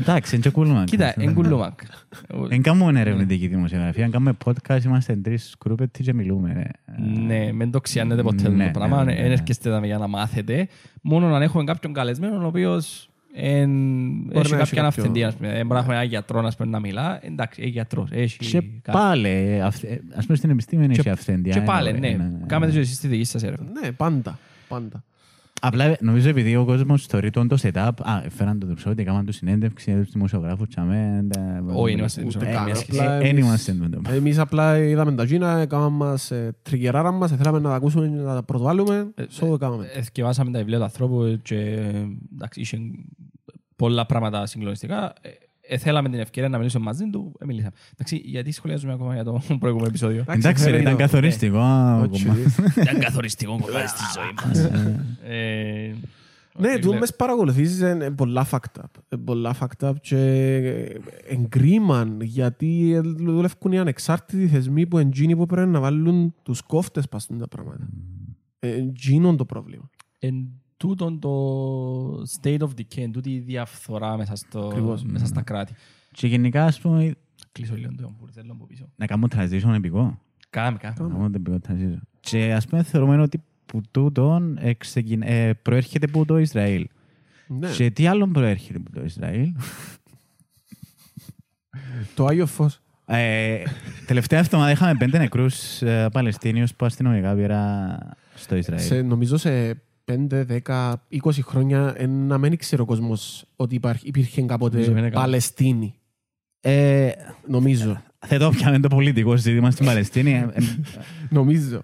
Εντάξει, 0.00 0.34
είναι 0.34 0.44
και 0.48 0.52
cool, 0.56 0.80
man. 0.80 0.84
Κοίτα, 0.84 1.14
εν 1.16 1.34
κουλούμακ. 1.34 1.80
Εν 2.48 2.62
κάνουμε 2.62 3.00
ερευνητική 3.00 3.46
δημοσιογραφία. 3.46 4.04
Αν 4.04 4.10
κάνουμε 4.10 4.36
podcast, 4.44 4.82
είμαστε 4.84 5.16
τρεις 5.16 5.48
σκρούπετοι 5.50 6.02
και 6.02 6.14
μιλούμε. 6.14 6.52
ρε. 6.52 6.94
Ναι, 7.26 7.52
μην 7.52 7.70
το 7.70 7.80
ξιάνετε 7.80 8.22
ποτέ 8.22 8.48
Ναι, 8.48 8.64
το 8.64 8.70
πράγμα. 8.78 8.96
ναι, 9.04 9.12
ναι, 9.12 9.18
Δεν 9.18 9.26
ναι. 9.26 9.32
έρχεστε 9.32 9.68
εδώ 9.68 9.84
για 9.84 9.98
να 9.98 10.06
μάθετε. 10.06 10.68
Μόνο 11.02 11.34
αν 11.34 11.42
έχουμε 11.42 11.64
κάποιον 11.64 11.92
καλεσμένο, 11.92 12.42
ο 12.42 12.46
οποίος 12.46 13.02
εν- 13.04 13.07
έχει 13.34 13.66
να 13.66 14.38
έχει 14.40 14.50
κάποια 14.50 14.64
κάποιο- 14.64 14.86
αυθεντία. 14.86 15.28
ας 15.28 15.34
πούμε. 15.34 15.48
Δεν 15.48 15.56
μπορεί 15.60 15.72
να 15.72 15.78
έχουμε 15.78 15.94
ένα 15.94 16.02
γιατρό 16.04 16.40
ας 16.46 16.56
πούμε, 16.56 16.70
να 16.70 16.80
μιλά. 16.80 17.18
Εντάξει, 17.22 17.60
έχει 17.62 17.70
γιατρός. 17.70 18.08
Έχει 18.12 18.36
Και 18.38 18.60
κάτι. 18.60 18.98
πάλι, 18.98 19.60
αυθε- 19.64 20.02
ας 20.14 20.24
πούμε 20.26 20.36
στην 20.36 20.50
επιστήμη 20.50 20.84
έχει 20.84 21.02
Και- 21.02 21.10
αυθεντία. 21.10 21.52
Και 21.52 21.60
πάλι, 21.60 21.90
anyway, 21.94 22.00
ναι. 22.00 22.30
Κάμετε 22.46 22.72
και 22.72 22.78
εσείς 22.78 22.98
τη 23.00 23.08
δική 23.08 23.24
σας 23.24 23.42
έρευνα. 23.42 23.66
Ναι, 23.82 23.92
πάντα. 23.92 24.38
Πάντα. 24.68 25.04
Απλά 25.60 25.96
νομίζω 26.00 26.28
επειδή 26.28 26.56
ο 26.56 26.64
κόσμος 26.64 27.06
θεωρεί 27.06 27.30
τον 27.30 27.48
το 27.48 27.56
setup, 27.62 27.90
α, 28.02 28.20
φέραν 28.30 28.58
το 28.58 28.66
δρουσότη, 28.66 29.02
έκαναν 29.02 29.24
τους 29.24 29.36
συνέντευξη, 29.36 29.92
τους 29.94 30.10
δημοσιογράφους, 30.12 30.68
τσαμέ. 30.68 31.26
Όχι, 31.74 31.92
είμαστε 31.94 32.24
Ούτε 32.24 32.38
δημοσιογράφοι. 32.38 32.64
καν. 32.64 32.68
Εμείς- 32.68 33.00
Απλά 33.00 33.18
Δεν 33.18 33.26
εμείς- 33.26 33.44
είμαστε 33.44 33.72
με 33.72 33.88
το. 33.88 34.00
Εμείς 34.10 34.38
απλά 34.38 34.78
είδαμε 34.78 35.12
τα 35.12 35.24
Gina, 35.24 35.60
έκαναν 35.60 35.92
μας 35.92 36.30
ε, 36.30 36.54
τριγεράρα 36.62 37.10
μας, 37.12 37.30
θέλαμε 37.32 37.58
να 37.58 37.68
τα 37.68 37.74
ακούσουμε, 37.74 38.08
να 38.08 38.34
τα 38.34 38.42
πρωτοβάλουμε, 38.42 39.10
Ε, 39.14 39.22
so 39.22 39.46
το 39.48 39.56
κάναμε. 39.56 39.86
Εθκευάσαμε 39.94 40.50
τα 40.50 40.58
βιβλία 40.58 40.78
του 40.78 40.84
ανθρώπου 40.84 41.38
και 41.42 41.56
εντάξει, 42.34 42.60
είχε 42.60 42.78
πολλά 43.76 44.06
πράγματα 44.06 44.46
συγκλονιστικά. 44.46 45.12
Ε, 45.68 45.74
ε, 45.74 45.78
θέλαμε 45.78 46.08
την 46.08 46.18
ευκαιρία 46.18 46.48
να 46.48 46.58
μιλήσουμε 46.58 46.84
μαζί 46.84 47.10
του, 47.10 47.32
ε, 47.40 47.44
μιλήσαμε. 47.44 47.72
Εντάξει, 47.92 48.16
γιατί 48.24 48.50
σχολιάζουμε 48.52 48.92
ακόμα 48.92 49.14
για 49.14 49.24
το 49.24 49.42
προηγούμενο 49.60 49.88
επεισόδιο; 49.88 50.24
Εντάξει, 50.28 50.64
ρε, 50.64 50.70
φέρε 50.70 50.80
ήταν 50.80 50.92
το. 50.92 50.98
καθοριστικό. 50.98 51.58
Όχι, 51.58 52.28
ακόμα. 52.28 52.36
Ήταν 52.82 52.98
καθοριστικό 53.00 53.58
κομμάτι 53.60 53.88
στη 53.88 54.02
ζωή 54.16 54.32
μας. 54.44 54.64
Ε, 55.22 55.94
Ναι, 56.58 56.68
όχι, 56.68 56.78
του 56.78 56.90
λέ- 56.90 56.98
μες 57.00 57.16
παρακολουθήσεις 57.16 57.78
είναι 57.80 58.10
πολλά 58.10 58.46
fucked 58.50 58.80
up. 58.80 58.84
Είναι 59.10 59.22
πολλά 59.24 59.54
fucked 59.60 59.88
up 59.88 59.92
και 60.00 60.16
εγκρίμαν 61.28 62.20
γιατί 62.20 62.92
ε, 62.92 63.00
δουλεύουν 63.00 63.72
οι 63.72 63.78
ανεξάρτητοι 63.78 64.46
θεσμοί 64.48 64.86
που 64.86 64.98
εντζίνοι 64.98 65.36
που 65.36 65.46
πρέπει 65.46 65.70
να 65.70 65.80
βάλουν 65.80 66.34
τους 66.42 66.60
κόφτες 66.62 67.08
πας 67.08 67.26
τα 67.38 67.48
πράγματα. 67.48 67.88
Εντζίνον 68.58 69.36
το 69.36 69.44
πρόβλημα. 69.44 69.90
Εν 70.80 70.88
τούτον 70.88 71.18
το 71.18 72.22
state 72.40 72.58
of 72.58 72.68
decay, 72.68 72.96
εν 73.02 73.12
τούτη 73.12 73.30
η 73.30 73.38
διαφθορά 73.38 74.16
μέσα, 74.16 74.36
στο, 74.36 74.66
Ακριβώς. 74.66 75.02
μέσα 75.04 75.26
στα 75.26 75.42
κράτη. 75.42 75.74
Και 76.12 76.26
γενικά, 76.26 76.64
ας 76.64 76.80
πούμε, 76.80 77.14
Κλείσω 77.52 77.74
λίγο 77.74 77.94
το 78.00 78.14
μπουρδέλο 78.18 78.52
από 78.52 78.66
πίσω. 78.66 78.88
να 78.96 79.06
κάνουμε 79.06 79.28
transition 79.34 79.74
επικό. 79.74 80.18
Κάμε, 80.50 80.78
κάμε. 80.78 80.94
Να 80.98 81.08
κάνουμε 81.08 81.30
το 81.30 81.38
επικό 81.40 81.58
transition. 81.68 81.98
Και 82.20 82.52
ας 82.54 82.66
πούμε 82.66 82.82
θεωρούμε 82.82 83.20
ότι 83.22 83.42
που 83.66 83.80
τούτον 83.90 84.58
εξεκιν- 84.60 85.22
ε, 85.22 85.52
προέρχεται 85.62 86.06
από 86.08 86.24
το 86.24 86.38
Ισραήλ. 86.38 86.86
Ναι, 87.46 87.70
Και 87.70 87.90
τι 87.90 88.06
άλλο 88.06 88.28
προέρχεται 88.28 88.78
από 88.78 88.92
το 88.92 89.04
Ισραήλ; 89.04 89.52
το 92.14 92.26
Άγιο 92.26 92.46
Φως. 92.46 92.80
Ε, 93.06 93.62
τελευταία 94.06 94.38
εβδομάδα 94.38 94.70
είχαμε 94.70 94.94
πέντε 94.94 95.18
νεκρούς 95.18 95.82
ε, 95.82 96.08
Παλαιστίνιους 96.12 96.74
που 96.74 96.84
αστυνομικά 96.86 97.34
πήρα 97.34 97.98
στο 98.34 98.56
Ισραήλ. 98.56 98.82
Σε, 98.82 99.02
νομίζω 99.02 99.36
σε 99.36 99.82
5, 100.08 100.44
10, 100.64 100.92
20 101.22 101.30
χρόνια 101.42 101.94
ε, 101.96 102.06
να 102.06 102.38
μην 102.38 102.52
ήξερε 102.52 102.82
ο 102.82 102.84
κόσμος 102.84 103.44
ότι 103.56 103.74
υπάρχει, 103.74 104.06
υπήρχε 104.06 104.40
Νομίζω 104.40 104.46
κάποτε 104.46 104.80
είναι 104.80 105.00
καλά. 105.00 105.10
Παλαιστίνη. 105.10 105.94
Ε, 106.60 107.10
Νομίζω. 107.46 108.02
θα 108.18 108.38
το 108.38 108.50
πιάμε 108.50 108.80
το 108.80 108.88
πολιτικό 108.88 109.36
ζήτημα 109.36 109.70
στην 109.70 109.86
Παλαιστίνη. 109.86 110.30
Ε, 110.32 110.48
ε, 110.52 110.60
Νομίζω. 111.30 111.82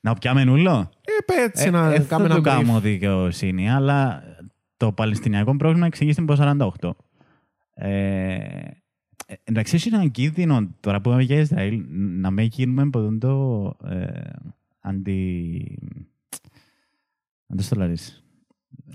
να 0.00 0.14
πιάμε 0.14 0.44
νουλό. 0.44 0.90
Ε, 1.00 1.12
πέ, 1.26 1.42
έτσι 1.44 1.66
Ε, 1.66 1.70
να 1.70 1.92
ε, 1.92 1.98
κάνουμε 1.98 2.28
θα 2.28 2.34
ένα 2.34 2.34
το 2.34 2.40
brief. 2.40 2.64
κάνω 2.64 2.80
δικαιοσύνη, 2.80 3.70
αλλά 3.70 4.22
το 4.76 4.92
Παλαιστινιακό 4.92 5.56
πρόβλημα 5.56 5.86
εξηγήθηκε 5.86 6.32
από 6.32 6.70
48. 6.80 6.90
Ε, 7.74 8.34
ε, 9.26 9.34
εντάξει, 9.44 9.74
έχει 9.74 9.88
έναν 9.88 10.10
κίνδυνο 10.10 10.68
τώρα 10.80 11.00
που 11.00 11.10
είμαι 11.10 11.22
για 11.22 11.38
Ισραήλ 11.38 11.84
να 12.20 12.30
μην 12.30 12.46
γίνουμε 12.46 12.82
από 12.82 13.00
τον 13.00 13.18
το 13.18 13.74
ε, 13.88 14.20
αντι... 14.80 15.78
Αν 17.46 17.56
το 17.56 17.62
στολαρίσει. 17.62 18.22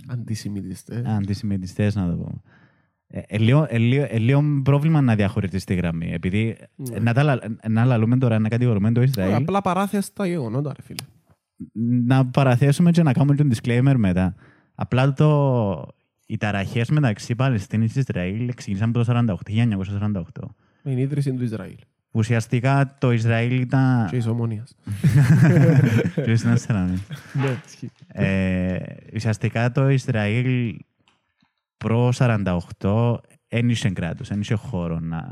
Αντισημιτιστές. 0.08 1.06
Αντισημιτιστές 1.06 1.96
να 1.96 2.10
το 2.10 2.16
πω. 2.18 2.42
Ε, 3.08 3.22
ε, 3.28 3.38
λίγο- 3.38 3.66
ε, 3.70 3.78
λίγο- 3.78 4.06
ε, 4.10 4.18
λίγο 4.18 4.44
πρόβλημα 4.64 5.02
να 5.02 5.16
διαχωριτεί 5.16 5.60
στη 5.60 5.74
γραμμή. 5.76 6.12
Επειδή 6.14 6.58
Ναι. 6.76 6.96
ε, 6.96 7.00
να, 7.00 7.14
τα, 7.14 7.24
λα- 7.24 7.40
να 7.70 7.86
λαλούμε 7.86 8.18
τώρα 8.18 8.40
να 8.40 8.50
κατηγορούμε 8.50 8.92
το 8.92 9.02
Ισραήλ, 9.02 9.34
Απλά 9.34 9.62
παράθεσα 9.62 10.10
τα 10.14 10.28
γεγονότα, 10.28 10.74
ρε 10.76 10.82
φίλε. 10.82 11.04
να 12.06 12.26
παραθέσουμε 12.26 12.92
και 12.92 13.04
να 13.04 13.14
κάνουμε 13.14 13.36
τον 13.36 13.52
disclaimer 13.54 13.94
μετά. 13.98 14.36
Απλά 14.76 15.14
το, 15.14 15.88
οι 16.26 16.38
ταραχές 16.38 16.90
μεταξύ 16.90 17.36
Παλαιστίνης 17.36 17.94
και 17.94 18.00
Ισραήλ 18.00 18.54
ξεκίνησαν 18.54 18.90
από 18.90 18.98
το 18.98 19.04
48, 19.04 19.36
1948. 19.52 20.56
Με 20.84 20.92
την 20.92 20.98
ίδρυση 20.98 21.34
του 21.34 21.44
Ισραήλ 21.44 21.76
Ουσιαστικά 22.12 22.96
το 23.00 23.12
Ισραήλ 23.12 23.60
ήταν. 23.62 24.06
και 24.10 24.16
της 24.18 24.28
Ομόνιας. 24.28 24.76
Ποιος 26.24 26.42
ήταν 26.42 26.58
στραβή. 26.58 26.98
Ναι, 27.34 27.58
ισχύει. 27.68 27.92
Ε, 28.08 28.78
ουσιαστικά 29.16 29.72
το 29.72 29.90
Ισραήλ 29.90 30.76
προ 31.78 32.12
48 32.18 33.16
δεν 33.48 33.70
είχε 33.70 33.90
κράτος, 33.90 34.28
δεν 34.28 34.40
είχε 34.40 34.54
χώρο 34.56 35.00
να. 35.00 35.24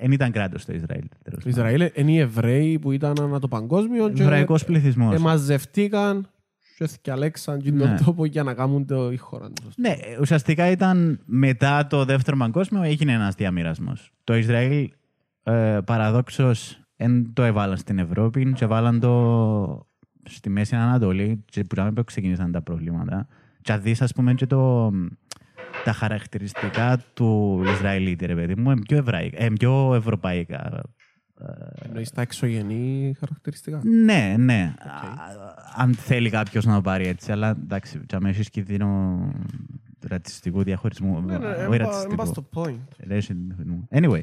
Δεν 0.00 0.12
ήταν 0.12 0.30
κράτος 0.32 0.64
το 0.64 0.72
Ισραήλ. 0.72 1.04
τέλος 1.24 1.42
Το 1.42 1.48
Ισραήλ 1.48 1.90
είναι 1.94 2.10
οι 2.10 2.18
Εβραίοι 2.18 2.78
που 2.78 2.92
ήταν 2.92 3.14
ανά 3.20 3.38
το 3.38 3.48
παγκόσμιο 3.48 4.00
πάντων. 4.00 4.14
και 4.14 4.22
Εβραϊκός 4.22 4.64
πληθυσμός. 4.64 5.14
εμαζευτήκαν 5.14 6.28
και 6.76 6.86
θυκιαλέξαν 6.86 7.60
και 7.60 7.70
Ναι. 7.70 7.78
τον 7.78 8.04
τόπο 8.04 8.24
για 8.24 8.42
να 8.42 8.54
κάνουν 8.54 8.86
το 8.86 9.12
η 9.12 9.16
χώρα 9.16 9.50
τους. 9.50 9.74
Ναι, 9.76 9.94
ουσιαστικά 10.20 10.70
ήταν 10.70 11.20
μετά 11.24 11.86
το 11.86 12.04
δεύτερο 12.04 12.36
παγκόσμιο 12.36 12.82
έγινε 12.82 13.12
ένας 13.12 13.34
διαμοιρασμός. 13.34 14.12
Το 14.24 14.36
Ισραήλ 14.36 14.90
ε, 15.42 15.78
παραδόξως 15.86 16.80
δεν 16.96 17.32
το 17.32 17.42
έβαλαν 17.42 17.76
στην 17.76 17.98
Ευρώπη 17.98 18.52
και 18.52 18.64
έβαλαν 18.64 19.00
το 19.00 19.86
στη 20.24 20.50
Μέση 20.50 20.76
Ανατολή 20.76 21.44
και 21.44 21.60
που 21.64 21.74
ήταν 21.74 21.94
που 21.94 22.04
ξεκίνησαν 22.04 22.52
τα 22.52 22.62
προβλήματα. 22.62 23.26
Και 23.62 23.72
αν 23.72 23.82
δεις, 23.82 24.02
ας 24.02 24.12
πούμε, 24.12 24.34
και 24.34 24.46
το, 24.46 24.90
τα 25.84 25.92
χαρακτηριστικά 25.92 26.98
του 27.14 27.60
Ισραηλίτη, 27.64 28.26
ρε 28.26 28.34
παιδί 28.34 28.54
μου, 28.56 28.70
είναι 28.70 28.80
πιο, 28.80 28.96
εβραϊκά, 28.96 29.42
ε, 29.42 29.48
πιο 29.48 29.94
ευρωπαϊκά. 29.94 30.80
Εννοείς 31.82 32.10
τα 32.10 32.20
εξωγενή 32.20 33.14
χαρακτηριστικά; 33.18 33.80
Ναι, 33.84 34.34
ναι. 34.38 34.74
Α, 34.78 34.90
Αν 35.76 35.94
θέλει 35.94 36.30
κάποιος 36.30 36.64
να 36.64 36.74
το 36.74 36.80
πάρει 36.80 37.06
έτσι, 37.06 37.32
αλλά 37.32 37.50
εντάξει, 37.50 38.00
για 38.08 38.20
μένα 38.20 38.34
έχεις 38.34 38.50
κίνδυνο 38.50 39.18
ρατσιστικού 40.08 40.62
διαχωρισμού. 40.62 41.20
Ναι, 41.20 41.38
ναι, 41.38 41.46
όχι 41.46 41.60
εν 41.60 41.68
πα- 41.68 41.74
εν 41.74 41.80
ρατσιστικού. 41.80 42.14
πας 42.14 42.28
στο 42.28 42.48
point. 42.54 43.10
Racial 43.12 43.36
διαχωρισμού. 43.46 43.88
Anyway, 43.90 44.20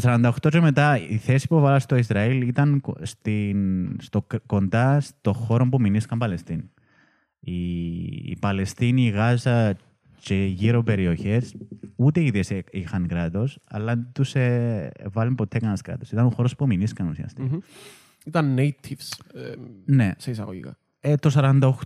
το 0.00 0.30
48 0.44 0.48
και 0.50 0.60
μετά 0.60 0.98
η 1.08 1.16
θέση 1.16 1.46
που 1.46 1.60
βάλα 1.60 1.78
στο 1.78 1.96
Ισραήλ 1.96 2.48
ήταν 2.48 2.80
κο- 2.80 2.96
στην, 3.02 3.88
στο, 4.00 4.22
κ- 4.22 4.46
κοντά 4.46 5.00
στο 5.00 5.32
χώρο 5.32 5.68
που 5.68 5.80
μηνύσκαν 5.80 6.18
Παλαιστίνη. 6.18 6.70
Η, 7.40 8.04
η 8.06 8.36
Παλαιστίνη, 8.40 9.04
η 9.04 9.08
Γάζα 9.08 9.76
και 10.20 10.34
γύρω 10.44 10.82
περιοχές 10.82 11.54
ούτε 11.96 12.20
οι 12.20 12.24
ίδιες 12.26 12.50
ε- 12.50 12.64
είχαν 12.70 13.06
κράτος, 13.06 13.58
αλλά 13.64 13.94
δεν 13.94 14.06
τους 14.12 14.34
ε, 14.34 14.92
βάλουν 15.12 15.34
ποτέ 15.34 15.58
κανένας 15.58 15.80
κράτος. 15.80 16.10
Ήταν 16.12 16.26
ο 16.26 16.30
χώρος 16.30 16.56
που 16.56 16.66
μηνύσκαν 16.66 17.08
ουσιαστικά. 17.08 17.46
Μμμ. 17.48 17.58
Ήταν 18.26 18.56
natives, 18.58 19.08
ε, 19.34 19.52
Ναι. 19.84 20.12
σε 20.16 20.30
εισαγωγικά. 20.30 20.76
Ε, 21.06 21.14
το 21.16 21.30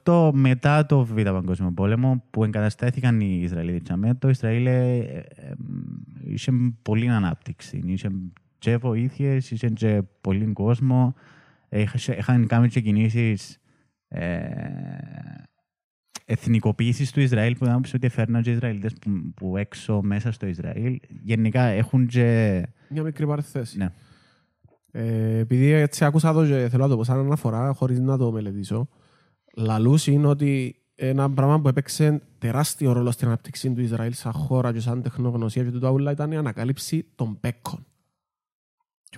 48 0.05 0.31
μετά 0.35 0.87
το 0.87 1.05
Β' 1.05 1.23
Παγκόσμιο 1.23 1.71
Πόλεμο 1.73 2.25
που 2.31 2.45
εγκαταστάθηκαν 2.45 3.21
οι 3.21 3.41
Ισραηλοί 3.43 3.81
τσαμέ, 3.81 4.15
το 4.15 4.29
Ισραήλ 4.29 4.67
ε, 4.67 4.97
ε, 4.97 5.17
ε, 5.19 5.53
είχε 6.25 6.53
πολλή 6.83 7.09
ανάπτυξη. 7.09 7.83
Είχε 7.87 8.09
και 8.59 8.77
βοήθειες, 8.77 9.51
είχε 9.51 9.69
και 9.69 10.03
πολύ 10.21 10.53
κόσμο. 10.53 11.15
Ε, 11.69 11.81
είχε- 11.81 12.17
είχαν 12.17 12.47
κάνει 12.47 12.69
και 12.69 12.81
κινήσεις 12.81 13.59
ε, 14.09 14.49
εθνικοποίησης 16.25 17.13
του 17.13 17.21
Ισραήλ 17.21 17.57
που 17.57 17.65
ήταν 17.65 17.83
ότι 17.95 18.09
φέρναν 18.09 18.43
και 18.43 18.51
Ισραηλίτες 18.51 18.93
που, 19.01 19.33
που 19.35 19.57
έξω 19.57 20.01
μέσα 20.03 20.33
στο 20.33 20.47
Ισραήλ. 20.47 20.99
Γενικά 21.23 21.63
έχουν 21.63 22.07
και... 22.07 22.63
Μια 22.89 23.03
μικρή 23.03 23.27
παρεθέση. 23.27 23.79
Ναι. 23.79 23.89
Ε, 24.91 25.39
επειδή 25.39 25.71
έτσι 25.71 26.05
άκουσα 26.05 26.33
το 26.33 26.47
και 26.47 26.69
θέλω 26.71 26.83
να 26.83 26.89
το 26.89 26.97
πω 26.97 27.05
σαν 27.05 27.19
αναφορά 27.19 27.73
χωρίς 27.73 28.01
να 28.01 28.17
το 28.19 28.33
μελετήσω. 28.33 28.89
Λαλούς 29.59 30.07
είναι 30.07 30.27
ότι 30.27 30.77
ένα 30.95 31.31
πράγμα 31.31 31.61
που 31.61 31.69
έπαιξε 31.69 32.23
τεράστιο 32.39 32.93
ρόλο 32.93 33.11
στην 33.11 33.27
ανάπτυξη 33.27 33.71
του 33.73 33.81
Ισραήλ 33.81 34.13
σαν 34.13 34.33
χώρα 34.33 34.73
και 34.73 34.81
σαν 34.81 35.03
τεχνογνωσία 35.03 35.65
και 35.65 35.71
τούτα 35.71 35.91
όλα 35.91 36.11
ήταν 36.11 36.33
η 36.33 36.37
ανακάλυψη 36.37 37.07
των 37.15 37.41
πέκκων. 37.41 37.87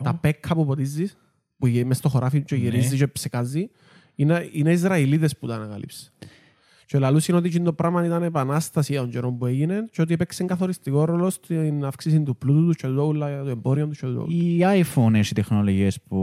Τα 0.03 0.15
πέκκα 0.15 0.55
που 0.55 0.67
ποτίζεις, 0.67 1.17
που 1.59 1.67
γε- 1.67 1.87
μες 1.87 1.97
στο 1.97 2.09
χωράφι 2.09 2.43
και 2.43 2.55
Ναι. 2.55 2.61
γυρίζεις 2.63 2.99
και 2.99 3.07
ψεκάζεις, 3.07 3.69
είναι, 4.15 4.49
είναι 4.53 4.73
Ισραηλίδες 4.73 5.39
που 5.39 5.47
τα 5.47 5.55
ανακάλυψε. 5.55 6.13
Και 6.87 6.99
λαλούς 6.99 7.29
είναι 7.29 7.39
ότι 7.39 7.49
εκείνο 7.49 7.65
το 7.65 7.73
πράγμα 7.73 8.05
ήταν 8.05 8.23
επανάσταση 8.23 8.93
για 8.93 9.01
τον 9.01 9.11
καιρό 9.11 9.33
που 9.33 9.47
έγινε 9.47 9.85
και 9.91 10.03
ότι 10.03 10.13
έπαιξε 10.13 10.45
καθοριστικό 10.45 11.05
ρόλο 11.05 11.31
στην 11.31 11.85
αύξηση 11.85 12.23
του 12.23 12.37
πλούτου 12.37 12.67
τους 12.67 12.77
και 12.77 12.87
τούτα 12.87 13.03
όλα, 13.03 13.43
το 13.43 13.49
εμπόριο 13.49 13.87
τους 13.89 13.99
και 13.99 14.07
τούτα 14.07 14.21
όλα. 14.21 14.33
Η 14.75 14.83
iPhone 14.85 15.15
έχει 15.15 15.35
τεχνολογίες 15.35 16.01
που... 16.01 16.19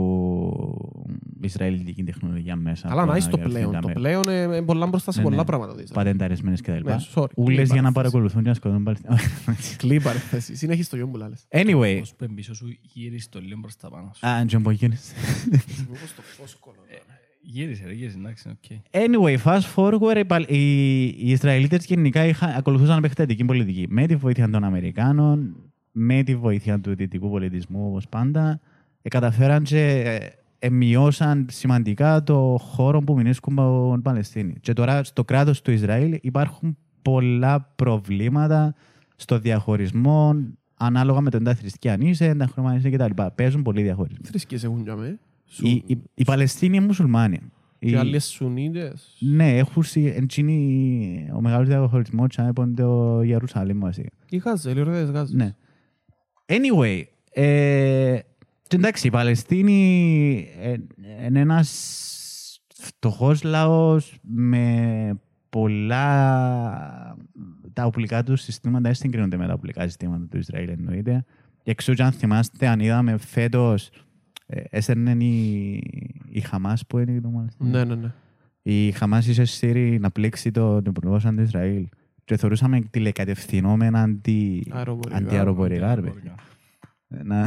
Ισραηλιτική 1.40 2.04
τεχνολογία 2.04 2.56
μέσα. 2.56 2.88
Καλά, 2.88 3.02
που 3.04 3.10
να 3.10 3.16
είσαι 3.16 3.28
το 3.28 3.36
ανακαλυφθεί 3.40 3.66
πλέον. 3.68 3.72
τα 3.74 3.80
Το 3.80 3.86
με- 3.88 3.92
πλέον 3.94 4.22
είναι 4.22 4.32
είναι 4.56 4.62
πολλά 4.62 4.86
μπροστά 4.86 5.12
σε 5.12 5.18
Ναι, 5.18 5.24
πολλά 5.24 5.36
ναι. 5.36 5.44
πράγματα. 5.44 5.74
το 5.74 5.80
Ισραήλ. 5.82 6.04
Πατενταρισμένες 6.04 6.60
κτλ. 6.60 6.72
Ναι, 6.84 6.96
sorry. 7.14 7.26
Ούλες 7.36 7.56
για 7.66 7.74
να 7.74 7.78
Κλείνει 7.80 7.92
παρακολουθούν 7.92 8.42
και 8.42 8.48
να 8.48 8.54
σκοτώνουν 8.54 8.82
Παλαιστίνιους. 8.82 9.22
Κλείνει 9.76 10.00
παρένθεση. 10.00 10.56
Συνέχισε 10.56 10.90
το 10.90 10.96
γιο 10.96 11.06
μου 11.06 11.16
λάλες. 11.16 11.46
Anyway, 11.50 11.96
Πώς 11.98 12.14
πέμπει 12.14 12.34
πίσω 12.34 12.54
σου 12.54 12.66
γύρισε 12.80 13.28
το 13.30 13.40
λίγο 13.40 13.60
προς 13.60 13.76
τα 13.76 13.88
πάνω 13.90 14.10
σου. 14.14 14.26
α, 14.26 14.44
Τζον 14.44 14.60
Μπογίνης. 14.60 15.12
Γύρισε 17.42 17.84
ρε, 17.86 17.92
γύρισε, 17.92 18.16
εντάξει, 18.18 18.48
OK. 18.48 18.78
Anyway, 18.90 19.36
fast 19.44 19.74
forward, 19.74 20.16
οι 20.16 20.24
Παλ- 20.24 20.50
οι, 20.50 21.02
οι 21.06 21.30
Ισραηλίτες 21.30 21.84
γενικά 21.84 22.24
είχα, 22.24 22.46
ακολουθούσαν 22.46 23.00
επεκτατική 23.00 23.44
πολιτική. 23.44 23.86
Με 23.88 24.06
τη 24.06 24.16
βοήθεια 24.16 24.48
των 24.50 24.64
Αμερικάνων, 24.64 25.56
με 25.92 26.22
τη 26.22 26.36
βοήθεια 26.36 26.80
του 26.80 26.94
δυτικού 26.96 27.30
πολιτισμού, 27.30 27.86
όπως 27.88 28.08
πάντα, 28.08 28.60
ε, 29.02 29.08
καταφέραν 29.08 29.62
και 29.62 29.78
ε, 29.80 30.14
ε, 30.14 30.30
μειώσαν 30.70 31.46
σημαντικά 31.50 32.22
το 32.22 32.56
χώρο 32.60 33.00
που 33.00 33.14
μηνύσκουν 33.14 33.58
από 33.58 33.98
Παλαιστίνη. 34.02 34.54
Και 34.60 34.72
τώρα 34.72 35.04
στο 35.04 35.24
κράτος 35.24 35.62
του 35.62 35.70
Ισραήλ 35.70 36.18
υπάρχουν 36.20 36.76
πολλά 37.02 37.72
προβλήματα 37.76 38.74
στο 39.16 39.38
διαχωρισμό, 39.38 40.34
ανάλογα 40.74 41.20
με 41.20 41.30
τον 41.30 41.44
τα 41.44 41.54
θρησκεία 41.54 41.92
αν 41.92 42.00
είσαι, 42.00 42.34
τα 42.34 42.46
χρώμα 42.46 42.74
είσαι 42.76 42.90
κτλ. 42.90 43.22
Παίζουν 43.34 43.62
πολύ 43.62 43.82
διαχωρισμό. 43.82 44.20
Θρησκείες 44.24 44.64
έχουν 44.64 44.82
για 44.82 44.96
μέ. 44.96 45.18
Οι, 45.62 45.70
οι, 45.86 46.02
οι 46.14 46.24
Παλαιστίνοι 46.24 46.76
είναι 46.76 46.86
μουσουλμάνοι. 46.86 47.40
Οι- 47.78 47.90
Και 47.90 47.98
άλλες 47.98 48.24
Σουνίτες. 48.24 49.16
ναι, 49.20 49.56
έχουν 49.56 49.82
συ- 49.82 50.16
εντζίνει 50.16 51.28
ο 51.34 51.40
μεγάλος 51.40 51.68
διαχωρισμός 51.68 52.28
και 52.28 52.40
από 52.40 52.68
το 52.76 53.20
Ιερουσαλήμ 53.22 53.78
βασικά. 53.78 54.08
Οι 54.30 54.36
Γάζες, 54.36 54.74
οι 54.76 54.80
ωραίες 54.80 55.10
Γάζες. 55.10 55.32
Ναι. 55.34 55.54
Anyway, 56.46 57.02
ε, 57.32 58.18
και 58.18 58.24
εντάξει, 58.76 59.06
οι 59.06 59.10
Παλαιστίνοι 59.10 60.48
ε, 60.60 60.74
είναι 61.26 61.40
ένας 61.40 62.60
φτωχός 62.74 63.42
λαός 63.42 64.18
με 64.22 65.20
πολλά... 65.48 67.16
Τα 67.72 67.84
οπλικά 67.84 68.22
τους 68.22 68.40
συστήματα 68.40 68.80
δεν 68.80 68.94
συγκρίνονται 68.94 69.36
με 69.36 69.46
τα 69.46 69.52
οπλικά 69.52 69.82
συστήματα 69.82 70.26
του 70.30 70.38
Ισραήλ 70.38 70.68
εννοείται. 70.68 71.24
Και 71.62 71.70
εξού 71.70 71.92
και 71.92 72.02
αν 72.02 72.12
θυμάστε, 72.12 72.66
αν 72.66 72.80
είδαμε 72.80 73.16
φέτος, 73.16 73.90
ε, 74.46 74.62
έσαιρνε 74.70 75.24
η, 75.24 75.82
η 76.28 76.40
Χαμάς 76.40 76.86
που 76.86 76.98
είναι 76.98 77.20
το 77.20 77.28
Παλαιστίνιο. 77.28 77.72
Ναι, 77.72 77.84
ναι, 77.84 77.94
ναι. 77.94 78.12
Η 78.62 78.90
Χαμάς 78.90 79.26
είχε 79.26 79.44
στήρι 79.44 79.98
να 79.98 80.10
πλήξει 80.10 80.50
τον 80.50 80.84
υπουργό 80.86 81.18
σαν 81.18 81.36
του 81.36 81.42
Ισραήλ. 81.42 81.88
Και 82.24 82.36
θεωρούσαμε 82.36 82.80
τηλεκατευθυνόμενα 82.80 84.02
αντι... 84.02 84.66
Αεροπορικά. 84.70 85.16
αντιαεροπορικά. 85.16 85.94
ρε 85.94 86.00
παιδί. 86.00 86.32
Να... 87.08 87.46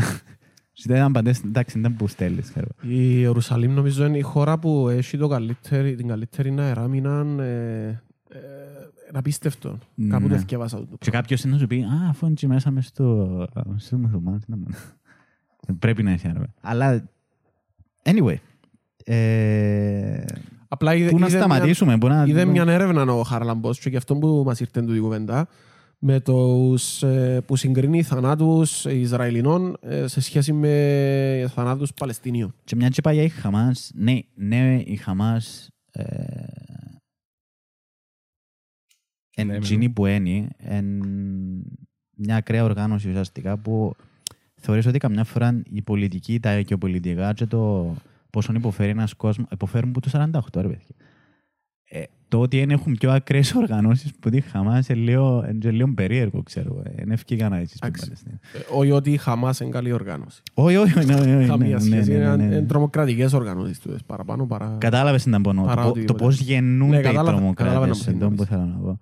Δεν 0.85 0.95
ήταν 0.95 1.11
παντές, 1.11 1.43
εντάξει, 1.43 1.79
δεν 1.79 1.95
που 1.95 2.07
στέλνεις. 2.07 2.49
ξέρω. 2.49 2.67
Η 2.81 3.19
Ιερουσαλήμ 3.19 3.73
νομίζω 3.73 4.05
είναι 4.05 4.17
η 4.17 4.21
χώρα 4.21 4.59
που 4.59 4.89
έχει 4.89 5.17
το 5.17 5.27
καλύτερη, 5.27 5.95
την 5.95 6.07
καλύτερη 6.07 6.55
αεράμινα 6.59 7.25
ε, 7.43 7.87
ε, 7.87 8.39
είναι 9.09 9.19
απίστευτο. 9.19 9.77
Ναι. 9.95 10.09
Κάπου 10.09 10.27
το 10.27 10.33
ευκαιβάσα 10.33 10.77
το. 10.77 10.97
Και 10.99 11.11
κάποιος 11.11 11.43
είναι 11.43 11.53
να 11.53 11.59
σου 11.59 11.67
πει, 11.67 11.81
α, 11.81 12.09
αφού 12.09 12.25
είναι 12.25 12.33
εκεί 12.33 12.47
μέσα 12.47 12.71
μες 12.71 12.85
στο... 12.85 13.47
στο 13.75 13.97
μουσουλμάν, 13.97 14.39
τι 14.39 14.45
να 14.47 14.57
μάθω». 14.57 14.95
Πρέπει 15.79 16.03
να 16.03 16.11
έχει 16.11 16.27
άρα. 16.27 16.53
Αλλά, 16.61 17.09
anyway, 18.03 18.35
ε, 19.03 20.23
Απλά 20.67 20.95
είδε, 20.95 21.09
πού 21.09 21.19
να 21.19 21.27
είδε 21.27 21.37
σταματήσουμε, 21.37 21.97
πού 21.97 22.07
να... 22.07 22.15
Μια, 22.15 22.25
είδε 22.25 22.45
μια 22.45 22.63
έρευνα 22.67 23.13
ο 23.13 23.23
Χαρλαμπός 23.23 23.79
και 23.79 23.89
γι' 23.89 23.97
αυτό 23.97 24.15
που 24.15 24.43
μας 24.45 24.59
ήρθε 24.59 24.81
τούτη 24.81 24.97
η 24.97 24.99
κουβέντα 24.99 25.47
με 26.03 26.21
τους 26.21 27.03
ε, 27.03 27.41
που 27.45 27.55
συγκρίνει 27.55 28.03
θανάτους 28.03 28.85
Ισραηλινών 28.85 29.77
ε, 29.81 30.07
σε 30.07 30.21
σχέση 30.21 30.53
με 30.53 31.51
θανάτους 31.53 31.93
Παλαιστινίων. 31.93 32.55
Και 32.63 32.75
μια 32.75 32.89
και 32.89 33.01
πάει 33.01 33.13
για 33.13 33.23
η 33.23 33.29
Χαμάς, 33.29 33.91
ναι, 33.93 34.19
ναι, 34.35 34.81
η 34.85 34.95
Χαμάς 34.95 35.69
ε, 35.91 36.03
εν 39.35 39.47
Ναι, 39.47 39.55
εκείνη 39.55 39.89
που 39.89 40.05
είναι, 40.05 40.47
εν 40.57 40.85
μια 42.15 42.35
ακραία 42.35 42.63
οργάνωση 42.63 43.09
ουσιαστικά 43.09 43.57
που 43.57 43.95
θεωρείς 44.55 44.85
ότι 44.85 44.97
καμιά 44.97 45.23
φορά 45.23 45.61
η 45.69 45.81
πολιτική, 45.81 46.39
τα 46.39 46.59
γεωπολιτικά 46.59 47.33
και 47.33 47.45
το 47.45 47.93
πόσο 48.29 48.53
υποφέρει 48.53 48.89
ένας 48.89 49.13
κόσμος, 49.13 49.47
υποφέρουν 49.51 49.89
από 49.89 50.01
το 50.01 50.09
48 50.13 50.61
ρε 50.61 50.67
παιδιά. 50.67 50.95
Ε, 51.93 52.03
το 52.27 52.39
ότι 52.39 52.59
δεν 52.59 52.69
έχουν 52.69 52.93
πιο 52.93 53.11
ακραίες 53.11 53.53
οργανώσεις 53.55 54.11
που 54.19 54.29
τη 54.29 54.41
Χαμάς 54.41 54.87
είναι 54.89 54.99
λίγο, 54.99 55.45
είναι 55.49 55.71
λίγο 55.71 55.93
περίεργο, 55.93 56.43
ξέρω. 56.43 56.83
Είναι 57.01 57.13
ευκαιρία 57.13 57.49
να 57.49 57.57
έτσι 57.57 57.75
στην 57.75 57.87
Εντάξει. 57.87 58.03
Παλαιστίνη. 58.05 58.39
Ε, 58.53 58.59
όχι 58.77 58.91
ότι 58.91 59.11
η 59.11 59.17
Χαμάς 59.17 59.59
είναι 59.59 59.69
καλή 59.69 59.91
οργάνωση. 59.91 60.41
Όχι, 60.53 60.75
όχι, 60.75 60.99
όχι, 60.99 61.13
όχι, 61.13 61.33
όχι, 61.35 61.47
Καμία 61.47 61.75
ναι, 61.75 61.79
σχέση. 61.81 62.11
ναι, 62.11 62.17
ναι, 62.17 62.23
Είναι 62.23 62.35
ναι, 62.35 62.45
ναι. 62.47 62.55
είναι 62.55 62.65
τρομοκρατικές 62.65 63.33
οργανώσεις 63.33 63.79
τούτες 63.79 64.03
παραπάνω 64.03 64.45
παρά... 64.45 64.75
Κατάλαβες 64.79 65.23
τι 65.23 65.29
να 65.29 65.41
πω. 65.41 65.51
Παρά 65.53 65.75
Το, 65.75 65.81
πο- 65.81 65.87
οτιδήποτε 65.89 66.17
το 66.19 66.25
πώς 66.25 66.39
άλλο. 66.39 66.45
γεννούνται 66.49 66.91
Ναι, 66.93 66.99
οι 66.99 67.03
κατάλαβα- 67.03 67.53
κατάλαβα 67.53 67.87
να 67.87 67.93
τρομοκράτες. 67.93 68.07
μου 68.07 68.25
Αυτό 68.25 68.27
που 68.29 68.45
θύμισες. 68.45 68.47
θέλω 68.47 68.65
να 68.65 68.77
πω. 68.77 68.99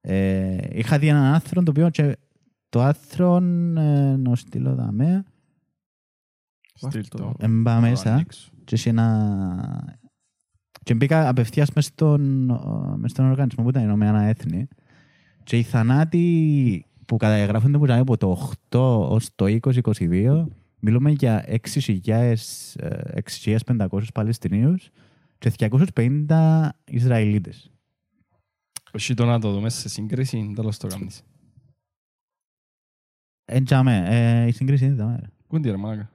Ε, 0.00 0.56
είχα 0.72 0.98
δει 0.98 1.08
έναν 1.08 1.34
άρθρο 1.34 1.62
το 1.62 1.70
οποίο 1.70 1.90
και 1.90 2.16
το 2.68 2.80
άρθρο 2.82 3.36
ε, 3.36 3.40
να 4.16 4.34
στείλω 4.34 4.74
δαμέ 4.74 5.24
Στείλ 6.74 7.04
το. 7.08 7.34
εμπά 7.38 7.74
Το 7.74 7.80
μέσα 7.80 8.12
ανοίξω. 8.14 8.50
και, 8.64 8.76
σε 8.76 8.88
ένα... 8.88 9.98
και 10.82 10.94
μπήκα 10.94 11.28
απευθείας 11.28 11.70
μες 11.74 11.84
στον, 11.84 12.20
μες 12.96 13.10
στον 13.10 13.30
οργανισμό 13.30 13.64
που 13.64 13.70
ήταν 13.70 13.82
Ηνωμένα 13.82 14.22
Έθνη 14.22 14.68
και 15.42 15.58
οι 15.58 15.62
θανάτοι 15.62 16.86
που 17.06 17.16
καταγράφονται 17.16 17.78
που 17.78 17.84
ήταν 17.84 17.98
από 17.98 18.16
το 18.16 18.50
8 18.70 18.78
ως 19.08 19.28
το 19.34 19.58
2022 19.62 20.46
μιλούμε 20.78 21.10
για 21.10 21.44
6.000, 21.48 22.34
ε, 22.76 23.20
6.500 23.42 23.86
Παλαιστινίους 24.14 24.90
και 25.38 25.50
250 25.50 26.68
Ισραηλίτες. 26.84 27.70
Όχι 28.92 29.14
το 29.14 29.24
να 29.24 29.40
το 29.40 29.52
δούμε 29.52 29.70
σε 29.70 29.88
σύγκριση, 29.88 30.52
τέλος 30.54 30.78
το 30.78 30.86
κάνεις. 30.86 31.22
Έτσι, 33.44 33.74
ε, 33.86 34.46
η 34.46 34.52
σύγκριση 34.52 34.84
είναι 34.84 34.96
τα 34.96 35.20
Πού 35.46 35.56
είναι 35.56 35.64
τη 35.64 35.70
ρε 35.70 35.76
μάκα. 35.76 36.10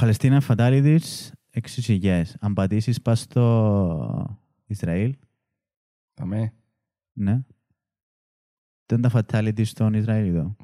Παλαιστίνα 0.00 0.42
fatalities 0.48 1.30
6.000. 1.86 2.22
Αν 2.40 2.52
πατήσεις 2.52 3.02
πας 3.02 3.20
στο 3.20 4.40
Ισραήλ, 4.66 5.14
Αμέ. 6.14 6.52
ναι. 7.12 7.40
Τι 8.86 8.94
είναι 8.94 9.08
τα 9.08 9.24
fatalities 9.32 9.66
στον 9.66 9.94
Ισραήλ 9.94 10.26
εδώ; 10.34 10.56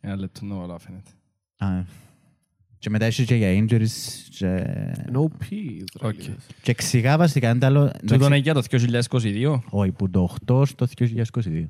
Ένα 0.00 0.16
λεπτό 0.16 0.44
να 0.44 0.54
όλα 0.54 0.78
φαίνεται. 0.78 1.10
Α, 1.56 1.84
και 2.78 2.90
μετά 2.90 3.06
είσαι 3.06 3.24
και 3.24 3.34
για 3.34 3.48
injuries 3.52 3.88
και, 4.30 4.64
No 5.12 5.22
P 5.22 5.50
Ισραηλίδες. 5.50 6.46
και 6.62 6.70
εξηγά 6.70 7.16
βασικά 7.16 7.50
είναι 7.50 7.58
τα 7.58 7.66
άλλο... 7.66 7.90
Τούτο 8.06 8.26
είναι 8.26 8.36
για 8.36 8.54
το 8.54 8.62
2022. 8.70 9.58
Όχι, 9.70 9.92
που 9.92 10.10
το 10.10 10.34
8 10.46 10.62
στο 10.66 10.86
2022. 10.98 11.66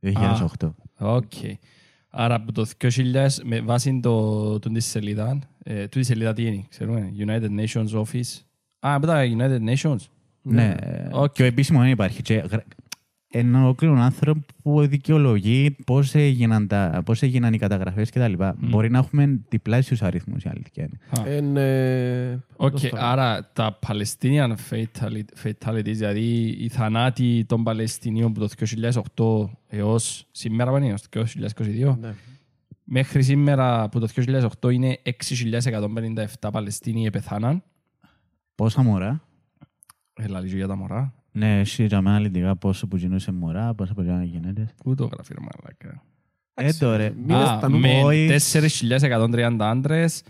2008. 0.00 0.72
Οκ. 0.98 1.32
Άρα 2.08 2.34
από 2.34 2.52
το 2.52 2.66
2000 2.78 3.28
με 3.44 3.60
βάση 3.60 4.00
το, 4.00 4.58
το, 4.58 4.70
τη 4.70 4.80
σελίδα, 4.80 5.38
ε, 5.62 5.88
τούτη 5.88 6.04
σελίδα 6.04 6.32
τι 6.32 6.46
είναι, 6.46 6.64
ξέρουμε, 6.68 7.12
United 7.18 7.48
Nations 7.60 8.00
Office. 8.02 8.40
Α, 8.86 8.94
από 8.94 9.06
τα 9.06 9.22
United 9.38 9.60
Nations. 9.74 9.96
Ναι, 10.42 10.74
Οκ. 11.10 11.32
και 11.32 11.42
ο 11.42 11.46
επίσημος 11.46 11.82
δεν 11.82 11.90
υπάρχει. 11.90 12.22
Και 12.22 12.34
γρα- 12.34 12.64
ένα 13.34 13.62
ολόκληρο 13.62 13.94
άρθρο 14.00 14.40
που 14.62 14.86
δικαιολογεί 14.86 15.70
πώς 15.86 16.14
έγιναν, 16.14 16.66
τα, 16.66 17.02
πώς 17.04 17.22
έγιναν 17.22 17.52
οι 17.52 17.58
καταγραφές 17.58 18.10
κτλ. 18.10 18.32
Μπορεί 18.58 18.90
να 18.90 18.98
έχουμε 18.98 19.40
διπλάσιους 19.48 20.02
αριθμούς 20.02 20.44
η 20.44 20.48
αλήθεια 20.48 20.84
είναι. 20.88 21.28
Α. 21.28 21.32
Εν, 21.34 21.56
ε, 21.56 22.44
Οκ, 22.56 22.70
πώς 22.70 22.80
το- 22.82 22.96
άρα 23.00 23.50
τα 23.52 23.78
Palestinian 23.86 24.54
fatali- 24.70 25.44
fatalities, 25.44 25.82
δηλαδή 25.84 26.56
οι 26.58 26.68
θανάτοι 26.68 27.44
των 27.48 27.62
Παλαιστινίων 27.62 28.30
από 28.30 28.40
το 28.40 28.48
2008 28.48 29.50
έως 29.68 30.26
σήμερα 30.30 30.70
που 30.70 30.76
είναι, 30.76 30.92
ως 30.92 31.02
το 31.02 31.08
2022, 31.08 31.96
ναι. 32.00 32.14
Μέχρι 32.94 33.22
σήμερα 33.22 33.82
από 33.82 34.00
το 34.00 34.08
2008 34.60 34.72
είναι 34.72 34.98
6.157 36.40 36.48
Παλαιστίνοι 36.52 37.06
επεθάναν. 37.06 37.62
Πόσα 38.54 38.82
μωρά; 38.82 39.22
Έλα 40.14 40.40
λίγο 40.40 40.56
για 40.56 40.66
τα 40.66 40.76
μωρά. 40.76 41.14
Ναι, 41.32 41.58
εσύ 41.58 41.84
για 41.86 42.00
μένα 42.00 42.18
λυτικά 42.18 42.56
πόσο 42.56 42.86
που 42.86 42.96
γινούσε 42.96 43.32
μωρά, 43.32 43.74
πόσο 43.74 43.94
που 43.94 44.02
γίνανε 44.02 44.24
γυναίκες. 44.24 44.74
Πού 44.84 44.94
το 44.94 45.04
γράφει 45.12 45.34
ρε 45.34 45.40
μαλάκα. 45.40 46.02
Ε, 46.54 46.72
τώρα. 46.72 47.10
Μείνες 47.26 47.48
Α, 47.48 47.56
στα 47.56 47.68
νούμερα. 47.68 47.94
με 47.98 48.04
Όχι. 48.04 48.26
4.130 48.50 49.56
άντρες, 49.60 50.22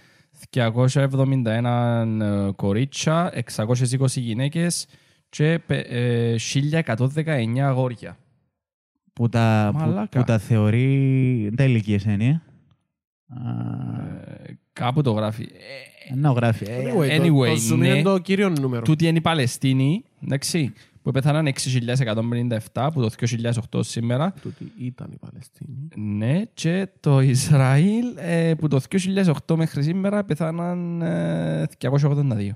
271 0.50 2.20
ε, 2.20 2.50
κορίτσια, 2.56 3.32
620 3.56 4.06
γυναίκες 4.20 4.86
και 5.28 5.58
πε- 5.66 5.86
ε, 5.90 6.34
1119 6.38 7.58
αγόρια. 7.58 8.16
Που 9.12 9.28
τα, 9.28 9.68
που, 9.72 9.78
Μαλάκα. 9.78 10.18
που 10.18 10.24
τα 10.24 10.38
θεωρεί. 10.38 11.40
Δεν 11.42 11.56
τα 11.56 11.64
ηλικίες 11.64 12.04
είναι. 12.04 12.42
Ε. 13.36 13.48
Α, 13.48 14.44
Ε, 14.48 14.58
Κάπου 14.72 15.02
το 15.02 15.10
γράφει. 15.12 15.42
Ε, 16.10 16.14
Να 16.14 16.30
γράφει. 16.30 16.64
ε, 16.68 16.82
Anyway, 16.82 17.08
το- 17.16 17.22
anyway, 17.24 17.46
το 17.68 17.74
zoom 17.74 17.78
ναι. 17.78 17.88
είναι 17.88 18.02
το 18.02 18.18
κύριο 18.18 18.48
νούμερο. 18.48 18.82
Τούτοι 18.82 19.06
είναι 19.06 19.18
οι 19.18 19.20
Παλαιστίνοι, 19.20 20.04
εντάξει, 20.24 20.72
που 21.02 21.10
πέθαναν 21.10 21.46
6.157 21.46 22.56
από 22.72 23.00
το 23.00 23.10
2008 23.72 23.80
σήμερα. 23.84 24.34
Τούτη 24.42 24.72
ήταν 24.78 25.08
η 25.12 25.16
Παλαιστίνη. 25.16 25.88
Ναι, 26.16 26.42
και 26.54 26.88
το 27.00 27.20
Ισραήλ 27.20 28.04
ε, 28.16 28.54
που 28.54 28.68
το 28.68 28.80
2008 29.48 29.56
μέχρι 29.56 29.82
σήμερα 29.82 30.24
πέθαναν 30.24 31.02
ε, 31.02 31.64
282. 31.80 32.48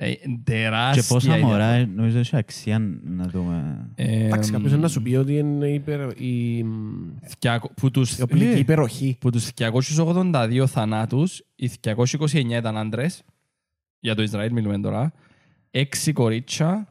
Ε, 0.00 0.12
τεράστια 0.44 1.02
Και 1.02 1.08
πόσα 1.08 1.36
η 1.38 1.40
μωρά, 1.42 1.56
διαφορά. 1.74 1.86
νομίζω 1.94 2.18
έχει 2.18 2.36
αξία 2.36 2.78
να 3.04 3.24
δούμε. 3.26 3.88
Ε, 3.94 4.24
Εντάξει, 4.26 4.50
κάποιος 4.52 4.72
είναι 4.72 4.80
να 4.80 4.88
σου 4.88 5.02
πει 5.02 5.14
ότι 5.14 5.36
είναι 5.38 5.68
υπερ- 5.68 6.20
η 6.20 6.64
θκιακο- 7.26 7.70
που 7.74 7.90
τους, 7.90 8.18
η 8.18 8.22
οπλική 8.22 8.44
ναι, 8.44 8.58
υπεροχή. 8.58 9.16
που 9.20 9.30
τους 9.30 9.50
282 9.54 10.66
θανάτους, 10.66 11.42
οι 11.54 11.68
229 11.80 12.56
ήταν 12.58 12.76
άντρες, 12.76 13.22
για 14.00 14.14
το 14.14 14.22
Ισραήλ 14.22 14.52
μιλούμε 14.52 14.78
τώρα, 14.80 15.12
6 15.70 16.12
κορίτσια, 16.12 16.88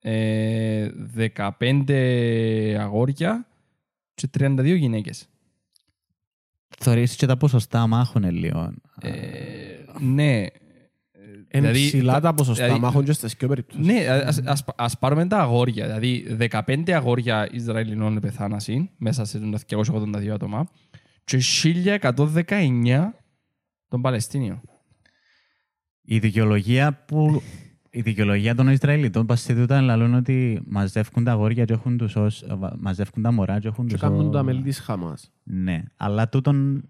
ε, 0.00 0.88
15 1.14 2.76
αγόρια 2.80 3.46
και 4.14 4.26
32 4.38 4.74
γυναίκες. 4.76 5.28
Θεωρείς 6.78 7.16
και 7.16 7.26
τα 7.26 7.36
ποσοστά 7.36 7.86
μάχων 7.86 8.30
λίγο. 8.30 8.72
Ε, 9.00 9.10
ναι. 10.00 10.46
Είναι 11.52 11.70
Δηλαδή, 11.70 11.86
ψηλά 11.86 12.20
τα 12.20 12.34
ποσοστά 12.34 12.64
δηλαδή- 12.64 12.82
μάχων 12.82 13.04
και 13.04 13.12
στις 13.12 13.36
πιο 13.36 13.48
περιπτώσεις. 13.48 13.86
Ναι, 13.86 14.06
ας, 14.08 14.40
ας, 14.44 14.64
ας 14.76 14.98
πάρουμε 14.98 15.26
τα 15.26 15.38
αγόρια. 15.38 15.86
Δηλαδή, 15.86 16.36
15 16.50 16.92
αγόρια 16.92 17.48
Ισραηλινών 17.52 18.20
πεθάνασαν 18.20 18.90
μέσα 18.96 19.24
σε 19.24 19.38
τα 19.38 19.58
282 19.58 20.28
άτομα 20.32 20.68
και 21.24 21.38
1119 21.40 23.14
των 23.88 24.00
Παλαιστίνιων. 24.02 24.60
Η 26.02 26.18
δικαιολογία 26.18 27.04
που. 27.06 27.42
Η 27.92 28.00
δικαιολογία 28.00 28.54
των 28.54 28.68
Ισραηλιτών 28.68 29.26
πασίδουτα 29.26 29.80
λαλούν 29.80 30.14
ότι 30.14 30.62
μαζεύκουν 30.66 31.24
τα 31.24 31.32
αγόρια 31.32 31.64
και 31.64 31.72
έχουν 31.72 31.96
τους 31.96 32.16
ως, 32.16 32.44
μαζεύκουν 32.78 33.22
τα 33.22 33.32
μωρά 33.32 33.58
και 33.58 33.68
έχουν 33.68 33.86
Και 33.86 33.92
τους 33.92 34.00
κάνουν 34.02 34.26
ως- 34.26 34.32
τα 34.32 34.42
μέλη 34.42 34.62
της 34.62 34.78
Χαμάς. 34.78 35.30
Ναι, 35.42 35.82
αλλά 35.96 36.28
τούτον 36.28 36.84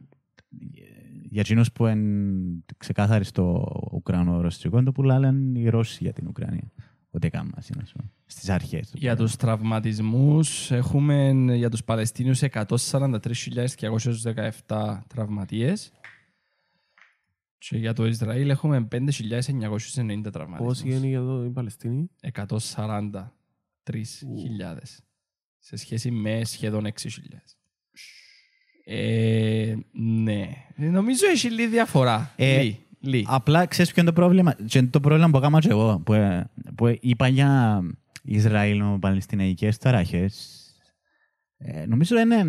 για 1.31 1.41
εκείνους 1.41 1.73
που 1.73 1.87
είναι 1.87 2.63
ξεκάθαροι 2.77 3.25
στο 3.25 3.73
Ουκρανο-Ρωσικό 3.93 4.83
το 4.83 4.93
που 4.93 5.03
λένε 5.03 5.59
οι 5.59 5.69
Ρώσοι 5.69 5.99
για 6.03 6.13
την 6.13 6.27
Ουκρανία. 6.27 6.73
Ότι 7.11 7.27
έκαναν 7.27 7.53
μας, 7.55 7.69
είναι, 7.69 7.81
ας 7.83 7.93
πούμε, 7.93 8.11
στις 8.27 8.49
αρχές. 8.49 8.91
του 8.91 8.97
Για 9.01 9.17
τους 9.17 9.37
τραυματισμούς 9.37 10.71
έχουμε 10.71 11.31
για 11.55 11.71
τους 11.71 11.85
Παλαιστίνιους 11.85 12.43
143.217 12.43 15.03
τραυματίες 15.07 15.93
και 17.59 17.77
για 17.77 17.93
το 17.93 18.07
Ισραήλ 18.07 18.51
έχουμε 18.51 18.89
5.990 18.91 20.33
τραυματισμούς. 20.33 20.59
Πώς 20.59 20.81
είναι 20.81 21.07
για 21.07 21.21
το 21.21 21.45
η 21.45 21.51
Παλαιστίνη. 21.51 22.11
143.000 22.33 25.03
σε 25.59 25.77
σχέση 25.77 26.11
με 26.11 26.45
σχεδόν 26.45 26.85
6.000. 26.85 26.91
Ε, 28.93 29.75
ναι. 29.93 30.49
Νομίζω 30.77 31.27
έχει 31.33 31.51
λίγη 31.51 31.69
διαφορά. 31.69 32.31
Ε, 32.37 32.63
Λί, 32.63 32.79
λί. 33.01 33.25
Απλά 33.29 33.67
ξέρεις 33.67 33.93
ποιο 33.93 34.03
είναι 34.03 34.11
το 34.11 34.17
πρόβλημα; 34.21 34.55
Και 34.67 34.79
είναι 34.79 34.87
το 34.87 35.01
πρόβλημα 35.01 35.31
που 35.31 35.37
έκανα 35.37 35.59
και 35.59 35.69
εγώ. 35.71 36.01
Που, 36.05 36.13
ε, 36.13 36.51
που 36.75 36.97
είπα 37.01 37.29
για 37.29 37.81
Ισραήλο-Παλαιστιναϊκές 38.23 39.79
ταράχες. 39.79 40.55
Ε, 41.63 41.85
νομίζω 41.87 42.19
είναι, 42.19 42.45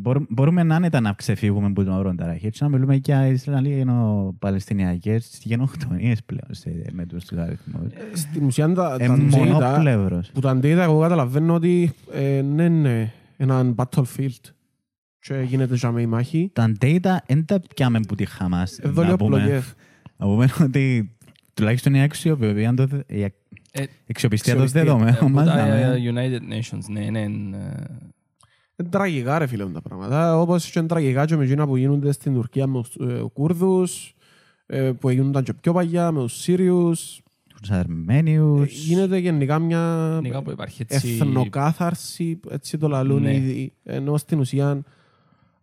μπορούμε, 0.00 0.26
μπορούμε 0.30 0.62
να 0.62 0.76
άνετα 0.76 1.00
να 1.00 1.12
ξεφύγουμε 1.12 1.66
από 1.66 1.84
τον 1.84 1.92
όρο 1.92 2.14
ταράχες 2.14 2.50
και 2.50 2.58
να 2.60 2.68
μιλούμε 2.68 2.94
για 2.94 3.26
Ισραήλο-Παλαιστινιακές 3.26 5.38
γενοκτονίες 5.42 6.22
πλέον 6.22 6.48
σε, 6.50 6.84
με 6.92 7.06
τους 7.06 7.32
αριθμούς. 7.32 7.92
Στην 8.12 8.44
ουσία 8.44 8.72
τα 8.72 8.96
Ε, 9.00 9.06
τα 9.06 9.14
data, 9.14 9.18
μονοπλεύρος. 9.18 10.30
που 10.30 10.40
τα 10.40 10.56
data 10.56 10.62
εγώ 10.64 11.00
καταλαβαίνω 11.00 11.54
ότι 11.54 11.92
ε, 12.12 12.42
ναι, 12.42 12.64
είναι 12.64 13.12
έναν 13.36 13.74
battlefield 13.78 14.40
και 15.26 15.34
γίνεται 15.46 15.74
για 15.74 15.90
με 15.90 16.00
η 16.00 16.06
μάχη. 16.06 16.50
Τα 16.52 16.72
data 16.80 17.16
δεν 17.26 17.44
τα 17.44 17.60
πιάμε 17.74 18.00
που 18.08 18.14
τη 18.14 18.24
Χαμάς. 18.24 18.78
Εδώ 18.78 19.00
Να 19.02 19.06
λέω 19.08 19.16
πούμε- 19.16 19.40
πλογές. 19.42 19.74
Να 20.16 20.26
πούμε 20.26 20.48
ότι 20.62 21.16
τουλάχιστον 21.54 21.94
η 21.94 22.02
αξιοπιστία 22.02 22.74
το, 22.74 22.88
η 23.06 23.22
Ε, 23.22 23.84
αξιοπιστία 24.10 24.54
των 24.54 24.62
αξιοπιστία, 24.62 24.82
δεδομένων 24.84 25.14
από 25.20 25.28
μας. 25.28 25.46
τα 25.46 25.54
να 25.54 25.74
ε, 25.76 25.98
μην- 26.00 26.14
United 26.16 26.52
Nations, 26.52 26.84
ναι, 26.88 27.10
ναι. 27.10 27.20
ε, 27.20 27.26
Είναι 28.78 28.88
τραγικά 28.90 29.38
ρε 29.38 29.46
φίλε 29.46 29.64
μου 29.64 29.72
τα 29.72 29.80
πράγματα. 29.82 30.40
Όπως 30.40 30.70
και 30.70 30.78
είναι 30.78 30.88
τραγικά 30.88 31.24
και 31.24 31.36
με 31.36 31.44
εκείνα 31.44 31.66
που 31.66 31.76
γίνονται 31.76 32.12
στην 32.12 32.34
Τουρκία 32.34 32.66
με 32.66 32.82
τους 32.82 32.94
ε, 33.08 33.22
Κούρδους, 33.32 34.14
ε, 34.66 34.92
που 34.92 35.10
γίνονταν 35.10 35.42
και 35.42 35.52
πιο 35.52 35.72
παλιά 35.72 36.12
με 36.12 36.20
τους 36.20 36.40
Σύριους. 36.40 37.20
τους 37.60 37.70
Αρμένιους. 37.70 38.62
Ε, 38.62 38.66
Γίνεται 38.74 39.16
γενικά 39.18 39.58
μια 39.58 40.10
Γενικά 40.14 40.42
που 40.42 40.50
υπάρχει 40.50 40.84
έτσι... 40.88 41.08
εθνοκάθαρση, 41.20 42.40
έτσι 42.50 42.78
το 42.78 42.88
λαλούν 42.88 43.22
Ναι. 43.22 43.34
ήδη, 43.34 43.72
ενώ 43.84 44.16
στην 44.16 44.38
ουσία 44.38 44.82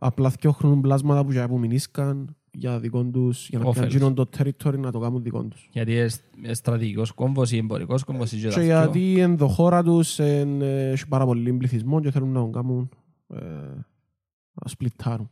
απλά 0.05 0.29
θκιόχνουν 0.29 0.81
πλάσματα 0.81 1.25
που 1.25 1.31
για 1.31 1.47
που 1.47 1.59
μηνίσκαν 1.59 2.35
για 2.51 2.79
δικό 2.79 3.03
τους, 3.03 3.49
για 3.49 3.59
να 3.59 3.65
Όφελος. 3.65 3.95
πιάνουν 3.95 4.13
το 4.15 4.29
territory 4.37 4.77
να 4.77 4.91
το 4.91 4.99
κάνουν 4.99 5.23
δικό 5.23 5.43
τους. 5.43 5.69
Γιατί 5.71 5.91
είναι 5.91 6.09
είναι 6.37 6.53
στρατηγικός 6.53 7.11
κόμβος 7.11 7.51
ή 7.51 7.57
εμπορικός 7.57 8.03
κόμβος 8.03 8.31
ή 8.31 8.37
Και 8.37 8.47
και 8.47 8.61
γιατί 8.61 9.19
εν 9.19 9.37
το 9.37 9.47
χώρα 9.47 9.83
τους 9.83 10.19
εν, 10.19 10.61
ε, 10.61 10.89
έχει 10.89 11.07
πάρα 11.07 11.25
πολύ 11.25 11.53
πληθυσμό 11.53 12.01
και 12.01 12.11
θέλουν 12.11 12.31
να 12.31 12.39
τον 12.39 12.51
κάνουν 12.51 12.89
ε, 13.27 13.39
να 14.53 14.67
σπλιτάρουν. 14.67 15.29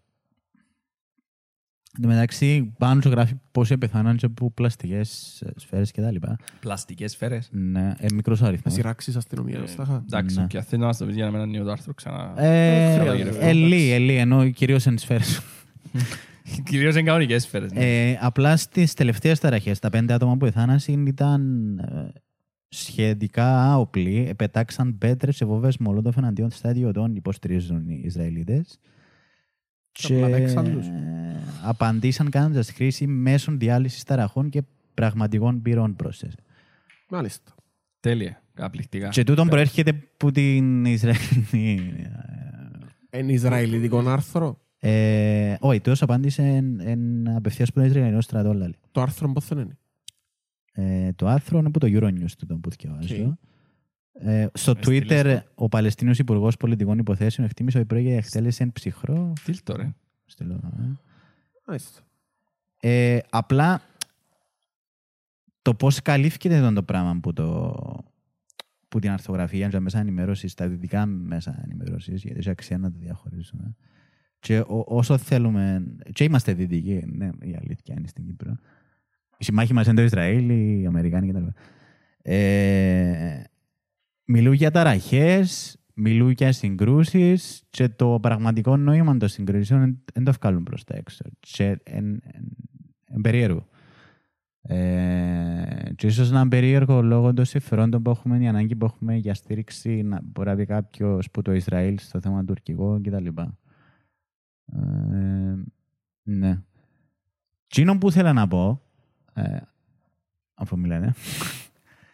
Εν 1.95 2.01
τω 2.01 2.07
μεταξύ, 2.07 2.73
πάνω 2.77 3.01
σου 3.01 3.09
γράφει 3.09 3.33
πόσοι 3.51 3.77
πεθάναν 3.77 4.15
και 4.17 4.25
από 4.25 4.51
πλαστικές 4.51 5.41
σφαίρες 5.55 5.91
και 5.91 6.01
τα 6.01 6.11
λοιπά. 6.11 6.37
Πλαστικές 6.59 7.11
σφαίρες. 7.11 7.49
Ναι, 7.51 7.93
ε, 7.99 8.05
μικρός 8.13 8.39
Να 8.41 8.47
αριθμός. 8.47 8.73
σειράξεις 8.73 9.15
αστυνομία. 9.15 9.59
Ε, 9.59 9.67
Στάχα. 9.67 10.03
Εντάξει, 10.05 10.39
Ναι. 10.39 10.45
και 10.47 10.61
θέλω 10.61 10.81
να 10.81 10.87
μας 10.87 10.97
το 10.97 11.05
πεις 11.05 11.15
για 11.15 11.25
να 11.25 11.31
μην 11.31 11.39
ανοίγω 11.39 11.63
το 11.63 11.71
άρθρο 11.71 11.93
ξανά. 11.93 12.41
Ε, 12.43 12.99
χρειάζεται. 12.99 13.37
Ελί, 13.49 13.91
ελί, 13.91 14.15
ενώ 14.15 14.49
κυρίως 14.49 14.85
εν 14.85 14.97
σφαίρες. 14.97 15.41
Κυρίως 16.69 16.93
είναι 16.93 17.03
κανονικές 17.03 17.43
σφαίρες. 17.43 17.71
ναι. 17.71 18.09
Ε, 18.09 18.17
απλά 18.21 18.57
στις 18.57 18.93
τελευταίες 18.93 19.39
ταραχές, 19.39 19.79
τα 19.79 19.89
πέντε 19.89 20.13
άτομα 20.13 20.31
που 20.31 20.37
πεθάνασαν 20.37 21.05
ήταν 21.05 21.77
ε, 21.79 22.19
σχετικά 22.69 23.71
άοπλοι. 23.71 24.25
Ε, 24.29 24.33
Πετάξαν 24.33 24.97
πέτρες 24.97 25.35
σε 25.35 25.45
βόβες 25.45 25.77
μολότοφ 25.77 26.17
εναντίον 26.17 26.51
στρατιωτών, 26.51 27.15
υποστηρίζουν 27.15 27.87
οι 27.89 28.01
Ισραηλίτες. 28.03 28.79
Απλά 30.03 30.27
παίξαν 30.29 30.71
τους. 30.71 30.87
ε, 30.87 31.39
απαντήσαν 31.63 32.29
κάνοντας 32.29 32.71
χρήση 32.71 33.07
μέσων 33.07 33.59
διάλυσης 33.59 34.03
ταραχών 34.03 34.49
και 34.49 34.63
πραγματικών 34.93 35.61
πυρών 35.61 35.95
πρόσθεσης. 35.95 36.35
Μάλιστα. 37.09 37.51
Τέλεια. 37.99 38.41
Απληκτικά. 38.57 39.07
Και 39.09 39.23
τούτον 39.23 39.47
προέρχεται 39.47 39.89
από 40.13 40.31
την 40.31 40.85
Ισραηλινή. 40.85 41.91
Εν 43.09 43.29
Ισραηλιτικό 43.29 43.99
άρθρο. 44.09 44.59
Ε, 44.79 45.55
όχι, 45.59 45.82
τόσο 45.82 46.03
απάντησε 46.03 46.41
εν, 46.41 46.79
εν 46.79 47.28
απευθείας 47.36 47.70
από 47.70 47.79
τον 47.79 47.89
Ισραηλινό 47.89 48.21
στρατό. 48.21 48.53
λαλή. 48.53 48.75
Το 48.91 49.01
άρθρο 49.01 49.32
πώς 49.32 49.47
δεν 49.47 49.57
είναι; 49.57 49.78
Ε, 50.74 51.11
το 51.13 51.28
άρθρο 51.28 51.57
είναι 51.57 51.67
από 51.67 51.79
το 51.79 51.87
Euronews 51.89 52.32
τούτο 52.37 52.55
που 52.57 52.70
διαβάζω. 52.70 53.37
Ε, 54.13 54.47
στο 54.54 54.74
Με 54.75 54.82
στείλεις 54.82 55.08
Twitter, 55.09 55.39
ο 55.55 55.70
Παλαιστίνιος 55.70 56.20
Υπουργός 56.20 56.58
Πολιτικών 56.58 56.97
Υποθέσεων 56.97 57.47
εκτίμησε 57.47 57.78
ότι 57.78 57.88
πρόκειται 57.88 58.09
για 58.09 58.17
εκτέλεση 58.17 58.63
εν 58.63 58.71
ψυχρό. 58.71 59.33
Τι 59.43 59.62
το 59.62 59.75
ρε. 59.75 59.93
Στείλω, 60.25 60.54
ε. 60.54 61.00
Μάλιστα. 61.66 62.01
Ε, 62.79 63.20
απλά 63.29 63.82
το 65.62 65.74
πώς 65.74 66.01
καλύφθηκε 66.01 66.50
εδώ 66.50 66.74
το 66.74 66.83
πράγμα 66.83 67.20
που, 67.21 67.33
το, 67.33 67.75
που 68.88 69.00
την 69.00 69.12
αρθογραφία 69.12 69.66
και 69.66 69.71
τα 69.71 69.79
μέσα 69.79 70.00
ενημέρωσης, 70.00 70.54
τα 70.54 70.67
δυτικά 70.67 71.05
μέσα 71.05 71.62
ενημέρωσης, 71.63 72.24
γιατί 72.24 72.39
έχει 72.39 72.50
αξία 72.50 72.78
να 72.78 72.92
το 72.92 72.97
διαχωρίσουμε. 73.00 73.75
Και 74.39 74.59
ό, 74.59 74.83
όσο 74.88 75.17
θέλουμε. 75.17 75.83
Και 76.13 76.24
είμαστε 76.24 76.54
δυτικοί, 76.54 77.04
ναι, 77.08 77.29
η 77.42 77.55
αλήθεια 77.62 77.96
είναι 77.97 78.08
στην 78.08 78.25
Κύπρο. 78.25 78.58
Οι 79.38 79.43
συμμάχοι 79.43 79.74
μας 79.74 79.86
είναι 79.86 79.96
το 79.96 80.01
Ισραήλ, 80.01 80.50
οι 80.50 80.86
Αμερικάνοι 80.86 81.28
κτλ. 81.32 81.46
Ε, 82.21 83.43
μιλούν 84.32 84.53
για 84.53 84.71
ταραχές, 84.71 85.78
μιλούν 85.93 86.29
για 86.29 86.51
συγκρούσεις 86.51 87.63
και 87.70 87.89
το 87.89 88.20
πραγματικό 88.21 88.78
νόημα 88.78 89.17
των 89.17 89.28
συγκρούσεων 89.28 90.03
δεν 90.13 90.24
το 90.24 90.32
βγάλουν 90.32 90.63
προς 90.63 90.83
τα 90.83 90.95
έξω. 90.95 91.24
Και 91.39 91.66
εν, 91.83 92.21
εν, 92.24 92.43
εν 93.05 93.21
περίεργο. 93.21 93.67
Ε, 94.62 95.91
και 95.95 96.08
ίσως 96.08 96.32
να 96.32 96.39
είναι 96.39 96.49
περίεργο 96.49 97.01
λόγω 97.01 97.33
των 97.33 97.45
συμφερόντων 97.45 98.01
που 98.01 98.09
έχουμε, 98.09 98.37
η 98.37 98.47
ανάγκη 98.47 98.75
που 98.75 98.86
έχουμε 98.86 99.16
για 99.16 99.33
στήριξη, 99.33 100.01
να 100.01 100.20
μπορεί 100.24 100.49
να 100.49 100.55
πει 100.55 100.66
κάποιος 100.66 101.32
που 101.32 101.41
το 101.41 101.53
Ισραήλ 101.53 101.99
στο 101.99 102.20
θέμα 102.20 102.45
τουρκικό 102.45 103.01
κτλ. 103.03 103.28
Ε, 104.66 105.55
ναι. 106.24 106.62
Εκείνο 107.67 107.97
που 107.97 108.08
ήθελα 108.08 108.33
να 108.33 108.47
πω, 108.47 108.82
ε, 109.33 109.58
αφού 110.53 110.79
μιλάνε, 110.79 111.13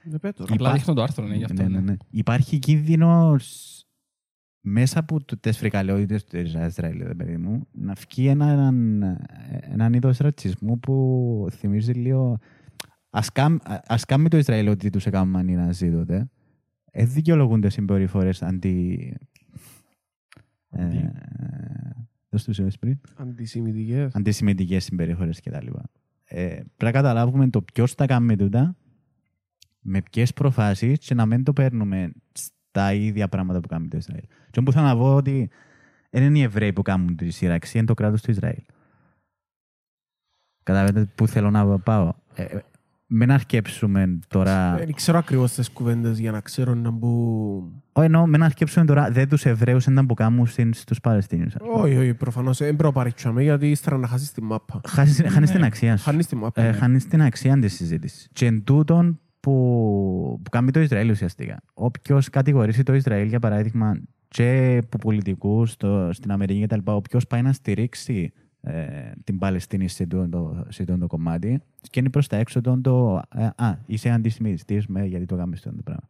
Δεν 0.09 0.19
πέτω. 0.19 0.43
Απλά 0.43 0.55
Υπάρχει- 0.55 0.77
δείχνω 0.77 0.93
το 0.93 1.01
άρθρο, 1.01 1.25
ναι, 1.27 1.35
γι' 1.35 1.43
αυτό. 1.43 1.61
ναι, 1.61 1.67
ναι, 1.69 1.79
ναι. 1.79 1.95
υπάρχει 2.09 2.59
κίνδυνος 2.59 3.71
μέσα 4.61 4.99
από 4.99 5.19
τις 5.39 5.57
φρικαλαιότητες 5.57 6.23
του 6.23 6.37
Ισραήλ, 6.37 7.03
ρε 7.03 7.15
παιδί 7.15 7.37
μου, 7.37 7.67
να 7.71 7.93
βγει 7.93 8.27
έναν, 8.27 9.01
έναν 9.61 9.93
είδος 9.93 10.17
ρατσισμού 10.17 10.79
που 10.79 11.47
θυμίζει 11.51 11.91
λίγο... 11.91 12.37
Ας, 13.09 13.31
κάμ, 13.31 13.55
ας 13.87 14.05
κάνει 14.05 14.27
το 14.27 14.37
Ισραήλ 14.37 14.67
ότι 14.67 14.89
τους 14.89 15.05
έκαναν 15.05 15.47
οι 15.47 15.55
Ναζί 15.55 15.91
τότε. 15.91 16.29
Ε, 16.91 17.05
δικαιολογούνται 17.05 17.69
συμπεριφορές 17.69 18.41
αντι... 18.41 19.13
Ε, 20.69 20.83
Αντι- 20.83 21.11
δώσ' 22.29 22.43
τους 22.43 22.57
είπες 22.57 22.77
πριν. 22.77 22.99
Αντισημιτικές. 23.15 24.15
αντισημιτικές 24.15 24.83
συμπεριφορές 24.83 25.41
κτλ. 25.41 25.67
Ε, 26.23 26.45
πρέπει 26.47 26.65
να 26.83 26.91
καταλάβουμε 26.91 27.49
το 27.49 27.61
ποιος 27.61 27.95
τα 27.95 28.05
κάνει 28.05 28.35
τούτα, 28.35 28.75
με 29.89 30.01
ποιες 30.11 30.33
προφάσεις 30.33 30.99
και 30.99 31.13
να 31.13 31.25
μην 31.25 31.43
το 31.43 31.53
παίρνουμε 31.53 32.11
στα 32.33 32.93
ίδια 32.93 33.27
πράγματα 33.27 33.59
που 33.59 33.67
κάνει 33.67 33.87
το 33.87 33.97
Ισραήλ. 33.97 34.23
Και 34.51 34.61
που 34.61 34.71
θέλω 34.71 34.85
να 34.85 34.95
πω 34.97 35.15
ότι 35.15 35.49
δεν 36.09 36.23
είναι 36.23 36.37
οι 36.37 36.41
Εβραίοι 36.41 36.73
που 36.73 36.81
κάνουν 36.81 37.15
τη 37.15 37.29
σύραξη, 37.29 37.77
είναι 37.77 37.87
το 37.87 37.93
κράτος 37.93 38.21
του 38.21 38.31
Ισραήλ. 38.31 38.61
Καταλαβαίνετε 40.63 41.11
που 41.15 41.27
θέλω 41.27 41.49
να 41.51 41.79
πάω. 41.79 42.13
Ε, 42.33 42.43
ε, 42.43 42.59
μην 43.09 43.31
αρκέψουμε 43.31 44.19
τώρα... 44.27 44.75
Δεν 44.77 44.93
ξέρω 44.93 45.17
ακριβώς 45.17 45.51
τις 45.53 45.69
κουβέντες 45.69 46.19
για 46.19 46.31
να 46.31 46.41
ξέρω 46.41 46.73
να 46.73 46.91
μπουν... 46.91 47.83
Όχι, 47.91 48.05
εννοώ, 48.05 48.25
μην 48.25 48.43
αρκέψουμε 48.43 48.85
τώρα 48.85 49.11
δεν 49.11 49.29
τους 49.29 49.45
Εβραίους 49.45 49.85
ήταν 49.85 50.05
που 50.05 50.13
κάνουν 50.13 50.45
στην- 50.47 50.73
στους 50.73 50.99
Παλαιστίνιους. 50.99 51.55
ας 51.55 51.61
πούμε. 51.61 51.81
Όχι, 51.81 51.97
όχι, 51.97 52.13
προφανώς. 52.13 52.57
Δεν 52.57 52.67
πρέπει 52.67 52.83
να 52.83 52.91
παρήξαμε 52.91 53.43
γιατί 53.43 53.69
ύστερα 53.69 53.97
να 53.97 54.07
χάσεις 54.07 54.31
τη 54.31 54.41
μάπα. 54.41 54.81
Χάνεις- 54.87 55.27
Χάνεις 55.27 55.51
την 55.51 55.63
αξία 55.63 55.97
σου. 55.97 56.03
Χάνεις 56.03 56.27
τη 56.27 56.35
μάπα. 56.35 56.61
ε, 56.61 56.65
ναι. 56.71 56.77
χάνεις 56.77 57.07
την 57.07 57.21
αξία 57.21 57.59
της 57.59 57.73
συζήτησης. 57.73 58.27
Και 58.33 58.45
εν 58.45 58.63
τούτον 58.63 59.19
που, 59.47 60.39
που 60.43 60.49
κάνει 60.49 60.71
το 60.71 60.79
Ισραήλ 60.79 61.09
ουσιαστικά. 61.09 61.59
Όποιος 61.73 62.29
κατηγορήσει 62.29 62.83
το 62.83 62.93
Ισραήλ, 62.93 63.27
για 63.27 63.39
παράδειγμα, 63.39 64.01
και 64.27 64.79
από 64.83 64.97
πολιτικούς 64.97 65.75
στην 66.09 66.31
Αμερική 66.31 66.65
κτλ., 66.67 66.79
όποιος 66.83 67.27
πάει 67.27 67.41
να 67.41 67.53
στηρίξει 67.53 68.31
ε, 68.61 68.83
την 69.23 69.37
Παλαιστίνη 69.37 69.87
σε 69.87 70.03
αυτό 70.03 70.29
το, 70.29 70.65
σε 70.69 70.81
αυτό 70.81 70.97
το 70.97 71.07
κομμάτι, 71.07 71.59
σκένει 71.81 72.09
προς 72.09 72.27
τα 72.27 72.37
έξω 72.37 72.61
τον 72.61 72.81
το. 72.81 73.21
ε, 73.35 73.45
α, 73.55 73.77
είσαι 73.85 74.09
αντισημιτιστής, 74.09 74.87
με 74.87 75.05
γιατί 75.05 75.25
το 75.25 75.35
κάνουμε 75.35 75.55
αυτό 75.55 75.69
το 75.69 75.81
πράγμα. 75.83 76.07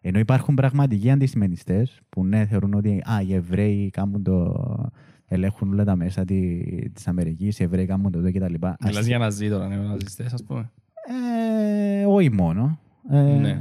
Ενώ 0.00 0.18
υπάρχουν 0.18 0.54
πραγματικοί 0.54 1.10
αντισημιτιστές 1.10 2.00
που 2.08 2.24
ναι, 2.24 2.46
θεωρούν 2.46 2.74
ότι 2.74 3.02
α, 3.10 3.22
οι 3.26 3.34
Εβραίοι 3.34 3.90
κάνουν 3.90 4.22
το. 4.22 4.90
ελέγχουν 5.26 5.72
όλα 5.72 5.84
τα 5.84 5.96
μέσα 5.96 6.24
τη 6.24 7.02
Αμερικής, 7.04 7.58
οι 7.58 7.62
Εβραίοι 7.62 7.86
κάνουν 7.86 8.12
το 8.12 8.20
κτλ. 8.20 8.54
Μιλάς 8.84 9.06
για 9.06 9.18
να 9.18 9.30
ζει 9.30 9.48
τώρα, 9.48 9.68
ναι, 9.68 9.76
ναζιστές, 9.76 10.32
ας 10.32 10.44
πούμε. 10.44 10.70
Ε, 11.68 12.04
όχι 12.06 12.32
μόνο. 12.32 12.80
Ε, 13.10 13.20
Ναι. 13.22 13.60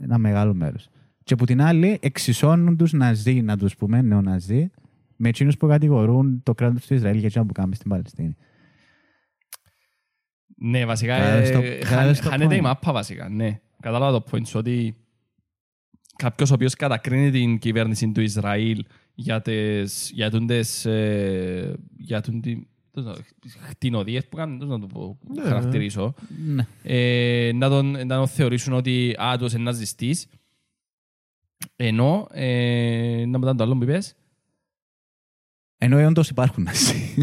Ένα 0.00 0.18
μεγάλο 0.18 0.54
μέρος. 0.54 0.88
Και 1.24 1.32
από 1.34 1.46
την 1.46 1.60
άλλη, 1.62 1.98
εξισώνουν 2.02 2.76
τους 2.76 2.92
Ναζί, 2.92 3.40
να 3.42 3.56
τους 3.56 3.76
πούμε, 3.76 4.02
νεοναζί, 4.02 4.70
με 5.16 5.28
εκείνους 5.28 5.56
που 5.56 5.66
κατηγορούν 5.66 6.42
το 6.42 6.54
κράτος 6.54 6.86
του 6.86 6.94
Ισραήλ 6.94 7.18
για 7.18 7.26
εκείνο 7.26 7.46
που 7.46 7.52
κάνουμε 7.52 7.74
στην 7.74 7.90
Παλαιστίνη. 7.90 8.36
Ναι, 10.60 10.84
βασικά 10.86 11.16
Κατάλαβες 11.18 11.50
ε, 11.50 11.52
το- 11.52 11.60
χαν- 11.60 11.78
κατάλαβες 11.82 12.20
το 12.20 12.28
χάνεται 12.30 12.54
η 12.54 12.58
point. 12.58 12.62
μάπα 12.62 12.92
βασικά, 12.92 13.28
ναι. 13.28 13.60
Κατάλαβα 13.80 14.18
το 14.20 14.24
point 14.30 14.46
σου 14.46 14.58
ότι 14.58 14.96
κάποιος 16.16 16.50
ο 16.50 16.54
οποίος 16.54 16.74
κατακρίνει 16.74 17.30
την 17.30 17.58
κυβέρνηση 17.58 18.12
του 18.12 18.20
Ισραήλ 18.20 18.84
για 19.14 19.40
τις, 19.42 20.10
για 20.14 20.30
τούντες, 20.30 20.84
ε, 20.86 21.74
για 21.96 22.20
τούντι, 22.20 22.52
πώς 22.52 22.56
να 22.56 22.66
το- 22.66 22.76
χτινοδίες 23.68 24.26
που 24.28 24.36
κάνουν, 24.36 24.58
πώς 24.58 24.68
να 24.68 24.80
το 24.80 24.86
πω, 24.86 25.18
Ναι. 25.34 25.42
χαρακτηρίσω, 25.42 26.14
Ναι. 26.46 26.66
ε, 26.82 27.52
να, 27.54 27.68
τον, 27.68 27.90
να 27.90 28.16
τον 28.16 28.26
θεωρήσουν 28.26 28.72
ότι 28.72 29.14
α, 29.22 29.36
τους 29.38 29.52
είναι 29.52 29.62
ναζιστής, 29.62 30.26
ενώ, 31.76 32.26
ε, 32.30 33.24
να 33.26 33.38
μετά 33.38 33.54
το 33.54 33.62
άλλο 33.64 33.76
που 33.76 33.82
είπες, 33.82 34.14
Ενώ 35.78 36.06
όντως 36.06 36.28
υπάρχουν 36.28 36.62
Ναζί. 36.62 37.14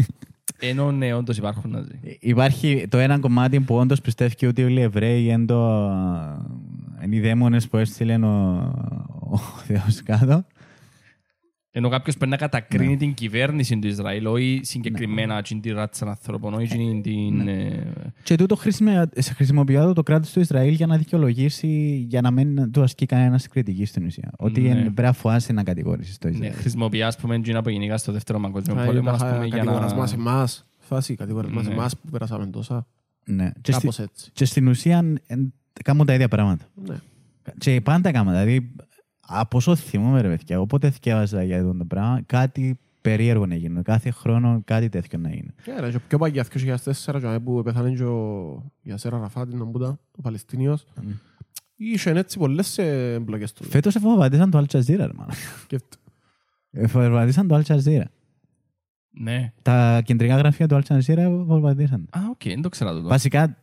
ενώ 0.60 0.92
ναι, 0.92 1.12
όντως 1.14 1.36
υπάρχουν 1.36 1.70
ναζί. 1.70 2.00
Υπάρχει 2.20 2.86
το 2.88 2.98
ένα 2.98 3.18
κομμάτι 3.18 3.60
που 3.60 3.74
όντως 3.76 4.00
πιστεύει 4.00 4.46
ότι 4.46 4.64
όλοι 4.64 4.78
οι 4.78 4.82
Εβραίοι 4.82 5.24
είναι, 5.24 5.44
το, 5.44 5.80
είναι 7.04 7.16
οι 7.16 7.20
δαίμονες 7.20 7.68
που 7.68 7.76
έστειλε 7.76 8.14
ο, 8.16 8.56
ο 9.30 9.38
Θεός 9.38 10.02
κάτω. 10.02 10.44
Ενώ 11.78 11.88
κάποιος 11.88 12.16
πρέπει 12.16 12.30
να 12.30 12.36
κατακρίνει 12.36 12.90
Ναι. 12.90 12.96
την 12.96 13.14
κυβέρνηση 13.14 13.78
του 13.78 13.86
Ισραήλ, 13.86 14.26
όχι 14.26 14.60
συγκεκριμένα 14.62 15.42
την 15.42 15.60
τη 15.60 15.70
ράτσα 15.70 16.06
ανθρώπων, 16.06 16.54
όχι 16.54 17.00
την. 17.02 17.36
Ναι. 17.36 17.52
ε, 17.52 17.86
Και 18.22 18.34
τούτο 18.36 18.56
χρησιμο- 18.56 19.08
χρησιμοποιεί 19.34 19.92
το 19.94 20.02
κράτος 20.02 20.32
του 20.32 20.40
Ισραήλ 20.40 20.74
για 20.74 20.86
να 20.86 20.96
δικαιολογήσει, 20.96 22.04
για 22.08 22.20
να 22.20 22.30
μην 22.30 22.70
του 22.72 22.82
ασκεί 22.82 23.06
κανένας 23.06 23.48
κριτική 23.48 23.84
στην 23.84 24.04
ουσία. 24.06 24.30
Ότι 24.38 24.60
Ναι. 24.60 24.68
ναι. 24.68 24.80
πρέπει 24.82 25.02
να 25.02 25.12
φοάσει 25.12 25.52
να 25.52 25.62
κατηγορήσεις 25.62 26.18
το 26.18 26.28
Ναι, 26.28 26.34
Ισραήλ. 26.34 26.54
χρησιμοποιεί, 26.54 27.02
ας 27.02 27.16
πούμε, 27.16 27.34
εκείνα 27.34 27.62
που 27.62 27.68
γενικά 27.68 27.96
στο 27.96 28.12
δεύτερο 28.12 28.40
παγκόσμιο 28.40 28.80
Α, 28.82 28.84
πόλεμο, 28.84 29.00
είναι 29.00 29.10
ας 29.24 29.32
πούμε, 29.32 29.46
για 29.46 29.56
Κατηγοράς 29.56 29.92
να... 29.92 29.98
μας 29.98 30.12
εμάς. 30.12 30.66
Φάση, 30.78 31.14
κατηγοράς 31.14 31.50
μας 31.50 31.66
Ναι. 31.66 31.72
εμάς 31.72 31.96
που 31.96 32.10
περάσαμε 32.10 32.46
τόσα. 32.46 32.86
Ναι. 33.24 33.50
Και, 33.60 33.72
στη, 33.72 33.80
Κάπως 33.80 33.98
έτσι. 33.98 34.30
και 34.32 34.44
στην 34.44 34.68
ουσία 34.68 35.04
εν, 35.26 35.52
κάνουν 35.84 36.06
τα 36.06 36.14
ίδια 36.14 36.28
πράγματα. 36.28 36.64
Ναι. 36.86 36.94
Και 37.58 37.80
πάντα 37.80 38.10
κάνουν. 38.10 38.32
Δηλαδή, 38.32 38.72
από 39.26 39.56
όσο 39.56 39.76
θυμούμαι, 39.76 40.20
ρε 40.20 40.28
παιδιά, 40.28 40.60
όποτε 40.60 40.90
εθκιέβαζα 40.90 41.42
για 41.42 41.58
αυτό 41.58 41.74
το 41.74 41.84
πράγμα, 41.84 42.22
κάτι 42.26 42.78
περίεργο 43.00 43.46
να 43.46 43.54
γίνει. 43.54 43.82
Κάθε 43.82 44.10
χρόνο 44.10 44.62
κάτι 44.64 44.88
τέτοιο 44.88 45.18
να 45.18 45.28
γίνει. 45.28 45.50
Και 45.62 45.72
ρε, 45.80 45.90
και 45.90 45.98
πιο 45.98 46.18
παλιά, 46.18 46.44
2004, 46.44 47.20
και 47.20 47.40
που 47.44 47.62
πέθανε 47.62 47.90
και 47.90 48.04
ο 48.04 48.62
Γιασέρ 48.82 49.14
Αραφάτ, 49.14 49.52
να 49.52 49.64
μπούτα, 49.64 49.98
ο 50.18 50.22
Παλαιστίνιος, 50.22 50.86
είχε 51.76 52.10
έτσι 52.10 52.38
πολλές 52.38 52.78
ε, 52.78 53.12
εμπλοκές 53.12 53.52
του. 53.52 53.64
Φέτος 53.64 53.94
εβομβαρδίσαν 53.94 54.50
το 54.50 54.58
Al 54.58 54.76
Jazeera, 54.76 54.96
ρε 54.96 55.12
μάνα. 55.14 55.32
Σκέφτε. 55.62 55.96
Εβομβαρδίσαν 56.70 57.46
το 57.46 57.56
Al 57.56 57.62
Jazeera. 57.62 58.04
Ναι. 59.10 59.52
Τα 59.62 60.00
κεντρικά 60.04 60.36
γραφεία 60.36 60.68
του 60.68 60.82
Al 60.82 60.94
Jazeera 60.94 61.16
εβομβαρδίσαν. 61.16 62.08
Α, 62.10 62.20
οκ, 62.30 62.42
δεν 62.44 62.62
το 62.62 62.68
ξέρα 62.68 62.92
το. 62.92 63.02
Βασικά, 63.02 63.56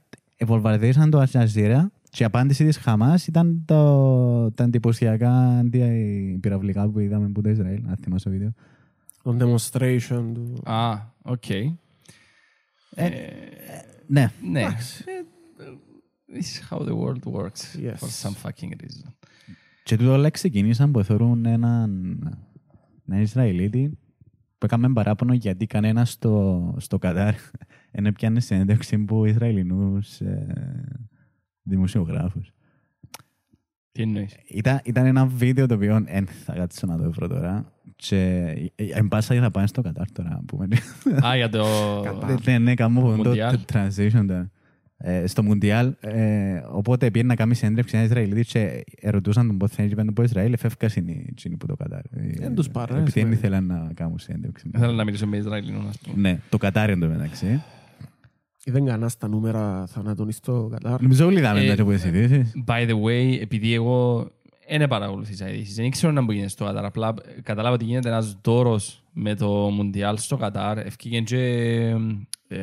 βομβαρδίσαν 0.46 1.10
το 1.10 1.22
Al 1.22 1.26
Jazeera 1.32 1.86
και 2.14 2.24
η 2.24 2.26
απάντηση 2.26 2.66
της 2.66 2.78
Χαμάς 2.78 3.28
ήταν 3.28 3.64
το, 3.66 4.52
τα 4.52 4.64
εντυπωσιακά 4.64 5.32
αντιπυραυλικά 5.60 6.90
που 6.90 7.00
είδαμε 7.00 7.26
από 7.26 7.42
το 7.42 7.50
Ισραήλ. 7.50 7.84
Αν 7.88 7.98
θυμάσαι 7.98 8.24
το 8.24 8.30
βίντεο. 8.30 8.54
Το 9.24 9.38
demonstration 9.40 10.32
του... 10.34 10.62
Α, 10.64 11.00
οκ. 11.22 11.50
Ναι. 14.08 14.32
Ναι. 14.42 14.62
Ε, 14.62 14.68
This 16.36 16.40
is 16.40 16.62
how 16.70 16.80
the 16.80 16.96
world 16.96 17.24
works. 17.40 17.62
Yes. 17.86 17.98
For 18.00 18.10
some 18.24 18.36
fucking 18.44 18.72
reason. 18.82 19.12
Και 19.84 19.98
τούτο 19.98 20.12
όλα 20.12 20.30
ξεκίνησαν 20.30 20.92
που 20.92 21.04
θεωρούν 21.04 21.46
έναν, 21.46 21.92
έναν 23.08 23.22
Ισραηλίτη 23.22 23.98
που 24.58 24.66
έκαμε 24.66 24.94
παράπονο 24.94 25.34
γιατί 25.34 25.66
κανένας 25.66 26.12
στο, 26.12 26.76
στο 26.78 26.98
Κατάρ 26.98 27.34
δεν 27.92 28.06
έπιανε 28.06 28.40
συνέντευξη 28.40 28.96
από 28.96 29.26
Ισραηλινούς 29.26 30.20
ε, 30.20 30.48
δημοσιογράφους. 31.64 32.52
Τι 33.92 34.02
εννοείς; 34.02 34.36
Ήταν, 34.48 34.80
ήταν 34.84 35.06
ένα 35.06 35.26
βίντεο 35.26 35.66
το 35.68 35.74
οποίο 35.76 36.02
δεν 36.06 36.28
θα 36.28 36.54
κάτσω 36.54 36.88
να 36.88 36.98
το 36.98 37.12
βρω 37.12 37.28
τώρα 37.28 37.72
και 37.96 38.18
ε, 38.76 38.84
εν 38.94 39.08
πάσα 39.08 39.36
θα 39.42 39.52
πάνε 39.52 39.68
στο 39.68 39.82
Κατάρ 39.82 40.12
τώρα. 40.12 40.30
να 40.30 40.42
πούμε. 40.46 40.68
Α, 41.26 41.36
για 41.36 41.50
το... 41.50 41.66
Ναι, 42.46 42.58
ναι, 42.58 42.74
κάνω 42.74 43.00
αυτό 43.00 43.16
το 43.16 43.30
Μουντιάλ. 43.30 43.58
transition 43.74 44.26
τώρα. 44.28 44.50
Ε, 44.98 45.28
στο 45.28 45.44
Μουντιάλ, 45.44 45.94
ε, 46.00 46.62
οπότε 46.72 47.12
πήγαινε 47.12 47.30
να 47.30 47.36
κάνει 47.36 47.56
συνέντευξη 47.56 47.96
ένα 47.96 48.06
Ισραηλίτη 48.06 48.44
και 48.46 48.84
ερωτούσαν 49.02 49.48
τον 49.48 49.58
πότε 49.58 49.74
θα 49.76 49.84
γίνει 49.84 50.02
από 50.08 50.24
Ισραήλ, 50.24 50.54
εφεύκας 50.54 50.96
είναι 50.96 51.12
εκείνοι 51.30 51.58
που 51.58 51.66
το 51.66 51.76
Κατάρ. 51.76 52.02
Δεν 52.40 52.56
τους 52.56 52.70
πάρε, 52.70 52.92
Επειδή 52.92 53.04
δεν 53.04 53.12
σημαίνει. 53.14 53.34
ήθελαν 53.36 53.66
να 53.66 53.92
κάνουν 53.94 54.20
συνέντευξη. 54.20 54.70
Θέλω 54.78 54.92
να 54.92 55.04
μιλήσω 55.04 55.28
με 55.28 55.38
Ισραηλινό, 55.38 55.86
ας 55.90 55.98
πούμε. 56.00 56.30
Ναι, 56.30 56.40
το 56.50 56.58
Κατάρ 56.58 56.90
είναι 56.90 57.30
το 58.66 58.72
μεταξύ. 58.72 58.80
Είδαν 58.80 58.86
κανένα 58.86 59.10
στα 59.10 59.28
νούμερα 59.28 59.86
θανάτων 59.88 60.32
στο 60.32 60.68
Κατάρ. 60.72 61.02
Νομίζω 61.02 61.26
όλοι 61.26 61.38
είδαμε 61.38 61.64
Ε, 61.64 61.68
τα 61.68 61.76
και 61.76 61.82
από 61.82 61.92
τις 61.92 62.06
ειδήσεις. 62.06 62.52
By 62.68 62.88
the 62.90 62.94
way, 63.04 63.38
επειδή 63.42 63.74
εγώ 63.74 64.28
δεν 64.70 64.88
παρακολουθήσα 64.88 65.50
ειδήσεις, 65.50 65.76
δεν 65.76 65.86
ήξερα 65.86 66.14
να 66.14 66.22
μου 66.22 66.32
γίνεται 66.32 66.50
στο 66.50 66.66
Κατάρ. 66.66 66.86
Απλά 66.86 67.14
κατάλαβα 67.44 67.76
ότι 67.76 67.86
γίνεται 67.86 68.10
ένας 68.10 68.38
δώρος 68.44 69.04
με 69.14 69.36
το 69.36 69.50
Μουντιάλ 69.52 70.18
στο 70.18 70.38
Κατάρ. 70.38 70.78
Ευκήγε 70.78 71.20
και 71.22 71.38
ε, 72.48 72.58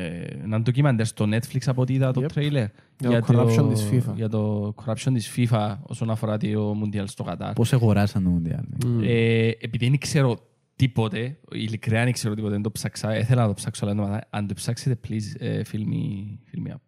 έναν 0.45 0.63
ντοκιμαντέρ 0.63 1.07
στο 1.07 1.25
Netflix 1.25 1.59
από 1.67 1.83
ό,τι 1.83 1.93
είδα 1.95 2.13
το 2.13 2.21
Yep. 2.21 2.27
τρέιλερ. 2.33 2.67
Για 2.99 3.23
το 3.23 3.27
corruption 3.29 3.69
της 3.73 3.89
FIFA. 3.93 4.13
Για 4.15 4.29
το 4.29 4.75
corruption 4.85 5.11
της 5.15 5.35
FIFA 5.37 5.77
όσον 5.83 6.11
αφορά 6.11 6.37
το 6.37 6.75
Μουντιάλ 6.75 7.09
στο 7.09 7.23
Κατάρ. 7.25 7.53
Πώς 7.53 7.73
αγοράσαν 7.73 8.23
το 8.25 8.31
Μουντιάλ. 8.31 8.65
Μμ. 8.87 9.01
Ε, 9.03 9.49
επειδή 9.61 9.89
δεν 9.89 9.99
ξέρω 9.99 10.39
τίποτε, 10.81 11.39
ειλικρινά 11.53 12.05
δεν 12.05 12.13
ξέρω 12.13 12.35
τίποτε, 12.35 12.53
δεν 12.53 12.63
το 12.63 12.71
ψάξα, 12.71 13.17
ήθελα 13.19 13.41
να 13.43 13.47
το 13.49 13.55
ψάξω, 13.55 13.87
αλλά 13.87 14.21
αν 14.31 14.47
το 14.47 14.55
ψάξετε, 14.55 14.99
please, 15.09 15.37
ε, 15.39 15.61
fill 15.73 15.77
me, 15.77 16.39
fill 16.51 16.69
me 16.69 16.73
up. 16.75 16.79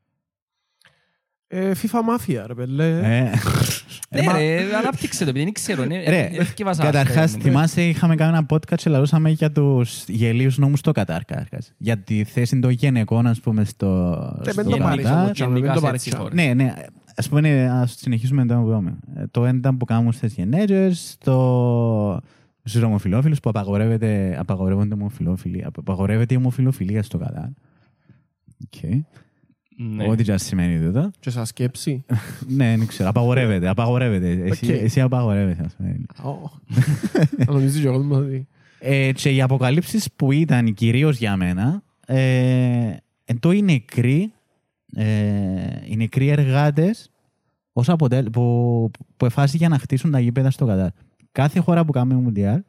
Ε, 1.46 1.72
FIFA 1.82 1.98
Mafia, 1.98 2.44
ρε 2.46 2.54
πέλε. 2.54 2.98
Ε, 2.98 3.30
Ναι 4.08 4.32
ρε, 4.32 4.76
ανάπτυξε 4.76 5.24
το, 5.24 5.30
επειδή 5.30 5.44
δεν 5.44 5.52
ξέρω. 5.52 5.84
είναι- 5.84 6.04
Ρε, 6.08 6.20
ε, 6.20 6.36
εθιέβασα 6.40 6.82
Καταρχάς, 6.82 7.24
αυτό, 7.24 7.36
ναι. 7.36 7.42
θυμάσαι, 7.42 7.88
είχαμε 7.88 8.14
κάνει 8.14 8.36
ένα 8.36 8.46
podcast 8.50 8.74
και 8.76 8.90
λαλούσαμε 8.90 9.30
για 9.30 9.52
τους 9.52 10.04
γελίους 10.08 10.58
νόμους 10.58 10.78
στο 10.78 10.92
Κατάρ, 10.92 11.24
καταρχάς. 11.24 11.72
Για 11.78 11.98
τη 11.98 12.24
θέση 12.24 12.58
των 12.58 12.70
γυναικών, 12.70 13.26
ας 13.26 13.40
πούμε, 13.40 13.64
στο, 13.64 14.12
Ε, 14.46 14.50
στο 14.50 14.62
μην 14.62 14.70
το 14.70 14.82
πάρεις 14.82 15.04
Κατάρ. 15.04 15.20
όμως, 15.22 15.32
τσάμε, 15.32 15.52
μην 15.52 15.62
Γενικά 15.62 15.72
το 15.74 15.80
σε 15.80 15.86
πάρεις 15.86 16.00
έτσι 16.06 16.08
τσάμε. 16.10 16.28
χώρες. 16.30 16.44
Ναι, 16.46 16.54
ναι. 16.64 16.74
Ας 17.16 17.28
πούμε, 17.28 17.40
ναι, 17.40 17.70
ας 17.70 17.94
συνεχίσουμε 17.98 18.46
το 18.46 18.54
που 18.54 18.68
είπαμε. 18.68 18.98
Ε, 19.16 19.24
Το 19.30 19.44
ένα 19.46 19.76
που 19.76 19.84
κάνουν 19.84 20.12
στις 20.12 20.34
γυναίκες, 20.34 21.16
στο... 21.20 22.20
στους 22.62 22.82
ομοφιλόφιλους 22.82 23.40
που 23.40 23.48
απαγορεύεται, 23.48 24.36
απαγορεύονται 24.38 24.94
ομοφιλόφιλοι, 24.94 25.64
απαγορεύεται 25.64 26.34
η 26.34 26.36
ομοφιλοφιλία 26.36 27.02
στο 27.02 27.18
Κατάρ. 27.18 27.48
Οκ. 28.64 28.92
Ναι. 29.76 30.08
Ό,τι 30.08 30.24
και 30.24 30.32
αν 30.32 30.38
σημαίνει 30.38 30.84
τούτο. 30.84 31.10
Και 31.20 31.30
σαν 31.30 31.46
σκέψη. 31.46 32.04
Ναι, 32.56 32.76
δεν 32.76 32.86
ξέρω. 32.86 33.08
Απαγορεύεται. 33.08 33.68
Απαγορεύεται. 33.68 34.30
Εσύ, 34.30 34.72
Οκ. 34.72 34.78
εσύ 34.82 35.00
απαγορεύεσαι, 35.00 35.62
ας 35.64 35.74
πούμε. 35.74 36.00
Ω. 36.22 36.50
Νομίζεις 37.46 37.80
και 37.80 37.86
εγώ 37.86 38.00
δηλαδή. 38.00 38.46
Ε, 38.78 39.12
και 39.12 39.30
οι 39.30 39.42
αποκαλύψεις 39.42 40.08
που 40.16 40.32
ήταν 40.32 40.74
κυρίως 40.74 41.16
για 41.16 41.36
μένα, 41.36 41.82
ε, 42.06 42.96
εν 43.24 43.38
το 43.40 43.50
οι 43.50 43.62
νεκροί, 43.62 44.32
ε, 44.94 45.04
οι 45.84 45.96
νεκροί 45.96 46.28
εργάτες 46.28 47.10
ως 47.72 47.88
αποτέλ, 47.88 48.30
που, 48.30 48.90
που 49.16 49.24
εφάσισαν 49.24 49.58
για 49.58 49.68
να 49.68 49.78
χτίσουν 49.78 50.10
τα 50.10 50.20
γήπεδα 50.20 50.50
στο 50.50 50.66
Κατάρ. 50.66 50.90
Κάθε 51.32 51.60
χώρα 51.60 51.84
που 51.84 51.92
κάνει 51.92 52.14
Μουντιάλ 52.14 52.62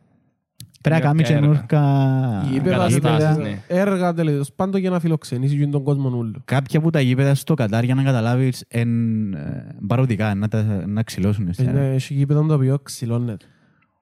πρέπει 0.82 1.02
να 1.02 1.08
κάνει 1.08 1.22
Κάποια 1.22 1.36
έργα. 1.36 1.66
καινούργια 1.66 2.48
Γήπεδα, 2.52 2.76
εγκαταστάσεις, 2.76 2.94
γήπεδα, 2.96 3.38
ναι. 3.38 3.64
έργα 3.68 4.14
τέλος 4.14 4.52
πάντων 4.54 4.80
για 4.80 4.90
να 4.90 5.00
φιλοξενήσει 5.00 5.58
και 5.58 5.68
τον 5.68 5.84
κόσμο 5.84 6.18
όλο. 6.18 6.42
Κάποια 6.46 6.80
από 6.80 6.90
τα 6.90 7.02
γήπεδα 7.02 7.36
στο 7.36 7.54
Κατάρ, 7.54 7.84
για 7.84 7.96
να 7.96 8.04
καταλάβεις, 8.04 8.66
εν 8.68 9.34
ε, 9.34 9.76
παροδικά, 9.88 10.36
να, 10.36 10.48
τα, 10.48 10.88
να 10.88 11.04
ξυλώσουν. 11.04 11.48
ουσιαστικά. 11.48 11.72
Είναι 11.72 11.94
έχει 11.94 12.14
γήπεδο 12.14 12.46
το 12.46 12.54
οποίο 12.54 12.80
ξυλώνεται 12.80 13.46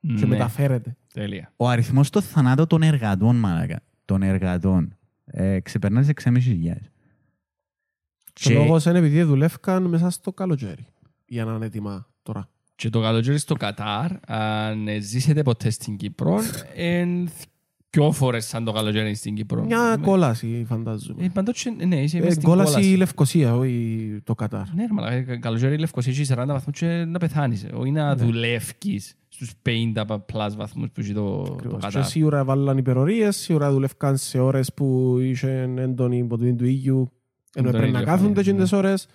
και 0.01 0.11
Ναι, 0.13 0.25
μεταφέρεται. 0.25 0.95
Τέλεια. 1.13 1.53
Ο 1.55 1.67
αριθμός 1.69 2.09
των 2.09 2.21
θανάτων 2.21 2.67
των 2.67 2.81
εργατών, 2.81 3.35
μαλάκα, 3.35 3.79
των 4.05 4.21
εργατών, 4.23 4.97
ε, 5.25 5.59
ξεπερνά 5.59 5.99
τις 5.99 6.09
6.500. 6.09 6.91
Και 8.33 8.53
ο 8.53 8.63
λόγος 8.63 8.85
είναι 8.85 8.97
επειδή 8.97 9.23
δουλεύκαν 9.23 9.83
μέσα 9.83 10.09
στο 10.09 10.33
καλοκαίρι 10.33 10.85
για 11.25 11.45
να 11.45 11.53
είναι 11.53 11.65
έτοιμα 11.65 12.07
τώρα. 12.23 12.49
Και 12.81 12.89
το 12.89 13.01
καλοκαίρι 13.01 13.37
στο 13.37 13.53
Κατάρ, 13.55 14.11
αν 14.27 14.87
ζήσετε 14.99 15.41
ποτέ 15.41 15.69
στην 15.69 15.95
Κύπρο, 15.95 16.39
εν 16.75 17.29
δυο 17.89 18.11
φορές 18.11 18.45
σαν 18.45 18.63
το 18.63 18.71
καλοκαίρι 18.71 19.15
στην 19.15 19.35
Κύπρο. 19.35 19.63
Μια 19.63 19.97
κόλαση 20.01 20.65
φαντάζομαι. 20.67 21.23
Ε, 21.25 21.29
πάντως, 21.33 21.65
ναι, 21.87 22.01
είσαι 22.01 22.17
μες 22.19 22.27
Ε, 22.27 22.31
στην 22.31 22.43
Κόλαση 22.43 22.71
η 22.71 22.73
κόλαση. 22.73 22.95
Λευκοσία, 22.95 23.55
όχι 23.55 24.21
το 24.23 24.35
Κατάρ. 24.35 24.73
Ναι, 24.73 24.81
ρε 24.85 24.93
μαλάκα, 24.93 25.37
καλοκαίρι 25.39 25.73
η 25.73 25.77
Λευκοσία 25.77 26.11
έχει 26.11 26.25
40 26.33 26.45
βαθμούς 26.47 26.77
και 26.77 26.85
να 26.85 27.19
πεθάνεις. 27.19 27.65
Όχι 27.73 27.91
να 27.91 28.15
Ναι. 28.15 28.23
δουλεύκεις 28.23 29.15
στους 29.27 29.51
50 29.61 30.19
plus 30.25 30.55
βαθμούς 30.55 30.89
που 30.93 31.01
έχει 31.01 31.13
το, 31.13 31.43
το 31.43 31.53
Ακριβώς. 31.53 31.79
Και 31.79 31.85
Κατάρ. 31.85 32.03
σίγουρα 32.05 32.43
βάλαν 32.43 32.77
υπερορίες, 32.77 33.35
σίγουρα 33.35 33.71
δουλεύκαν 33.71 34.17
σε 34.17 34.39
ώρες 34.39 34.73
που 34.73 35.17
είχε 35.21 35.73
έντονη 35.77 36.17
υποτομή 36.17 36.55
του 36.55 36.65
ήλιου, 36.65 37.11
ενώ 37.55 37.67
Έντονη 37.67 37.77
πρέπει 37.77 37.91
να 37.91 37.99
ηλιοφάνεια, 37.99 38.21
κάθονται 38.23 38.43
και 38.43 38.51
ναι. 38.51 38.61
τις 38.61 38.71
ώρες, 38.71 39.07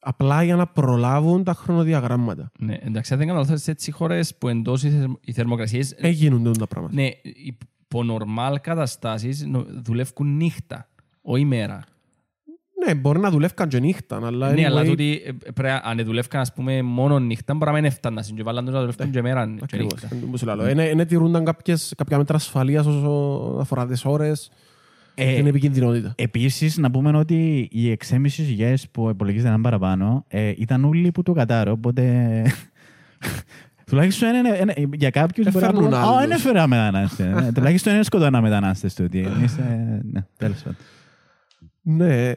απλά 0.00 0.42
για 0.42 0.56
να 0.56 0.66
προλάβουν 0.66 1.44
τα 1.44 1.52
χρονοδιαγράμματα. 1.54 2.50
Ναι, 2.58 2.78
εντάξει, 2.80 3.12
αν 3.12 3.18
δεν 3.18 3.28
κάνω 3.28 3.40
λάθος, 3.40 3.62
σε 3.62 3.70
έτσι 3.70 3.90
χώρες 3.90 4.34
που 4.34 4.48
εντός 4.48 4.82
οι 4.82 4.90
θερμ- 4.90 5.16
οι 5.20 5.32
θερμοκρασίες 5.32 5.92
Έγινονται 5.96 6.50
τα 6.50 6.66
πράγματα. 6.66 6.94
Ναι, 6.94 7.08
υπό 7.44 8.02
νορμάλ 8.02 8.60
καταστάσεις 8.60 9.44
νο- 9.46 9.66
δουλεύουν 9.82 10.36
νύχτα, 10.36 10.88
όχι 11.22 11.44
μέρα. 11.44 11.84
Ναι, 12.86 12.94
μπορεί 12.94 13.18
να 13.20 13.30
δουλεύκαν 13.30 13.68
και 13.68 13.78
νύχτα, 13.80 14.20
αλλά 14.26 14.52
Ναι, 14.52 14.64
αλλά 14.66 14.82
anyway, 14.82 14.86
τούτοι 14.86 15.22
ε, 15.24 15.50
πρέπει, 15.54 15.80
αν 15.82 16.04
δουλεύκαν 16.04 16.40
ας 16.40 16.52
πούμε 16.52 16.82
μόνο 16.82 17.18
νύχτα, 17.18 17.54
μπορεί 17.54 17.70
να 17.70 17.76
μην 17.76 17.84
έφταναν 17.84 18.24
και 18.34 18.42
βάλαν 18.42 18.64
τους 18.64 18.74
να 18.74 18.80
δουλεύουν 18.80 19.10
και 19.10 19.22
μέρα 19.22 19.46
και 19.46 19.60
Ακριβώς. 19.62 19.92
νύχτα. 19.92 20.08
Εν- 20.16 20.22
όπως 20.26 20.42
λέω. 20.42 20.68
Είναι- 20.68 20.84
Είναι 20.88 21.04
τηρούνταν 21.04 21.44
κάποιες- 21.44 21.92
κάποια 21.96 22.16
μέτρα 22.18 22.36
ασφαλείας 22.36 22.86
όσο 22.86 23.56
αφορά 23.60 23.86
τις 23.86 24.04
ώρες 24.04 24.50
Ε, 25.20 25.30
και 25.30 25.36
την 25.36 25.46
επικινδυνότητα. 25.46 26.12
Επίσης, 26.16 26.76
να 26.76 26.90
πούμε 26.90 27.18
ότι 27.18 27.68
οι 27.72 27.96
6.500 28.10 28.26
χιλιάδες 28.28 28.88
που 28.88 29.08
υπολογίζεται 29.08 29.48
να 29.48 29.54
είναι 29.54 29.62
παραπάνω 29.62 30.24
ε, 30.28 30.52
ήταν 30.56 30.84
όλοι 30.84 31.10
που 31.12 31.22
το 31.22 31.32
κατάρω, 31.32 31.72
οπότε... 31.72 32.42
Τουλάχιστον 33.86 34.34
είναι, 34.34 34.58
είναι- 34.60 34.88
για 34.96 35.10
κάποιους 35.10 35.44
Δεν 35.44 35.52
μπορεί 35.52 35.64
να 35.64 35.70
φέρνουν 35.70 35.90
πούνε, 35.90 36.02
άλλους. 36.02 36.16
«Α, 36.16 36.20
δεν 36.20 36.30
έφερα 36.30 36.66
μετανάστε». 36.66 37.24
Ναι, 37.24 37.52
Τουλάχιστον 37.52 37.94
είναι 37.94 38.02
σκοτώνα 38.02 38.40
μετανάστες 38.40 38.94
τούτοι. 38.94 39.18
Εμείς, 39.18 39.56
ε, 39.56 40.00
ναι, 40.12 40.24
τέλος 40.36 40.62
πάντων. 40.62 40.76
Ναι, 41.82 42.32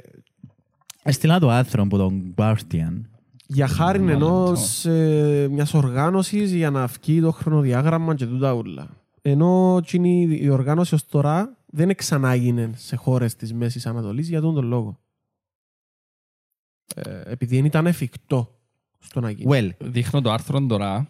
Έστειλα 1.03 1.39
το 1.39 1.49
άρθρο 1.49 1.83
από 1.83 1.97
τον 1.97 2.33
Guardian. 2.37 3.01
για 3.47 3.67
χάρη 3.67 3.99
Μάλλον 3.99 4.15
ενός 4.21 4.85
ε, 4.85 5.47
μιας 5.51 5.73
οργάνωσης 5.73 6.53
για 6.53 6.69
να 6.69 6.85
βγει 6.85 7.21
το 7.21 7.31
χρονοδιάγραμμα 7.31 8.15
και 8.15 8.25
τούτα 8.25 8.53
ούλα. 8.53 8.87
Ενώ 9.21 9.77
εκείνη 9.81 10.37
η 10.41 10.49
οργάνωση 10.49 10.93
ως 10.95 11.07
τώρα 11.07 11.57
δεν 11.71 11.95
ξανάγινε 11.95 12.69
σε 12.75 12.95
χώρες 12.95 13.35
της 13.35 13.53
Μέσης 13.53 13.85
Ανατολής 13.85 14.29
για 14.29 14.41
τον 14.41 14.65
λόγο. 14.65 14.99
Ε, 16.95 17.21
επειδή 17.25 17.55
δεν 17.55 17.65
ήταν 17.65 17.85
εφικτό 17.87 18.59
στο 18.99 19.19
να 19.19 19.29
γίνει. 19.31 19.51
Well, 19.53 19.69
Δείχνω 19.79 20.21
το 20.21 20.31
άρθρο 20.31 20.65
τώρα. 20.65 21.07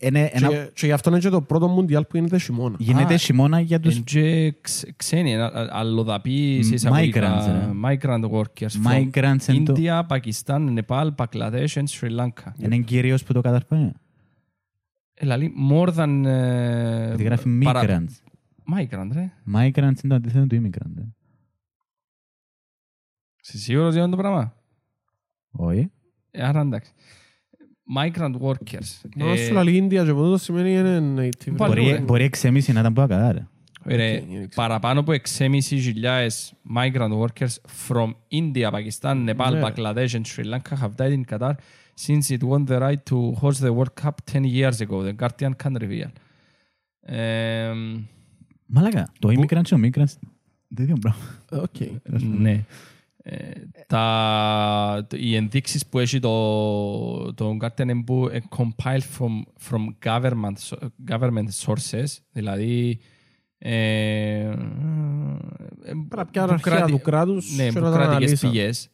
είναι 0.00 0.30
ένα, 0.32 0.48
Και, 0.48 0.70
και 0.74 0.86
γι' 0.86 0.92
αυτό 0.92 1.10
είναι 1.10 1.18
και 1.18 1.28
το 1.28 1.42
πρώτο 1.42 1.68
Μουντιάλ 1.68 2.04
που 2.04 2.16
γίνεται 2.16 2.38
χειμώνα. 2.38 2.76
γίνεται 2.78 3.14
Α, 3.14 3.16
χειμώνα 3.16 3.60
για 3.60 3.80
τους 3.80 3.96
Εν 3.96 4.04
και 4.04 4.52
ξ- 4.60 4.88
ξένοι, 4.96 5.36
α- 5.36 5.44
α- 5.44 5.68
αλλοδαποί 5.70 6.62
σε 6.62 6.74
εισαγωγικά, 6.74 7.20
Migrants, 7.20 7.46
ρε. 7.52 7.70
migrant 7.84 8.30
workers 8.30 8.82
from 8.82 9.10
migrants. 9.10 9.44
εν 9.46 9.64
το- 9.64 9.74
India, 9.76 10.02
Pakistan, 10.06 10.78
Nepal, 10.78 11.08
Bangladesh 11.16 11.68
and 11.74 11.84
Sri 12.00 12.10
Lanka. 12.20 12.52
Είναι 12.58 12.78
κυρίως 12.78 13.24
που 13.24 13.32
το 13.32 13.40
καταρπάνε. 13.40 13.92
Ε, 15.14 15.24
λαλεί 15.26 15.52
more 15.72 15.94
than... 15.94 16.22
ε, 16.24 17.06
Γιατί 17.06 17.22
γράφει 17.22 17.58
παρα- 17.64 17.82
migrants. 18.04 18.29
Migrant, 18.75 19.09
ρε. 19.13 19.31
Migrants 19.55 19.77
είναι 19.77 19.93
το 20.07 20.15
αντίθετο 20.15 20.47
του 20.47 20.55
immigrant. 20.61 20.97
ε. 20.97 21.03
Είσαι 23.43 23.57
σίγουρος 23.57 23.93
για 23.93 24.03
αυτό 24.03 24.15
το 24.15 24.21
πράγμα. 24.21 24.55
Όχι. 25.51 25.91
Ε, 26.31 26.43
Άρα 26.43 26.59
εντάξει. 26.61 26.91
Migrant 27.97 28.35
workers. 28.41 29.01
Ενώ 29.17 29.31
Ε, 29.31 29.35
σου 29.35 29.53
λέει 29.53 29.75
Ίνδια 29.75 30.05
και 30.05 30.13
ποτέ 30.13 30.29
το 30.29 30.37
σημαίνει 30.37 30.71
είναι 30.73 30.97
native. 31.21 31.53
Πάλι 31.57 31.73
Μπορεί- 31.73 31.87
ωραία. 31.87 32.01
Μπορεί 32.01 32.23
6,5 32.41 32.73
να 32.73 32.79
ήταν 32.79 32.93
που 32.93 33.01
ακατάρε. 33.01 33.47
Ρε, 33.85 34.13
Οκ, 34.15 34.19
δεν 34.19 34.27
ξέρω. 34.27 34.47
παραπάνω 34.55 34.99
από 34.99 35.11
6.500 35.11 36.27
migrant 36.77 37.11
workers 37.25 37.55
from 37.87 38.13
India, 38.31 38.71
Pakistan, 38.71 39.25
Nepal, 39.29 39.51
Ναι. 39.51 39.61
Bangladesh 39.63 40.09
and 40.09 40.21
Sri 40.25 40.43
Lanka 40.45 40.75
have 40.81 40.91
died 40.95 41.13
in 41.19 41.23
Qatar 41.33 41.53
since 42.07 42.29
it 42.37 42.41
won 42.43 42.65
the 42.67 42.79
right 42.79 43.03
to 43.09 43.31
host 43.41 43.59
the 43.61 43.71
World 43.73 43.93
Cup 44.03 44.15
10 44.31 44.43
years 44.43 44.79
ago, 44.79 45.03
the 45.03 45.13
Guardian 45.21 45.51
can 45.63 45.75
reveal. 45.79 46.09
Ε, 46.99 47.71
Μαλάκα, 48.72 49.12
το 49.18 49.28
immigrant 49.28 49.62
και 49.62 49.74
ο 49.74 49.78
migrant 49.82 50.04
δεν 50.68 50.88
είναι 50.88 50.98
πράγμα. 51.00 51.22
Οκ. 51.50 51.74
ναι. 52.38 52.64
Ε, 53.22 53.50
τα, 53.86 55.06
το- 55.08 55.16
οι 55.20 55.34
ενδείξεις 55.36 55.86
που 55.86 55.98
έχει 55.98 56.18
το, 56.20 57.34
το 57.34 57.56
Guardian 57.60 57.78
είναι 57.82 58.02
που 58.04 58.28
είναι 58.28 58.42
compiled 58.56 59.00
from, 59.18 59.42
from 59.70 59.86
government, 60.04 60.54
so- 60.68 60.86
government 61.10 61.48
sources, 61.64 62.04
δηλαδή 62.32 62.98
ε, 63.58 64.40
ε, 64.40 64.54
Πρέπει 65.84 66.16
να 66.16 66.26
πιάνουν 66.26 66.48
που 66.48 66.54
αρχεία 66.54 66.74
κράτη- 66.76 66.92
του 66.92 67.00
κράτους 67.00 67.56
ναι, 67.56 67.66
και 67.68 67.72
που 67.78 67.84
να 67.84 67.90
τα 67.90 67.96
κρατικές 67.96 68.16
αναλύσαν. 68.16 68.50
πηγές. 68.50 68.88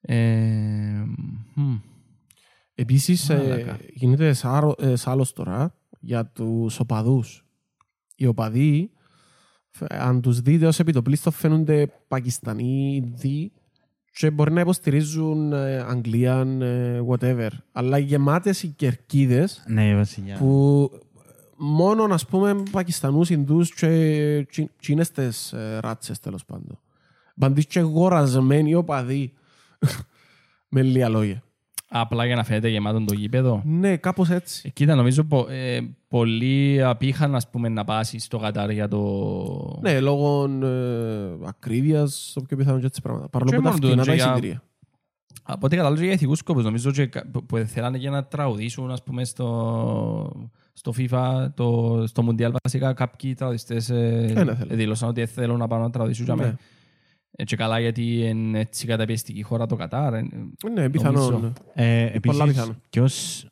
Ε, 0.00 1.04
μ, 1.54 1.74
Επίσης 2.74 3.28
ε, 3.28 3.36
Μαλάκα. 3.36 3.78
γίνεται 3.92 4.32
σάρο- 4.32 4.82
ε, 4.82 4.96
σάλος 4.96 5.32
τώρα 5.32 5.74
για 6.00 6.26
τους 6.26 6.80
οπαδούς. 6.80 7.44
Οι 8.20 8.26
οπαδοί, 8.26 8.90
φ- 9.70 9.92
αν 9.92 10.20
τους 10.20 10.40
δείτε 10.40 10.66
ως 10.66 10.78
επιτοπλίστων 10.78 11.32
φαίνονται 11.32 11.86
Πακιστανοί, 12.08 12.94
Ινδοί 13.04 13.52
και 14.12 14.30
μπορεί 14.30 14.52
να 14.52 14.60
υποστηρίζουν 14.60 15.52
ε, 15.52 15.78
Αγγλία, 15.78 16.40
ε, 16.60 17.00
whatever. 17.08 17.48
Αλλά 17.72 17.98
γεμάτες 17.98 18.62
οι 18.62 18.68
κερκίδες 18.68 19.62
Ναι, 19.66 19.94
βασιλιά. 19.94 20.36
που 20.38 20.90
μόνο 21.56 22.04
ας 22.14 22.26
πούμε 22.26 22.62
Πακιστανούς, 22.70 23.30
Ινδούς 23.30 23.74
και 23.74 24.46
τσι- 24.50 24.70
τσίνες 24.80 25.10
τις 25.10 25.52
ε, 25.52 25.78
ράτσες 25.82 26.18
τέλος 26.20 26.44
πάντων. 26.44 26.78
Παντής 27.38 27.66
και 27.66 27.80
γορασμένοι 27.80 28.74
οπαδοί 28.74 29.32
με 30.68 30.82
λίγα 30.82 31.08
λόγια. 31.08 31.42
Απλά 31.92 32.26
για 32.26 32.36
να 32.36 32.44
φαίνεται 32.44 32.68
γεμάτο 32.68 33.04
το 33.04 33.14
γήπεδο. 33.14 33.62
Ναι, 33.64 33.96
κάπως 33.96 34.30
έτσι. 34.30 34.62
Ε, 34.66 34.68
Κοίτα, 34.70 34.94
νομίζω 34.94 35.24
πο, 35.24 35.46
ε, 35.50 35.80
πολλοί 36.08 36.82
απήχαν 36.82 37.34
ας 37.34 37.50
πούμε, 37.50 37.68
να 37.68 37.84
πάσει 37.84 38.18
στο 38.18 38.38
Κατάρ 38.38 38.70
για 38.70 38.88
το... 38.88 39.78
Ναι, 39.82 40.00
λόγω 40.00 40.44
ε, 40.66 41.46
ακρίβειας, 41.46 42.30
το 42.34 42.40
πιο 42.42 42.56
πιθανό 42.56 42.78
και 42.80 42.86
έτσι 42.86 43.00
πράγματα. 43.02 43.28
Παρόλο 43.28 43.50
Και 43.50 43.56
που 43.56 43.62
τα 43.62 43.68
μόνο 43.70 43.82
φτηνά 43.82 43.96
το, 43.96 44.04
τα 44.04 44.10
και 44.10 44.16
για- 44.22 44.30
εισιτήρια. 44.32 44.62
Από 45.42 45.66
ό,τι 45.66 45.76
κατάλαβα 45.76 46.02
για 46.04 46.12
ηθικούς 46.12 46.38
σκοπούς, 46.38 46.64
νομίζω 46.64 46.90
και 46.90 47.06
κα- 47.06 47.26
που, 47.32 47.46
που 47.46 47.56
θέλανε 47.56 47.98
για 47.98 48.10
να 48.10 48.24
τραγουδήσουν 48.24 48.90
ας 48.90 49.02
πούμε, 49.02 49.24
στο, 49.24 50.48
στο 50.72 50.92
FIFA, 50.98 51.46
το, 51.54 52.02
στο 52.06 52.22
Μουντιάλ 52.22 52.52
βασικά 52.62 52.92
κάποιοι 52.92 53.34
τραγουδιστές 53.34 53.90
ε, 53.90 54.24
Ε, 54.36 54.44
ναι, 54.44 54.54
θέλουν. 54.54 54.76
δήλωσαν 54.76 55.08
ότι 55.08 55.26
θέλουν 55.26 55.58
να 55.58 55.66
πάνε 55.68 55.82
να 55.82 55.90
τραγουδήσουν 55.90 56.24
για 56.24 56.34
Ναι. 56.34 56.54
Μένα. 57.30 57.36
Ε, 57.36 57.44
και 57.44 57.56
καλά 57.56 57.80
γιατί 57.80 58.28
είναι 58.28 58.58
έτσι 58.58 58.86
καταπιεστική 58.86 59.42
χώρα 59.42 59.66
το 59.66 59.76
Κατάρ. 59.76 60.14
ε, 60.14 60.22
Ναι, 60.74 60.90
πιθανόν. 60.90 61.30
Νομίζω. 61.32 61.52
Ε, 61.74 62.18
Πολλά 62.22 62.44
επίσης, 62.44 62.44
πιθανό. 62.60 62.74
και 62.88 63.00
ως 63.00 63.44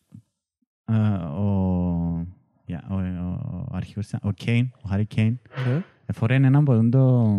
ε, 0.84 0.94
ο, 1.24 2.26
yeah, 2.68 2.82
ο, 2.90 2.94
ο, 2.94 3.66
ο 3.70 3.76
αρχηγός, 3.76 4.06
ήταν- 4.06 4.20
ο 4.24 4.32
Κέιν, 4.32 4.70
ο 4.82 4.88
Χάρη 4.88 5.06
Κέιν, 5.06 5.38
Ναι. 5.68 5.82
εφορέν 6.06 6.44
έναν 6.44 6.56
από 6.62 6.72
τον 6.74 6.90
το 6.90 7.36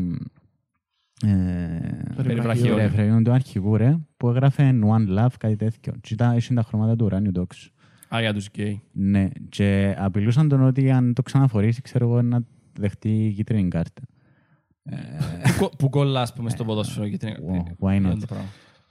ε, 1.28 2.24
Περιβραχιόν. 2.24 2.76
ρε, 2.78 2.88
φρεγιόν 2.90 3.24
του 3.24 3.32
αρχηγού 3.32 3.78
ρε, 3.78 3.98
που 4.18 4.30
έγραφε 4.30 4.80
One 4.84 5.20
Love, 5.20 5.34
κάτι 5.40 5.56
τέτοιο. 5.56 5.94
Και 6.02 6.14
ήταν, 6.14 6.38
είχε 6.38 6.54
τα 6.54 6.62
χρώματα 6.62 6.96
του 6.96 7.06
ουράνιου 7.06 7.32
τόξου. 7.32 7.72
Α, 8.16 8.20
για 8.22 8.34
τους 8.34 8.48
γκέι. 8.48 8.82
Ναι, 8.92 9.30
και 9.50 9.96
απειλούσαν 9.98 10.48
τον 10.50 10.62
ότι 10.64 10.92
αν 10.92 11.14
το 11.14 11.22
ξαναφορήσει, 11.22 11.82
ξέρω 11.82 12.06
εγώ, 12.06 12.22
να 12.22 12.44
δεχτεί 12.80 13.34
κίτρινη 13.36 13.68
κάρτα. 13.68 14.02
Ε, 14.90 14.96
Που 15.44 15.54
κο- 15.60 15.76
Που 15.78 15.90
κολλά, 15.90 16.22
ας 16.22 16.34
πούμε, 16.34 16.50
στο 16.50 16.66
ποδόσφαιρο 16.66 17.08
και 17.10 17.18
την... 17.18 17.30
Wow, 17.30 17.86
why 17.88 17.92
not? 17.96 17.96
Είναι 17.96 18.16
το 18.16 18.26
πράγμα. 18.26 18.48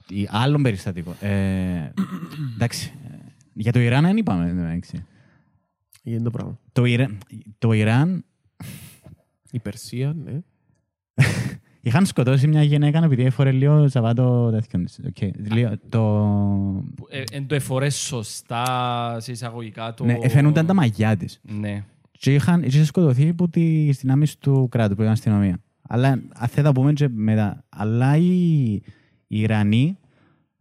ή 0.09 0.27
άλλον 0.31 0.61
περιστατικό. 0.61 1.15
Ε, 1.19 1.91
εντάξει, 2.55 2.93
ε, 3.11 3.15
για 3.53 3.71
το 3.71 3.79
Ιράν 3.79 4.03
δεν 4.03 4.17
είπαμε. 4.17 4.49
εντάξει. 4.49 5.05
Είναι 6.03 6.21
το 6.21 6.29
πράγμα. 6.31 6.59
Το, 6.71 6.85
Ιρα... 6.85 7.17
το 7.57 7.71
Ιράν 7.71 8.25
Η 9.51 9.59
Περσία, 9.59 10.13
ναι. 10.23 10.39
είχαν 11.81 12.05
σκοτώσει 12.05 12.47
μια 12.47 12.63
γυναίκα 12.63 13.03
επειδή 13.03 13.23
έφορε 13.23 13.51
λίγο 13.51 13.87
ζαβά 13.87 14.28
το 14.28 14.49
τέτοιον 14.51 14.85
της. 14.85 14.99
Οκ, 15.07 15.35
λίγο 15.51 15.71
Το... 15.89 15.99
Που, 16.95 17.07
ε, 17.09 17.23
Εν 17.31 17.47
το 17.47 17.55
εφόρεν 17.55 17.95
σωστά 17.95 19.17
σε 19.19 19.31
εισαγωγικά 19.31 19.93
το... 19.93 20.05
Ναι, 20.05 20.17
εφαίνονταν 20.21 20.65
τα 20.65 20.73
μαγιά 20.73 21.17
της. 21.17 21.39
Ναι. 21.41 21.83
Και 22.11 22.33
είχαν, 22.33 22.63
είχε 22.63 22.83
σκοτωθεί 22.85 23.29
από 23.29 23.49
τι 23.49 23.89
δυνάμει 23.91 24.25
του 24.39 24.67
κράτου, 24.71 24.95
που 24.95 25.01
ήταν 25.01 25.13
αστυνομία. 25.13 25.59
Αλλά 25.91 26.07
αν 26.09 26.47
θα 26.47 26.61
τα 26.61 26.71
πούμε 26.71 26.93
και 26.93 27.07
μετά. 27.09 27.63
Αλλά 27.69 28.17
οι, 28.17 28.73
οι 29.27 29.39
Ιρανοί, 29.39 29.97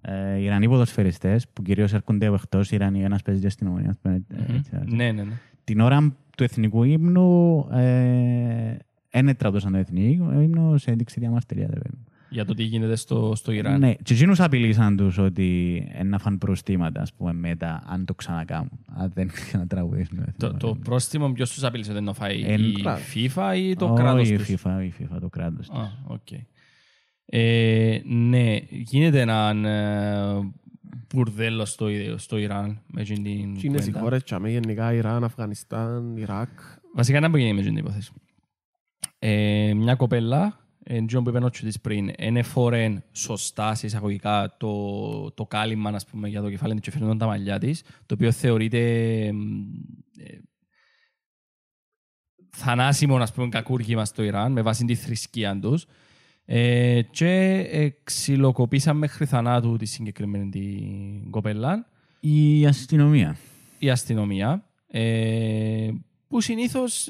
ε, 0.01 0.37
οι 0.39 0.45
Ιρανοί 0.45 0.69
ποδοσφαιριστές, 0.69 1.49
που 1.49 1.63
κυρίως 1.63 1.93
έρχονται 1.93 2.27
από 2.27 2.35
εκτός, 2.35 2.71
οι 2.71 2.75
Ιρανοί, 2.75 3.03
ένας 3.03 3.23
παίζει 3.23 3.41
για 3.41 3.49
αστυνομία. 3.49 3.91
ας 3.91 3.99
πούμε, 4.03 4.15
ε, 4.15 4.37
Μμμ. 4.49 4.57
έτσι, 4.57 4.71
έτσι. 4.83 4.95
Ναι, 4.97 5.13
ναι, 5.13 5.23
ναι. 5.23 5.33
Την 5.65 5.81
ώρα 5.81 6.17
του 6.37 6.45
εθνικού 6.45 6.83
ύμνου, 6.83 7.67
ε, 7.73 8.77
δεν 9.11 9.29
έτραπτωσαν 9.29 9.73
το 9.73 9.79
εθνικό 9.79 10.41
ύμνο 10.41 10.77
σε 10.77 10.91
ένδειξη 10.91 11.21
διαμαρτυρία. 11.21 11.67
ρε 11.67 11.73
παιδί 11.81 11.91
μου. 11.97 12.05
Για 12.31 12.45
το 12.45 12.55
τι 12.55 12.63
γίνεται 12.63 12.97
στο, 12.97 13.33
στο 13.37 13.53
Ιράν. 13.53 13.79
Ναι, 13.81 13.95
και 13.95 14.15
εκείνους 14.15 14.41
απειλήσαν 14.41 14.97
τους 14.97 15.19
ότι 15.19 15.83
να 16.05 16.19
φαν 16.19 16.39
προστήματα, 16.39 17.01
ας 17.01 17.13
πούμε, 17.15 17.33
μετά, 17.33 17.83
αν 17.87 18.05
το 18.05 18.15
ξανακάμουν. 18.15 18.85
Αν 18.97 19.11
δεν 19.15 19.29
ξανατραγουδήσουν. 19.45 20.17
το 20.17 20.25
Το, 20.39 20.47
εθνικό 20.47 20.57
το 20.59 20.69
ύμνο. 20.69 20.81
πρόστιμο 20.85 21.33
ποιος 21.33 21.53
τους 21.53 21.65
απειλήσε 21.65 21.93
δεν 21.93 22.05
το 22.05 22.13
φάει 22.15 22.43
Εν- 22.45 22.65
η 22.65 22.73
Κράτος. 22.73 23.13
FIFA 23.15 23.53
ή 23.57 23.75
το 23.75 23.85
Όχι, 23.93 24.03
κράτος 24.03 24.29
η 24.31 24.37
τους; 24.37 24.47
FIFA, 24.49 24.83
η 24.85 24.93
FIFA, 24.99 25.17
το 25.21 25.29
κράτος. 25.29 25.69
Α, 25.71 25.83
οκ. 26.07 26.27
Ε, 27.31 28.01
ναι, 28.05 28.57
γίνεται 28.71 29.21
έναν 29.21 29.65
ε, 29.65 30.53
μπουρδέλο 31.15 31.65
στο, 31.65 31.87
στο 32.17 32.39
Ιράν 32.39 32.83
με 32.87 33.03
την 33.03 33.23
Και 33.25 33.31
είναι 33.31 33.55
οι 33.77 33.79
κουβέντα. 33.79 33.99
χώρες 34.01 34.23
τσάμε, 34.23 34.51
γενικά 34.51 34.93
Ιράν, 34.93 35.25
Αφγανιστάν, 35.25 36.17
Ιράκ. 36.17 36.49
Βασικά 36.95 37.21
να 37.21 37.39
γίνει 37.39 37.53
με 37.53 37.63
την 37.63 37.77
υπόθεση. 37.77 38.13
Ε, 39.19 39.73
μια 39.77 39.95
κοπέλα, 39.95 40.45
ε, 40.45 40.53
Τζον 41.07 41.25
που 41.25 41.31
είπε 41.31 41.39
ο 41.39 41.51
της 41.51 41.81
πριν, 41.81 42.11
είναι 42.19 42.43
φορέν 42.43 43.03
σωστά 43.13 43.75
σε 43.75 43.87
εισαγωγικά 43.87 44.57
το, 44.59 45.31
το 45.31 45.47
κάλυμα 45.47 45.91
ας 45.91 46.07
πούμε, 46.07 46.29
για 46.29 46.43
το 46.43 46.51
κεφάλι 46.51 46.75
της 46.75 46.83
και 46.83 46.91
φαίνονταν 46.91 47.19
τα 47.19 47.27
μαλλιά 47.27 47.59
της, 47.59 47.83
το 48.07 48.15
οποίο 48.15 48.33
θεωρείται 48.33 48.81
μ, 49.33 49.73
ε, 50.19 50.39
θανάσιμο 52.51 53.17
ας 53.17 53.33
πούμε, 53.33 53.49
κακούργημα 53.49 54.05
στο 54.05 54.23
Ιράν 54.23 54.53
με 54.53 54.63
βάση 54.63 54.85
τη 54.85 54.95
θρησκεία 54.95 55.59
τους. 55.59 55.87
Ε, 56.45 57.03
και 57.03 57.67
ε, 57.71 57.89
ξυλοκοπήσαν 58.05 58.97
μέχρι 58.97 59.27
θανάτου 59.27 59.77
τη 59.77 59.87
συγκεκριμένη 59.87 60.49
την 60.49 61.31
κοπέλα 61.31 61.87
Η 62.21 62.67
αστυνομία. 62.67 63.37
η 63.79 63.91
αστυνομία. 63.91 64.63
Ε, 66.31 66.35
που 66.35 66.41
συνήθως 66.41 67.09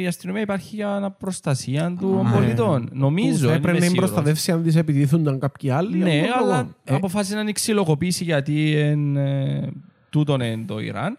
η 0.00 0.06
αστυνομία 0.06 0.42
υπάρχει 0.42 0.74
για 0.76 0.86
να 0.86 1.10
προστασία 1.10 1.96
των 2.00 2.26
Α, 2.26 2.30
πολιτών. 2.32 2.88
Νομίζω. 2.92 3.32
Που 3.32 3.38
θα 3.38 3.46
δεν 3.46 3.56
έπρεπε 3.56 3.70
είμαι 3.70 3.78
να 3.78 3.84
σίγουρος. 3.84 4.10
προστατεύσει 4.10 4.52
αν 4.52 4.62
τις 4.62 4.76
επιτίθονταν 4.76 5.38
κάποιοι 5.38 5.70
άλλοι. 5.70 5.96
Ναι, 5.96 6.20
αυτό 6.20 6.38
το 6.38 6.44
αλλά 6.44 6.56
λόγο. 6.56 6.74
Ε, 6.84 6.94
αποφάσισε 6.94 7.36
να 7.36 7.44
την 7.44 7.54
ξυλοκοπήσει 7.54 8.24
γιατί 8.24 8.76
εν, 8.76 9.16
ε, 9.16 9.72
τούτον 10.10 10.40
είναι 10.40 10.64
το 10.66 10.78
Ιράν. 10.78 11.18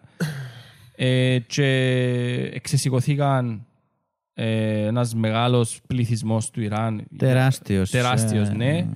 Ε, 0.95 1.39
και 1.39 1.65
εξεσηκωθήκαν 2.53 3.65
ε, 4.33 4.85
ένας 4.85 5.15
μεγάλος 5.15 5.79
πληθυσμός 5.87 6.49
του 6.49 6.61
Ιράν. 6.61 7.05
Τεράστιος. 7.17 7.89
Τεράστιος, 7.89 8.49
ε, 8.49 8.53
ναι. 8.53 8.87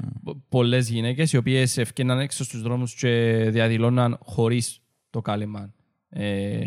Πολλές 0.50 0.90
γυναίκες 0.90 1.34
οι 1.34 1.38
οποίες 1.38 1.78
ευκαιναν 1.78 2.20
έξω 2.20 2.44
στους 2.44 2.62
δρόμους 2.62 2.94
και 2.96 3.46
διαδηλώναν 3.50 4.18
χωρίς 4.24 4.82
το 5.10 5.22
κάλυμα 5.22 5.74
ε, 6.10 6.66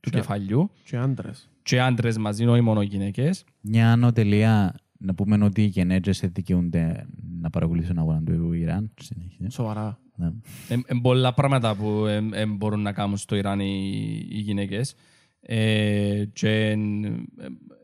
του 0.00 0.10
Και- 0.10 0.16
κεφαλιού. 0.16 0.70
Και 0.84 0.96
άντρες. 0.96 1.50
Και 1.62 1.80
άντρες 1.80 2.18
μαζί, 2.18 2.46
όχι 2.46 2.60
μόνο 2.60 2.82
γυναίκες. 2.82 3.44
Μια 3.60 3.92
ανωτελεία 3.92 4.74
να 4.98 5.14
πούμε 5.14 5.44
ότι 5.44 5.62
οι 5.62 5.66
γενέτζες 5.66 6.20
δικαιούνται 6.32 7.06
να 7.40 7.50
παρακολουθήσουν 7.50 7.94
τον 7.96 8.04
αγώνα 8.04 8.22
του 8.22 8.52
Ιράν. 8.52 8.90
Συνέχεια. 9.00 9.50
Σοβαρά. 9.50 9.98
Ναι. 10.16 10.26
Ε, 10.68 10.76
πολλά 11.02 11.34
πράγματα 11.34 11.74
που 11.76 12.06
ε, 12.06 12.28
ε, 12.32 12.46
μπορούν 12.46 12.80
να 12.82 12.92
κάνουν 12.92 13.16
στο 13.16 13.36
Ιράν 13.36 13.60
οι, 13.60 14.26
οι 14.30 14.38
γυναίκες. 14.38 14.94
Ε, 15.40 16.24
και 16.32 16.48
ε, 16.48 16.72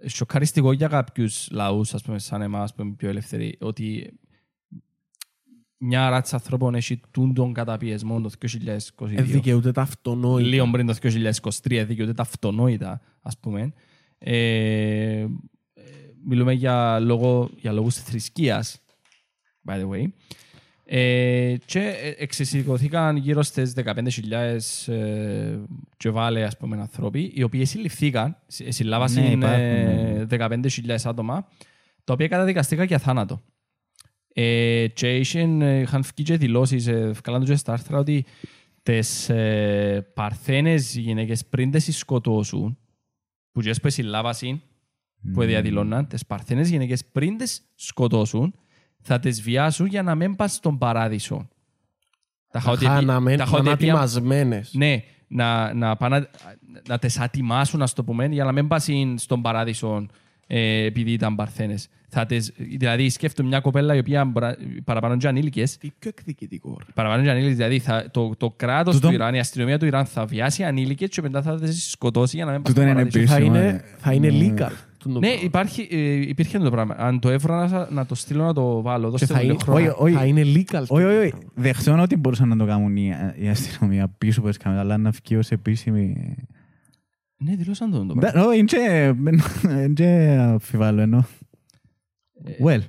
ε, 0.01 0.09
σοκαριστικό 0.09 0.73
για 0.73 0.89
κάποιους 0.89 1.49
λαούς, 1.51 1.95
ας 1.95 2.03
πούμε, 2.03 2.19
σαν 2.19 2.43
εμάς 2.43 2.75
που 2.75 2.83
είμαι 2.83 2.95
πιο 2.97 3.09
ελεύθεροι, 3.09 3.57
ότι 3.61 4.19
μια 5.79 6.11
ράτσα 6.11 6.37
ανθρώπων 6.37 6.75
έχει 6.75 7.01
τούν 7.11 7.35
τον 7.35 7.53
καταπιεσμό 7.53 8.21
το 8.21 8.31
2022. 8.41 9.11
Ε, 9.15 9.23
δικαιούται 9.23 9.73
τα 9.73 9.83
αυτονόητα. 9.83 10.49
λίγο 10.49 10.69
πριν 10.71 10.87
το 10.87 10.95
2023 11.03 11.85
δικαιούται 11.87 12.15
τα 12.15 12.23
αυτονόητα, 12.23 13.01
ας 13.23 13.39
πούμε. 13.39 13.73
Ε, 14.19 15.19
ε, 15.21 15.29
μιλούμε 16.25 16.53
για, 16.53 16.99
λόγο, 17.01 17.51
για 17.61 17.73
λόγους 17.73 17.95
θρησκείας, 17.95 18.83
by 19.69 19.73
the 19.75 19.89
way. 19.89 20.05
Ε, 20.89 21.57
και 21.65 21.79
ε, 21.79 22.15
εξεσηκωθήκαν 22.19 23.17
γύρω 23.17 23.43
στις 23.43 23.73
15.000 24.87 24.93
ε, 24.93 25.57
και 25.97 26.11
βάλε, 26.11 26.45
ας 26.45 26.57
πούμε, 26.57 26.81
άνθρωποι, 26.81 27.33
οι 27.35 27.43
οποίοι 27.43 27.65
συλληφθήκαν, 27.65 28.37
συ- 28.47 28.73
συλλάβασαν 28.73 29.23
Ναι, 29.23 29.31
υπάρχουν, 29.31 29.61
ε, 29.61 30.27
15.000 30.31 30.97
άτομα, 31.05 31.47
τα 32.05 32.13
οποία 32.13 32.29
καταδικαστήκαν 32.29 32.87
για 32.87 32.99
θάνατο. 32.99 33.43
Ε, 34.39 34.87
και 34.95 35.17
είχαν, 35.17 35.63
ε, 35.63 35.81
είχαν 35.81 36.03
βγει 36.03 36.23
και 36.25 36.37
δηλώσεις, 36.37 36.87
ε, 36.87 37.11
βγάλαν 37.11 37.41
τους 37.41 37.51
και 37.51 37.57
στα 37.57 37.73
άρθρα 37.73 37.99
ότι 37.99 38.25
τις 38.83 39.29
ε, 39.29 40.11
παρθένες 40.15 40.97
γυναίκες 40.97 41.47
πριν 41.47 41.71
τις 41.71 41.97
σκοτώσουν, 41.97 42.79
που 43.53 43.61
και 43.61 43.75
που 43.83 43.91
συλλάβασαν, 43.91 44.63
που 45.33 45.43
διαδηλώναν, 45.43 46.07
τις 46.07 46.27
παρθένες 46.27 46.69
γυναίκες 46.71 47.05
πριν 47.05 47.37
τις 47.37 47.63
σκοτώσουν, 47.75 48.55
θα 49.03 49.19
τις 49.19 49.43
βιάσουν 49.43 49.87
για 49.87 50.03
να 50.03 50.15
μην 50.15 50.37
πας 50.37 50.53
στον 50.55 50.79
παράδεισο. 50.79 51.49
Τα 52.53 52.61
χαοτεπι- 52.61 52.91
Χάναμε, 52.91 53.31
τα 53.31 53.37
να 53.37 53.43
είναι 53.43 53.45
χαοτεπια- 53.45 53.73
ατιμασμένες. 53.93 54.71
ναι, 54.75 55.03
να, 55.29 55.75
να, 55.75 55.97
πάνε, 55.97 56.19
να, 56.19 56.29
να 56.89 56.99
τις 56.99 57.19
ατιμάσουν, 57.21 57.83
ας 57.83 57.93
το 57.93 58.05
πούμε, 58.05 58.27
για 58.27 58.45
να 58.45 58.53
μην 58.53 58.69
πάσουν 58.69 59.19
στον 59.19 59.43
παράδεισο 59.43 60.07
ε, 60.47 60.85
επειδή 60.85 61.11
ήταν 61.13 61.35
παρθένες. 61.35 61.89
Θα 62.09 62.27
τις, 62.27 62.53
δηλαδή, 62.79 63.09
σκέφτομαι 63.11 63.49
μια 63.49 63.61
κοπέλα 63.61 63.95
η 63.95 63.99
οποία 63.99 64.25
μπρα- 64.25 64.57
παραπάνω 64.85 65.17
και 65.17 65.29
ανήλικες, 65.29 65.77
Τι 65.77 65.91
πιο 65.99 66.11
εκδικητικό. 66.19 66.77
ρε. 66.79 66.85
παραπάνω 66.95 67.23
και 67.23 67.31
ανήλικες, 67.31 67.57
δηλαδή 67.57 67.79
θα, 67.79 68.07
το, 68.11 68.35
το 68.37 68.51
κράτος 68.57 68.95
Τούτο- 68.95 69.09
του 69.09 69.15
Ιράν, 69.15 69.35
η 69.35 69.39
αστυνομία 69.39 69.79
του 69.79 69.87
Ιράν 69.87 70.05
θα 70.07 70.25
βιάσει 70.27 70.65
ανήλικες 70.65 71.09
και 71.09 71.23
μετά 71.23 71.43
θα 71.43 71.61
τις 71.61 71.91
σκοτώσει 71.91 72.37
για 72.37 72.45
να 72.45 72.53
μην 72.53 72.63
πάσουν 72.63 72.77
Τούτο 72.79 72.89
στον 72.89 73.01
είναι 73.01 73.11
παράδεισο. 73.11 73.33
Θα 73.35 73.37
Επίσημα, 73.37 73.59
είναι, 73.61 73.69
ε, 73.69 73.99
θα 73.99 74.13
είναι 74.13 74.31
ναι. 74.31 74.55
legal. 74.55 74.73
το 74.99 75.09
Ναι, 75.09 75.19
πράγμα. 75.19 75.41
υπάρχει, 75.43 75.89
ε, 75.91 76.13
υπήρχε 76.15 76.59
το 76.59 76.71
πράγμα. 76.71 76.95
Αν 76.99 77.21
το 77.21 77.31
έβρα 77.31 77.69
να, 77.69 77.89
να 77.91 78.07
το 78.07 78.15
στείλω 78.15 78.45
να 78.45 78.53
το 78.53 78.83
βάλω, 78.83 79.05
Και 79.05 79.11
δώστε 79.11 79.27
θα 79.27 79.35
μου 79.35 79.41
λίγο 79.41 79.53
είναι, 79.55 79.63
χρόνο. 79.63 79.79
Όχι, 79.79 79.95
όχι. 79.99 80.15
θα 80.15 80.25
είναι 80.25 80.43
legal. 80.43 80.85
το 80.87 80.95
Όχι, 80.95 81.05
όχι, 81.05 81.17
όχι. 81.19 81.31
πράγμα. 81.31 81.49
Δεχτώ 81.55 81.99
ότι 82.01 82.17
μπορούσαν 82.17 82.49
να 82.49 82.57
το 82.57 82.65
κάνουν 82.67 82.97
η, 82.97 83.13
η 83.41 83.49
αστυνομία 83.49 84.09
πίσω 84.19 84.41
από 84.41 84.49
τις 84.49 84.59
κάμερες, 84.59 84.85
αλλά 84.85 84.97
να 84.97 85.11
βγει 85.11 85.37
ως 85.37 85.51
επίσημη... 85.51 86.35
Ναι, 87.39 87.55
δηλώσαν 87.57 87.91
το, 87.91 88.07
το 88.07 88.15
πράγμα. 88.15 88.41
Ντα- 88.41 88.47
Όχι, 88.49 88.59
είναι 88.59 89.89
και 89.95 90.37
αμφιβάλλω 90.41 91.01
εννοώ. 91.01 91.23
Well, 92.65 92.81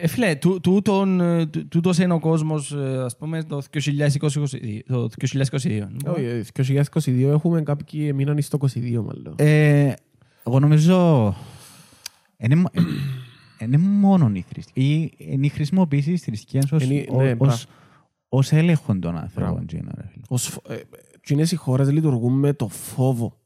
Ε, 0.00 0.06
φίλε, 0.06 0.34
τού- 0.34 0.60
τούτον, 0.62 1.20
ε, 1.20 1.46
τού- 1.46 1.68
τούτος 1.68 1.98
είναι 1.98 2.12
ο 2.12 2.18
κόσμος, 2.20 2.72
ε, 2.72 3.02
ας 3.04 3.16
πούμε, 3.16 3.42
το 3.42 3.62
2022. 3.70 4.82
Το 4.86 5.08
2022. 5.08 5.86
Όχι, 6.06 6.24
ε, 6.24 6.42
2022 6.42 7.28
έχουμε 7.30 7.62
κάποιοι 7.62 8.12
μείναν 8.14 8.42
στο 8.42 8.56
22 8.56 9.02
μάλλον. 9.02 9.34
ε, 9.38 9.92
εγώ 10.46 10.58
νομίζω 10.60 11.34
είναι 12.36 12.54
μο- 12.54 12.70
είναι 13.60 13.78
μόνο 13.78 14.30
η 14.34 14.44
θρησκεία. 14.48 15.08
Είναι 15.16 15.46
η 15.46 15.48
χρησιμοποίηση 15.48 16.12
της 16.12 16.22
θρησκείας 16.22 16.72
ως, 16.72 16.84
Είναι- 16.84 16.94
ναι, 17.16 17.30
ως, 17.30 17.36
μπράβο. 17.36 17.56
ως 18.28 18.52
έλεγχον 18.52 19.00
των 19.00 19.10
Μπράβο. 19.10 19.26
ανθρώπων. 19.26 19.66
τζίνο, 19.66 19.90
ρε 19.96 20.06
φίλε. 20.12 20.24
Ως 20.28 20.46
φο- 20.48 20.62
ε, 20.68 20.74
ε, 20.74 20.82
εκείνες 21.16 21.52
οι 21.52 21.56
χώρες 21.56 21.90
λειτουργούν 21.92 22.32
με 22.38 22.52
το 22.52 22.68
φόβο. 22.68 23.38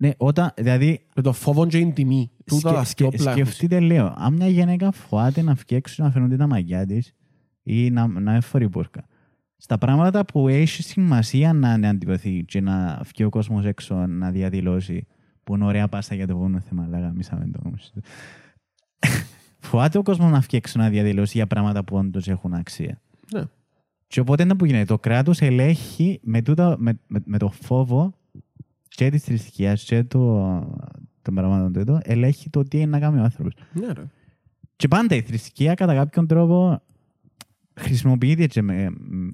Ναι, 0.00 0.10
όταν, 0.16 0.52
δηλαδή, 0.56 1.06
Με 1.14 1.22
το 1.22 1.32
φόβο 1.32 1.66
και 1.66 1.78
την 1.78 1.92
τιμή. 1.92 2.30
Τούτα 2.44 2.72
τα 2.72 2.84
σκε, 2.84 2.90
σκιόπλα 2.90 3.18
σκε, 3.18 3.30
έχουν. 3.30 3.44
σκεφτείτε 3.44 3.80
λίγο, 3.80 4.14
αν 4.16 4.34
μια 4.34 4.48
γυναίκα 4.48 4.92
φοβάται 4.92 5.42
να 5.42 5.54
βγει 5.54 5.76
έξω 5.76 6.02
να 6.02 6.10
φαίνονται 6.10 6.36
τα 6.36 6.46
μαγιά 6.46 6.86
της 6.86 7.14
ή 7.62 7.90
να, 7.90 8.06
να 8.06 8.34
εφορεί 8.34 8.68
πόρκα. 8.68 9.06
Στα 9.56 9.78
πράγματα 9.78 10.24
που 10.24 10.48
έχει 10.48 10.82
σημασία 10.82 11.52
να 11.52 11.88
αντιπαθεί 11.88 12.44
και 12.44 12.60
να 12.60 13.00
βγει 13.04 13.24
ο 13.24 13.28
κόσμος 13.28 13.64
έξω 13.64 14.06
να 14.06 14.30
διαδηλώσει, 14.30 15.06
που 15.44 15.54
είναι 15.54 15.64
ωραία 15.64 15.88
πάστα 15.88 16.14
για 16.14 16.26
το 16.26 16.32
επόμενο 16.32 16.60
θέμα, 16.60 16.84
αλλά 16.84 17.00
γαμίσαμε 17.00 17.50
το 17.52 17.60
όμως. 17.64 17.92
Φοβάται 19.58 19.98
ο 19.98 20.02
κόσμος 20.02 20.30
να 20.30 20.38
βγει 20.38 20.56
έξω 20.56 20.78
να 20.78 20.88
διαδηλώσει 20.88 21.36
για 21.36 21.46
πράγματα 21.46 21.84
που 21.84 21.96
όντως 21.96 22.28
έχουν 22.28 22.54
αξία. 22.54 23.00
Ναι. 23.32 23.42
Και 24.06 24.20
οπότε 24.20 24.42
είναι 24.42 24.54
που 24.54 24.64
γίνεται. 24.64 24.84
Το 24.84 24.98
κράτος 24.98 25.40
ελέγχει 25.40 26.20
με, 26.22 26.42
τούτα, 26.42 26.76
με, 26.78 27.00
με, 27.06 27.22
με 27.24 27.38
το 27.38 27.48
φόβο 27.48 28.17
και 28.88 29.10
της 29.10 29.22
θρησκείας 29.22 29.84
και 29.84 30.04
το, 30.04 30.48
των 31.22 31.34
πραγμάτων 31.34 31.72
του 31.72 31.78
εδώ, 31.78 32.00
ελέγχει 32.02 32.50
το 32.50 32.62
τι 32.62 32.76
είναι 32.78 32.90
να 32.90 32.98
κάνει 32.98 33.18
ο 33.18 33.22
άνθρωπος. 33.22 33.52
Ναι, 33.72 33.92
ρε. 33.92 34.06
Και 34.76 34.88
πάντα 34.88 35.14
η 35.14 35.20
θρησκεία 35.20 35.74
κατά 35.74 35.94
κάποιον 35.94 36.26
τρόπο 36.26 36.82
χρησιμοποιείται 37.74 38.46
και 38.46 38.62
με, 38.62 38.90
μ, 38.90 39.28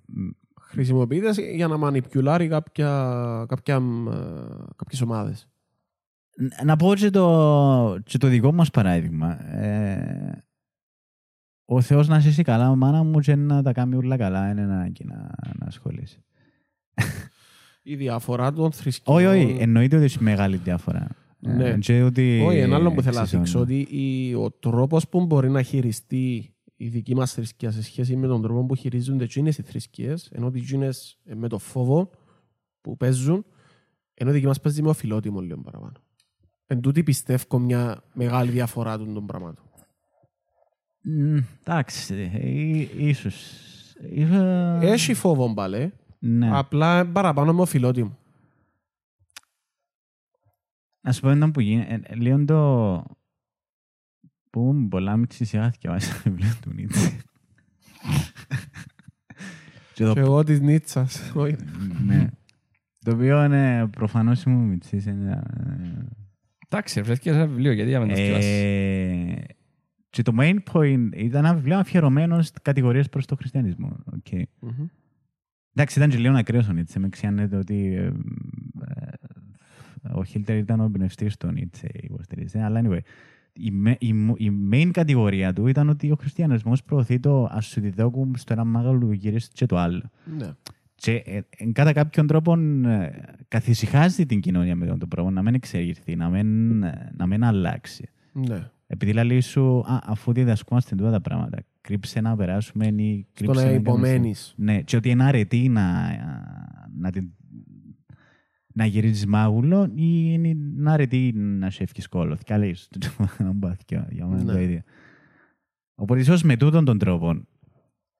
Χρησιμοποιείται 0.74 1.54
για 1.54 1.66
να 1.66 1.76
μανιπιουλάρει 1.76 2.48
κάποια, 2.48 3.44
κάποια, 3.48 3.74
ε, 3.74 4.74
κάποιες 4.76 5.00
ομάδες. 5.00 5.48
να 6.64 6.76
πω 6.76 6.94
και 6.94 7.10
το, 7.10 7.98
και 8.04 8.18
το 8.18 8.28
δικό 8.28 8.52
μας 8.52 8.70
παράδειγμα. 8.70 9.54
Ε, 9.54 10.44
ο 11.64 11.80
Θεός 11.80 12.08
να 12.08 12.18
ζήσει 12.18 12.42
καλά, 12.42 12.70
ο 12.70 12.76
μάνα 12.76 13.02
μου 13.02 13.20
και 13.20 13.34
να 13.34 13.62
τα 13.62 13.72
κάνει 13.72 13.94
όλα 13.94 14.16
καλά, 14.16 14.50
είναι 14.50 14.62
ανάγκη 14.62 15.04
να, 15.04 15.16
να 15.58 15.66
ασχολήσει. 15.66 16.24
Η 17.86 17.96
διαφορά 17.96 18.52
των 18.52 18.72
θρησκειών... 18.72 19.16
Όχι, 19.16 19.26
όχι, 19.26 19.56
εννοείται 19.60 19.96
ότι 19.96 20.04
έχει 20.04 20.22
μεγάλη 20.22 20.56
διαφορά. 20.56 21.08
Ναι. 21.38 21.68
Ε, 21.68 21.78
και 21.78 22.02
ότι 22.02 22.42
Όχι, 22.46 22.58
ένα 22.58 22.76
άλλο 22.76 22.92
που 22.92 23.02
θέλω 23.02 23.14
να 23.14 23.20
εξισώνει. 23.20 23.42
δείξω, 23.42 23.60
ότι 23.60 23.86
η- 23.90 24.34
ο 24.34 24.50
τρόπος 24.50 25.08
που 25.08 25.26
μπορεί 25.26 25.50
να 25.50 25.62
χειριστεί 25.62 26.54
η 26.76 26.88
δική 26.88 27.14
μας 27.14 27.32
θρησκεία 27.32 27.70
σε 27.70 27.82
σχέση 27.82 28.16
με 28.16 28.26
τον 28.26 28.42
τρόπο 28.42 28.66
που 28.66 28.74
χειρίζονται 28.74 29.24
εκείνες 29.24 29.58
οι 29.58 29.62
θρησκείες, 29.62 30.30
ενώ 30.32 30.46
ότι 30.46 30.58
εκείνες 30.58 31.18
ε, 31.24 31.34
με 31.34 31.48
το 31.48 31.58
φόβο 31.58 32.10
που 32.80 32.96
παίζουν, 32.96 33.44
ενώ 34.14 34.30
η 34.30 34.32
δική 34.32 34.46
μας 34.46 34.60
παίζει 34.60 34.82
με 34.82 34.88
οφειλότιμο 34.88 35.40
λίγο 35.40 35.60
παραπάνω. 35.60 35.92
Εν 36.66 36.80
τούτη 36.80 37.02
πιστεύω 37.02 37.58
μια 37.58 38.02
μεγάλη 38.14 38.50
διαφορά 38.50 38.98
των 38.98 39.14
των 39.14 39.26
πραγμάτων. 39.26 39.64
Μ, 41.02 41.36
Εντάξει, 41.64 42.14
ε, 42.14 42.38
ε, 42.38 42.88
ίσως. 42.96 43.34
Ίσως- 44.10 44.82
Έχει 44.82 45.14
φόβο 45.14 45.48
μπαλέ, 45.52 45.90
Ναι. 46.26 46.56
απλά 46.56 47.06
παραπάνω 47.06 47.52
με 47.52 47.60
οφειλότιμο. 47.60 48.18
Να 51.00 51.12
σου 51.12 51.20
πω 51.20 51.28
ένα 51.30 51.50
που 51.50 51.60
γίνεται. 51.60 52.00
Ε, 52.04 52.14
Λίγο 52.14 52.44
το... 52.44 53.04
Που 54.50 54.60
ήμουν 54.60 54.88
πολλά 54.88 55.16
μίτσι 55.16 55.44
σιγά 55.44 55.68
διαβάσα 55.80 56.12
το 56.14 56.20
βιβλίο 56.30 56.52
του 56.62 56.72
Νίτσε. 56.74 57.18
Και 59.94 60.04
το- 60.04 60.12
Και 60.12 60.20
εγώ 60.20 60.44
της 60.44 60.60
Νίτσας. 60.60 61.32
όχι. 61.34 61.56
Ναι. 62.06 62.26
Το 63.04 63.12
οποίο 63.12 63.44
είναι 63.44 63.86
προφανώς 63.86 64.42
ήμουν 64.42 64.68
μίτσις. 64.68 65.06
είναι, 65.06 65.42
ε, 65.56 66.04
Εντάξει, 66.68 67.02
βρέθηκε 67.02 67.30
ένα 67.30 67.46
βιβλίο, 67.46 67.72
γιατί 67.72 67.88
για 67.90 67.98
να 67.98 68.04
μην 68.04 68.14
το 68.14 68.20
σκεφάσεις. 68.20 68.50
Ε, 68.50 69.44
Και 70.10 70.22
το 70.22 70.32
main 70.38 70.56
point 70.72 71.08
ήταν 71.14 71.44
ένα 71.44 71.54
βιβλίο 71.54 71.78
αφιερωμένο 71.78 72.42
στις 72.42 72.62
κατηγορίες 72.62 73.08
προς 73.08 73.26
το 73.26 73.36
χριστιανισμό. 73.36 73.96
Οκ. 74.12 74.26
Μμμ. 74.60 74.86
Εντάξει, 75.76 75.98
ήταν 75.98 76.10
και 76.10 76.16
λίγο 76.18 76.36
ακραίος 76.36 76.68
ο 76.68 76.72
Νίτσε. 76.72 76.98
Με 76.98 77.08
ξιάνεται 77.08 77.56
ότι 77.56 77.94
ε, 77.94 78.04
ε, 78.04 78.12
ο 80.12 80.24
Χίλτερ 80.24 80.56
ήταν 80.56 80.80
ο 80.80 80.84
εμπνευστής 80.84 81.36
του 81.36 81.50
Νίτσε, 81.52 81.88
υποστηρίζει. 81.92 82.58
Αλλά 82.58 82.80
anyway, 82.84 82.98
η, 83.52 83.70
με- 83.70 83.96
η, 84.00 84.12
μο- 84.12 84.34
η 84.38 84.50
main 84.72 84.90
κατηγορία 84.92 85.52
του 85.52 85.66
ήταν 85.66 85.88
ότι 85.88 86.10
ο 86.10 86.16
χριστιανισμός 86.20 86.82
προωθεί 86.82 87.20
το 87.20 87.48
ασουδιδόκουμ 87.50 88.30
στο 88.36 88.52
ένα 88.52 88.64
μάγαλο 88.64 89.12
γυρίσει 89.12 89.50
και 89.52 89.66
το 89.66 89.76
άλλο. 89.78 90.02
Ναι. 90.38 90.50
Και 90.94 91.12
ε, 91.26 91.40
ε, 91.56 91.72
κατά 91.72 91.92
κάποιον 91.92 92.26
τρόπο 92.26 92.58
ε, 92.86 93.10
καθησυχάζει 93.48 94.26
την 94.26 94.40
κοινωνία 94.40 94.76
με 94.76 94.86
τον 94.86 95.08
τρόπο 95.08 95.30
να 95.30 95.42
μην 95.42 95.54
εξελιχθεί, 95.54 96.16
να 96.16 96.28
μην, 96.28 96.82
ε, 96.82 97.12
να 97.16 97.26
μην 97.26 97.44
αλλάξει. 97.44 98.08
Ναι. 98.32 98.70
Επειδή 98.86 99.12
λέει 99.12 99.40
σου, 99.40 99.78
α, 99.78 99.98
αφού 100.04 100.32
διδασκόμαστε 100.32 100.94
τούτα 100.94 101.10
τα 101.10 101.20
πράγματα, 101.20 101.58
κρύψε 101.86 102.20
να 102.20 102.36
περάσουμε 102.36 102.86
ή 102.86 103.26
Στο 103.32 103.44
κρύψε 103.44 103.60
να 103.60 103.66
κάνεις- 103.66 103.80
υπομένεις. 103.80 104.54
Ναι, 104.56 104.82
και 104.82 104.96
ότι 104.96 105.10
είναι 105.10 105.24
αρετή 105.24 105.68
να, 105.68 106.10
να, 106.98 107.10
την, 107.10 107.30
να 108.74 108.84
γυρίζεις 108.86 109.26
μάγουλο 109.26 109.84
ή 109.94 110.28
είναι 110.32 110.52
να 110.76 110.92
αρετή 110.92 111.32
να 111.34 111.70
σε 111.70 111.82
εύχεις 111.82 112.08
κόλλος. 112.08 112.38
Και 112.44 112.56
λέει, 112.56 112.76
να 113.38 113.44
μου 113.52 113.58
πάθει 113.58 113.84
για 114.10 114.26
μένα 114.26 114.42
Ναι. 114.42 114.52
το 114.52 114.58
ίδιο. 114.60 114.80
Οπότε 115.94 116.20
ίσως 116.20 116.42
με 116.42 116.56
τούτον 116.56 116.84
τον 116.84 116.98
τρόπο 116.98 117.42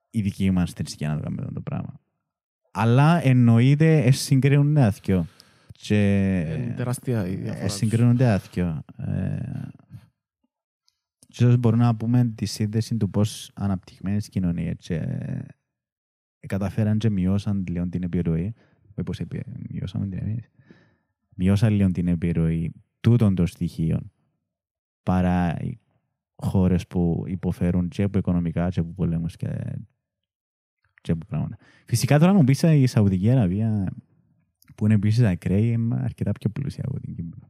η 0.09 0.21
δική 0.21 0.51
μας 0.51 0.71
θρησκεία 0.71 1.09
να 1.09 1.15
το 1.15 1.21
κάνουμε 1.23 1.51
το 1.53 1.61
πράγμα. 1.61 1.99
Αλλά 2.71 3.25
εννοείται 3.27 3.97
ε, 3.97 4.11
συγκρίνονται 4.11 4.81
άθικιο. 4.83 5.25
Και 5.71 5.95
Είναι 6.63 6.73
τεράστια 6.77 7.27
η 7.27 7.35
διαφορά 7.35 7.61
ε, 7.63 7.65
τους. 7.65 7.73
συγκρίνονται 7.75 8.27
άθικιο. 8.31 8.83
Ε, 11.35 11.37
και 11.37 11.43
ίσως 11.43 11.57
μπορούμε 11.57 11.83
να 11.83 11.95
πούμε 11.95 12.25
τη 12.35 12.45
σύνδεση 12.45 12.97
του 12.97 13.09
πώς 13.09 13.51
αναπτυγμένες 13.53 14.29
κοινωνίες 14.29 14.75
και, 14.77 14.95
ε, 14.95 16.47
καταφέραν 16.47 16.97
και 16.97 17.09
μειώσαν 17.09 17.65
λίγο 17.67 17.89
την 17.89 18.03
επιρροή. 18.03 18.53
Όχι 18.83 19.03
πώς 19.03 19.19
επι- 19.19 19.69
μειώσαμε 19.69 20.07
την 20.07 20.17
εμείς. 20.17 20.49
Μειώσαν 21.35 21.73
λίγο 21.73 21.91
την 21.91 22.07
επιρροή 22.07 22.73
τούτων 22.99 23.35
των 23.35 23.47
στοιχείων 23.47 24.11
παρά 25.03 25.61
οι 25.61 25.79
χώρες 26.35 26.87
που 26.87 27.23
υποφέρουν 27.27 27.87
και 27.87 28.03
από 28.03 28.17
οικονομικά 28.17 28.69
και 28.69 28.79
από 28.79 28.93
πολέμους 28.93 29.35
και, 29.35 29.49
και 31.01 31.11
από 31.11 31.25
πράγματα. 31.25 31.57
Φυσικά 31.85 32.19
τώρα 32.19 32.33
μου 32.33 32.43
πεις 32.43 32.61
η 32.61 32.85
Σαουδική 32.85 33.29
Αραβία 33.29 33.93
που 34.75 34.85
είναι 34.85 34.93
επίσης 34.93 35.23
ακραίη 35.23 35.71
είναι 35.71 35.95
αρκετά 35.95 36.31
πιο 36.31 36.49
πλούσια 36.49 36.83
από 36.87 36.99
την 36.99 37.15
Κύπρο. 37.15 37.47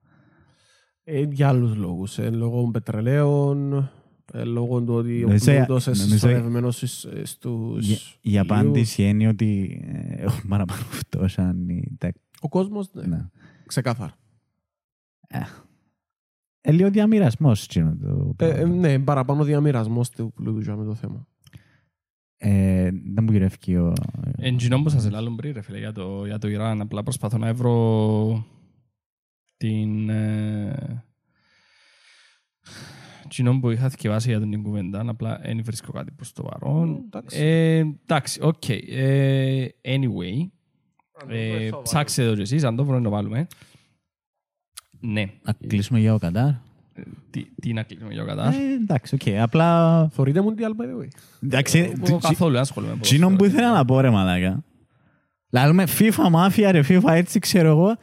Ε, 1.07 1.21
για 1.21 1.47
άλλους 1.47 1.75
λόγους. 1.75 2.17
Ε, 2.17 2.29
λόγω 2.29 2.69
πετρελαίων, 2.71 3.73
ε, 4.33 4.43
λόγω 4.43 4.81
του 4.81 4.93
ότι 4.93 5.23
ο 5.23 5.27
Νομίζω- 5.27 5.51
πλούτος 5.55 5.85
είναι 5.85 5.95
νομίζω- 5.95 6.13
συσσωρευμένος 6.17 6.75
στις- 6.75 7.03
ε, 7.03 7.25
στους 7.25 7.87
Η, 7.89 7.91
η 7.91 7.97
ιούς. 8.21 8.37
απάντηση 8.39 9.03
είναι 9.03 9.27
ότι 9.27 9.81
ε, 9.93 10.21
έχουν 10.23 10.47
παραπάνω 10.49 10.81
φτώχεια. 10.81 11.55
οι- 11.67 11.95
τα- 11.97 12.13
Ο 12.41 12.49
κόσμος, 12.49 12.89
ναι. 12.93 13.05
ναι. 13.05 13.25
Ξεκάθαρα. 13.65 14.13
Ε, 16.61 16.71
λίγο 16.71 16.89
διαμοιρασμός 16.89 17.67
είναι 17.75 17.95
το 18.01 18.07
Ε, 18.37 18.45
πράγμα. 18.45 18.59
ε, 18.59 18.65
ναι, 18.65 18.99
παραπάνω 18.99 19.43
διαμοιρασμός 19.43 20.09
του 20.09 20.31
πλούτου 20.35 20.59
για 20.59 20.75
με 20.75 20.85
το 20.85 20.95
θέμα. 20.95 21.27
Ε, 22.37 22.89
δεν 23.13 23.23
μου 23.23 23.31
γυρεύει 23.31 23.75
ο... 23.75 23.93
Εν 24.37 24.57
κοινό 24.57 24.81
που 24.81 24.89
σας 24.89 25.05
ελάλουν 25.05 25.35
πριν, 25.35 25.53
ρε 25.53 25.61
φίλε, 25.61 25.77
για 25.77 25.91
το, 25.91 26.25
για 26.25 26.37
το 26.37 26.47
Ιράν. 26.47 26.81
Απλά 26.81 27.03
προσπαθώ 27.03 27.37
να 27.37 27.53
βρω 27.53 28.45
την... 29.57 30.09
Ε, 30.09 31.03
κοινό 33.27 33.59
που 33.59 33.69
είχα 33.69 33.89
δκιαβάσει 33.89 34.29
για 34.29 34.39
την 34.39 34.63
κουβέντα, 34.63 35.03
απλά 35.07 35.39
δεν 35.43 35.63
βρίσκω 35.63 35.91
κάτι 35.91 36.11
προς 36.11 36.33
το 36.33 36.43
παρόν. 36.43 36.89
Μ, 36.89 36.95
εντάξει. 37.05 37.39
Ε, 37.43 37.83
Εντάξει, 38.03 38.39
οκ. 38.43 38.69
Ε, 38.69 39.67
Anyway, 39.85 40.47
ε, 41.29 41.69
ψάξτε 41.83 42.27
το 42.27 42.35
κι 42.35 42.41
εσείς, 42.41 42.63
αν 42.63 42.75
το 42.75 42.85
βρω 42.85 42.97
να 42.97 43.03
το 43.03 43.09
βάλουμε. 43.09 43.47
Ναι. 44.99 45.25
Να 45.43 45.53
κλείσουμε 45.67 45.99
για 45.99 46.13
ο 46.13 46.17
Κατάρ. 46.17 46.49
Τι, 47.29 47.45
τι 47.61 47.73
να 47.73 47.83
κλείσουμε 47.83 48.13
για 48.13 48.23
κατά. 48.23 48.53
Ε, 48.53 48.73
εντάξει, 48.81 49.15
οκ. 49.15 49.41
Απλά... 49.41 50.09
Θωρείτε 50.09 50.41
μου 50.41 50.53
τι 50.53 50.63
άλλο, 50.63 50.75
by 50.79 50.83
the 50.83 51.03
way. 51.03 51.07
Εντάξει, 51.43 51.93
Εγώ 52.05 52.17
καθόλου 52.17 52.51
δεν 52.51 52.61
ασχολούμαι 52.61 52.93
με 52.93 52.99
Τσίνο 52.99 53.27
που 53.29 53.35
ποδόσφαιρο. 53.35 53.61
ήθελα 53.61 53.77
να 53.77 53.85
πω 53.85 53.99
ρε 53.99 54.09
μαλάκα. 54.09 54.63
Λάλουμε 55.49 55.83
FIFA 55.99 56.27
μάφια 56.29 56.71
ρε 56.71 56.81
FIFA 56.89 57.09
έτσι 57.11 57.39
ξέρω 57.39 57.67
εγώ. 57.69 57.97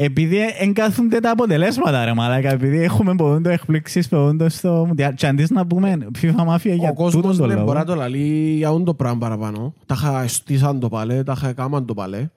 Επειδή 0.00 0.38
εγκάθονται 0.58 1.20
τα 1.20 1.30
αποτελέσματα 1.30 2.04
ρε 2.04 2.14
μαλάκα. 2.14 2.50
Επειδή 2.50 2.82
έχουμε 2.82 3.14
ποδούντο 3.14 3.50
εκπλήξεις 3.50 4.08
ποδούντο 4.08 4.48
στο 4.48 4.84
Μουντιάλ. 4.86 5.14
Και 5.14 5.26
αντί 5.26 5.46
να 5.48 5.66
πούμε 5.66 6.08
FIFA 6.20 6.32
μάφια 6.44 6.74
για 6.74 6.88
Ο 6.88 6.92
τούτον 6.92 7.04
κόσμος 7.22 7.36
το 7.36 7.46
ναι, 7.46 7.54
μπορεί 7.54 7.66
να 7.66 7.72
λόγο. 7.74 7.84
το 7.84 7.94
λαλεί 7.94 8.54
για 8.56 8.72
όντο 8.72 8.94
πράγμα 8.94 9.18
παραπάνω. 9.18 9.74
Τα 9.86 9.94
είχα 9.98 10.28
στήσαν 10.28 10.80
το 10.80 10.88
παλέ, 10.88 11.22
τα 11.22 11.34
είχα 11.36 11.52
κάμαν 11.52 11.86
το 11.86 11.94
παλέ. 11.94 12.28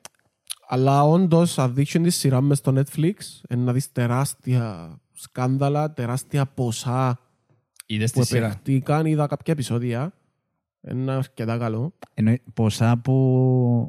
Αλλά 0.67 1.03
όντως, 1.03 1.59
αν 1.59 1.73
δείξουν 1.73 2.03
τη 2.03 2.09
σειράς 2.09 2.41
μες 2.41 2.57
στο 2.57 2.73
Netflix, 2.75 3.13
είναι 3.49 3.63
να 3.63 3.73
δεις 3.73 3.91
τεράστια 3.91 4.97
σκάνδαλα, 5.13 5.93
τεράστια 5.93 6.45
ποσά 6.45 7.19
Είδες 7.85 8.11
που 8.11 8.19
τη 8.19 8.25
σειρά; 8.25 8.45
επεχτήκαν. 8.45 9.05
Είδα 9.05 9.27
κάποια 9.27 9.53
επεισόδια. 9.53 10.13
Είναι 10.91 11.12
αρκετά 11.12 11.58
καλό. 11.58 11.94
Εννοεί 12.14 12.41
ποσά 12.53 12.98
που... 13.03 13.12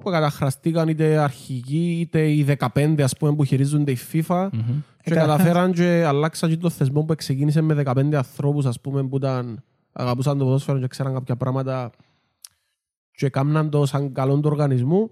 Που 0.02 0.10
καταχραστήκαν 0.10 0.88
είτε 0.88 1.18
αρχικοί 1.18 1.98
είτε 2.00 2.28
οι 2.30 2.56
15 2.74 3.00
ας 3.02 3.16
πούμε 3.16 3.34
που 3.34 3.44
χειρίζονται 3.44 3.90
η 3.90 3.98
FIFA. 4.12 4.48
Μμμ. 4.52 4.60
Και 5.02 5.10
Ε, 5.10 5.14
καταρχάς- 5.14 5.36
καταφέραν 5.38 5.72
και 5.72 6.04
αλλάξαν 6.06 6.50
και 6.50 6.56
το 6.56 6.70
θεσμό 6.70 7.02
που 7.04 7.14
ξεκίνησε 7.14 7.60
με 7.60 7.82
15 7.86 8.12
ανθρώπους 8.14 8.66
ας 8.66 8.80
πούμε 8.80 9.02
που 9.08 9.16
ήταν, 9.16 9.62
αγαπούσαν 9.92 10.38
το 10.38 10.44
ποδόσφαιρο 10.44 10.78
και 10.78 10.86
ξέραν 10.86 11.12
κάποια 11.14 11.36
πράγματα 11.36 11.90
και 13.12 13.26
έκαναν 13.26 13.70
το 13.70 13.86
σαν 13.86 14.12
καλό 14.12 14.34
του 14.40 14.48
οργανισμού 14.52 15.10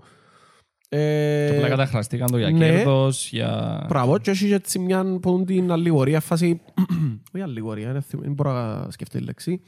Ε, 0.92 1.56
Απλά 1.56 1.68
καταχραστήκαν 1.68 2.30
το 2.30 2.38
για 2.38 2.50
ναι. 2.50 2.58
κέρδος, 2.58 3.30
για... 3.30 3.84
Μπράβο, 3.88 4.18
και 4.18 4.30
έχει 4.30 4.52
έτσι 4.52 4.78
μια 4.78 5.18
που 5.22 5.44
την 5.46 5.70
αλληγορία 5.72 6.20
φάση. 6.20 6.60
Όχι 7.34 7.42
αλληγορία, 7.42 7.90
είναι 7.90 8.00
θυμ- 8.00 8.22
δεν 8.22 8.32
μπορώ 8.32 8.52
να 8.52 8.90
σκεφτώ 8.90 9.18
τη 9.18 9.24
λέξη. 9.24 9.60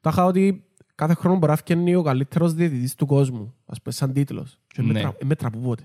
Τα 0.00 0.10
είχα 0.12 0.24
ότι 0.24 0.64
κάθε 0.98 1.14
χρόνο 1.14 1.36
μπορεί 1.38 1.50
να 1.50 1.56
φτιάχνει 1.56 1.94
ο 1.94 2.02
καλύτερος 2.02 2.52
διαιτητής 2.54 2.94
του 2.94 3.06
κόσμου. 3.06 3.54
Ας 3.66 3.82
πούμε, 3.82 3.94
σαν 3.94 4.12
τίτλος. 4.12 4.58
Και 4.66 4.82
Ναι. 4.82 4.92
μέτρα, 4.92 5.16
μέτρα 5.24 5.50
που 5.50 5.58
πότε. 5.58 5.82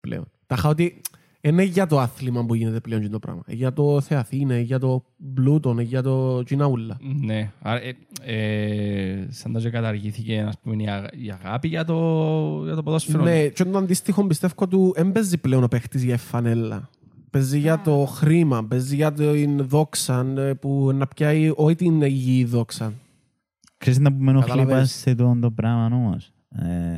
Πλέον. 0.00 0.30
Τα 0.46 0.54
είχα 0.58 0.68
ότι 0.68 1.00
είναι 1.40 1.62
για 1.62 1.86
το 1.86 1.98
άθλημα 2.00 2.44
που 2.46 2.54
γίνεται 2.54 2.80
πλέον 2.80 3.02
και 3.02 3.08
το 3.08 3.18
πράγμα. 3.18 3.42
Είναι 3.46 3.56
για 3.56 3.72
το 3.72 4.00
θεαθή, 4.00 4.36
είναι 4.38 4.58
για 4.60 4.78
το 4.78 5.04
πλούτο, 5.34 5.70
είναι 5.70 5.82
για 5.82 6.02
το 6.02 6.42
κοιναούλα. 6.46 6.98
Ναι. 7.20 7.52
Άρα, 7.62 7.80
ε, 7.82 7.94
ε, 8.22 9.26
σαν 9.30 9.52
να 9.52 9.60
και 9.60 9.70
καταργήθηκε 9.70 10.40
ας 10.48 10.58
πούμε, 10.62 10.82
η, 10.82 10.88
αγα- 10.88 11.10
η 11.12 11.30
αγάπη 11.30 11.68
για 11.68 11.84
το, 11.84 11.94
για 12.64 12.74
το 12.74 12.82
ποδόσφαιρο. 12.82 13.22
Ναι, 13.22 13.48
και 13.48 13.64
το 13.64 13.78
αντίστοιχο 13.78 14.26
πιστεύω 14.26 14.68
του 14.68 14.92
δεν 14.96 15.12
παίζει 15.12 15.38
πλέον 15.38 15.62
ο 15.64 15.68
παίχτης 15.68 16.02
για 16.02 16.18
φανέλα. 16.18 16.88
Παίζει 17.30 17.58
για 17.58 17.80
το 17.80 18.04
χρήμα, 18.04 18.64
παίζει 18.64 18.94
για 18.94 19.12
την 19.12 19.66
δόξα 19.68 20.20
ε, 20.36 20.54
που 20.54 20.90
να 20.94 21.06
πιάει 21.06 21.52
όχι 21.56 21.74
την 21.74 22.02
υγιή 22.02 22.44
δόξα. 22.44 22.92
Ξέρεις 23.78 23.98
να 23.98 24.12
που 24.12 24.22
με 24.22 24.30
ενοχλεί 24.30 24.48
Καταλαβαίνεις. 24.50 24.80
πας 24.90 24.92
σε 25.00 25.14
το, 25.14 25.38
το 25.40 25.50
πράγμα 25.50 25.96
όμως; 25.96 26.32
Ε, 26.48 26.96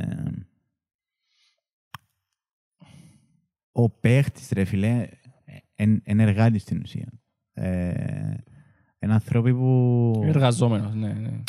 ο 3.71 3.89
παίχτης, 3.89 4.49
ρε 4.51 4.63
φίλε, 4.63 5.07
είναι 6.03 6.23
εργάτης 6.23 6.61
στην 6.61 6.79
ουσία. 6.81 7.11
Ε, 7.53 8.33
είναι 8.99 9.13
άνθρωποι 9.13 9.53
που... 9.53 10.11
Εργαζόμενος, 10.23 10.93
ναι. 10.95 11.13
ναι. 11.13 11.41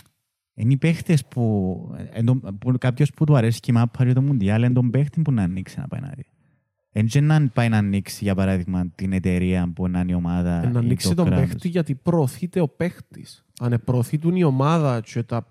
Είναι 0.55 0.73
οι 0.73 0.77
παίχτες 0.77 1.27
που, 1.27 1.77
εν 2.13 2.25
τον- 2.25 2.59
που 2.61 2.79
κάποιος 2.79 3.11
που 3.11 3.25
του 3.25 3.37
αρέσει 3.37 3.61
και 3.61 3.71
η 3.71 3.75
μάπα 3.75 4.05
για 4.05 4.15
το 4.15 4.23
Μουντιάλ 4.23 4.63
είναι 4.63 4.73
τον 4.73 4.91
παίχτη 4.91 5.23
που 5.23 5.33
να 5.33 5.43
ανοίξει 5.43 5.79
να 5.81 5.89
πάει 5.89 6.01
να 6.01 6.13
δει. 6.17 6.25
Εν 6.95 7.07
και 7.07 7.21
να 7.21 7.49
πάει 7.55 7.69
να 7.69 7.77
ανοίξει, 7.77 8.19
για 8.25 8.35
παράδειγμα, 8.35 8.91
την 8.95 9.13
εταιρεία 9.13 9.73
που 9.75 9.87
είναι 9.87 10.05
η 10.09 10.15
ομάδα 10.15 10.63
Ε, 10.63 10.67
να 10.67 10.81
ή 10.81 10.85
ανοίξει 10.85 11.09
το 11.09 11.15
τον 11.15 11.27
κράτος. 11.27 11.45
παίχτη 11.49 11.69
γιατί 11.69 11.95
προωθείται 11.95 12.61
ο 12.61 12.69
παίχτης. 12.69 13.45
Αν 13.61 13.81
προωθήτουν 13.85 14.37
η 14.37 14.45
ομάδα 14.45 15.01
και 15.13 15.23
τα 15.23 15.47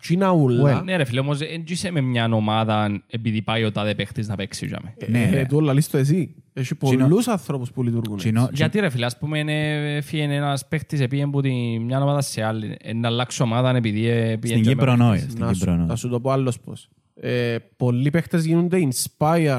κοιναούλα. 0.00 0.82
Ναι 0.82 0.96
ρε 0.96 1.04
φίλε, 1.04 1.20
όμως 1.20 1.38
δεν 1.38 1.62
είσαι 1.66 1.90
με 1.90 2.00
μια 2.00 2.28
ομάδα 2.32 3.02
επειδή 3.06 3.42
πάει 3.42 3.64
ο 3.64 3.72
τάδε 3.72 3.94
παίχτης 3.94 4.28
να 4.28 4.36
παίξει 4.36 4.66
για 4.66 4.78
με. 4.82 4.94
ε, 4.98 5.10
Ναι, 5.10 5.22
ε, 5.22 5.30
ρε. 5.30 5.46
του 5.46 5.56
όλα 5.56 5.72
λύστο 5.72 5.98
εσύ. 5.98 6.34
Έχει 6.52 6.76
Τσινό- 6.76 7.08
πολλούς 7.08 7.28
ανθρώπους 7.28 7.70
που 7.72 7.82
λειτουργούν 7.82 8.14
έτσι. 8.16 8.30
Τσινό- 8.30 8.50
Γιατί 8.52 8.80
ρε 8.80 8.88
φίλε, 8.90 9.06
ας 9.06 9.18
πούμε, 9.18 9.38
είναι- 9.38 9.96
έφυγε 9.96 10.22
ένας 10.22 10.68
παίχτης 10.68 11.00
επί 11.00 11.22
από 11.22 11.40
τη 11.42 11.50
μια 11.78 12.02
ομάδα 12.02 12.20
σε 12.20 12.42
άλλη. 12.42 12.76
Ε, 12.82 12.92
Να 12.92 13.08
αλλάξει 13.08 13.42
ομάδα 13.42 13.76
επειδή 13.76 14.06
ε, 14.06 14.36
πήγε 14.36 14.52
Στην 14.52 14.64
και 14.64 14.70
Κύπρο 14.70 14.90
με- 14.96 15.04
νόη. 15.04 15.18
Στην 15.18 15.38
Να 15.38 15.52
σου, 15.52 15.58
Κύπρο 15.58 15.74
νόη. 15.76 15.86
θα 15.86 15.96
σου 15.96 16.08
το 16.08 16.20
πω 16.20 16.30
άλλος 16.30 16.60
πώς. 16.60 16.88
Ε, 17.14 17.56
πολλοί 17.76 18.10
παίχτες 18.10 18.44
γίνονται 18.44 18.78
inspired 18.90 19.58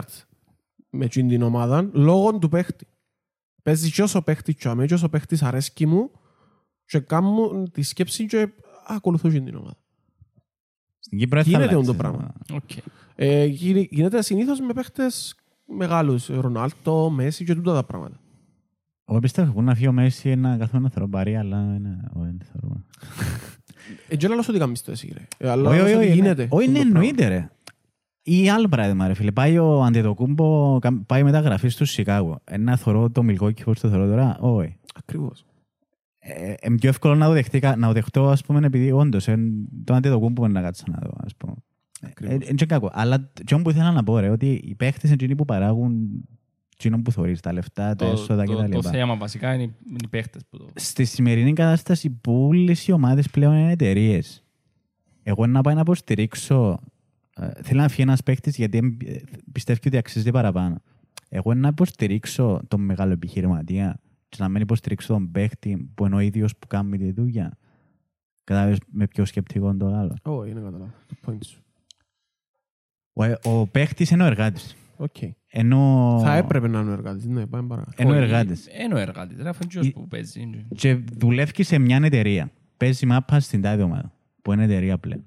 με 0.91 1.05
εκείνη 1.05 1.29
την 1.29 1.41
ομάδα 1.41 1.89
λόγω 1.93 2.37
του 2.39 2.49
παίχτη. 2.49 2.85
Παίζει 3.63 3.91
και 3.91 4.01
όσο 4.01 4.21
παίχτη 4.21 4.53
και 4.53 4.67
αμέ, 4.67 4.85
και 4.85 4.93
όσο 4.93 5.09
παίχτης 5.09 5.43
αρέσκει 5.43 5.85
μου 5.85 6.11
και 6.85 6.99
κάνω 6.99 7.63
τη 7.71 7.81
σκέψη 7.81 8.25
και 8.25 8.49
ακολουθώ 8.87 9.27
εκείνη 9.27 9.45
την 9.45 9.55
ομάδα. 9.55 9.77
Στην 10.99 11.17
Κύπρο 11.19 11.35
δεν 11.43 11.43
θα 11.43 11.49
Γίνεται 11.57 11.73
αλλάξει 11.73 11.91
το 11.91 11.97
πράγμα. 11.97 12.17
ομάδα. 12.17 12.63
Οκ. 12.63 12.69
Ε, 13.15 13.45
γι- 13.45 13.87
γίνεται 13.91 14.21
συνήθως 14.21 14.59
με 14.59 14.73
παίχτες 14.73 15.35
μεγάλους. 15.65 16.27
Ρονάλτο, 16.27 17.09
Μέση 17.09 17.43
και 17.45 17.55
τούτα 17.55 17.73
τα 17.73 17.83
πράγματα. 17.83 18.19
Εγώ 19.05 19.19
πιστεύω 19.19 19.51
που 19.51 19.61
να 19.61 19.73
φύγει 19.75 19.87
ο 19.87 19.91
Μέση 19.91 20.35
να 20.35 20.57
καθόλου 20.57 20.83
να 20.83 20.89
θεωρώ 20.89 21.09
παρή, 21.09 21.35
αλλά 21.35 21.57
είναι- 21.75 22.09
όχι, 22.13 22.25
δεν 22.37 22.47
θεωρώ. 22.51 22.83
Ε, 24.07 24.15
και 24.15 24.27
λαλώς 24.27 24.47
ότι 24.47 24.57
κάνεις 24.59 24.81
το 24.83 24.91
εσύ 24.91 25.13
ρε. 25.17 25.27
Ε, 25.37 25.49
αλλά 25.49 25.69
Όχι, 25.69 25.77
λαλώς 25.77 25.83
όχι, 25.93 25.95
ότι 25.95 26.05
όχι, 26.05 26.15
γίνεται. 26.15 26.41
ναι. 26.43 26.47
Όχι, 26.51 26.67
αυτό 26.67 26.71
ναι, 26.71 26.85
το 26.85 26.91
πράγμα. 26.91 26.99
εννοείται 27.07 27.27
ρε. 27.27 27.49
Ή 28.23 28.49
άλλο 28.49 28.67
παράδειγμα 28.67 29.07
ρε 29.07 29.13
φίλε. 29.13 29.31
Πάει 29.31 29.57
ο 29.57 29.83
Αντετοκούμπο, 29.83 30.79
κα- 30.79 31.03
πάει 31.05 31.23
μεταγραφή 31.23 31.67
στο 31.69 31.85
Σικάγο. 31.85 32.39
Ένα 32.43 32.75
θωρώ 32.77 33.09
το 33.09 33.23
Μιλγόκι 33.23 33.63
πώς 33.63 33.79
το 33.79 33.89
θωρώ 33.89 34.07
τώρα. 34.07 34.37
Όχι. 34.39 34.75
Ακριβώς. 34.95 35.45
Ε, 36.19 36.53
ε, 36.59 36.69
πιο 36.79 36.89
εύκολο 36.89 37.15
να 37.15 37.25
το, 37.25 37.31
δεχτεί, 37.31 37.59
κα- 37.59 37.75
να 37.75 37.87
το 37.87 37.93
δεχτώ, 37.93 38.27
ας 38.29 38.41
πούμε, 38.43 38.65
επειδή 38.65 38.91
όντως 38.91 39.27
ε, 39.27 39.37
το 39.83 39.93
Αντετοκούμπο 39.93 40.43
είναι 40.45 40.53
να 40.53 40.61
κάτσω 40.61 40.83
να 40.91 40.99
δω, 41.03 41.13
ας 41.23 41.35
πούμε. 41.35 41.53
Ε, 42.01 42.07
Ακριβώς. 42.07 42.33
ε, 42.33 42.37
Είναι 42.49 42.65
κακό. 42.67 42.89
Αλλά 42.93 43.19
τι 43.45 43.55
που 43.61 43.69
ήθελα 43.69 43.91
να 43.91 44.03
πω, 44.03 44.19
ρε, 44.19 44.29
ότι 44.29 44.61
οι 44.63 44.75
παίχτες 44.75 45.03
είναι 45.03 45.13
εκείνοι 45.13 45.35
που 45.35 45.45
παράγουν 45.45 46.09
εκείνο 46.73 47.01
που 47.01 47.11
θωρείς, 47.11 47.39
τα 47.39 47.53
λεφτά, 47.53 47.95
τα 47.95 48.05
Το- 48.05 48.11
έσοδα 48.11 48.43
το- 48.43 48.55
Το 48.55 48.79
κτλ. 48.79 48.89
θέμα 48.89 49.15
βασικά 49.17 49.53
είναι 49.53 49.63
οι- 49.63 49.75
είναι 49.89 49.97
οι 50.03 50.07
παίχτες 50.07 50.41
που 50.49 50.57
το... 50.57 50.67
Στη 50.75 51.05
σημερινή 51.05 51.53
κατάσταση 51.53 52.09
που 52.09 52.45
όλες 52.47 52.87
οι 52.87 52.91
ομάδες 52.91 53.29
πλέον 53.29 53.53
είναι 53.53 53.71
εταιρείες. 53.71 54.43
Εγώ 55.23 55.45
να 55.47 55.61
πάω 55.61 55.73
να 55.73 55.79
υποστηρίξω. 55.79 56.79
Ε, 57.37 57.49
θέλω 57.63 57.81
να 57.81 57.87
φύγει 57.87 58.01
ένας 58.01 58.23
παίκτης 58.23 58.55
γιατί 58.57 58.77
εμ- 58.77 59.01
ε, 59.03 59.21
πιστεύει 59.51 59.87
ότι 59.87 59.97
αξίζει 59.97 60.31
παραπάνω. 60.31 60.81
Εγώ 61.29 61.53
να 61.53 61.67
υποστηρίξω 61.67 62.61
τον 62.67 62.81
μεγάλο 62.81 63.11
επιχειρηματία 63.11 63.99
και 64.29 64.37
να 64.39 64.49
μην 64.49 64.61
υποστηρίξω 64.61 65.13
τον 65.13 65.31
παίκτη 65.31 65.91
που 65.95 66.05
είναι 66.05 66.15
ο 66.15 66.19
ίδιος 66.19 66.55
που 66.57 66.67
κάνει 66.67 66.97
τη 66.97 67.11
δουλειά. 67.11 67.57
Κατάλαβες 68.43 68.77
με 68.91 69.07
ποιο 69.07 69.25
σκεπτικό 69.25 69.75
το 69.75 69.87
λαλώ. 69.87 70.15
Όχι, 70.21 70.49
είναι 70.51 70.59
καταλάβω. 70.59 70.91
Το 71.07 71.15
point 71.31 71.37
σου. 71.45 71.61
Ο, 73.13 73.23
ο 73.59 73.67
παίκτης 73.67 74.09
είναι 74.11 74.23
ο 74.23 74.25
εργάτης. 74.25 74.75
Οκ. 74.97 75.15
Ενώ, 75.47 76.17
Θα 76.23 76.35
έπρεπε 76.35 76.67
να 76.67 76.79
είναι 76.79 76.89
ο 76.89 76.93
εργάτης. 76.93 77.25
Ναι, 77.25 77.45
πάμε 77.45 77.67
παρακάτω. 77.67 77.95
ενώ 78.01 78.09
ο 78.11 78.13
Όχι, 78.13 78.23
εργάτης. 78.23 78.67
Είναι 78.83 78.93
ο 78.93 78.97
εργάτης. 78.97 79.37
Ρε, 79.41 79.49
αφού 79.49 79.59
είναι 79.63 79.69
εκείνος 79.71 79.87
Η- 79.87 79.91
που 79.91 80.07
παίζει. 80.07 80.65
και 80.75 80.93
δουλεύει 81.17 81.63
σε 81.63 81.77
μια 81.79 81.99
εταιρεία. 82.03 82.51
Παίζει 82.77 83.05
μάπα 83.05 83.39
στην 83.39 83.61
τάδε 83.61 83.83
ομάδα, 83.83 84.13
που 84.41 84.53
είναι 84.53 84.63
εταιρεία 84.63 84.97
πλέον. 84.97 85.25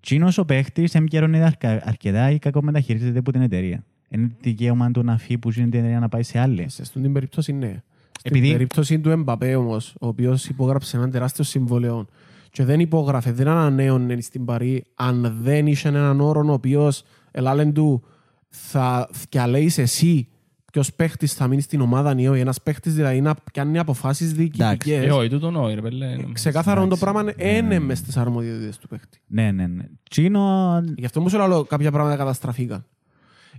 Τζείνος 0.00 0.38
ο 0.38 0.44
παίχτης 0.44 0.94
εμπειρώνεται 0.94 1.44
αρκα- 1.44 1.88
αρκετά 1.88 2.30
ή 2.30 2.38
κακομεταχειρίζεται 2.38 3.18
από 3.18 3.32
την 3.32 3.42
εταιρεία. 3.42 3.84
Είναι 4.08 4.30
δικαίωμα 4.40 4.90
του 4.90 5.02
να 5.02 5.18
φύγει 5.18 5.38
που 5.38 5.50
τζείν 5.50 5.62
την 5.68 5.78
εταιρεία 5.78 6.00
να 6.00 6.08
πάει 6.08 6.22
σε 6.22 6.38
άλλη. 6.38 6.68
Σε 6.68 6.82
αυτήν 6.82 7.02
την 7.02 7.12
περίπτωση 7.12 7.52
ναι. 7.52 7.82
Στην 8.18 8.36
Επειδή- 8.36 8.50
περίπτωση 8.52 9.00
του 9.00 9.10
Εμπαπέ 9.10 9.54
όμως, 9.54 9.94
ο 10.00 10.06
οποίος 10.06 10.46
υπόγραψε 10.46 10.96
έναν 10.96 11.10
τεράστιο 11.10 11.44
συμβολέο 11.44 12.06
και 12.50 12.64
δεν 12.64 12.80
υπόγραφε, 12.80 13.32
δεν 13.32 13.48
ανανέωνε 13.48 14.20
στην 14.20 14.44
Παρή 14.44 14.84
αν 14.94 15.36
δεν 15.42 15.66
είχε 15.66 15.88
έναν 15.88 16.20
όρο 16.20 16.44
ο 16.48 16.52
οποίος 16.52 17.02
ελάλεν 17.30 17.72
του 17.72 18.02
θα 18.48 19.08
διαλέεις 19.30 19.78
εσύ 19.78 20.28
ποιος 20.70 20.92
παίχτης 20.94 21.34
θα 21.34 21.46
μείνει 21.48 21.60
στην 21.60 21.80
ομάδα 21.80 22.14
ή 22.16 22.28
όχι. 22.28 22.40
Ένας 22.40 22.62
παίχτης 22.62 22.94
δηλαδή 22.94 23.20
να 23.20 23.34
κάνει 23.52 23.78
αποφάσεις 23.78 24.30
Ε, 24.30 24.34
διοικητικές. 24.34 25.10
όχι, 25.10 25.28
τούτο 25.28 25.50
νόη, 25.50 25.74
ρε 25.74 25.80
πέλε. 25.80 26.16
Ξεκάθαρο 26.32 26.80
το 26.80 26.86
Εντάξει. 26.86 27.02
πράγμα 27.02 27.22
Ναι, 27.22 27.32
είναι 27.38 27.60
ναι. 27.60 27.78
μες 27.78 27.98
στις 27.98 28.16
αρμοδιότητες 28.16 28.78
του 28.78 28.88
παίχτη. 28.88 29.20
Ναι, 29.26 29.50
ναι, 29.50 29.66
ναι. 29.66 29.84
Τσίνο... 30.10 30.80
Γι' 30.96 31.04
αυτό 31.04 31.20
μου 31.20 31.28
σου 31.28 31.36
λέω 31.38 31.64
κάποια 31.64 31.90
πράγματα 31.90 32.16
καταστραφήκαν. 32.16 32.84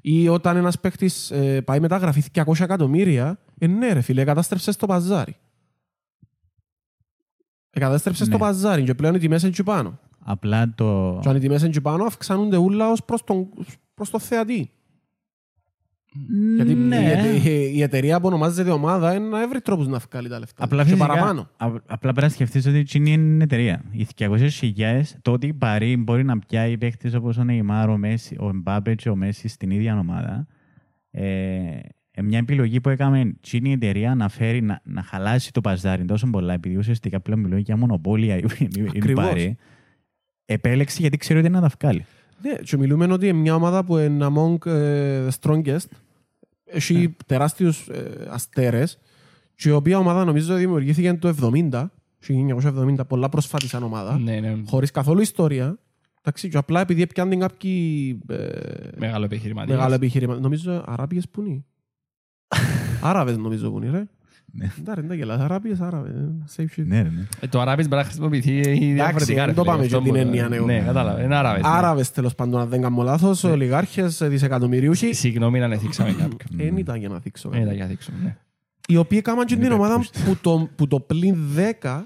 Ή 0.01 0.27
όταν 0.27 0.57
ένας 0.57 0.79
παίχτης 0.79 1.31
ε, 1.31 1.61
πάει 1.61 1.79
μεταγραφή 1.79 2.23
200 2.33 2.59
εκατομμύρια, 2.59 3.39
ε, 3.57 3.67
ναι 3.67 3.93
ρε 3.93 4.01
φίλε, 4.01 4.23
κατάστρεψες 4.23 4.75
το 4.75 4.85
παζάρι. 4.85 5.35
Εκατάστρεψε 7.69 8.25
Ναι. 8.25 8.31
το 8.31 8.37
παζάρι 8.37 8.83
και 8.83 8.93
πλέον 8.93 9.15
οι 9.15 9.19
τιμές 9.19 9.41
είναι 9.41 9.51
και 9.51 9.63
πάνω. 9.63 9.99
Απλά 10.23 10.73
το... 10.75 11.19
Και 11.21 11.29
αν 11.29 11.35
οι 11.35 11.39
τιμές 11.39 11.61
είναι 11.61 11.69
και 11.71 11.81
πάνω, 11.81 12.03
αυξάνονται 12.03 12.57
ούλα 12.57 12.91
ως 12.91 13.03
προς 13.05 13.23
τον, 13.23 13.49
προς 13.93 14.09
το 14.09 14.19
θεατή. 14.19 14.71
Γιατί 16.55 16.73
ναι. 16.73 17.21
η, 17.43 17.49
η, 17.49 17.71
η 17.75 17.81
εταιρεία 17.81 18.19
που 18.19 18.27
ονομάζεται 18.27 18.71
ομάδα 18.71 19.13
είναι 19.15 19.27
να 19.27 19.47
βρει 19.47 19.61
τρόπους 19.61 19.87
να 19.87 19.97
βγάλει 20.09 20.29
τα 20.29 20.39
λεφτά. 20.39 20.63
Απλά 20.63 20.83
και 20.83 20.89
φυσικά, 20.89 21.07
παραπάνω. 21.07 21.41
α- 21.57 21.65
απλά 21.85 22.11
πρέπει 22.11 22.21
να 22.21 22.29
σκεφτείς 22.29 22.65
ότι 22.65 22.77
εκείνη 22.77 23.11
είναι 23.11 23.43
εταιρεία. 23.43 23.83
Οι 23.91 24.07
200.000, 24.17 25.01
το 25.21 25.31
ότι 25.31 25.47
η 25.47 25.53
Παρή 25.53 25.97
μπορεί 25.97 26.23
να 26.23 26.39
πιάει 26.39 26.77
παίχτες 26.77 27.13
όπως 27.13 27.37
ο 27.37 27.43
Νεϊμάρ, 27.43 27.89
ο, 27.89 27.97
Μέση, 27.97 28.35
ο 28.39 28.47
Εμπάπε 28.49 28.95
και 28.95 29.09
ο 29.09 29.15
Μέση 29.15 29.47
στην 29.47 29.69
ίδια 29.71 29.99
ομάδα, 29.99 30.47
ε, 31.11 31.23
ε, 32.11 32.21
μια 32.21 32.37
επιλογή 32.37 32.81
που 32.81 32.89
έκαμε 32.89 33.19
εκείνη 33.19 33.69
η 33.69 33.71
εταιρεία 33.73 34.15
να 34.15 34.29
φέρει, 34.29 34.61
να, 34.61 34.81
να 34.83 35.01
χαλάσει 35.03 35.51
το 35.51 35.61
παζάρι 35.61 36.05
τόσο 36.05 36.29
πολλά, 36.29 36.53
επειδή 36.53 36.75
ουσιαστικά 36.77 37.19
πλέον 37.19 37.39
μιλώ 37.39 37.57
για 37.57 37.77
μονοπόλια 37.77 38.35
η 38.37 38.43
η- 38.59 38.67
η 38.75 38.85
Ακριβώς. 38.95 39.25
Παρή, 39.25 39.57
επέλεξε 40.45 40.97
γιατί 41.01 41.17
ξέρει 41.17 41.39
ότι 41.39 41.47
είναι 41.47 41.59
να 41.59 41.67
τα 41.69 41.75
βγάλει. 41.81 42.05
Ναι, 42.41 42.53
και 42.55 42.77
μιλούμε 42.77 43.13
ότι 43.13 43.27
είναι 43.27 43.37
μια 43.39 43.55
ομάδα 43.55 43.83
που 43.83 43.97
είναι 43.97 44.27
among 44.35 44.65
ε, 44.65 45.27
the 45.27 45.31
strongest. 45.41 45.85
Έχει 46.65 46.93
Ναι. 46.97 47.13
τεράστιους 47.25 47.87
ε, 47.87 48.27
αστέρες 48.29 48.99
και 49.55 49.69
η 49.69 49.71
οποία 49.71 49.97
ομάδα 49.97 50.25
νομίζω 50.25 50.55
δημιουργήθηκε 50.55 51.13
το 51.13 51.35
70, 51.41 51.85
1970, 52.27 52.95
πολλά 53.07 53.29
πρόσφατη 53.29 53.67
σαν 53.67 53.83
ομάδα, 53.83 54.17
Ναι, 54.19 54.39
ναι. 54.39 54.57
χωρίς 54.65 54.91
καθόλου 54.91 55.21
ιστορία. 55.21 55.77
Εντάξει, 56.23 56.49
και 56.49 56.57
απλά 56.57 56.79
επειδή 56.81 57.07
πιάνουν 57.07 57.39
κάποιοι 57.39 58.19
ε, 58.27 58.35
Μεγάλο 58.97 59.25
επιχειρηματίας. 59.25 59.77
μεγάλα 59.77 59.95
επιχειρήματα. 59.95 60.39
Νομίζω 60.39 60.83
Αράπιες 60.87 61.29
που 61.29 61.41
είναι. 61.41 61.63
Άραβες 63.01 63.37
νομίζω 63.37 63.71
που 63.71 63.77
είναι, 63.77 63.89
ρε. 63.91 64.03
Ναι. 64.53 64.71
Εντάξει, 64.79 65.07
δεν 65.07 65.17
γελάς. 65.17 65.39
Αράπιες, 65.39 65.79
Άραβες. 65.79 66.11
ε, 66.13 66.31
Safe 66.57 66.79
shit. 66.79 66.85
Ναι, 66.85 67.01
ρε, 67.01 67.09
ναι. 67.09 67.27
Ε, 67.39 67.47
Το 67.47 67.61
Αράβης 67.61 67.87
μπορεί 67.87 68.01
να 68.01 68.07
χρησιμοποιηθεί 68.07 68.61
διαφορετικά. 68.93 69.45
δεν 69.45 69.45
ρε 69.45 69.53
το 69.53 69.61
φίλε, 69.61 69.71
πάμε 69.73 69.83
αυτό 69.85 69.97
και 69.97 70.03
την 70.03 70.13
που- 70.13 70.19
έννοια, 70.19 70.47
ναι. 70.49 70.59
Ναι, 70.59 70.79
κατάλαβα. 70.79 71.23
Είναι 71.23 71.35
Άραβες. 71.35 71.61
ναι. 71.61 71.67
Άραβες 71.69 72.11
τέλος 72.11 72.35
πάντων, 72.35 72.61
αν 72.61 72.67
δεν 72.69 72.81
κάνω 72.81 73.03
λάθος, 73.03 73.43
ολιγάρχες, 73.43 74.17
δισεκατομμυρίουχοι. 74.23 75.13
Συγγνώμη 75.13 75.61
αν 75.63 75.71
εθίξαμε 75.71 76.09
κάποιον. 76.11 76.37
Δεν 76.51 76.77
ήταν 76.77 76.95
για 76.99 77.09
να 77.09 77.17
δείξω. 77.17 77.49
Ε, 77.53 77.65
τα 77.65 77.73
για 77.73 77.85
δείξουμε, 77.85 78.17
ναι. 78.23 78.35
οι 78.87 78.97
οποίοι 78.97 79.17
έκαναν 79.21 79.45
και 79.45 79.53
Είναι 79.53 79.63
την 79.63 79.71
ομάδα 79.71 79.93
υπερπούστη. 79.93 80.21
που 80.25 80.37
το, 80.41 80.69
που 80.75 80.87
το 80.87 80.99
πλήν 80.99 81.35
10 81.81 82.01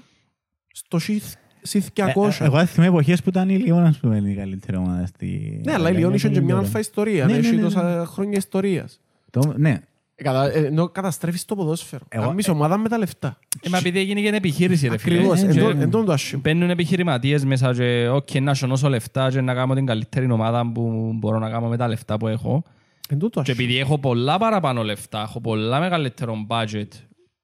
στο, 0.72 0.98
χι- 0.98 1.22
συν 1.62 1.82
Ε, 1.94 2.02
ε, 2.02 2.12
200. 2.14 2.44
Εγώ 2.44 2.64
θυμάμαι 2.66 2.90
εποχές 2.92 3.22
που 3.22 3.28
ήταν 3.28 3.48
η 3.48 3.56
Λιόν, 3.56 3.84
ας 3.84 3.98
πούμε, 3.98 4.16
η 4.26 4.34
καλύτερη 4.34 4.76
ομάδα 4.76 5.06
στη... 5.06 5.60
Ναι, 5.64 5.72
αλλά 5.72 5.90
η 5.90 5.94
Λιόν 5.94 6.14
είχε 6.14 6.28
και 6.28 6.40
μια 6.40 6.56
αλφα 6.56 6.78
ιστορία. 6.78 7.26
Ναι, 7.26 7.32
ναι, 7.32 7.38
ναι, 7.38 7.46
Έχει 7.46 7.56
ναι, 7.56 7.62
τόσα 7.62 8.04
χρόνια 8.06 8.36
ιστορίας. 8.38 9.00
Το- 9.30 9.54
Ναι, 9.56 9.70
Ε, 9.70 9.80
κατα- 10.24 10.52
ε, 10.56 10.64
Ενώ 10.66 10.88
καταστρέφεις 10.88 11.44
το 11.44 11.54
ποδόσφαιρο. 11.54 12.04
Εγώ- 12.08 12.26
Κάνεις 12.26 12.48
ομάδα 12.48 12.76
με 12.78 12.88
τα 12.88 12.98
λεφτά. 12.98 13.38
Ε, 13.62 13.68
μα 13.68 13.78
επειδή 13.78 13.98
έγινε 13.98 14.20
και 14.20 14.28
επιχείρηση, 14.28 14.88
ρε 14.88 14.96
φίλε. 14.98 15.16
Ακριβώς. 15.16 15.42
ε, 15.42 15.44
Εν 15.46 15.50
ε, 15.58 15.60
τω- 15.60 15.68
ε, 15.70 15.82
εν 15.82 15.90
τούτο 15.90 16.04
το 16.04 16.12
άσχημο. 16.12 16.40
Μπαίνουν 16.44 16.70
επιχειρηματίες 16.70 17.44
μέσα 17.44 17.72
και 17.74 18.08
«Οκ, 18.08 18.34
να 18.40 18.54
σωνώσω 18.54 18.88
λεφτά 18.88 19.30
και 19.30 19.40
να 19.40 19.54
κάνω 19.54 19.74
την 19.74 19.86
καλύτερη 19.86 20.30
ομάδα 20.30 20.70
που 20.72 21.12
μπορώ 21.18 21.38
να 21.38 21.50
κάνω 21.50 21.68
με 21.68 21.76
τα 21.76 21.88
λεφτά 21.88 22.16
που 22.16 22.28
έχω». 22.28 22.62
Εν 23.08 23.18
τω 23.18 23.30
το 23.30 23.42
Και 23.42 23.50
άσχημο. 23.50 23.68
επειδή 23.68 23.80
έχω 23.80 23.98
πολλά 23.98 24.38
παραπάνω 24.38 24.82
λεφτά, 24.82 25.20
έχω 25.20 25.40
πολλά 25.40 25.80
μεγαλύτερο 25.80 26.46
budget 26.48 26.88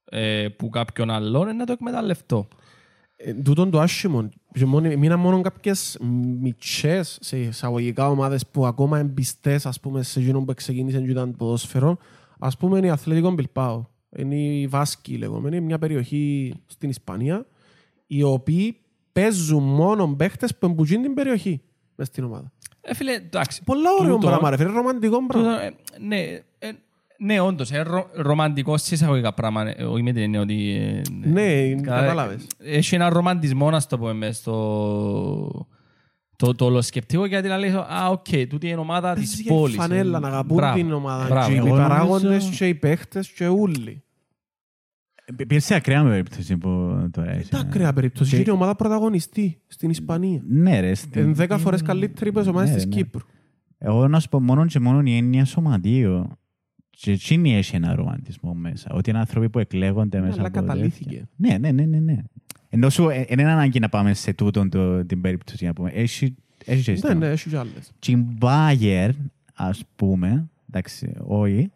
ε, 0.05 0.47
που 0.57 0.69
κάποιον 0.69 1.11
άλλον, 1.11 1.49
ε, 1.49 1.53
να 1.53 1.65
το 1.67 1.73
εκμεταλλευτώ. 1.73 2.49
Εν 3.17 3.45
τούτον 3.45 3.71
το 3.71 3.81
άσχημο. 3.81 4.29
Και 4.53 4.65
μόνο- 4.67 4.97
Μείναν 4.97 5.19
μόνο 5.19 5.41
κάποιες 5.41 5.99
μητσές 6.41 7.19
σε 7.21 7.39
εισαγωγικά 7.39 8.09
ομάδες 8.09 8.47
που 8.47 8.67
ακόμα 8.67 8.99
εμπιστές 8.99 9.67
ας 9.67 9.81
πούμε 9.81 10.03
σε 10.03 10.21
εκείνον 10.21 10.45
που 10.45 10.55
ξεκίνησε 10.55 11.01
και 11.01 11.11
ήταν 11.11 11.37
ποδόσφαιρο. 11.37 11.99
Ας 12.45 12.57
πούμε 12.57 12.79
είναι 12.79 12.87
η 12.87 12.91
Αθλητικό 12.91 13.31
Μπιλπάο. 13.31 13.85
Είναι 14.17 14.35
η 14.37 14.67
Βάσκη 14.67 15.17
λεγόμενη, 15.17 15.61
μια 15.61 15.79
περιοχή 15.79 16.55
στην 16.67 16.89
Ισπανία 16.89 17.47
οι 18.07 18.23
οποίοι 18.23 18.77
παίζουν 19.13 19.63
μόνο 19.63 20.15
παίχτες 20.17 20.57
που 20.57 20.67
εμπουζούν 20.67 21.03
την 21.03 21.15
περιοχή 21.15 21.61
μες 21.97 22.07
στην 22.07 22.25
ομάδα. 22.25 22.53
Ε, 22.81 22.95
φίλε, 22.95 23.13
εντάξει. 23.13 23.63
Πολλά 23.65 23.91
ωραίο 24.01 24.15
τούτο- 24.15 24.27
πράγμα 24.27 24.51
ρε 24.51 24.57
φίλε, 24.57 24.71
ρομαντικό 24.71 25.17
τούτο, 25.17 25.27
πράγμα. 25.27 25.63
ε, 25.63 25.73
ναι, 26.07 26.17
ε, 26.59 26.71
ναι, 27.19 27.41
όντως, 27.41 27.71
ε, 27.71 27.81
ρο, 27.83 28.07
ρομαντικός 28.15 28.83
σε 28.83 28.95
εισαγωγικά 28.95 29.33
πράγμα, 29.35 29.69
ε, 29.77 29.85
όχι 29.85 30.03
με 30.03 30.13
την 30.13 30.23
έννοια 30.23 30.41
ότι... 30.41 30.71
ε, 31.25 31.29
Ναι, 31.29 31.75
κα- 31.75 31.95
κατάλαβες. 32.01 32.47
Έχει 32.59 32.95
ένα 32.95 33.09
ρομαντισμό, 33.09 33.71
να 33.71 33.83
το 33.83 33.99
πούμε, 33.99 34.13
μες 34.13 34.37
στο... 34.37 35.67
Το, 36.47 36.55
το 36.55 36.65
ολοσκεπτικό 36.65 37.25
γιατί 37.27 37.49
να 37.49 37.59
λέει, 37.59 37.71
α, 37.71 38.09
οκ, 38.11 38.27
τούτη 38.49 38.67
είναι 38.67 38.77
η 38.77 38.79
ομάδα 38.79 39.13
Παίζει 39.15 39.31
της 39.31 39.41
για 39.41 39.53
πόλης. 39.55 39.77
φανέλα 39.77 40.17
Ε, 40.17 40.21
να 40.21 40.27
αγαπούν 40.29 40.57
μπράβο, 40.57 40.77
την 40.77 40.93
ομάδα 40.93 41.27
μπράβο. 41.29 41.49
και 41.49 41.55
οι 41.55 41.57
Εγώ 41.57 41.69
παράγοντες 41.77 42.23
νομίζω- 42.23 42.51
και 42.51 42.69
οι 42.69 42.75
παίχτες 42.75 43.29
και 43.33 43.47
όλοι. 43.47 44.03
Ε, 45.39 45.45
Πήρε 45.45 45.61
σε 45.61 45.75
ακραία 45.75 46.03
περίπτωση 46.05 46.57
που 46.57 46.69
τώρα 47.13 47.37
είσαι. 47.39 47.49
Τα 47.49 47.59
ακραία 47.59 47.93
περίπτωση. 47.93 48.31
Και- 48.31 48.37
Είναι 48.37 48.45
η 48.49 48.51
ομάδα 48.51 48.75
πρωταγωνιστή 48.77 49.61
στην 49.67 49.91
Ισπανία. 49.91 50.43
Ναι 50.49 50.81
ρε. 50.81 50.95
στην- 50.95 51.23
Είναι 51.23 51.33
δέκα 51.33 51.59
φορές 51.59 51.83
καλύτερη 51.83 52.29
από 52.31 52.39
τις 52.39 52.49
ομάδες 52.49 52.69
Ναι, 52.71 52.77
της 52.77 52.87
ναι. 52.87 52.95
Κύπρου. 52.95 53.23
Εγώ 53.79 54.09
να 54.09 54.21
σου 54.21 54.29
πω 54.29 54.41
μόνο 54.41 54.67
και 54.67 54.81
μόνο 54.81 55.01
η 55.05 55.17
έννοια 55.17 55.45
σωματείο 55.45 56.39
και 56.97 57.11
εκείνη 57.11 57.57
έχει 57.57 57.77
ένα 57.77 57.95
ρομαντισμό 57.95 58.55
μέσα. 58.55 58.91
Ότι 58.93 59.11
είναι 59.11 59.19
άνθρωποι 59.19 59.49
που 59.51 59.59
εκλέγονται 59.59 60.19
Ναι, 60.19 60.27
μέσα 60.27 60.39
αλλά 60.39 60.49
από 60.49 60.59
καταλήθηκε. 60.61 61.05
τέτοια. 61.11 61.29
Ναι, 61.37 61.59
ναι, 61.59 61.71
ναι, 61.71 61.85
ναι. 61.85 61.99
ναι. 62.13 62.19
Ενώ 62.69 62.91
σου 62.91 63.09
ε, 63.09 63.25
δεν 63.29 63.39
είναι 63.39 63.51
ανάγκη 63.51 63.79
να 63.81 63.89
πάμε 63.89 64.15
σε 64.15 64.33
τούτον 64.33 64.71
το, 64.71 65.05
την 65.05 65.21
περίπτωση 65.21 65.65
να 65.65 65.73
πούμε. 65.73 65.91
Έχει, 65.91 66.35
έχεις 66.65 66.85
και 66.85 66.91
Ναι, 66.91 66.97
στο- 66.97 67.15
ναι, 67.15 67.27
έχεις 67.27 67.43
κι 67.53 67.57
άλλες. 67.57 67.93
Και 67.99 68.13
η 68.13 68.27
Bayer, 68.41 69.11
ας 69.55 69.83
πούμε, 69.97 70.49
εντάξει, 70.69 71.13
όχι, 71.19 71.71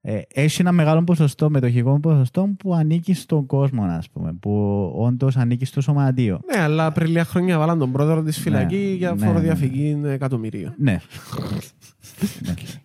ε, 0.00 0.20
έχει 0.34 0.60
ένα 0.60 0.72
μεγάλο 0.72 1.04
ποσοστό, 1.04 1.50
μετοχικό 1.50 2.00
ποσοστό 2.00 2.54
που 2.58 2.74
ανήκει 2.74 3.14
στον 3.14 3.46
κόσμο, 3.46 3.82
ας 3.84 4.10
πούμε, 4.10 4.32
που 4.32 4.52
όντως 4.96 5.36
ανήκει 5.36 5.64
στο 5.64 5.80
σωματείο. 5.80 6.40
Ναι, 6.54 6.60
αλλά 6.62 6.92
πριν 6.92 7.06
λίγα 7.06 7.24
χρόνια 7.24 7.58
βάλαν 7.58 7.78
τον 7.78 7.92
πρόεδρο 7.92 8.22
της 8.22 8.38
φυλακή 8.38 8.76
Ναι, 8.76 8.82
για 8.94 9.14
ναι, 9.14 9.26
φοροδιαφυγή 9.26 10.00
εκατομμυρίων. 10.04 10.74
Ναι. 10.78 10.92
Ναι. 10.92 10.98
που, 10.98 12.54
ελι- 12.58 12.80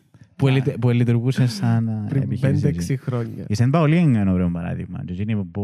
που 0.80 0.90
λειτουργούσε 0.90 1.48
σαν 1.48 1.88
ε, 1.88 2.06
Πριν 2.10 2.22
επιχείρηση. 2.22 2.98
5-6 3.00 3.02
χρόνια. 3.04 3.46
Η 3.48 3.56
Σεν 3.56 3.70
Παολί 3.70 3.98
είναι 3.98 4.20
ένα 4.20 4.32
ωραίο 4.32 4.50
παράδειγμα. 4.52 5.04
Και 5.06 5.14
εκείνοι 5.14 5.44
που, 5.46 5.64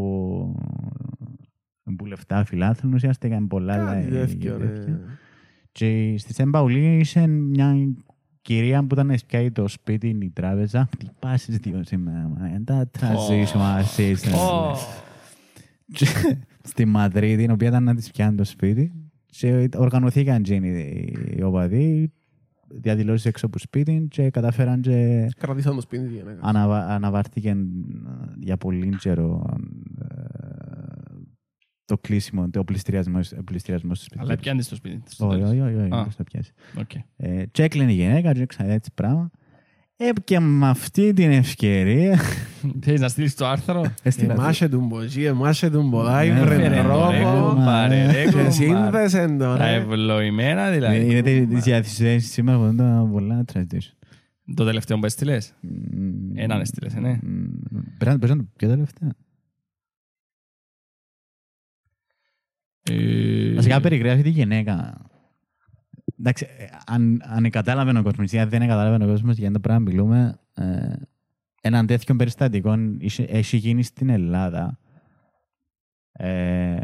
που 1.97 2.05
λεφτά 2.05 2.45
φιλάθλουν 2.45 2.93
ουσιαστικά 2.93 3.35
είναι 3.35 3.47
πολλά 3.47 3.73
άλλα. 3.73 3.93
Κάτι 3.93 4.15
ε, 4.15 4.25
τέτοιο, 4.25 4.57
τέτοια. 4.57 4.91
ναι. 4.93 4.99
Και 5.71 6.15
στη 6.17 6.33
Σεν 6.33 6.49
Παολί 6.49 6.97
είχε 6.99 7.27
μια 7.27 7.75
κυρία 8.41 8.83
που 8.83 8.93
ήταν 8.93 9.17
σκιάει 9.17 9.51
το 9.51 9.67
σπίτι, 9.67 10.07
η 10.21 10.29
τράπεζα. 10.29 10.89
Τι 10.97 11.05
πάσεις 11.19 11.57
δύο 11.57 11.81
σήμερα, 11.83 12.27
μα, 12.37 12.49
δεν 12.51 12.63
τα 12.63 12.87
τραζείς 12.87 13.53
μαζί 13.53 14.13
σας. 14.15 14.33
Ω, 14.33 14.75
Και 15.91 16.05
Στη 16.63 16.85
Μαδρίτη, 16.85 17.43
η 17.43 17.51
οποία 17.51 17.67
ήταν 17.67 17.83
να 17.83 17.95
της 17.95 18.11
πιάνει 18.11 18.37
το 18.37 18.43
σπίτι. 18.43 18.91
Και 19.25 19.69
οργανωθήκαν 19.75 20.35
εκείνοι 20.35 20.69
οι 21.37 21.43
οπαδοί, 21.43 22.11
διαδηλώσεις 22.81 23.25
έξω 23.25 23.45
από 23.45 23.53
το 23.55 23.59
σπίτι 23.59 24.07
και 24.09 24.29
καταφέραν 24.29 24.81
και 24.81 25.27
Κρατήσαν 25.37 25.75
το 25.75 25.81
σπίτι 25.81 26.07
για 26.07 26.23
να 26.23 26.37
αναβα, 26.41 26.87
αναβάρθηκε 26.87 27.49
ε, 27.49 27.55
για 28.39 28.57
πολύ 28.57 28.95
καιρό 28.99 29.45
ε, 30.01 30.05
το 31.85 31.97
κλείσιμο, 31.97 32.49
το 32.49 32.63
πληστηριασμό, 32.63 33.19
πληστηριασμό 33.45 33.95
στο 33.95 34.03
σπίτι. 34.03 34.21
Αλλά 34.23 34.35
πιάνεις 34.37 34.65
στο 34.65 34.75
σπίτι. 34.75 34.99
της, 34.99 35.13
στο 35.13 35.27
Όχι, 35.27 35.35
τέλος. 35.35 35.49
όχι, 35.51 35.61
όχι, 35.61 35.75
όχι, 35.75 35.93
Α. 35.93 36.03
δεν 36.03 36.13
το 36.17 36.23
πιάσεις. 36.23 36.53
Οκ. 36.79 36.91
Ε, 37.17 37.45
Και 37.51 37.63
έκλαινε 37.63 37.91
η 37.91 37.95
γυναίκα, 37.95 38.33
και 38.33 38.41
έξανε 38.41 38.73
έτσι 38.73 38.91
πράγμα. 38.93 39.29
Ε, 39.97 40.09
και 40.23 40.39
με 40.39 40.69
αυτή 40.69 41.13
την 41.13 41.31
ευκαιρία... 41.31 42.19
Θέλεις 42.81 42.99
να 43.01 43.07
στείλεις 43.07 43.35
το 43.35 43.45
άρθρο; 43.47 43.93
έστειλα- 44.03 44.33
Εμάσε 44.33 44.69
του 44.69 44.79
μποτζί, 44.81 45.23
εμάσε 45.23 45.69
του 45.69 45.83
μποδάι, 45.87 46.29
Ναι, 46.29 46.39
βρε 46.43 46.55
ρε, 46.55 46.67
ρε, 46.67 46.81
τρόπο. 46.81 47.49
κουμπάρε, 47.49 48.05
ρε, 48.11 48.23
Και 48.23 48.29
κουμπάρε. 48.31 48.51
σύνδεσεν 48.51 49.37
το, 49.37 49.55
Τα 49.57 49.65
ρε. 49.65 49.73
ευλογημένα 49.75 50.61
Ε, 50.61 50.73
δηλαδή. 50.73 51.05
Είναι 51.05 51.21
τις 51.45 51.63
διαθέσεις 51.63 52.31
σήμερα 52.31 52.57
που 52.57 52.73
ήταν 52.73 53.11
πολλά 53.11 53.45
transition. 53.53 53.91
Το 54.55 54.65
τελευταίο 54.65 54.99
που 54.99 55.05
έστειλες; 55.05 55.53
Μμμ. 55.61 56.31
Έναν 56.35 56.61
έστειλες, 56.61 56.93
ε, 56.95 56.99
ναι. 56.99 57.19
Μμμ. 57.23 57.45
Πρέπει 57.97 58.11
να- 58.11 58.19
πρέπει 58.19 58.33
να 58.37 58.43
το 58.43 58.49
πιο 58.57 58.67
τελευταία; 58.69 59.09
Ε, 62.91 63.53
Βασικά 63.53 63.81
περιγράφει 63.81 64.21
τη 64.21 64.29
γυναίκα. 64.29 65.01
Εντάξει, 66.25 66.47
ε, 66.57 66.65
αν, 66.85 67.21
αν 67.25 67.49
κατάλαβε 67.49 67.99
ο 67.99 68.03
κόσμος 68.03 68.31
ή 68.31 68.39
αν 68.39 68.49
δεν 68.49 68.59
κατάλαβε 68.59 69.03
ο 69.05 69.07
κόσμος 69.07 69.37
για 69.37 69.51
το 69.51 69.59
πράγμα 69.59 69.79
μιλούμε, 69.79 70.39
ε, 70.53 70.93
έναν 71.61 71.85
τέτοιο 71.85 72.15
περιστατικό 72.15 72.75
είχε- 72.99 73.27
έχει 73.29 73.57
γίνει 73.57 73.83
στην 73.83 74.09
Ελλάδα. 74.09 74.79
Ε, 76.11 76.75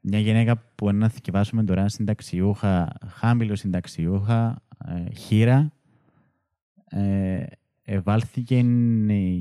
μια 0.00 0.18
γυναίκα 0.18 0.56
που 0.74 0.92
να 0.92 1.08
θυκευάσουμε 1.08 1.64
τώρα 1.64 1.88
συνταξιούχα, 1.88 2.92
χάμηλο 3.06 3.56
συνταξιούχα, 3.56 4.62
ε, 4.86 5.14
χείρα, 5.14 5.72
ε, 6.84 7.44
ευάλθηκε 7.82 8.58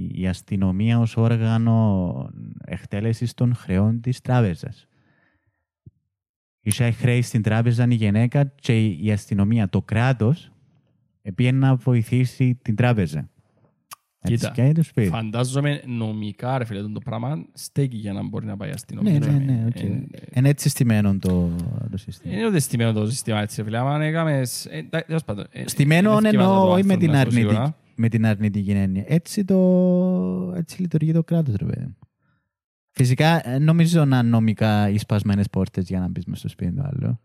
η 0.08 0.28
αστυνομία 0.28 1.00
ως 1.00 1.18
όργανο 1.18 2.30
εκτέλεσης 2.66 3.34
των 3.34 3.56
χρεών 3.56 4.02
της 4.02 4.22
τράπεζας. 4.22 4.88
Είχε 6.68 6.92
χρέη 6.92 7.22
στην 7.22 7.42
τράπεζα 7.42 7.86
η 7.90 7.94
γυναίκα 7.96 8.44
και 8.56 8.86
η 8.86 9.12
αστυνομία, 9.12 9.70
το 9.70 9.82
κράτος, 9.82 10.52
πήγε 11.36 11.52
να 11.52 11.76
βοηθήσει 11.76 12.60
την 12.62 12.76
τράπεζα. 12.76 13.30
Κοίτα, 14.24 14.50
και 14.50 14.72
το 14.76 14.84
σπίτι. 14.84 15.08
Φαντάζομαι 15.10 15.82
νομικά, 15.86 16.58
ρε 16.58 16.66
φίλε, 16.66 16.82
το 16.82 17.00
πράγμα 17.06 17.46
στέκει 17.54 17.96
για 17.98 18.14
να 18.14 18.28
μπορεί 18.28 18.46
να 18.46 18.58
πάει 18.58 18.70
η 18.70 18.72
αστυνομία. 18.72 19.20
Ναι, 19.20 19.28
ναι, 19.28 19.38
ναι. 19.38 19.66
οκ. 19.68 19.80
Ε, 19.80 19.86
ε, 19.86 20.02
Είναι 20.34 20.50
έτσι 20.50 20.70
στημένο 20.70 21.18
το, 21.20 21.50
το 21.92 21.98
σύστημα. 21.98 22.34
Είναι 22.34 22.48
ούτε 22.48 22.60
στημένο 22.60 22.92
το 22.94 23.10
σύστημα 23.10 23.42
έτσι, 23.42 23.56
ρε 23.62 23.64
φίλε. 23.64 23.78
Αν 23.78 24.02
έκαμε... 24.02 24.42
ε, 24.70 24.84
τα- 24.84 25.04
τέλος 25.04 25.24
πάντων, 25.24 25.46
ε, 25.52 25.68
Στημένο 25.68 26.12
δεν 26.14 26.22
θυκευάζω 26.24 26.50
το 26.50 26.56
εννοώ 26.56 26.74
όχι 26.74 26.84
με 26.86 26.94
άρθρο, 26.94 27.06
την, 27.08 27.12
να 27.12 27.18
σου 27.20 27.24
πω 27.24 27.30
αρνητική, 27.30 27.54
σίγουρα. 27.54 27.78
με 27.96 28.10
την 28.10 28.26
αρνητική 28.26 28.72
έννοια. 28.72 29.04
Έτσι, 29.08 29.46
το, 29.46 30.54
έτσι 30.56 30.82
λειτουργεί 30.82 31.12
το 31.12 31.24
κράτος, 31.24 31.56
ρε 31.56 31.66
παιδί. 31.66 31.96
Μου. 33.00 33.06
Φυσικά, 33.06 33.50
ε, 33.50 33.58
νομίζω 33.60 34.06
να 34.06 34.18
είναι 34.20 34.30
νομικά 34.30 34.90
οι 34.90 34.98
σπασμένες 34.98 35.50
πόρτες 35.50 35.88
για 35.88 36.00
να 36.00 36.08
μπεις 36.08 36.26
μες 36.26 36.40
στο 36.40 36.48
σπίτι 36.50 36.72
του 36.72 36.84
άλλου. 36.92 37.20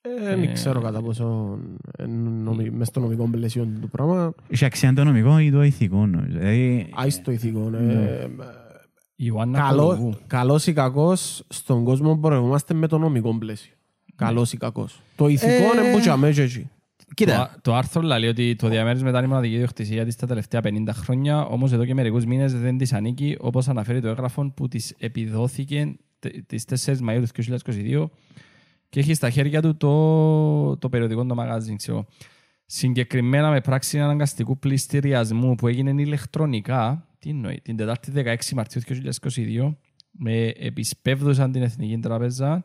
Ε, 0.00 0.36
Δεν 0.36 0.52
ξέρω 0.52 0.80
κατά 0.80 1.02
πόσο 1.02 1.58
ε, 1.98 2.06
νομι- 2.06 2.70
μες 2.72 2.86
στο 2.88 3.00
νομικό 3.00 3.28
πλαίσιο 3.28 3.68
του 3.80 3.88
πράγμα. 3.88 4.34
Είχε 4.48 4.64
αξία 4.64 4.92
το 4.94 5.04
νομικό 5.04 5.38
ή 5.38 5.50
το 5.50 5.62
ηθικό. 5.62 6.06
νομίζω. 6.06 6.38
Δηλαδή, 6.38 6.86
Άιστο 6.94 7.30
ηθικό. 7.30 7.70
ε, 7.74 7.80
Ναι. 7.80 7.92
ε, 7.92 8.24
Η 9.16 9.24
Ιωάννα 9.26 9.58
καλό- 9.58 9.82
Κολοβού. 9.86 10.14
Καλός 10.26 10.66
ή 10.66 10.72
κακός, 10.72 11.44
στον 11.48 11.84
κόσμο 11.84 12.16
πορευόμαστε 12.16 12.74
με 12.74 12.86
το 12.86 12.98
νομικό 12.98 13.38
πλαίσιο. 13.38 13.74
Καλός 14.16 14.52
ή 14.52 14.56
κακός. 14.56 15.00
Το 15.16 15.28
ηθικό 15.28 15.52
Ε, 15.52 15.80
είναι 15.82 15.92
που 15.92 16.00
τσάμε 16.00 16.30
και 16.30 16.42
εκεί. 16.42 16.70
Κοίτα, 17.14 17.50
Το, 17.54 17.60
το 17.60 17.74
άρθρο 17.74 18.02
λέει 18.02 18.28
ότι 18.28 18.56
το 18.56 18.68
διαμέρισμα 18.68 19.08
ήταν 19.08 19.24
η 19.24 19.26
μοναδική 19.26 19.54
ιδιοκτησία 19.54 20.04
της 20.04 20.16
τα 20.16 20.26
τελευταία 20.26 20.60
50 20.64 20.88
χρόνια, 20.92 21.44
όμως 21.44 21.72
εδώ 21.72 21.84
και 21.84 21.94
μερικούς 21.94 22.24
μήνες 22.24 22.54
δεν 22.54 22.78
της 22.78 22.92
ανήκει, 22.92 23.36
όπως 23.40 23.68
αναφέρει 23.68 24.00
το 24.00 24.08
έγγραφο 24.08 24.50
που 24.50 24.68
της 24.68 24.94
επιδόθηκε 24.98 25.96
τε- 26.18 26.46
τις 26.46 26.64
4 26.64 27.00
Μαΐου 27.08 27.22
του 27.22 27.26
2022 27.26 28.10
και 28.88 29.00
έχει 29.00 29.14
στα 29.14 29.30
χέρια 29.30 29.62
του 29.62 29.76
το, 29.76 30.76
το 30.76 30.88
περιοδικό 30.88 31.24
το 31.26 31.34
μαγαζίν. 31.34 31.76
ξέρω. 31.76 32.06
Συγκεκριμένα 32.66 33.50
με 33.50 33.60
πράξη 33.60 34.00
αναγκαστικού 34.00 34.58
πληστηριασμού 34.58 35.54
που 35.54 35.66
έγινε 35.68 36.02
ηλεκτρονικά, 36.02 37.06
τι 37.18 37.30
εννοεί, 37.30 37.60
την 37.62 37.76
Τετάρτη 37.76 38.12
16 38.14 38.34
Μαρτίου 38.54 38.80
του 38.86 38.94
2022, 39.30 39.74
με 40.10 40.46
επισπεύδωσαν 40.46 41.52
την 41.52 41.62
Εθνική 41.62 41.98
Τράπεζα 41.98 42.62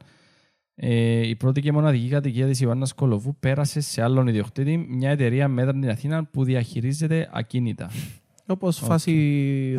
ε, 0.80 1.28
η 1.28 1.36
πρώτη 1.36 1.62
και 1.62 1.72
μοναδική 1.72 2.08
κατοικία 2.08 2.48
της 2.48 2.60
Ιωάννας 2.62 2.94
Κολοβού 2.94 3.36
πέρασε 3.40 3.80
σε 3.82 4.02
άλλον 4.02 4.28
ιδιοκτήτη, 4.28 4.78
μια 4.90 5.10
εταιρεία 5.10 5.48
μέτρα 5.48 5.72
στην 5.72 5.90
Αθήνα 5.90 6.26
που 6.26 6.44
διαχειρίζεται 6.44 7.30
ακίνητα. 7.34 7.90
Όπως 8.50 8.78
φάση 8.78 9.12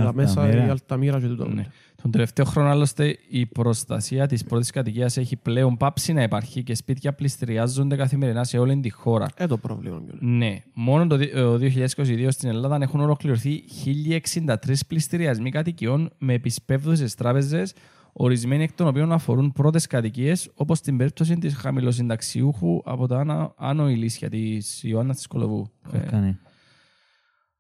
Αλταμίρα. 0.01 0.05
τα 0.05 0.13
μέσα 0.13 0.67
η 0.67 0.69
Αλταμίρα 0.69 1.21
και 1.21 1.27
τούτο. 1.27 1.49
Ναι. 1.49 1.67
Τον 2.03 2.11
τελευταίο 2.11 2.45
χρόνο, 2.45 2.69
άλλωστε, 2.69 3.19
η 3.29 3.47
προστασία 3.47 4.27
της 4.27 4.45
πρώτης 4.45 4.71
κατοικίας 4.71 5.17
έχει 5.17 5.37
πλέον 5.37 5.77
πάψει 5.77 6.13
να 6.13 6.23
υπάρχει 6.23 6.63
και 6.63 6.75
σπίτια 6.75 7.13
πληστηριάζονται 7.13 7.97
καθημερινά 7.97 8.45
σε 8.45 8.59
όλη 8.59 8.81
τη 8.81 8.91
χώρα. 8.91 9.29
Ε, 9.37 9.47
το 9.47 9.57
πρόβλημα. 9.59 9.97
κιόλας. 9.99 10.21
Ναι, 10.21 10.63
μόνο 10.75 11.07
το 11.07 11.17
δι- 11.17 11.35
ε, 11.35 11.57
2022 11.57 12.31
στην 12.31 12.49
Ελλάδα 12.49 12.79
έχουν 12.81 13.01
ολοκληρωθεί 13.01 13.63
1063 13.85 14.85
πληστηριασμοί 14.89 15.51
κατοικιών 15.51 16.11
με 16.19 16.33
επισπεύδουσες 16.33 17.15
τράπεζες, 17.15 17.75
ορισμένοι 18.21 18.63
εκ 18.63 18.73
των 18.73 18.87
οποίων 18.87 19.13
αφορούν 19.13 19.53
πρώτες 19.53 19.87
κατοικίες, 19.87 20.51
όπως 20.55 20.79
στην 20.79 20.97
περίπτωση 20.97 21.37
της 21.39 21.55
χαμηλοσυνταξιούχου 21.55 22.81
από 22.85 23.07
τα 23.07 23.19
Άνω, 23.21 23.55
Άνω 23.57 23.89
Ηλίσια 23.91 24.29
της 24.31 24.83
Ιωάννας 24.83 25.17
της 25.17 25.27
Κολοβού. 25.27 25.71
Ε, 25.93 25.99
Κάνει. 25.99 26.39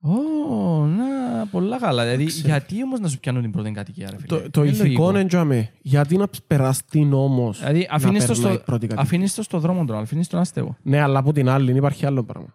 Ω, 0.00 0.86
να, 0.86 1.46
πολλά 1.50 1.78
καλά. 1.78 2.04
Δηλαδή, 2.04 2.24
ξέρω. 2.24 2.48
γιατί 2.48 2.82
όμως 2.82 3.00
να 3.00 3.08
σου 3.08 3.18
πιάνουν 3.18 3.42
την 3.42 3.50
πρώτη 3.50 3.70
κατοικία, 3.70 4.10
ρε 4.10 4.16
φίλε; 4.16 4.26
Το, 4.40 4.50
το 4.50 4.60
Είναι 4.62 4.70
ηθικό 4.70 4.84
λογικό. 4.86 5.10
είναι 5.10 5.24
τζαμέ. 5.28 5.70
Γιατί 5.82 6.16
να 6.16 6.28
περαστεί 6.46 7.04
νόμος 7.04 7.58
Δηλαδή, 7.58 7.88
αφήνεις 7.90 8.26
το, 8.26 8.32
να 8.32 8.38
περνάει 8.38 8.54
στο, 8.54 8.64
πρώτη 8.64 8.86
κατοικία; 8.86 9.02
αφήνεις 9.02 9.34
το 9.34 9.42
στο 9.42 9.58
δρόμο 9.58 9.84
τώρα, 9.84 9.98
αφήνεις 10.00 10.28
τον 10.28 10.40
άστεγο. 10.40 10.76
Ναι, 10.82 11.00
αλλά 11.00 11.18
από 11.18 11.32
την 11.32 11.48
άλλη 11.48 11.76
υπάρχει 11.76 12.06
άλλο 12.06 12.24
πράγμα. 12.24 12.54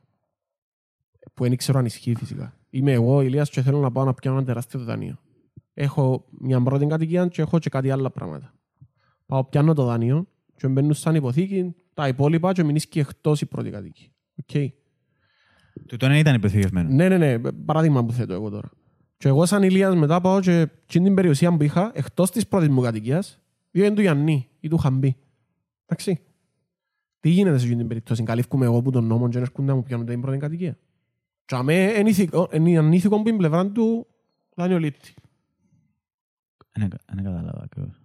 Που 1.34 1.44
δεν 1.44 1.58
ξέρω 1.58 1.80
αν 1.80 1.86
ισχύει 1.86 2.16
φυσικά. 2.16 2.54
Είμαι 2.70 2.92
εγώ, 2.92 3.22
Ηλίας, 3.22 3.50
και 3.50 3.62
θέλω 3.62 3.80
να 3.80 3.92
πάω 3.92 4.04
να 4.06 4.14
πιάνω 4.14 4.38
ένα 4.38 4.46
τεράστιο 4.46 4.80
δάνειο. 4.80 5.18
Έχω 5.74 6.26
μια 6.40 6.62
πρώτη 6.62 6.86
κατοικία 6.86 7.28
και 7.28 7.42
έχω 7.42 7.60
και 7.60 7.70
κάτι 7.70 7.92
άλλα 7.92 8.12
πράγματα. 8.12 8.54
Πάω 9.26 9.44
πιάνω 9.44 9.74
το 9.74 9.86
δάνειο 9.86 10.28
και 10.56 10.68
μπαίνουν 10.68 10.94
σαν 10.94 11.16
υποθήκη 11.16 11.76
τα 11.94 12.08
υπόλοιπα 12.08 12.52
και 12.52 12.64
μείνεις 12.64 12.88
και 12.88 13.00
εκτός 13.00 13.42
η 13.42 13.46
πρώτη 13.46 13.70
κατοικία. 13.70 14.08
Οκ. 14.36 14.72
Τούτο 15.88 16.08
δεν 16.08 16.18
ήταν 16.18 16.36
υποθηκευμένο. 16.36 16.90
Ναι, 16.90 17.10
ναι, 17.10 17.18
ναι. 17.18 17.52
Παράδειγμα 17.52 18.06
που 18.06 18.12
θέτω 18.12 18.34
εγώ 18.34 18.50
τώρα. 18.50 18.70
Και 19.18 19.28
εγώ 19.28 19.46
σαν 19.46 19.64
Ηλίας 19.64 19.96
μετά 19.96 20.22
πάω 20.22 20.40
και 20.40 20.60
εκείνη 20.84 21.06
την 21.06 21.16
περιουσία 21.16 21.58
που 21.58 21.64
είχα, 21.64 21.92
εκτός 21.94 22.32
της 22.32 22.48
πρώτης 22.48 22.70
μου 22.70 22.82
κατοικίας, 22.82 23.40
δίω 23.72 23.88
την 23.88 23.96
του 23.96 24.02
Γιάννη 24.02 24.50
ή 24.60 24.68
του 24.68 24.78
Χαμπή. 24.78 25.16
Εντάξει. 25.86 26.22
Τι 27.20 27.30
γίνεται 27.30 27.58
σε 27.58 27.64
εκείνη 27.64 27.80
την 27.80 27.88
περίπτωση; 27.88 28.24
Καλύφκουμαι 28.24 28.66
εγώ 28.66 28.82
που 28.82 28.92
τον 28.92 29.06
νόμο 29.06 29.30
και 29.30 29.38
έρχονται 29.38 29.68
να 29.68 29.76
μου 29.76 29.84
πιάνουν 29.84 30.06
την 30.06 30.22
πρώτη 30.22 30.38
κατοικία. 30.38 30.78
Και 31.46 31.56
αμέ 31.56 31.94
είναι 31.98 32.10
ηθικό- 32.10 32.54
είναι 32.54 32.78
ανήθικο 32.78 33.22
που 33.22 33.28
είναι 33.28 33.38
πλευρά 33.38 33.68
του 33.68 34.08
δανειολήπτη. 34.56 35.14
Δεν 36.80 36.90
δεν 37.14 37.24
κατάλαβα 37.24 37.62
ακριβώς. 37.64 38.02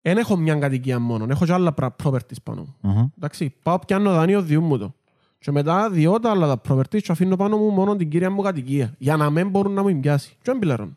Δεν 0.00 0.18
έχω 0.18 0.36
μια 0.36 0.54
κατοικία 0.54 0.98
μόνο, 0.98 1.26
έχω 1.30 1.44
και 1.46 1.52
άλλα 1.52 1.72
πρα- 1.72 1.96
properties 2.04 2.42
πάνω 2.42 2.62
μου. 2.80 2.90
Αχα. 2.90 3.10
Εντάξει, 3.16 3.54
πάω 3.62 3.78
πιάνω 3.78 4.12
δάνειο, 4.12 4.42
διούν 4.42 4.64
μου 4.64 4.78
το. 4.78 4.94
Και 5.38 5.50
μετά 5.50 5.90
διώ 5.90 6.20
τα 6.20 6.30
άλλα 6.30 6.46
τα 6.46 6.60
properties 6.68 7.00
και 7.02 7.12
αφήνω 7.12 7.36
πάνω 7.36 7.56
μου 7.56 7.70
μόνο 7.70 7.96
την 7.96 8.08
κύρια 8.10 8.30
μου 8.30 8.42
κατοικία. 8.42 8.94
Για 8.98 9.16
να 9.16 9.30
μην 9.30 9.48
μπορούν 9.50 9.72
να 9.72 9.82
μου 9.82 10.00
πιάσει. 10.00 10.28
Και 10.30 10.36
δεν 10.42 10.58
πληρώνω. 10.58 10.94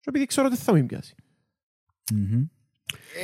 Και 0.00 0.08
επειδή 0.08 0.26
ξέρω 0.26 0.46
ότι 0.46 0.56
θα 0.56 0.76
μου 0.76 0.86
πιάσει. 0.86 1.14
Μμμ. 2.12 2.44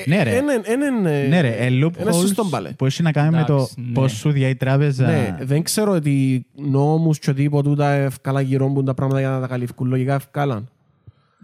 Ναι, 0.06 0.22
ρε. 0.22 0.36
Ένα- 0.36 0.60
έναν, 0.64 1.06
ε, 1.06 1.26
Ναι, 1.26 1.40
ρε, 1.40 1.48
ε, 1.56 1.66
ένα 1.96 2.12
σωστό 2.12 2.42
loopholes 2.44 2.48
μπαλέ. 2.50 2.72
που 2.72 2.86
έχει 2.86 3.02
να 3.02 3.12
κάνει 3.12 3.36
με 3.36 3.44
το 3.44 3.54
Εντάξει, 3.54 3.80
ναι. 3.80 3.92
πώς 3.92 4.12
σου 4.12 4.30
διάει 4.30 4.50
η 4.50 4.56
τράπεζα. 4.56 5.06
Ναι, 5.06 5.36
δεν 5.44 5.62
ξέρω 5.62 5.92
ότι 5.92 6.46
νόμους 6.54 7.18
και 7.18 7.32
τίποτα 7.34 7.68
τούτα 7.68 7.90
ευκάλα 7.90 8.40
γυρόμπουν 8.40 8.84
τα 8.84 8.94
πράγματα 8.94 9.20
για 9.20 9.28
να 9.30 9.40
τα 9.40 9.46
καλύφουν. 9.46 9.86
Λογικά 9.88 10.14
ευκάλαν. 10.14 10.68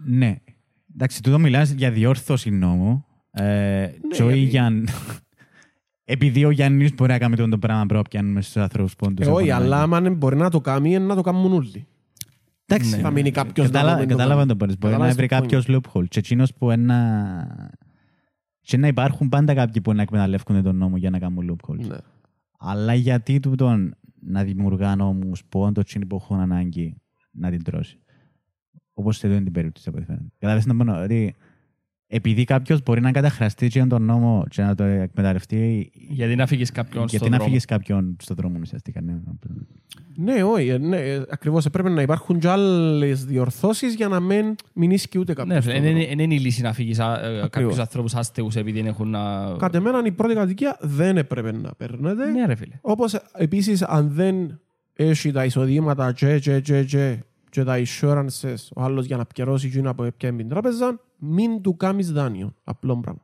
Ναι. 0.05 0.35
Εντάξει, 0.93 1.21
τούτο 1.23 1.39
μιλάς 1.39 1.69
για 1.71 1.91
διόρθωση 1.91 2.49
νόμου. 2.49 3.05
Ε, 3.31 3.87
και 4.09 4.23
όχι 4.23 4.37
γιατί- 4.37 4.49
για... 4.49 4.83
Επειδή 6.09 6.45
ο 6.45 6.49
Γιάννης 6.51 6.93
μπορεί 6.95 7.11
να 7.11 7.17
κάνει 7.17 7.35
το 7.35 7.49
το 7.49 7.57
πράγμα 7.57 7.79
πρέπει 7.85 7.95
να 8.03 8.09
πιάνουμε 8.09 8.41
στους 8.41 8.57
ανθρώπους 8.57 8.95
που 8.95 9.05
όντως 9.09 9.27
Ε, 9.27 9.29
όχι, 9.31 9.47
έχουν 9.49 9.61
αλλά 9.63 9.75
ανάγκη. 9.75 9.83
άμα 9.83 10.01
δεν 10.01 10.15
μπορεί 10.15 10.35
να 10.35 10.49
το 10.49 10.61
κάνει, 10.61 10.89
είναι 10.93 11.05
να 11.05 11.15
το 11.15 11.21
κάνουν 11.21 11.53
όλοι. 11.53 11.87
Εντάξει, 12.65 12.95
Ναι. 12.95 13.01
Θα 13.01 13.11
μείνει 13.11 13.31
κάποιος 13.31 13.65
να 13.65 13.71
Κατάλα- 13.71 13.91
το 13.93 13.99
μην 13.99 14.07
το 14.07 14.13
Κατάλαβα 14.15 14.37
κάνει. 14.39 14.49
το 14.49 14.55
μπορείς. 14.55 14.77
Μπορεί 14.77 14.93
να 14.93 14.99
Καταλάβεις 14.99 15.15
βρει 15.15 15.27
το 15.27 15.35
point. 15.35 15.39
κάποιος 15.39 15.65
loophole. 15.69 16.07
Και 16.07 16.19
εκείνος 16.19 16.53
που 16.53 16.71
ένα... 16.71 17.71
Και 18.61 18.77
να 18.77 18.87
υπάρχουν 18.87 19.29
πάντα 19.29 19.53
κάποιοι 19.53 19.81
που 19.81 19.93
να 19.93 20.01
εκμεταλλεύουν 20.01 20.63
τον 20.63 20.75
νόμο 20.75 20.97
για 20.97 21.09
να 21.09 21.19
κάνουν 21.19 21.51
loopholes. 21.57 21.87
Ναι. 21.87 21.97
Αλλά 22.59 22.93
γιατί 22.93 23.39
τούτον 23.39 23.95
να 24.21 24.43
δημιουργά 24.43 24.95
νόμους 24.95 25.43
που 25.49 25.59
όντως 25.61 25.83
εκείνοι 25.83 26.05
που 26.05 26.15
έχουν 26.15 26.39
ανάγκη 26.39 27.01
να 27.31 27.49
την 27.49 27.63
τρώσει. 27.63 27.99
Όπως 28.99 29.17
σε 29.17 29.25
εδώ 29.27 29.35
είναι 29.35 29.43
την 29.43 29.53
περίπτωση 29.53 29.89
από 29.89 29.97
ό,τι 29.97 30.05
φαίνεται. 30.05 30.25
Κατάλαβες 30.39 30.65
να 30.65 30.85
πω, 30.85 31.01
ότι 31.03 31.35
επειδή 32.09 32.43
κάποιος 32.43 32.83
μπορεί 32.83 33.01
να 33.01 33.11
καταχραστεί 33.11 33.65
εκείνον 33.65 33.87
τον 33.89 34.03
νόμο 34.03 34.43
και 34.49 34.61
να 34.61 34.75
το 34.75 34.83
εκμεταλλευτεί 34.83 35.91
Γιατί 35.93 36.35
να 36.35 36.45
φύγεις 36.47 36.71
κάποιον 36.71 36.99
γιατί 37.03 37.15
στον 37.17 37.29
να 37.29 37.35
δρόμο. 37.37 37.49
φύγεις 37.51 37.65
κάποιον 37.65 38.15
στον 38.21 38.35
δρόμο 38.35 38.57
ουσιαστικά. 38.61 39.01
Ναι. 39.01 39.17
Ναι, 40.15 40.43
όχι, 40.43 40.67
ε, 40.67 40.77
ναι, 40.77 40.97
ε, 40.97 41.21
ακριβώς. 41.29 41.65
Ε, 41.65 41.69
Πρέπει 41.69 41.89
να 41.89 42.01
υπάρχουν 42.01 42.39
και 42.39 42.47
άλλες 42.47 43.25
διορθώσεις 43.25 43.93
για 43.95 44.07
να 44.07 44.19
μην 44.19 44.55
μην 44.73 44.91
ίσκει 44.91 45.17
ούτε 45.19 45.31
Ναι, 45.31 45.43
κάποιος. 45.43 45.63
φίλε, 45.63 45.73
στον 45.75 45.83
δεν 45.83 45.93
δρόμο. 45.93 46.11
είναι 46.11 46.23
είναι 46.23 46.33
η 46.33 46.39
λύση 46.39 46.61
να 46.61 46.73
φύγεις 46.73 46.99
α, 46.99 47.13
ε, 47.13 47.27
Ακριβώς. 47.27 47.49
κάποιους 47.49 47.77
ανθρώπους 47.77 48.15
άστεγους 48.15 48.55
επειδή 48.55 48.79
δεν 48.81 48.89
έχουν 48.89 49.09
να... 49.09 49.51
Κατ' 49.57 49.75
εμένα 49.75 50.01
η 50.05 50.11
πρώτη 50.11 50.33
κατοικία 50.33 50.77
δεν 50.81 51.17
έπρεπε 51.17 51.51
να 51.51 51.73
παίρνετε. 51.75 52.31
Ναι, 52.31 52.45
ρε 52.45 52.55
φίλε. 52.55 52.73
Όπως 52.81 53.13
ε, 53.13 53.21
επίσης 53.33 53.81
αν 53.81 54.09
δεν 54.11 54.59
έχει 54.93 55.31
τα 55.31 55.45
εισοδήματα 55.45 56.11
και, 56.11 56.39
και, 56.39 56.59
και, 56.59 56.83
και, 56.83 57.17
και 57.57 57.63
τα 57.63 57.77
insurances 57.85 58.55
ο 58.75 58.83
άλλος 58.83 59.05
για 59.05 59.17
να 59.17 59.25
πιερώσει 59.25 59.67
εκείνα 59.67 59.95
που 59.95 60.03
έπιανε 60.03 60.37
την 60.37 60.47
τράπεζα, 60.49 60.99
μην 61.17 61.61
του 61.61 61.77
κάνεις 61.77 62.11
δάνειο. 62.11 62.53
Απλό 62.63 62.97
πράγμα. 62.99 63.21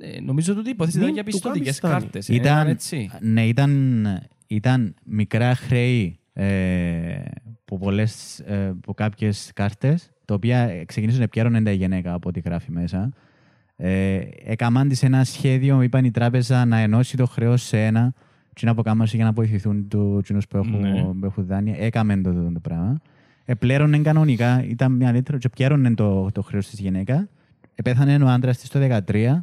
Ε, 0.00 0.20
Νομίζω 0.20 0.52
ότι 0.58 0.68
η 0.68 0.70
υπόθεση 0.70 0.98
Μην 0.98 1.06
ήταν 1.08 1.14
για 1.22 1.24
του 1.24 1.30
πιστοτικές 1.30 1.80
κάνεις 1.80 1.94
δάνειο. 1.94 2.08
κάρτες. 2.10 2.28
ε, 2.28 2.34
Ήταν, 2.34 2.66
έτσι. 2.68 3.10
ναι, 3.20 3.46
ήταν, 3.46 4.06
ήταν 4.46 4.94
μικρά 5.04 5.54
χρέη 5.54 6.18
ε, 6.32 7.24
που, 7.64 7.78
πολλές, 7.78 8.38
ε, 8.40 8.74
που 8.82 8.94
κάποιες 8.94 9.50
κάρτες, 9.54 10.10
τα 10.24 10.34
οποία 10.34 10.84
ξεκινήσαν 10.84 11.20
να 11.20 11.28
πιέρωνε 11.28 11.62
τα 11.62 11.70
γυναίκα 11.72 12.12
από 12.12 12.28
ό,τι 12.28 12.40
γράφει 12.40 12.70
μέσα. 12.70 13.10
Ε, 13.76 14.20
έκαναν 14.44 14.88
της 14.88 15.02
ένα 15.02 15.24
σχέδιο, 15.24 15.82
είπαν 15.82 16.04
η 16.04 16.10
τράπεζα 16.10 16.64
να 16.64 16.78
ενώσει 16.78 17.16
το 17.16 17.26
χρέος 17.26 17.62
σε 17.62 17.84
ένα 17.84 18.12
και 18.52 18.64
να 18.66 18.70
αποκάμασε 18.72 19.16
για 19.16 19.24
να 19.24 19.32
βοηθηθούν 19.32 19.88
του 19.88 20.20
κοινούς 20.24 20.46
που 20.46 20.56
έχουν, 20.56 20.80
Ναι. 20.80 21.02
που 21.02 21.18
έχουν 21.26 21.46
δάνεια. 21.46 21.74
Έκαμε 21.78 22.16
το, 22.20 22.32
το, 22.32 22.50
το 22.52 22.60
πράγμα. 22.60 23.00
Επλέρωνε 23.44 23.98
κανονικά, 23.98 24.64
ήταν 24.64 24.92
μια 24.92 25.12
λίτρα 25.12 25.38
και 25.38 25.48
πιέρωνε 25.48 25.94
το, 25.94 26.30
το 26.32 26.42
χρέος 26.42 26.68
της 26.68 26.80
γυναίκα. 26.80 27.28
Επέθανε 27.74 28.24
ο 28.24 28.28
άντρας 28.28 28.58
της 28.58 28.68
το 28.68 29.00
2013, 29.06 29.40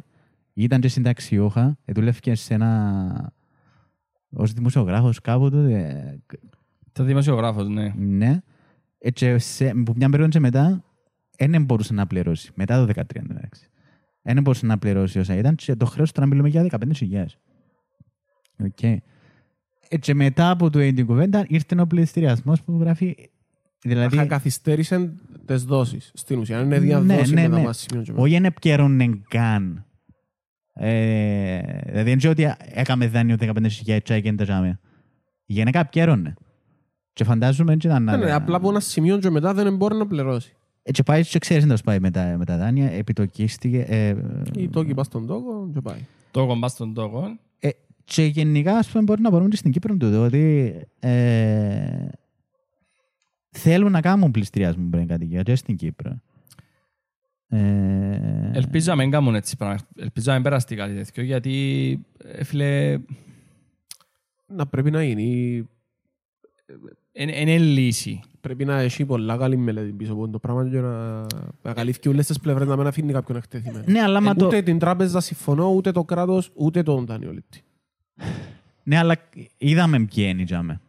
ήταν 0.52 0.80
και 0.80 0.88
συνταξιούχα, 0.88 1.76
ε, 1.84 1.92
δούλευκε 1.92 2.34
σε 2.34 2.54
ένα... 2.54 3.32
ως 4.30 4.52
δημοσιογράφος 4.52 5.20
κάπου 5.20 5.50
τότε, 5.50 6.18
Το 6.92 7.04
δημοσιογράφος, 7.04 7.68
ναι. 7.68 7.94
ναι. 7.96 8.40
Έτσι, 8.98 9.38
σε, 9.38 9.74
που 9.84 9.92
μια 9.96 10.08
περίοδο 10.08 10.30
και 10.30 10.40
μετά, 10.40 10.84
δεν 11.38 11.64
μπορούσε 11.64 11.92
να 11.92 12.06
πληρώσει. 12.06 12.50
Μετά 12.54 12.86
το 12.86 12.92
2013, 12.96 13.02
εντάξει. 13.30 13.68
Δεν 14.22 14.42
μπορούσε 14.42 14.66
να 14.66 14.78
πληρώσει 14.78 15.18
όσα 15.18 15.36
ήταν 15.36 15.54
και 15.54 15.74
το 15.74 15.86
χρέος 15.86 16.12
τώρα 16.12 16.26
μιλούμε 16.26 16.48
για 16.48 16.66
15.000. 16.70 17.24
Οκ. 18.64 19.00
Έτσι, 19.88 20.14
μετά 20.14 20.50
από 20.50 20.70
το 20.70 20.78
την 20.78 21.06
κουβέντα 21.06 21.44
ήρθε 21.48 21.80
ο 21.80 21.86
πληστηριασμός 21.86 22.62
που 22.62 22.78
γράφει... 22.80 23.14
Δηλαδή, 23.82 24.08
Δηλαδή... 24.08 24.28
καθυστέρησε 24.28 25.12
τις 25.46 25.64
δόσεις. 25.64 26.10
Στην 26.14 26.38
ουσία 26.38 26.56
είναι 26.60 26.66
Ναι, 26.66 26.78
διαδόση 26.78 27.34
ναι, 27.34 27.42
μετά 27.42 27.56
ναι. 27.56 27.62
από 27.62 27.72
σημείο 27.72 28.02
και 28.02 28.10
μετά. 28.10 28.22
όχι 28.22 28.34
είναι 28.34 28.46
επικαιρώνε 28.46 29.20
καν. 29.28 29.84
Ε, 30.74 31.60
δηλαδή, 31.86 32.02
δεν 32.10 32.16
ξέρω 32.18 32.32
ότι 32.32 32.54
έκαμε 32.72 33.06
δάνειο 33.06 33.36
15.000 33.40 33.98
και 34.02 34.14
έγινε 34.14 34.36
τα 34.36 34.44
τζάμια. 34.44 34.80
Η 35.46 35.52
γυναίκα 35.52 35.78
επικαιρώνε. 35.80 36.34
Και 37.12 37.24
φαντάζομαι 37.24 37.72
έτσι 37.72 37.86
ήταν... 37.86 38.02
Ναι, 38.04 38.16
ναι, 38.16 38.32
απλά 38.32 38.56
από 38.56 38.68
ένα 38.68 38.80
σημείο 38.80 39.18
και 39.18 39.30
μετά 39.30 39.54
δεν 39.54 39.76
μπορεί 39.76 39.96
να 39.96 40.06
πληρώσει. 40.06 40.56
Έτσι 40.82 41.02
πάει 41.02 41.26
και 41.26 41.38
ξέρεις 41.38 41.64
να 41.64 41.74
το 41.76 41.80
πάει 41.84 42.00
με 42.00 42.10
τα, 42.10 42.34
με 42.38 42.44
τα 42.44 42.56
δάνεια, 42.56 42.90
επιτοκίστηκε. 42.90 43.80
Ε, 43.88 44.14
Ή 44.56 44.68
το 44.68 44.84
πας 44.94 45.06
στον 45.06 45.26
τόκο 45.26 45.70
και 45.74 45.80
πάει. 45.80 45.98
Το 46.30 46.46
κομπά 46.46 46.68
στον 46.68 46.94
τόκο. 46.94 47.38
ε, 47.58 47.68
και 48.04 48.24
γενικά, 48.24 48.76
ας 48.76 48.88
πούμε, 48.88 49.02
μπορεί 49.04 49.20
να 49.20 49.30
μπορούμε 49.30 49.48
και 49.48 49.56
στην 49.56 49.70
Κύπρο 49.72 49.96
τούτο, 49.96 50.22
ότι 50.24 50.74
ε, 51.00 52.08
θέλουν 53.52 53.90
να 53.92 54.00
κάνουν 54.00 54.30
πληστηριασμό 54.30 54.88
πριν 54.90 55.06
κατοικία 55.06 55.42
και 55.42 55.54
στην 55.54 55.76
Κύπρο. 55.76 56.20
Ε, 57.48 58.50
Ελπίζω 58.52 58.90
να 58.90 58.96
μην 58.96 59.10
κάνουν 59.10 59.34
έτσι 59.34 59.56
πράγματα. 59.56 59.84
Ελπίζω 59.96 60.26
να 60.28 60.34
μην 60.34 60.42
περαστεί 60.42 60.74
κάτι 60.76 60.94
τέτοιο, 60.94 61.22
γιατί, 61.22 61.98
ε, 62.24 62.44
φίλε, 62.44 62.98
Να 64.46 64.66
πρέπει 64.66 64.90
να 64.90 65.04
γίνει. 65.04 65.68
είναι 67.12 67.40
είναι 67.40 67.58
λύση. 67.58 68.20
Πρέπει 68.40 68.64
να 68.64 68.80
έχει 68.80 69.04
πολλά 69.04 69.36
καλή 69.36 69.56
μελέτη 69.56 69.92
πίσω 69.92 70.12
από 70.12 70.28
το 70.28 70.38
πράγμα 70.38 70.68
και 70.68 70.80
να, 70.80 71.20
να 71.62 71.72
καλύφει 71.74 72.08
όλες 72.08 72.26
τις 72.26 72.38
πλευρές 72.40 72.66
να 72.68 72.76
μην 72.76 72.86
αφήνει 72.86 73.12
κάποιον 73.12 73.36
εκτεθειμένο. 73.38 73.84
Ναι, 73.86 74.00
αλλά, 74.00 74.18
Ε, 74.18 74.20
μα 74.22 74.34
το, 74.34 74.46
ούτε 74.46 74.62
την 74.62 74.78
τράπεζα 74.78 75.20
συμφωνώ, 75.20 75.68
ούτε 75.68 75.90
το 75.92 76.04
κράτος, 76.04 76.50
ούτε 76.54 76.82
τον 76.82 77.06
δανειολήπτη. 77.06 77.62
ναι, 78.82 78.98
αλλά 78.98 79.16
είδαμε 79.56 79.98
ποιοι 80.04 80.26
είναι, 80.28 80.44
τζάμε. 80.44 80.72
Ε, 80.72 80.81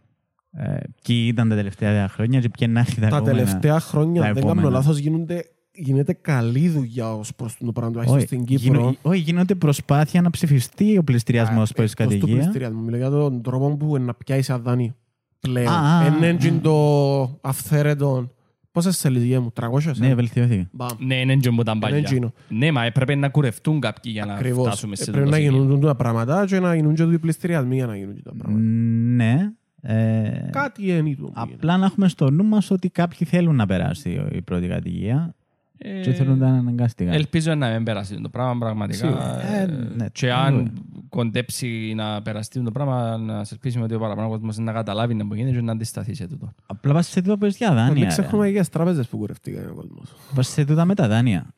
ποιοι 1.07 1.25
ήταν 1.27 1.49
τα 1.49 1.55
τελευταία 1.55 2.07
χρόνια 2.07 2.39
και 2.39 2.49
ποιοι 2.49 2.67
να 2.71 2.80
έρθει 2.80 3.01
τα 3.01 3.07
Τα 3.07 3.15
επόμενα. 3.15 3.38
τελευταία 3.38 3.80
χρόνια, 3.80 4.21
τα 4.21 4.27
αν 4.27 4.34
δεν 4.34 4.43
κάνω 4.43 4.59
επόμενα. 4.59 4.75
λάθος, 4.77 4.97
γίνονται, 4.97 5.45
γίνεται 5.73 6.13
καλή 6.13 6.69
δουλειά 6.69 7.13
ως 7.13 7.35
προς 7.35 7.57
το 7.65 7.71
πράγμα, 7.71 7.91
τουλάχιστον 7.91 8.17
Όχι, 8.17 8.27
στην 8.27 8.45
Κύπρο. 8.45 8.77
γίνο- 8.80 8.95
όχι, 9.01 9.19
γίνονται 9.19 9.55
προσπάθεια 9.55 10.21
να 10.21 10.30
ψηφιστεί 10.30 10.97
ο 10.97 11.03
πληστηριασμός 11.03 11.71
Α, 11.71 11.73
προς 11.73 11.91
εκτός 11.91 12.05
του 12.07 12.13
κατοικία. 12.13 12.35
πληστηριασμού. 12.35 12.81
Μιλώ 12.84 12.97
για 12.97 13.09
τον 13.09 13.41
τρόπο 13.41 13.75
που 13.77 13.97
να 13.97 14.13
πιάσει 14.13 14.53
δάνειο. 14.63 14.95
Πλέον. 15.39 15.67
Α, 15.67 15.97
α, 15.99 16.05
Εν 16.05 16.23
α. 16.23 16.25
έντζιν 16.25 16.61
το 16.61 17.39
αυθαίρετο 17.41 18.27
Πόσες 18.71 18.97
σελίδες 18.97 19.27
γεια 19.27 19.41
μου, 19.41 19.51
300. 19.51 19.97
Ναι, 19.97 20.07
ε; 20.07 20.15
βελτιώθηκε. 20.15 20.67
Μπαμ. 20.71 20.88
Ναι, 20.99 21.15
είναι 21.15 21.35
και 21.35 21.49
που 21.49 21.61
ήταν 21.61 21.75
Είναι 21.75 21.84
παλιά. 21.85 21.97
εκείνο. 21.97 22.34
Ναι, 22.49 22.71
μα 22.71 22.84
έπρεπε 22.85 23.15
να 23.15 23.30
κουρευτούν 23.30 23.80
κάποιοι 23.80 24.11
για 24.15 24.25
να 24.25 24.34
Ακριβώς. 24.34 24.65
φτάσουμε 24.67 24.95
σε 24.95 25.03
Ε, 25.03 25.11
Πρέπει 25.11 25.25
το 25.25 25.30
να 25.31 25.38
σημείο. 25.38 25.51
γίνουν 25.63 25.80
τα 25.80 25.95
πράγματα 25.95 26.45
και 26.45 26.59
να 26.59 26.75
γίνουν 26.75 26.93
και 26.95 27.03
οι 27.03 27.19
πληστηριασμοί 27.19 27.75
για 27.75 27.85
να 27.85 27.97
γίνουν 27.97 28.15
και 28.15 28.21
τα 28.21 28.34
πράγματα. 28.38 28.63
Ναι. 28.63 29.51
Ε, 29.85 30.49
Κάτι 30.51 30.88
είναι 30.88 30.97
το 30.97 31.03
που 31.03 31.34
γίνεται. 31.35 31.53
Απλά 31.53 31.77
να 31.77 31.85
έχουμε 31.85 32.07
στο 32.07 32.30
νου 32.30 32.43
μας 32.43 32.72
ότι 32.72 32.89
κάποιοι 32.89 33.27
θέλουν 33.27 33.55
να 33.55 33.65
περάσει 33.65 34.27
η 34.31 34.41
πρώτη 34.41 34.68
κατοικία 34.68 35.35
Ε, 35.77 36.01
και 36.01 36.14
θέλουν 36.14 36.38
να 36.38 36.47
αναγκαστικά. 36.47 37.11
Ελπίζω 37.11 37.55
να 37.55 37.69
μην 37.69 37.84
περάσει 37.84 38.22
το 38.22 38.30
πράγμα 38.30 38.57
πραγματικά. 38.57 38.97
Σίγουρα. 38.97 39.55
Ε, 39.55 39.65
ναι, 39.95 40.05
και 40.11 40.26
ναι. 40.26 40.34
αν 40.34 40.72
κοντέψει 41.10 41.93
να 41.95 42.22
περαστεί 42.22 42.64
το 42.64 42.72
πράγμα, 42.72 43.18
να 43.18 43.43
σε 43.43 43.53
ελπίσουμε 43.53 43.84
ότι 43.84 43.93
ο 43.93 43.99
παραπάνω 43.99 44.30
κόσμος 44.30 44.57
να 44.57 44.72
καταλάβει 44.72 45.14
να 45.14 45.23
μπορεί 45.23 45.51
και 45.51 45.61
να 45.61 45.72
αντισταθεί 45.72 46.14
σε 46.14 46.27
τούτο. 46.27 46.53
Απλά 46.65 46.93
πας 46.93 47.07
σε 47.07 47.22
τούτα 47.22 47.38
παιδιά 47.38 47.69
Να 47.69 47.76
δάνεια. 47.76 47.93
Μην 47.93 48.01
ρε. 48.01 48.07
ξεχνούμε 48.07 48.49
και 48.51 48.60
τις 48.60 48.69
τράπεζες 48.69 49.07
που 49.07 49.18
κουρευτήκαν 49.18 49.69
ο 49.69 49.73
κόσμος. 49.73 50.14
Πας 50.35 50.47
σε 50.47 50.65
τούτα 50.65 50.85
με 50.85 50.95
τα 50.95 51.07
δάνεια. 51.07 51.53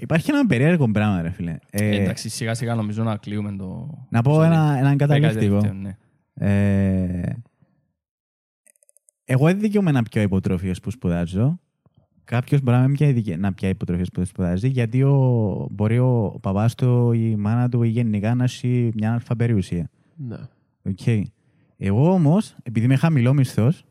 Υπάρχει 0.00 0.30
ένα 0.30 0.46
περίεργο 0.46 0.90
πράγμα, 0.90 1.22
ρε 1.22 1.30
φίλε. 1.30 1.56
Ε, 1.70 1.96
Εντάξει, 1.96 2.28
σιγά 2.28 2.54
σιγά 2.54 2.74
νομίζω 2.74 3.02
να 3.02 3.16
κλείουμε 3.16 3.56
το... 3.58 3.98
να 4.08 4.22
πω 4.22 4.42
ένα, 4.42 4.76
έναν 4.78 4.96
καταληκτικό. 4.96 5.40
Δέκα 5.40 5.50
τελευταίο, 5.50 5.80
ναι. 5.80 5.96
Ε, 6.42 7.32
εγώ 9.24 9.44
δεν 9.46 9.60
δικαιούμαι 9.60 9.90
να 9.90 10.02
πιω 10.02 10.22
υποτροφίες 10.22 10.80
που 10.80 10.90
σπουδάζω. 10.90 11.60
Κάποιος 12.24 12.60
μπορεί 12.60 12.76
να 12.76 12.86
μην 12.86 12.96
πιάει, 12.96 13.12
δικαι- 13.12 13.38
να 13.38 13.52
πιάει 13.52 13.70
υποτροφίες 13.70 14.08
που 14.10 14.24
σπουδάζει, 14.24 14.68
γιατί 14.68 15.02
ο, 15.02 15.68
μπορεί 15.70 15.98
ο 15.98 16.38
παπάς 16.42 16.74
του, 16.74 17.12
η 17.12 17.36
μάνα 17.36 17.68
του 17.68 17.82
ή 17.82 17.88
γενικά 17.88 18.34
να 18.34 18.44
έχει 18.44 18.90
μια 18.94 19.12
αλφα 19.12 19.36
περιουσία. 19.36 19.90
Ναι. 20.16 20.36
Okay. 20.84 21.22
Εγώ 21.76 22.12
όμως, 22.12 22.56
επειδή 22.62 22.86
είμαι 22.86 22.96
χαμηλό 22.96 23.32
μισθός, 23.32 23.84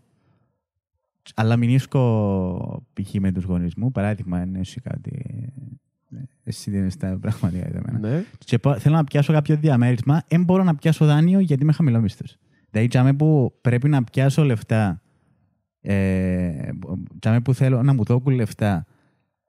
αλλά 1.36 1.58
μην 1.58 1.70
ίσκω 1.70 2.84
π.χ. 2.94 3.14
με 3.14 3.32
τους 3.32 3.44
γονείς 3.44 3.76
μου, 3.76 3.92
παράδειγμα, 3.92 4.42
είναι 4.42 4.60
εσύ 4.60 4.82
κάτι. 4.82 5.26
Ε, 6.50 6.52
Εσύ 6.52 6.72
δεν 6.72 6.86
είσαι 6.88 6.98
τα 6.98 7.18
πραγματικά 7.22 7.68
για 7.72 7.82
μένα. 7.86 8.00
Ναι. 8.10 8.24
Και 8.46 8.58
πο- 8.60 8.80
θέλω 8.80 8.96
να 8.96 9.04
πιάσω 9.04 9.34
κάποιο 9.34 9.56
διαμέρισμα, 9.56 10.24
δεν 10.28 10.44
μπορώ 10.44 10.64
να 10.64 10.76
πιάσω 10.76 11.06
δάνειο 11.06 11.40
γιατί 11.40 11.64
είμαι 11.64 11.72
χαμηλό 11.72 12.00
μισθό. 12.02 12.26
Δηλαδή, 12.72 12.88
τζάμε 12.90 13.14
που 13.14 13.54
πρέπει 13.62 13.90
να 13.90 14.04
πιάσω 14.04 14.44
λεφτά, 14.44 15.02
ε, 15.82 16.70
τζάμε 17.20 17.40
που 17.42 17.54
θέλω 17.54 17.84
να 17.84 17.94
μου 17.94 18.04
δώκουν 18.04 18.34
λεφτά, 18.34 18.86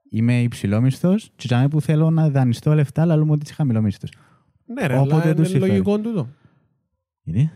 είμαι 0.09 0.41
υψηλό 0.41 0.81
μισθό, 0.81 1.15
και 1.35 1.47
τζάμε 1.47 1.67
που 1.67 1.81
θέλω 1.81 2.09
να 2.09 2.29
δανειστώ 2.29 2.73
λεφτά, 2.73 3.01
αλλά 3.01 3.15
λέμε 3.15 3.31
ότι 3.31 3.41
είσαι 3.43 3.53
χαμηλό 3.53 3.81
μισθό. 3.81 4.07
Ναι 4.65 4.87
ρε, 4.87 4.97
Όποτε 4.97 5.13
αλλά 5.15 5.23
είναι 5.25 5.33
τους 5.33 5.47
συμφέρει. 5.49 5.71
λογικό 5.71 5.99
τούτο. 5.99 6.27
Είναι. 7.23 7.51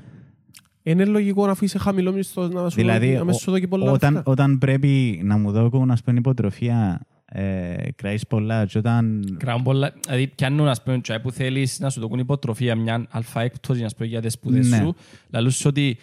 Είναι 0.84 1.06
λογικό 1.06 1.46
να 1.46 1.52
αφήσεις 1.52 1.82
χαμηλό 1.82 2.12
μισθό 2.14 2.48
να 2.48 2.70
σου 2.70 2.76
Δηλαδή, 2.76 3.06
δώσει- 3.06 3.18
να 3.18 3.24
μην 3.24 3.34
σου 3.34 3.52
δώσει 3.52 3.68
πολλά 3.68 3.92
όταν, 3.92 4.14
λεφτά. 4.14 4.32
όταν 4.32 4.58
πρέπει 4.58 5.22
να 5.24 5.38
μου 5.38 5.52
δώκουν 5.52 5.88
να 5.88 5.98
πούμε 6.06 6.18
υποτροφία, 6.18 7.02
ε, 7.26 7.76
κραείς 7.96 8.28
πολλά, 8.28 8.66
και 8.66 8.78
όταν. 8.78 9.26
Κράουν 9.40 9.64
πολλά, 9.64 9.94
δηλαδή 10.06 10.28
πιάνουν 10.28 10.68
ας 10.68 10.84
πούμε 10.84 11.02
τσάι 11.02 11.20
που 11.20 11.32
θέλεις 11.32 11.80
να 11.80 11.90
σου 11.90 12.00
δοκούν 12.00 12.20
υποτροφία 12.20 12.76
μια 12.76 13.06
αλφα 13.10 13.42
έκπτωση 13.42 13.84
ας 13.84 13.96
πούμε, 13.96 14.08
για 14.08 14.22
τις 14.22 14.34
σπουδές 14.34 14.70
Ναι. 14.70 14.78
σου. 14.78 14.96
Λαλούς 15.30 15.56
σου 15.56 15.66
ότι 15.68 15.98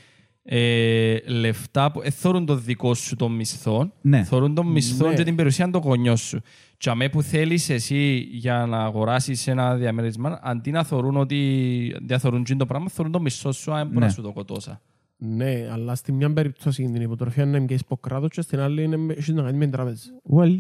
ε, 0.44 1.16
λεφτά 1.26 1.92
που 1.92 2.00
ε, 2.04 2.10
θωρούν 2.10 2.46
το 2.46 2.54
δικό 2.56 2.94
σου 2.94 3.16
το 3.16 3.28
μισθό, 3.28 3.92
Ναι. 4.00 4.22
θωρούν 4.24 4.54
το 4.54 4.64
μισθό 4.64 5.08
Ναι. 5.08 5.14
και 5.14 5.24
την 5.24 5.34
περιουσία 5.36 5.70
των 5.70 5.80
γονιών 5.80 6.16
σου. 6.16 6.40
Και 6.76 6.90
αμέ 6.90 7.08
που 7.08 7.22
θέλεις 7.22 7.68
εσύ 7.70 8.28
για 8.32 8.66
να 8.66 8.78
αγοράσεις 8.78 9.46
ένα 9.46 9.74
διαμέρισμα, 9.76 10.40
αντί 10.42 10.70
να 10.70 10.84
θωρούν 10.84 11.16
ότι 11.16 11.96
δεν 12.06 12.18
θωρούν 12.18 12.44
τζιν 12.44 12.58
το 12.58 12.66
πράγμα, 12.66 12.88
θωρούν 12.88 13.12
το 13.12 13.20
μισθό 13.20 13.52
σου, 13.52 13.72
αν 13.72 13.86
μπορεί 13.86 13.98
Ναι. 13.98 14.04
να 14.06 14.12
σου 14.12 14.22
το 14.22 14.32
κοτώσα. 14.32 14.80
Ναι, 15.24 15.68
αλλά 15.72 15.94
στην 15.94 16.14
μια 16.14 16.32
περίπτωση 16.32 16.84
την 16.92 17.02
υποτροφία 17.02 17.42
είναι 17.44 17.60
και 17.60 17.74
υποκράτος 17.74 18.30
και 18.30 18.40
στην 18.40 18.60
άλλη 18.60 18.82
είναι 18.82 19.12
έχεις 19.12 19.28
να 19.28 19.42
κάνεις 19.42 19.56
με 19.58 19.64
την 19.64 19.70
τράπεζα. 19.70 20.02
Well, 20.36 20.58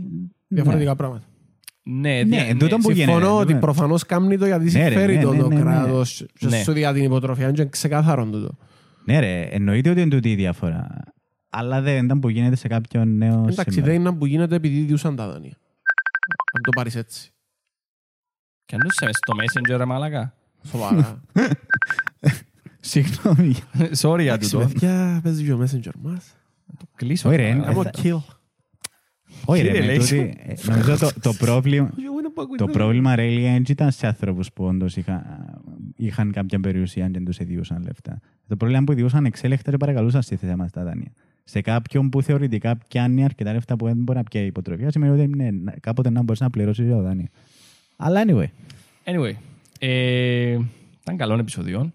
Διαφορετικά 0.48 0.96
πράγματα. 0.96 1.24
Ναι, 1.82 2.10
Ναι, 2.10 2.22
δια- 2.24 2.44
εν 2.46 2.58
τούτο 2.58 2.76
που 2.76 2.90
γίνεται. 2.90 3.12
Συμφωνώ 3.12 3.38
ότι 3.38 3.52
ναι. 3.52 3.58
προφανώς 3.60 4.06
κάνει 4.06 4.38
το 4.38 4.46
γιατί 4.46 4.64
Ναι, 4.64 4.70
ρε, 4.78 4.84
συμφέρει 4.90 5.16
ναι, 5.16 5.22
το 5.22 5.32
ναι, 5.32 5.38
το 5.40 5.48
ναι, 5.48 5.54
ναι. 5.54 5.60
κράτος 5.60 6.26
και 6.38 6.46
Ναι. 6.46 6.62
σου 6.62 6.72
διά 6.72 6.92
την 6.92 7.04
υποτροφία. 7.04 7.48
Είναι 7.48 7.64
ξεκάθαρο 7.66 8.24
τούτο. 8.26 8.56
Ναι, 9.04 9.20
ρε, 9.20 9.40
εννοείται 9.42 9.90
ότι 9.90 10.00
είναι 10.00 10.10
τούτη 10.10 10.30
η 10.30 10.34
διαφορά. 10.34 11.02
Αλλά 11.50 11.80
δεν 11.80 12.04
ήταν 12.04 12.20
που 12.20 12.28
γίνεται 12.28 12.56
σε 12.56 12.68
κάποιον 12.68 13.16
νέο 13.16 13.38
Εντάξει, 13.48 13.64
σήμερα. 13.72 13.92
δεν 13.92 14.00
είναι 14.00 14.12
που 14.12 14.26
γίνεται 14.26 14.54
επειδή 14.54 14.80
διούσαν 14.80 15.16
τα 15.16 15.26
δάνεια. 15.26 15.56
Αν 16.54 16.62
το 16.62 16.70
πάρεις 16.74 16.96
έτσι. 16.96 17.30
Και 18.64 18.74
αν 18.74 18.80
τους 18.80 18.94
σε 18.94 19.06
στο 19.12 19.32
messenger 19.42 19.76
ρε 19.78 19.84
μάλακα. 19.84 20.34
Σοβαρά. 20.64 21.22
Συγγνώμη. 22.84 23.54
Sorry 24.00 24.20
για 24.20 24.32
Εντάξει, 24.32 24.50
τούτο. 24.50 24.66
παιδιά, 24.66 25.20
παίζει 25.22 25.44
και 25.44 25.52
ο 25.52 25.58
messenger 25.62 25.92
μας. 26.02 26.34
Κλείσω. 26.96 27.28
Όχι, 27.28 27.36
ρε, 27.36 27.42
τώρα. 27.42 27.54
είναι- 27.56 27.64
Κάνω 27.64 27.82
θα- 27.82 27.90
kill. 28.02 28.20
Όχι, 29.44 29.62
ρε, 29.62 29.68
Κύριε 29.68 29.80
με 29.86 29.92
Λέξ. 29.92 30.08
τούτη, 30.08 30.34
ε, 30.46 30.54
νομίζω 30.70 30.96
το, 30.98 31.10
το 31.22 31.32
πρόβλημα... 31.32 31.90
Εγώ 32.04 32.18
είναι 32.18 32.28
που 32.34 32.42
ακούει 32.42 32.56
Το 32.56 32.64
το- 32.66 32.72
πρόβλημα 32.72 33.14
ρε 33.14 33.28
δεν 33.40 33.62
ήταν 33.68 33.90
σε 33.90 34.06
άνθρωπους 34.06 34.52
που 34.52 34.64
όντως 34.64 34.96
είχαν, 34.96 35.22
είχαν 35.96 36.32
κάποια 36.32 36.60
περιουσία 36.60 37.08
και 37.08 37.20
τους 37.20 37.38
ιδιούσαν 37.38 37.82
λεφτά. 37.82 38.18
Το 38.46 38.56
πρόβλημα 38.56 38.76
είναι 38.76 38.86
που 38.86 38.92
ιδιούσαν 38.92 39.24
εξέλεκτα 39.24 39.70
και 39.70 39.76
παρακαλούσαν 39.76 40.22
στη 40.22 40.36
θέση 40.36 40.54
μας 40.56 40.70
τα 40.70 40.84
δάνεια. 40.84 41.12
Σε 41.44 41.60
κάποιον 41.60 42.08
που 42.08 42.22
θεωρητικά 42.22 42.76
πιάνει 42.88 43.24
αρκετά 43.24 43.52
λεφτά 43.52 43.76
που 43.76 43.86
δεν 43.86 43.96
μπορεί 43.96 44.18
να 44.18 44.24
πιάει 44.24 44.46
υποτροφία, 44.46 44.90
σημαίνει 44.90 45.20
ότι 45.20 45.36
ναι, 45.36 45.50
να- 45.50 45.74
κάποτε 45.80 46.10
να 46.10 46.22
μπορείς 46.22 46.40
να 46.40 46.50
πληρώσεις 46.50 46.88
το 46.90 47.02
δάνειο. 47.02 47.26
Αλλά 47.96 48.22
anyway, 48.26 48.46
Anyway, 49.04 49.32
ε, 49.78 50.58
ήταν 51.02 51.16
καλό 51.16 51.38
επεισόδιο, 51.38 51.82
Ναι. 51.82 51.90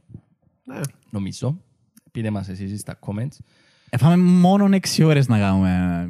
Νομίζω. 1.10 1.61
Πείτε 2.11 2.30
μας 2.30 2.49
εσείς 2.49 2.80
στα 2.80 2.99
comments. 3.06 3.38
έφαμε 3.89 4.18
μόνο 4.18 4.69
6 4.72 5.06
ώρες 5.06 5.27
να 5.27 5.39
κάνουμε. 5.39 6.10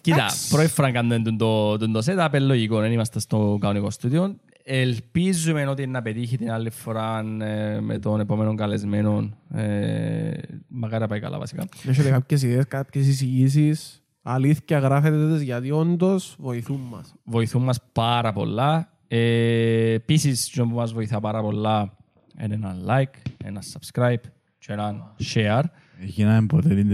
Κοίτα, 0.00 0.26
πρώτη 0.48 0.68
φορά 0.68 0.90
κάνουμε 0.90 1.18
τον 1.18 1.36
το, 1.36 1.76
τον 1.76 1.92
το 1.92 2.02
setup, 2.04 2.28
είναι 2.34 2.44
λογικό, 2.44 2.80
δεν 2.80 2.92
είμαστε 2.92 3.20
στο 3.20 3.58
κανονικό 3.60 3.90
στούντιο. 3.90 4.36
Ελπίζουμε 4.68 5.66
ότι 5.66 5.86
να 5.86 6.02
πετύχει 6.02 6.36
την 6.36 6.50
άλλη 6.50 6.70
φορά 6.70 7.18
ε, 7.40 7.80
με 7.80 7.98
τον 7.98 8.20
επόμενο 8.20 8.54
καλεσμένο. 8.54 9.30
Ε, 9.50 10.30
μακάρι 10.68 11.02
να 11.02 11.08
πάει 11.08 11.20
καλά 11.20 11.38
βασικά. 11.38 11.64
Έχετε 11.86 12.10
κάποιες 12.10 12.42
ιδέες, 12.42 12.66
κάποιες 12.68 13.06
εισηγήσεις. 13.06 14.02
Αλήθεια 14.22 14.78
γράφετε 14.78 15.32
τις 15.32 15.42
γιατί 15.42 15.70
όντως 15.70 16.36
βοηθούν 16.38 16.80
μας. 16.90 17.14
Βοηθούν 17.24 17.62
μας 17.62 17.78
πάρα 17.92 18.32
πολλά. 18.32 18.88
Ε, 19.08 19.92
Επίσης, 19.92 20.50
το 20.50 20.66
που 20.66 20.74
μας 20.74 20.92
βοηθά 20.92 21.20
πάρα 21.20 21.42
πολλά 21.42 21.80
είναι 21.80 21.90
ένα 22.36 22.76
like, 22.88 23.30
ένα 23.44 23.62
subscribe 23.62 24.20
και 24.58 24.72
ένα 24.72 25.14
share. 25.34 25.62
Γίναμε 26.04 26.46
ποτέ 26.46 26.74
την 26.74 26.90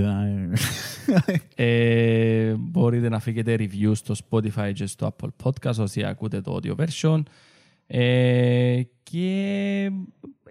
Ε, 1.55 2.55
μπορείτε 2.59 3.09
να 3.09 3.16
αφήκετε 3.16 3.56
review 3.59 3.93
στο 3.93 4.14
Spotify 4.31 4.70
και 4.74 4.86
στο 4.86 5.14
Apple 5.16 5.28
Podcast 5.43 5.77
όσοι 5.78 6.05
ακούτε 6.05 6.40
το 6.40 6.59
audio 6.62 6.74
version. 6.85 7.23
Ε, 7.86 8.81
και 9.02 9.90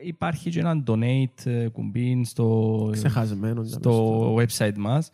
υπάρχει 0.04 0.50
και 0.50 0.60
ένα 0.60 0.84
donate 0.88 1.46
ε, 1.46 1.68
κουμπί 1.68 2.24
στο, 2.26 2.90
Ξεχασμένος. 2.92 3.70
στο 3.70 4.36
website 4.36 4.78
μας. 4.78 5.10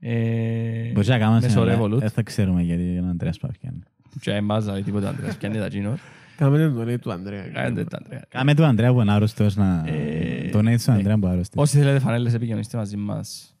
Ε, 0.00 0.90
Μπορείς 0.92 1.08
να 1.08 1.18
κάνουμε 1.18 1.40
μέσω 1.40 1.64
σε 1.66 1.76
Revolut. 1.76 1.98
Δεν 1.98 2.10
θα 2.10 2.22
ξέρουμε 2.22 2.62
γιατί 2.62 2.82
είναι 2.82 3.06
ο 3.06 3.10
Αντρέας 3.10 3.38
Παυκιάννη. 3.38 3.80
Και 4.20 4.30
εμάς, 4.30 4.64
δηλαδή 4.64 4.82
τίποτα 4.82 5.08
Αντρέας, 5.08 5.36
πιάνει 5.36 5.58
τα 5.58 5.66
γίνω. 5.66 5.98
Κάμε 6.40 6.68
το 6.74 6.84
λέει 6.84 6.98
του 6.98 7.12
Ανδρέα. 7.12 7.48
Κάνετε 7.48 7.84
τα 7.84 7.98
Αντρέα. 8.04 8.24
Κάμε 8.28 8.54
του 8.54 8.64
Αντρέα 8.64 8.92
που 8.92 9.00
είναι 9.00 9.12
άρρωστος 9.12 9.56
να... 9.56 9.84
Ε, 9.86 10.48
Τον 10.48 10.66
έτσι 10.66 10.86
του 10.86 10.92
ναι. 10.92 10.98
Αντρέα 10.98 11.14
που 11.18 11.24
είναι 11.24 11.32
άρρωστος. 11.34 11.62
Όσοι 11.62 11.76
θέλετε 11.78 11.98
φανέλες 11.98 12.34
επικοινωνήστε 12.34 12.76
μαζί 12.76 12.96
μας 12.96 13.56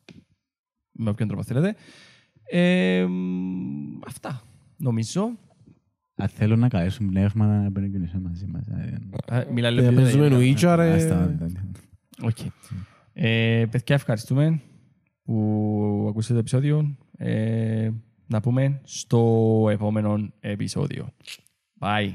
με 0.92 1.10
όποιον 1.10 1.28
τρόπο 1.28 1.42
θέλετε. 1.42 1.74
Ε, 2.42 3.04
μ, 3.08 4.00
αυτά, 4.06 4.42
νομίζω. 4.76 5.30
Αν 6.14 6.28
θέλουν 6.28 6.58
να 6.58 6.68
καλέσουν 6.68 7.06
πνεύματα 7.08 7.58
να 7.58 7.64
επικοινωνήσουν 7.64 8.20
μαζί 8.20 8.46
μας. 8.46 8.66
Ε, 8.66 9.44
Μιλά 9.52 9.70
λίγο 9.70 9.86
Ε, 9.86 9.90
πιο 9.90 10.00
Παίζουμε 10.00 10.22
δυνατά. 10.24 10.42
νουίτσα 10.44 10.76
ρε. 10.76 10.92
Άστα, 10.92 11.36
Οκ. 12.22 12.36
Ε, 13.12 13.64
παιδιά, 13.70 13.94
ευχαριστούμε 13.94 14.60
που 15.24 16.06
ακούσατε 16.08 16.32
το 16.32 16.38
επεισόδιο. 16.38 16.96
Ε, 17.16 17.90
να 18.26 18.40
πούμε 18.40 18.80
στο 18.84 19.66
επόμενο 19.70 20.30
επεισόδιο. 20.40 21.08
Bye. 21.80 22.10